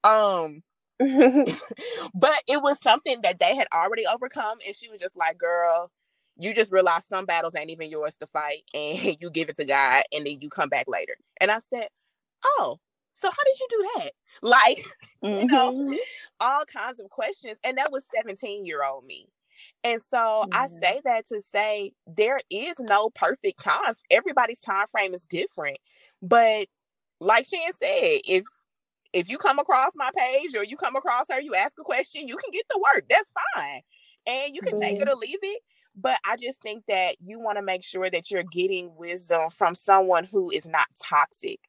um 0.03 0.61
but 0.99 2.41
it 2.47 2.61
was 2.61 2.81
something 2.81 3.21
that 3.23 3.39
they 3.39 3.55
had 3.55 3.67
already 3.73 4.05
overcome. 4.05 4.57
And 4.65 4.75
she 4.75 4.89
was 4.89 4.99
just 4.99 5.17
like, 5.17 5.37
girl, 5.37 5.91
you 6.37 6.53
just 6.53 6.71
realize 6.71 7.05
some 7.05 7.25
battles 7.25 7.55
ain't 7.55 7.69
even 7.69 7.89
yours 7.89 8.17
to 8.17 8.27
fight 8.27 8.63
and 8.73 9.17
you 9.19 9.29
give 9.29 9.49
it 9.49 9.55
to 9.57 9.65
God 9.65 10.03
and 10.11 10.25
then 10.25 10.39
you 10.41 10.49
come 10.49 10.69
back 10.69 10.87
later. 10.87 11.15
And 11.39 11.51
I 11.51 11.59
said, 11.59 11.87
Oh, 12.43 12.79
so 13.13 13.29
how 13.29 13.43
did 13.45 13.59
you 13.59 13.67
do 13.69 13.89
that? 13.95 14.11
Like, 14.41 14.85
mm-hmm. 15.23 15.39
you 15.39 15.45
know, 15.45 15.73
mm-hmm. 15.73 15.95
all 16.39 16.65
kinds 16.65 16.99
of 16.99 17.09
questions. 17.09 17.59
And 17.65 17.77
that 17.77 17.91
was 17.91 18.05
17 18.13 18.65
year 18.65 18.83
old 18.83 19.05
me. 19.05 19.27
And 19.83 20.01
so. 20.01 20.45
I 20.51 20.67
say 20.67 21.01
that 21.03 21.25
to 21.27 21.41
say 21.41 21.91
there 22.07 22.39
is 22.49 22.79
no 22.79 23.09
perfect 23.09 23.61
time. 23.63 23.93
Everybody's 24.09 24.61
time 24.61 24.87
frame 24.91 25.13
is 25.13 25.25
different. 25.25 25.77
But 26.21 26.67
like 27.19 27.45
Shan 27.45 27.73
said, 27.73 28.21
if 28.27 28.43
if 29.13 29.29
you 29.29 29.37
come 29.37 29.59
across 29.59 29.93
my 29.95 30.09
page 30.15 30.55
or 30.55 30.63
you 30.63 30.77
come 30.77 30.95
across 30.95 31.27
her, 31.29 31.39
you 31.39 31.55
ask 31.55 31.77
a 31.79 31.83
question, 31.83 32.27
you 32.27 32.35
can 32.37 32.51
get 32.51 32.65
the 32.69 32.81
work. 32.93 33.05
That's 33.09 33.31
fine. 33.55 33.81
And 34.27 34.55
you 34.55 34.61
can 34.61 34.79
take 34.79 34.99
it 34.99 35.07
or 35.07 35.15
leave 35.15 35.39
it. 35.41 35.61
But 35.95 36.17
I 36.29 36.35
just 36.35 36.61
think 36.61 36.83
that 36.87 37.15
you 37.23 37.39
want 37.39 37.57
to 37.57 37.61
make 37.61 37.83
sure 37.83 38.09
that 38.09 38.29
you're 38.29 38.43
getting 38.43 38.93
wisdom 38.97 39.49
from 39.49 39.73
someone 39.73 40.25
who 40.25 40.51
is 40.51 40.67
not 40.67 40.87
toxic. 41.01 41.59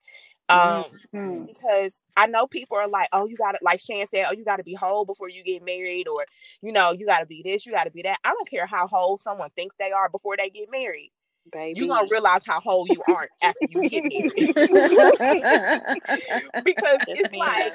Um, 0.48 0.84
mm-hmm. 1.12 1.46
because 1.46 2.04
I 2.16 2.26
know 2.26 2.46
people 2.46 2.76
are 2.76 2.88
like, 2.88 3.08
oh, 3.12 3.26
you 3.26 3.36
gotta 3.36 3.58
like 3.62 3.80
Shan 3.80 4.06
said, 4.06 4.26
oh, 4.28 4.32
you 4.32 4.44
gotta 4.44 4.62
be 4.62 4.74
whole 4.74 5.04
before 5.04 5.28
you 5.28 5.42
get 5.42 5.64
married, 5.64 6.06
or 6.06 6.24
you 6.62 6.72
know, 6.72 6.92
you 6.92 7.06
gotta 7.06 7.26
be 7.26 7.42
this, 7.44 7.66
you 7.66 7.72
gotta 7.72 7.90
be 7.90 8.02
that. 8.02 8.18
I 8.24 8.30
don't 8.30 8.48
care 8.48 8.66
how 8.66 8.86
whole 8.86 9.18
someone 9.18 9.50
thinks 9.56 9.76
they 9.76 9.90
are 9.90 10.08
before 10.08 10.36
they 10.36 10.50
get 10.50 10.70
married. 10.70 11.10
Baby. 11.52 11.78
You're 11.78 11.88
gonna 11.88 12.08
realize 12.10 12.44
how 12.44 12.60
whole 12.60 12.86
you 12.88 13.00
aren't 13.08 13.30
after 13.40 13.66
you 13.70 13.88
get 13.88 14.04
married. 14.04 14.34
because 16.64 16.98
it's 17.08 17.34
like 17.34 17.74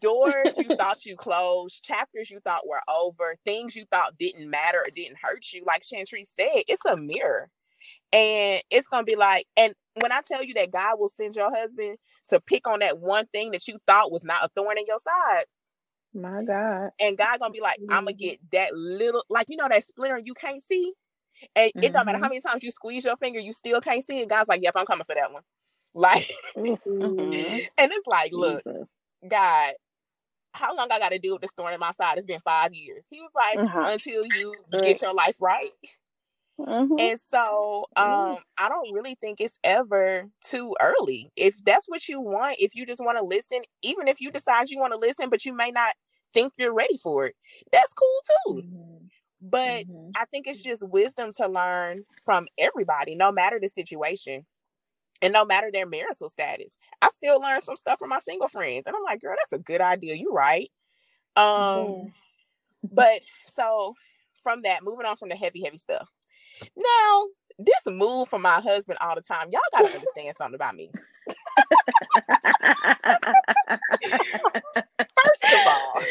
doors 0.00 0.58
you 0.58 0.76
thought 0.76 1.04
you 1.04 1.16
closed, 1.16 1.84
chapters 1.84 2.30
you 2.30 2.40
thought 2.40 2.66
were 2.66 2.82
over, 2.88 3.36
things 3.44 3.76
you 3.76 3.84
thought 3.90 4.18
didn't 4.18 4.50
matter 4.50 4.78
or 4.78 4.90
didn't 4.94 5.18
hurt 5.22 5.52
you. 5.52 5.62
Like 5.64 5.82
Chantry 5.82 6.24
said, 6.24 6.62
it's 6.66 6.84
a 6.84 6.96
mirror. 6.96 7.48
And 8.12 8.60
it's 8.70 8.88
gonna 8.88 9.04
be 9.04 9.16
like, 9.16 9.46
and 9.56 9.74
when 10.00 10.12
I 10.12 10.20
tell 10.20 10.42
you 10.42 10.54
that 10.54 10.70
God 10.70 10.98
will 10.98 11.08
send 11.08 11.34
your 11.34 11.54
husband 11.54 11.98
to 12.28 12.40
pick 12.40 12.66
on 12.66 12.80
that 12.80 12.98
one 12.98 13.26
thing 13.26 13.52
that 13.52 13.66
you 13.68 13.78
thought 13.86 14.12
was 14.12 14.24
not 14.24 14.44
a 14.44 14.48
thorn 14.48 14.78
in 14.78 14.86
your 14.86 14.98
side. 14.98 15.44
My 16.14 16.42
God. 16.42 16.90
And 17.00 17.18
God 17.18 17.38
gonna 17.38 17.52
be 17.52 17.60
like, 17.60 17.78
I'm 17.90 18.04
gonna 18.04 18.12
get 18.12 18.38
that 18.52 18.74
little, 18.74 19.24
like 19.28 19.46
you 19.48 19.56
know, 19.56 19.68
that 19.68 19.84
splinter 19.84 20.20
you 20.22 20.34
can't 20.34 20.62
see. 20.62 20.92
And 21.54 21.70
mm-hmm. 21.70 21.84
it 21.84 21.92
don't 21.92 22.06
matter 22.06 22.18
how 22.18 22.28
many 22.28 22.40
times 22.40 22.62
you 22.62 22.70
squeeze 22.70 23.04
your 23.04 23.16
finger, 23.16 23.40
you 23.40 23.52
still 23.52 23.80
can't 23.80 24.04
see 24.04 24.20
it. 24.20 24.28
God's 24.28 24.48
like, 24.48 24.62
Yep, 24.62 24.74
I'm 24.76 24.86
coming 24.86 25.04
for 25.04 25.14
that 25.14 25.32
one. 25.32 25.42
Like, 25.94 26.30
mm-hmm. 26.54 27.58
and 27.78 27.92
it's 27.92 28.06
like, 28.06 28.30
look, 28.32 28.62
Jesus. 28.62 28.92
God, 29.26 29.72
how 30.52 30.76
long 30.76 30.88
I 30.92 30.98
got 30.98 31.10
to 31.12 31.18
deal 31.18 31.34
with 31.34 31.42
this 31.42 31.52
thorn 31.52 31.72
in 31.72 31.80
my 31.80 31.92
side? 31.92 32.18
It's 32.18 32.26
been 32.26 32.40
five 32.40 32.74
years. 32.74 33.06
He 33.10 33.20
was 33.20 33.32
like, 33.34 33.58
uh-huh. 33.58 33.88
until 33.92 34.24
you 34.26 34.54
get 34.82 35.00
your 35.02 35.14
life 35.14 35.38
right. 35.40 35.70
Mm-hmm. 36.58 36.94
And 36.98 37.20
so 37.20 37.86
um, 37.96 38.38
I 38.58 38.68
don't 38.68 38.92
really 38.92 39.16
think 39.20 39.40
it's 39.40 39.58
ever 39.62 40.28
too 40.42 40.74
early. 40.80 41.30
If 41.36 41.56
that's 41.64 41.88
what 41.88 42.08
you 42.08 42.20
want, 42.20 42.56
if 42.58 42.74
you 42.74 42.84
just 42.84 43.04
want 43.04 43.18
to 43.18 43.24
listen, 43.24 43.60
even 43.82 44.08
if 44.08 44.20
you 44.20 44.30
decide 44.30 44.68
you 44.68 44.80
want 44.80 44.92
to 44.92 44.98
listen, 44.98 45.28
but 45.28 45.44
you 45.44 45.54
may 45.54 45.70
not 45.70 45.94
think 46.34 46.52
you're 46.58 46.74
ready 46.74 46.96
for 46.98 47.26
it, 47.26 47.36
that's 47.72 47.92
cool 47.92 48.20
too. 48.24 48.62
Mm-hmm. 48.62 49.04
But 49.40 49.86
mm-hmm. 49.86 50.10
I 50.16 50.24
think 50.26 50.48
it's 50.48 50.62
just 50.62 50.86
wisdom 50.88 51.30
to 51.36 51.46
learn 51.46 52.04
from 52.24 52.48
everybody, 52.58 53.14
no 53.14 53.30
matter 53.30 53.58
the 53.60 53.68
situation 53.68 54.44
and 55.22 55.32
no 55.32 55.44
matter 55.44 55.70
their 55.72 55.86
marital 55.86 56.28
status. 56.28 56.76
I 57.00 57.08
still 57.08 57.40
learn 57.40 57.60
some 57.60 57.76
stuff 57.76 57.98
from 57.98 58.10
my 58.10 58.18
single 58.18 58.48
friends. 58.48 58.86
And 58.86 58.96
I'm 58.96 59.02
like, 59.04 59.20
girl, 59.20 59.36
that's 59.38 59.52
a 59.52 59.62
good 59.62 59.80
idea. 59.80 60.14
You 60.14 60.32
right. 60.32 60.70
Um, 61.36 62.12
but 62.82 63.20
so 63.44 63.94
from 64.42 64.62
that, 64.62 64.82
moving 64.82 65.06
on 65.06 65.16
from 65.16 65.28
the 65.28 65.36
heavy, 65.36 65.62
heavy 65.64 65.78
stuff. 65.78 66.10
Now, 66.76 67.24
this 67.58 67.86
move 67.86 68.28
from 68.28 68.42
my 68.42 68.60
husband 68.60 68.98
all 69.00 69.14
the 69.14 69.22
time, 69.22 69.48
y'all 69.50 69.60
gotta 69.72 69.94
understand 69.94 70.36
something 70.36 70.54
about 70.54 70.74
me. 70.76 70.90
First 75.24 75.54
of 75.54 75.66
all, 75.66 76.02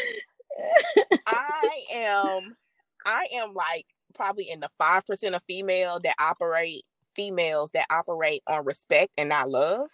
I 1.26 1.84
am 1.94 2.56
I 3.04 3.26
am 3.34 3.54
like 3.54 3.86
probably 4.14 4.50
in 4.50 4.60
the 4.60 4.70
five 4.78 5.06
percent 5.06 5.34
of 5.34 5.42
female 5.44 6.00
that 6.00 6.16
operate 6.18 6.84
females 7.14 7.70
that 7.72 7.86
operate 7.90 8.42
on 8.46 8.64
respect 8.64 9.12
and 9.16 9.28
not 9.30 9.48
love. 9.48 9.88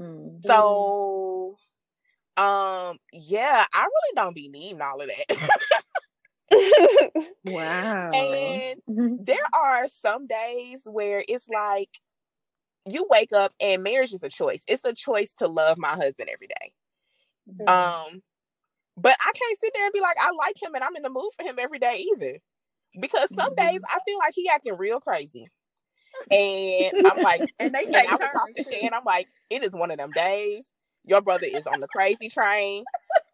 Mm-hmm. 0.00 0.38
So 0.46 1.56
um 2.36 2.98
yeah, 3.12 3.64
I 3.72 3.80
really 3.80 4.14
don't 4.14 4.34
be 4.34 4.48
needing 4.48 4.80
all 4.80 5.00
of 5.00 5.08
that. 5.08 5.50
wow. 7.44 8.10
And 8.10 8.80
there 9.26 9.36
are 9.52 9.88
some 9.88 10.26
days 10.26 10.86
where 10.90 11.24
it's 11.28 11.48
like 11.48 11.90
you 12.86 13.06
wake 13.10 13.32
up 13.32 13.52
and 13.60 13.82
marriage 13.82 14.12
is 14.12 14.22
a 14.22 14.28
choice. 14.28 14.64
It's 14.68 14.84
a 14.84 14.92
choice 14.92 15.34
to 15.34 15.48
love 15.48 15.78
my 15.78 15.90
husband 15.90 16.28
every 16.32 16.48
day. 16.48 16.72
Mm-hmm. 17.50 17.68
Um 17.68 18.22
but 18.96 19.16
I 19.20 19.32
can't 19.32 19.58
sit 19.58 19.72
there 19.74 19.84
and 19.84 19.92
be 19.92 20.00
like, 20.00 20.16
I 20.20 20.32
like 20.32 20.60
him 20.60 20.74
and 20.74 20.84
I'm 20.84 20.96
in 20.96 21.02
the 21.02 21.08
mood 21.08 21.30
for 21.36 21.44
him 21.44 21.56
every 21.58 21.78
day 21.78 22.04
either. 22.14 22.38
Because 23.00 23.34
some 23.34 23.54
days 23.54 23.80
mm-hmm. 23.80 23.96
I 23.96 24.00
feel 24.06 24.18
like 24.18 24.34
he 24.34 24.48
acting 24.48 24.76
real 24.76 25.00
crazy. 25.00 25.46
And 26.30 27.06
I'm 27.06 27.22
like, 27.22 27.40
and 27.58 27.74
they 27.74 27.84
and 27.84 27.96
I 27.96 28.10
would 28.12 28.18
talk 28.18 28.52
to 28.54 28.62
Shan. 28.62 28.92
I'm 28.92 29.04
like, 29.04 29.28
it 29.48 29.64
is 29.64 29.72
one 29.72 29.90
of 29.90 29.96
them 29.96 30.10
days. 30.10 30.74
Your 31.04 31.22
brother 31.22 31.46
is 31.46 31.66
on 31.66 31.80
the 31.80 31.88
crazy 31.88 32.28
train. 32.28 32.84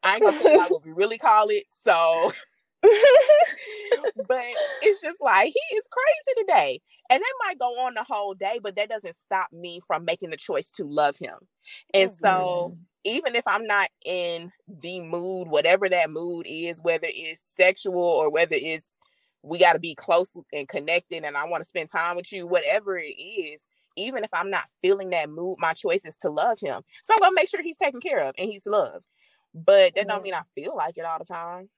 I 0.03 0.15
ain't 0.15 0.23
gonna 0.23 0.39
tell 0.39 0.53
you 0.53 0.61
what 0.69 0.85
we 0.85 0.93
really 0.93 1.19
call 1.19 1.49
it. 1.49 1.65
So 1.69 2.33
but 4.29 4.43
it's 4.83 5.01
just 5.01 5.21
like 5.21 5.47
he 5.47 5.77
is 5.77 5.89
crazy 5.91 6.41
today. 6.41 6.81
And 7.11 7.21
that 7.21 7.35
might 7.45 7.59
go 7.59 7.71
on 7.85 7.95
the 7.95 8.05
whole 8.05 8.35
day, 8.35 8.61
but 8.63 8.77
that 8.77 8.89
doesn't 8.89 9.17
stop 9.17 9.49
me 9.53 9.81
from 9.87 10.05
making 10.05 10.31
the 10.31 10.37
choice 10.37 10.71
to 10.73 10.85
love 10.85 11.17
him. 11.17 11.37
And 11.93 12.11
mm-hmm. 12.11 12.19
so 12.19 12.79
even 13.05 13.35
if 13.35 13.45
I'm 13.47 13.67
not 13.67 13.89
in 14.05 14.53
the 14.69 15.01
mood, 15.01 15.49
whatever 15.49 15.89
that 15.89 16.11
mood 16.11 16.47
is, 16.49 16.81
whether 16.83 17.09
it's 17.11 17.41
sexual 17.41 18.05
or 18.05 18.31
whether 18.31 18.57
it's 18.57 19.01
we 19.43 19.59
got 19.59 19.75
to 19.75 19.79
be 19.79 19.95
close 19.95 20.37
and 20.53 20.69
connected 20.69 21.25
and 21.25 21.37
I 21.37 21.47
want 21.47 21.63
to 21.63 21.69
spend 21.69 21.89
time 21.89 22.17
with 22.17 22.33
you, 22.33 22.47
whatever 22.47 22.99
it 22.99 23.15
is, 23.19 23.67
even 23.97 24.25
if 24.25 24.31
I'm 24.33 24.51
not 24.51 24.65
feeling 24.83 25.11
that 25.11 25.31
mood, 25.31 25.57
my 25.59 25.75
choice 25.75 26.05
is 26.05 26.17
to 26.19 26.31
love 26.31 26.59
him. 26.61 26.83
So 27.03 27.15
I'm 27.15 27.21
gonna 27.21 27.33
make 27.35 27.49
sure 27.49 27.63
he's 27.63 27.77
taken 27.77 28.01
care 28.01 28.21
of 28.21 28.35
and 28.39 28.51
he's 28.51 28.67
loved. 28.67 29.05
But 29.55 29.95
that 29.95 30.07
don't 30.07 30.23
mean 30.23 30.35
I 30.35 30.43
feel 30.55 30.77
like 30.77 30.99
it 30.99 31.05
all 31.05 31.19
the 31.19 31.25
time. 31.25 31.69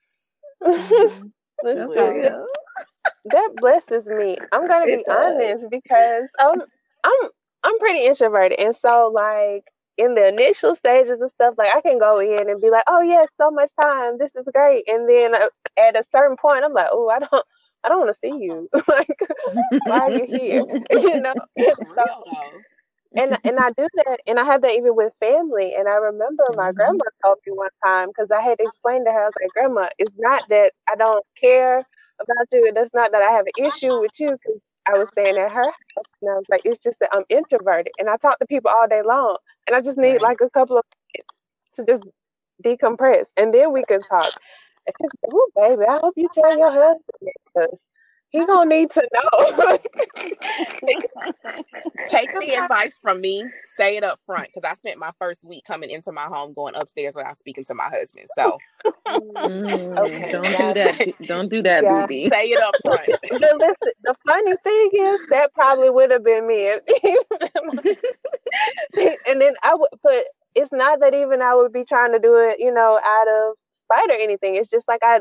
Mm-hmm. 0.62 1.28
that 3.26 3.50
blesses 3.60 4.08
me. 4.08 4.38
I'm 4.52 4.66
gonna 4.66 4.88
be 4.88 5.04
honest 5.10 5.66
because 5.70 6.28
um 6.42 6.62
I'm 7.04 7.28
I'm 7.64 7.78
pretty 7.78 8.04
introverted 8.06 8.58
and 8.58 8.76
so 8.76 9.10
like 9.14 9.64
in 9.98 10.14
the 10.14 10.26
initial 10.28 10.74
stages 10.74 11.20
and 11.20 11.30
stuff, 11.30 11.54
like 11.58 11.74
I 11.74 11.80
can 11.82 11.98
go 11.98 12.18
in 12.18 12.48
and 12.48 12.60
be 12.60 12.70
like, 12.70 12.84
"Oh 12.86 13.00
yes, 13.02 13.28
so 13.36 13.50
much 13.50 13.70
time. 13.80 14.18
This 14.18 14.34
is 14.36 14.46
great," 14.54 14.88
and 14.88 15.08
then 15.08 15.34
uh, 15.34 15.48
at 15.78 15.96
a 15.96 16.04
certain 16.12 16.36
point, 16.36 16.64
I'm 16.64 16.72
like, 16.72 16.88
"Oh, 16.90 17.08
I 17.08 17.18
don't, 17.20 17.44
I 17.84 17.88
don't 17.88 17.98
want 18.00 18.10
to 18.10 18.18
see 18.18 18.36
you. 18.42 18.68
like, 18.88 19.18
why 19.84 20.00
are 20.00 20.10
you 20.10 20.24
here? 20.26 20.62
you 20.90 21.20
know?" 21.20 21.34
So, 21.96 22.64
and 23.16 23.38
and 23.44 23.58
I 23.58 23.70
do 23.70 23.88
that, 23.96 24.20
and 24.26 24.38
I 24.38 24.44
have 24.44 24.62
that 24.62 24.72
even 24.72 24.94
with 24.94 25.12
family. 25.20 25.74
And 25.76 25.88
I 25.88 25.94
remember 25.94 26.44
my 26.54 26.68
mm-hmm. 26.68 26.76
grandma 26.76 27.04
told 27.24 27.38
me 27.46 27.52
one 27.52 27.70
time 27.84 28.08
because 28.08 28.30
I 28.30 28.40
had 28.40 28.60
explained 28.60 29.06
to 29.06 29.12
her, 29.12 29.22
I 29.22 29.26
was 29.26 29.34
like, 29.40 29.50
"Grandma, 29.50 29.88
it's 29.98 30.14
not 30.18 30.48
that 30.48 30.72
I 30.88 30.94
don't 30.96 31.24
care 31.40 31.76
about 31.76 32.46
you, 32.52 32.66
and 32.68 32.76
it's 32.76 32.94
not 32.94 33.12
that 33.12 33.22
I 33.22 33.32
have 33.32 33.46
an 33.46 33.66
issue 33.66 34.00
with 34.00 34.12
you 34.18 34.30
because 34.30 34.60
I 34.86 34.98
was 34.98 35.08
staying 35.08 35.36
at 35.36 35.50
her 35.50 35.64
house, 35.64 36.10
and 36.22 36.30
I 36.30 36.34
was 36.34 36.46
like, 36.48 36.62
it's 36.64 36.78
just 36.78 36.98
that 37.00 37.10
I'm 37.12 37.24
introverted, 37.28 37.92
and 37.98 38.08
I 38.08 38.16
talk 38.16 38.38
to 38.38 38.46
people 38.46 38.70
all 38.74 38.88
day 38.88 39.02
long, 39.04 39.36
and 39.66 39.74
I 39.74 39.80
just 39.80 39.98
need 39.98 40.22
like 40.22 40.38
a 40.40 40.50
couple 40.50 40.78
of 40.78 40.84
minutes 41.14 41.30
to 41.76 41.84
just 41.84 42.04
decompress, 42.64 43.26
and 43.36 43.52
then 43.52 43.72
we 43.72 43.84
can 43.84 44.00
talk. 44.00 44.32
And 44.86 44.94
she's 45.00 45.10
like, 45.22 45.32
"Oh, 45.34 45.50
baby, 45.56 45.84
I 45.88 45.98
hope 45.98 46.14
you 46.16 46.28
tell 46.32 46.56
your 46.56 46.70
husband 46.70 47.78
he 48.30 48.46
gonna 48.46 48.66
need 48.66 48.90
to 48.92 49.06
know. 49.12 49.50
Take 52.08 52.30
the 52.38 52.54
advice 52.62 52.96
from 52.96 53.20
me. 53.20 53.44
Say 53.64 53.96
it 53.96 54.04
up 54.04 54.20
front 54.24 54.46
because 54.46 54.62
I 54.64 54.74
spent 54.74 54.98
my 54.98 55.10
first 55.18 55.44
week 55.44 55.64
coming 55.64 55.90
into 55.90 56.12
my 56.12 56.24
home, 56.24 56.52
going 56.52 56.76
upstairs 56.76 57.16
without 57.16 57.36
speaking 57.36 57.64
to 57.64 57.74
my 57.74 57.88
husband. 57.88 58.28
So 58.34 58.56
mm, 59.08 59.98
okay, 59.98 60.32
don't 60.32 60.44
do 60.44 60.74
that. 60.74 61.12
Don't 61.26 61.48
do 61.48 61.60
that, 61.62 61.82
yeah. 61.82 62.06
Say 62.06 62.50
it 62.50 62.62
up 62.62 62.76
front. 62.84 63.08
listen, 63.32 63.92
the 64.04 64.14
funny 64.26 64.54
thing 64.62 64.90
is 64.92 65.20
that 65.30 65.52
probably 65.52 65.90
would 65.90 66.12
have 66.12 66.22
been 66.24 66.46
me, 66.46 66.68
and 69.26 69.40
then 69.40 69.54
I 69.64 69.74
would. 69.74 69.90
But 70.04 70.26
it's 70.54 70.72
not 70.72 71.00
that 71.00 71.14
even 71.14 71.42
I 71.42 71.56
would 71.56 71.72
be 71.72 71.84
trying 71.84 72.12
to 72.12 72.20
do 72.20 72.36
it, 72.36 72.60
you 72.60 72.72
know, 72.72 73.00
out 73.04 73.26
of 73.28 73.56
spite 73.72 74.10
or 74.10 74.20
anything. 74.20 74.54
It's 74.54 74.70
just 74.70 74.86
like 74.86 75.00
I 75.02 75.20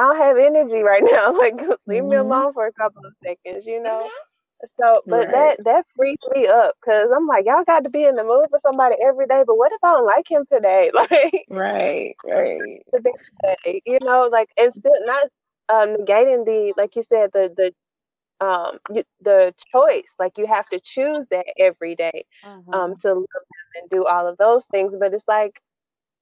I 0.00 0.02
don't 0.04 0.16
have 0.16 0.38
energy 0.38 0.82
right 0.82 1.02
now. 1.04 1.32
Like 1.40 1.60
leave 1.86 2.02
mm-hmm. 2.02 2.08
me 2.08 2.16
alone 2.16 2.52
for 2.52 2.66
a 2.66 2.72
couple 2.72 3.04
of 3.04 3.12
seconds, 3.22 3.66
you 3.66 3.82
know. 3.82 4.00
Mm-hmm. 4.00 4.66
So, 4.78 5.00
but 5.06 5.26
right. 5.26 5.32
that 5.32 5.64
that 5.64 5.86
frees 5.96 6.18
me 6.34 6.46
up 6.46 6.74
because 6.80 7.08
I'm 7.14 7.26
like, 7.26 7.46
y'all 7.46 7.64
got 7.64 7.84
to 7.84 7.90
be 7.90 8.04
in 8.04 8.14
the 8.14 8.24
mood 8.24 8.46
for 8.50 8.58
somebody 8.58 8.96
every 9.02 9.26
day. 9.26 9.42
But 9.46 9.56
what 9.56 9.72
if 9.72 9.82
I 9.82 9.92
don't 9.92 10.06
like 10.06 10.30
him 10.30 10.44
today? 10.52 10.90
Like, 10.94 11.46
right, 11.48 12.14
right. 12.26 12.82
Today, 12.94 13.82
you 13.86 13.98
know, 14.02 14.28
like 14.30 14.50
it's 14.56 14.76
still 14.76 14.92
not 15.04 15.28
um, 15.70 15.96
negating 15.96 16.44
the 16.44 16.74
like 16.76 16.94
you 16.96 17.02
said 17.02 17.30
the 17.32 17.50
the 17.56 18.46
um 18.46 18.78
the 19.20 19.54
choice. 19.72 20.14
Like 20.18 20.36
you 20.36 20.46
have 20.46 20.66
to 20.70 20.80
choose 20.80 21.26
that 21.30 21.46
every 21.58 21.94
day 21.94 22.24
mm-hmm. 22.44 22.74
um 22.74 22.96
to 22.98 23.08
love 23.14 23.16
him 23.16 23.82
and 23.82 23.90
do 23.90 24.04
all 24.04 24.26
of 24.28 24.36
those 24.36 24.66
things. 24.66 24.94
But 24.98 25.14
it's 25.14 25.28
like, 25.28 25.60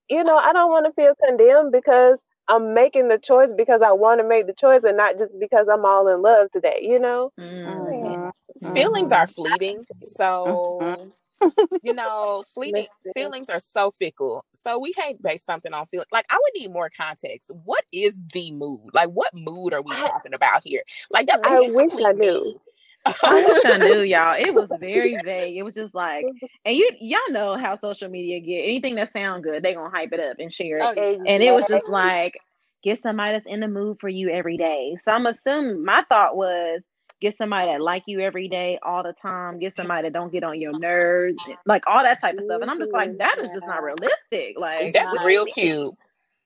you 0.08 0.22
know, 0.22 0.36
I 0.36 0.52
don't 0.52 0.70
want 0.70 0.86
to 0.86 0.92
feel 0.92 1.14
condemned 1.26 1.72
because 1.72 2.20
I'm 2.48 2.74
making 2.74 3.08
the 3.08 3.18
choice 3.18 3.52
because 3.52 3.82
I 3.82 3.92
want 3.92 4.20
to 4.20 4.26
make 4.26 4.46
the 4.46 4.54
choice 4.54 4.84
and 4.84 4.96
not 4.96 5.18
just 5.18 5.32
because 5.38 5.68
I'm 5.68 5.84
all 5.84 6.08
in 6.08 6.22
love 6.22 6.50
today, 6.52 6.80
you 6.82 6.98
know? 6.98 7.30
Mm-hmm. 7.38 8.72
Feelings 8.74 9.12
are 9.12 9.26
fleeting. 9.26 9.84
So, 9.98 10.78
mm-hmm. 10.82 11.74
you 11.82 11.92
know, 11.92 12.42
fleeting 12.54 12.86
feelings 13.16 13.50
are 13.50 13.60
so 13.60 13.90
fickle. 13.90 14.44
So 14.52 14.78
we 14.78 14.92
can't 14.92 15.20
base 15.22 15.44
something 15.44 15.72
on 15.72 15.86
feeling. 15.86 16.06
Like, 16.10 16.26
I 16.30 16.36
would 16.36 16.60
need 16.60 16.72
more 16.72 16.90
context. 16.90 17.50
What 17.64 17.84
is 17.92 18.20
the 18.32 18.50
mood? 18.52 18.90
Like, 18.92 19.10
what 19.10 19.30
mood 19.34 19.72
are 19.72 19.82
we 19.82 19.94
talking 19.94 20.34
about 20.34 20.62
here? 20.64 20.82
Like, 21.10 21.26
that's 21.26 21.42
I 21.44 21.60
wish 21.60 21.92
I 22.04 22.12
knew. 22.12 22.60
I 23.06 23.44
wish 23.46 23.64
I 23.64 23.78
knew 23.78 24.00
y'all. 24.00 24.34
It 24.38 24.52
was 24.52 24.72
very 24.80 25.16
vague. 25.24 25.56
It 25.56 25.62
was 25.62 25.74
just 25.74 25.94
like, 25.94 26.24
and 26.64 26.76
you 26.76 26.90
y'all 27.00 27.20
know 27.30 27.56
how 27.56 27.76
social 27.76 28.08
media 28.08 28.40
get. 28.40 28.64
Anything 28.64 28.96
that 28.96 29.12
sound 29.12 29.44
good, 29.44 29.62
they 29.62 29.74
gonna 29.74 29.90
hype 29.90 30.12
it 30.12 30.20
up 30.20 30.36
and 30.38 30.52
share 30.52 30.78
it. 30.78 30.82
Oh, 30.82 30.90
okay. 30.90 31.18
And 31.26 31.42
it 31.42 31.52
was 31.52 31.66
just 31.66 31.88
like, 31.88 32.38
get 32.82 33.00
somebody 33.02 33.32
that's 33.32 33.46
in 33.46 33.60
the 33.60 33.68
mood 33.68 33.98
for 34.00 34.08
you 34.08 34.30
every 34.30 34.56
day. 34.56 34.96
So 35.02 35.12
I'm 35.12 35.26
assuming 35.26 35.84
my 35.84 36.04
thought 36.08 36.36
was 36.36 36.82
get 37.20 37.36
somebody 37.36 37.66
that 37.66 37.80
like 37.80 38.04
you 38.06 38.20
every 38.20 38.48
day, 38.48 38.78
all 38.82 39.02
the 39.02 39.14
time, 39.20 39.58
get 39.58 39.76
somebody 39.76 40.02
that 40.02 40.12
don't 40.12 40.32
get 40.32 40.44
on 40.44 40.60
your 40.60 40.78
nerves, 40.78 41.42
like 41.66 41.84
all 41.86 42.02
that 42.02 42.20
type 42.20 42.36
of 42.36 42.44
stuff. 42.44 42.62
And 42.62 42.70
I'm 42.70 42.78
just 42.78 42.92
like, 42.92 43.18
that 43.18 43.38
is 43.38 43.50
just 43.50 43.66
not 43.66 43.82
realistic. 43.82 44.56
Like 44.58 44.92
that's 44.92 45.14
real 45.24 45.44
cute. 45.46 45.94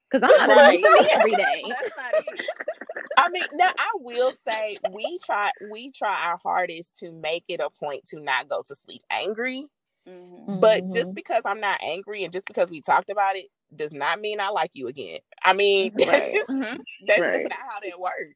Because 0.09 0.29
I'm 0.29 0.47
not 0.47 0.55
right. 0.55 0.81
me 0.81 1.07
every 1.11 1.35
day. 1.35 1.63
I 3.17 3.29
mean, 3.29 3.43
now 3.53 3.71
I 3.77 3.89
will 3.95 4.31
say 4.31 4.77
we 4.91 5.19
try 5.25 5.51
we 5.71 5.91
try 5.91 6.27
our 6.27 6.39
hardest 6.43 6.97
to 6.97 7.11
make 7.11 7.45
it 7.47 7.59
a 7.59 7.69
point 7.69 8.05
to 8.09 8.21
not 8.21 8.49
go 8.49 8.61
to 8.65 8.75
sleep 8.75 9.01
angry. 9.09 9.65
Mm-hmm. 10.07 10.59
But 10.59 10.83
just 10.83 11.07
mm-hmm. 11.07 11.13
because 11.13 11.43
I'm 11.45 11.61
not 11.61 11.81
angry 11.81 12.23
and 12.23 12.33
just 12.33 12.45
because 12.45 12.69
we 12.69 12.81
talked 12.81 13.09
about 13.09 13.37
it 13.37 13.45
does 13.73 13.93
not 13.93 14.19
mean 14.19 14.39
I 14.39 14.49
like 14.49 14.71
you 14.73 14.87
again. 14.87 15.19
I 15.43 15.53
mean, 15.53 15.93
that's 15.97 16.09
right. 16.09 16.31
just 16.33 16.49
mm-hmm. 16.49 16.77
that's 17.07 17.21
right. 17.21 17.33
just 17.33 17.49
not 17.49 17.71
how 17.71 17.79
that 17.79 17.99
works. 17.99 18.35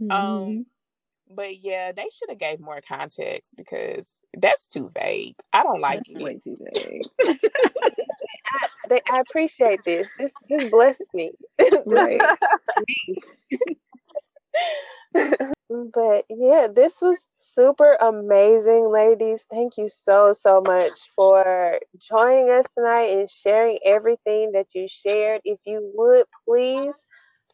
Um, 0.00 0.08
mm-hmm. 0.08 0.12
Um, 0.12 0.66
but 1.34 1.58
yeah, 1.58 1.92
they 1.92 2.06
should 2.12 2.28
have 2.28 2.38
gave 2.38 2.60
more 2.60 2.80
context 2.86 3.54
because 3.56 4.22
that's 4.36 4.66
too 4.66 4.90
vague. 4.94 5.36
I 5.52 5.62
don't 5.62 5.80
like 5.80 6.02
that's 6.06 6.20
it. 6.20 6.22
Way 6.22 6.40
too 6.44 6.58
vague. 6.74 7.02
I, 8.54 8.68
they, 8.88 9.00
I 9.10 9.20
appreciate 9.20 9.82
this. 9.84 10.08
This 10.18 10.32
this 10.48 10.70
blesses 10.70 11.08
me. 11.14 11.32
Right. 11.86 12.20
But 15.12 16.24
yeah, 16.28 16.68
this 16.74 17.00
was 17.00 17.18
super 17.38 17.96
amazing, 18.00 18.90
ladies. 18.90 19.44
Thank 19.50 19.76
you 19.76 19.88
so, 19.88 20.32
so 20.32 20.62
much 20.66 20.92
for 21.14 21.78
joining 21.98 22.50
us 22.50 22.66
tonight 22.74 23.18
and 23.18 23.28
sharing 23.28 23.78
everything 23.84 24.52
that 24.52 24.68
you 24.74 24.86
shared. 24.88 25.42
If 25.44 25.58
you 25.64 25.92
would 25.94 26.26
please 26.46 26.94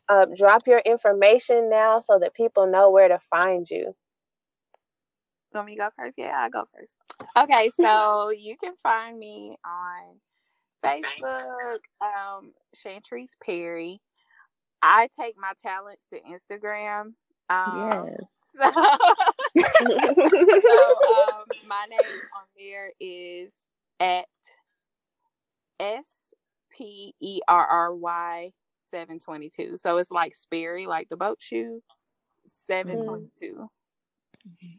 uh, 0.08 0.26
drop 0.36 0.66
your 0.66 0.80
information 0.80 1.68
now 1.70 2.00
so 2.00 2.18
that 2.20 2.34
people 2.34 2.66
know 2.66 2.90
where 2.90 3.08
to 3.08 3.18
find 3.30 3.68
you. 3.68 3.94
Want 5.52 5.66
me 5.66 5.76
to 5.76 5.78
go 5.78 5.88
first? 5.96 6.18
Yeah, 6.18 6.32
I'll 6.36 6.50
go 6.50 6.64
first. 6.74 6.98
Okay, 7.36 7.70
so 7.70 8.30
you 8.36 8.56
can 8.58 8.74
find 8.82 9.18
me 9.18 9.56
on 9.64 10.18
Facebook, 10.84 11.78
um, 12.00 12.52
Chantrice 12.74 13.32
Perry. 13.44 14.00
I 14.82 15.08
take 15.18 15.36
my 15.38 15.52
talents 15.60 16.08
to 16.08 16.20
Instagram. 16.20 17.14
Um, 17.50 17.90
yes. 17.90 18.16
So, 18.56 18.64
so 18.64 18.72
um, 18.72 18.84
my 21.68 21.84
name 21.90 22.00
on 22.34 22.46
there 22.56 22.92
is 22.98 23.68
at 24.00 24.24
S 25.78 26.32
P 26.70 27.14
E 27.20 27.40
R 27.46 27.66
R 27.66 27.94
Y 27.94 28.52
722. 28.80 29.76
So 29.76 29.98
it's 29.98 30.10
like 30.10 30.34
Sperry, 30.34 30.86
like 30.86 31.10
the 31.10 31.16
boat 31.18 31.38
shoe, 31.40 31.82
722. 32.46 33.68
Mm-hmm. 34.48 34.76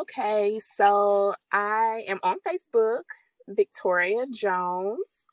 Okay, 0.00 0.60
so 0.62 1.34
I 1.50 2.04
am 2.06 2.20
on 2.22 2.36
Facebook, 2.46 3.02
Victoria 3.48 4.24
Jones. 4.32 5.26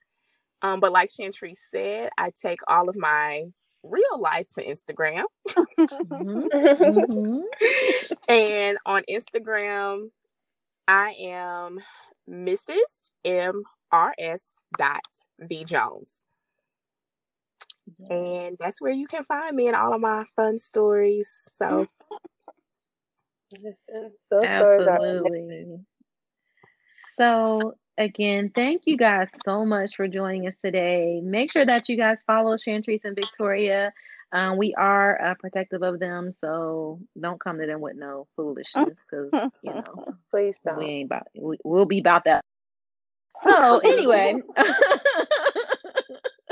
Um, 0.61 0.79
but 0.79 0.91
like 0.91 1.09
Chantrice 1.09 1.59
said, 1.71 2.09
I 2.17 2.31
take 2.31 2.59
all 2.67 2.89
of 2.89 2.95
my 2.97 3.45
real 3.83 4.19
life 4.19 4.47
to 4.55 4.63
Instagram. 4.65 5.23
mm-hmm. 5.49 6.47
Mm-hmm. 6.57 8.13
and 8.29 8.77
on 8.85 9.03
Instagram, 9.09 10.09
I 10.87 11.15
am 11.19 11.79
Mrs. 12.29 13.11
MRS 13.25 14.55
dot 14.77 15.01
V 15.39 15.63
Jones. 15.63 16.25
And 18.09 18.57
that's 18.59 18.81
where 18.81 18.91
you 18.91 19.07
can 19.07 19.23
find 19.23 19.55
me 19.55 19.67
and 19.67 19.75
all 19.75 19.93
of 19.93 20.01
my 20.01 20.25
fun 20.35 20.57
stories. 20.57 21.47
So 21.51 21.87
Absolutely. 24.43 25.79
So 27.19 27.75
again, 27.97 28.51
thank 28.53 28.83
you 28.85 28.97
guys 28.97 29.27
so 29.43 29.65
much 29.65 29.95
for 29.95 30.07
joining 30.07 30.47
us 30.47 30.55
today. 30.63 31.21
Make 31.23 31.51
sure 31.51 31.65
that 31.65 31.89
you 31.89 31.97
guys 31.97 32.21
follow 32.25 32.57
Chantrice 32.57 33.05
and 33.05 33.15
Victoria. 33.15 33.93
Um, 34.31 34.57
we 34.57 34.73
are 34.75 35.21
uh, 35.21 35.35
protective 35.39 35.83
of 35.83 35.99
them, 35.99 36.31
so 36.31 36.99
don't 37.19 37.39
come 37.39 37.59
to 37.59 37.65
them 37.65 37.79
with 37.79 37.95
no 37.95 38.27
foolishness 38.35 38.89
because 39.09 39.49
you 39.61 39.73
know, 39.73 40.05
please 40.31 40.57
don't. 40.65 40.79
We 40.79 40.85
ain't 40.85 41.05
about. 41.07 41.27
We, 41.33 41.57
we'll 41.63 41.85
be 41.85 41.99
about 41.99 42.25
that. 42.25 42.43
So 43.43 43.77
anyway. 43.83 44.35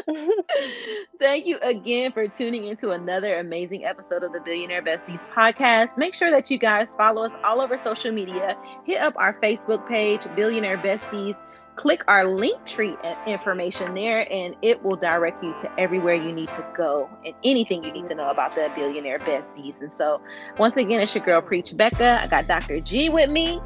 Thank 1.20 1.46
you 1.46 1.58
again 1.62 2.12
for 2.12 2.28
tuning 2.28 2.66
into 2.66 2.92
another 2.92 3.40
amazing 3.40 3.86
episode 3.86 4.24
of 4.24 4.34
the 4.34 4.40
Billionaire 4.40 4.84
Besties 4.84 5.26
podcast. 5.34 5.98
Make 5.98 6.14
sure 6.14 6.30
that 6.32 6.52
you 6.52 6.58
guys 6.58 6.88
follow 6.98 7.24
us 7.24 7.32
all 7.44 7.62
over 7.62 7.80
social 7.80 8.12
media. 8.12 8.58
Hit 8.86 9.00
up 9.00 9.16
our 9.18 9.34
Facebook 9.42 9.88
page, 9.88 10.22
Billionaire 10.36 10.78
Besties. 10.78 11.36
Click 11.76 12.04
our 12.08 12.24
Linktree 12.24 12.98
information 13.28 13.96
there, 13.96 14.32
and 14.32 14.56
it 14.62 14.82
will 14.82 14.96
direct 14.96 15.44
you 15.44 15.54
to 15.58 15.80
everywhere 15.80 16.16
you 16.16 16.32
need 16.32 16.48
to 16.48 16.66
go 16.78 17.10
and 17.26 17.34
anything 17.44 17.84
you 17.84 17.92
need 17.92 18.08
to 18.08 18.16
know 18.16 18.30
about 18.30 18.56
the 18.56 18.72
Billionaire 18.76 19.20
Besties. 19.20 19.82
And 19.82 19.92
so, 19.92 20.22
once 20.58 20.78
again, 20.78 21.02
it's 21.02 21.14
your 21.14 21.26
girl 21.26 21.42
Preach 21.42 21.76
Becca. 21.76 22.22
I 22.22 22.28
got 22.28 22.48
Dr. 22.48 22.80
G 22.80 23.10
with 23.10 23.30
me. 23.30 23.60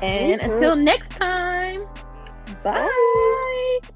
And 0.00 0.40
mm-hmm. 0.40 0.52
until 0.52 0.76
next 0.76 1.10
time, 1.10 1.78
bye. 2.64 2.88
bye. 3.82 3.92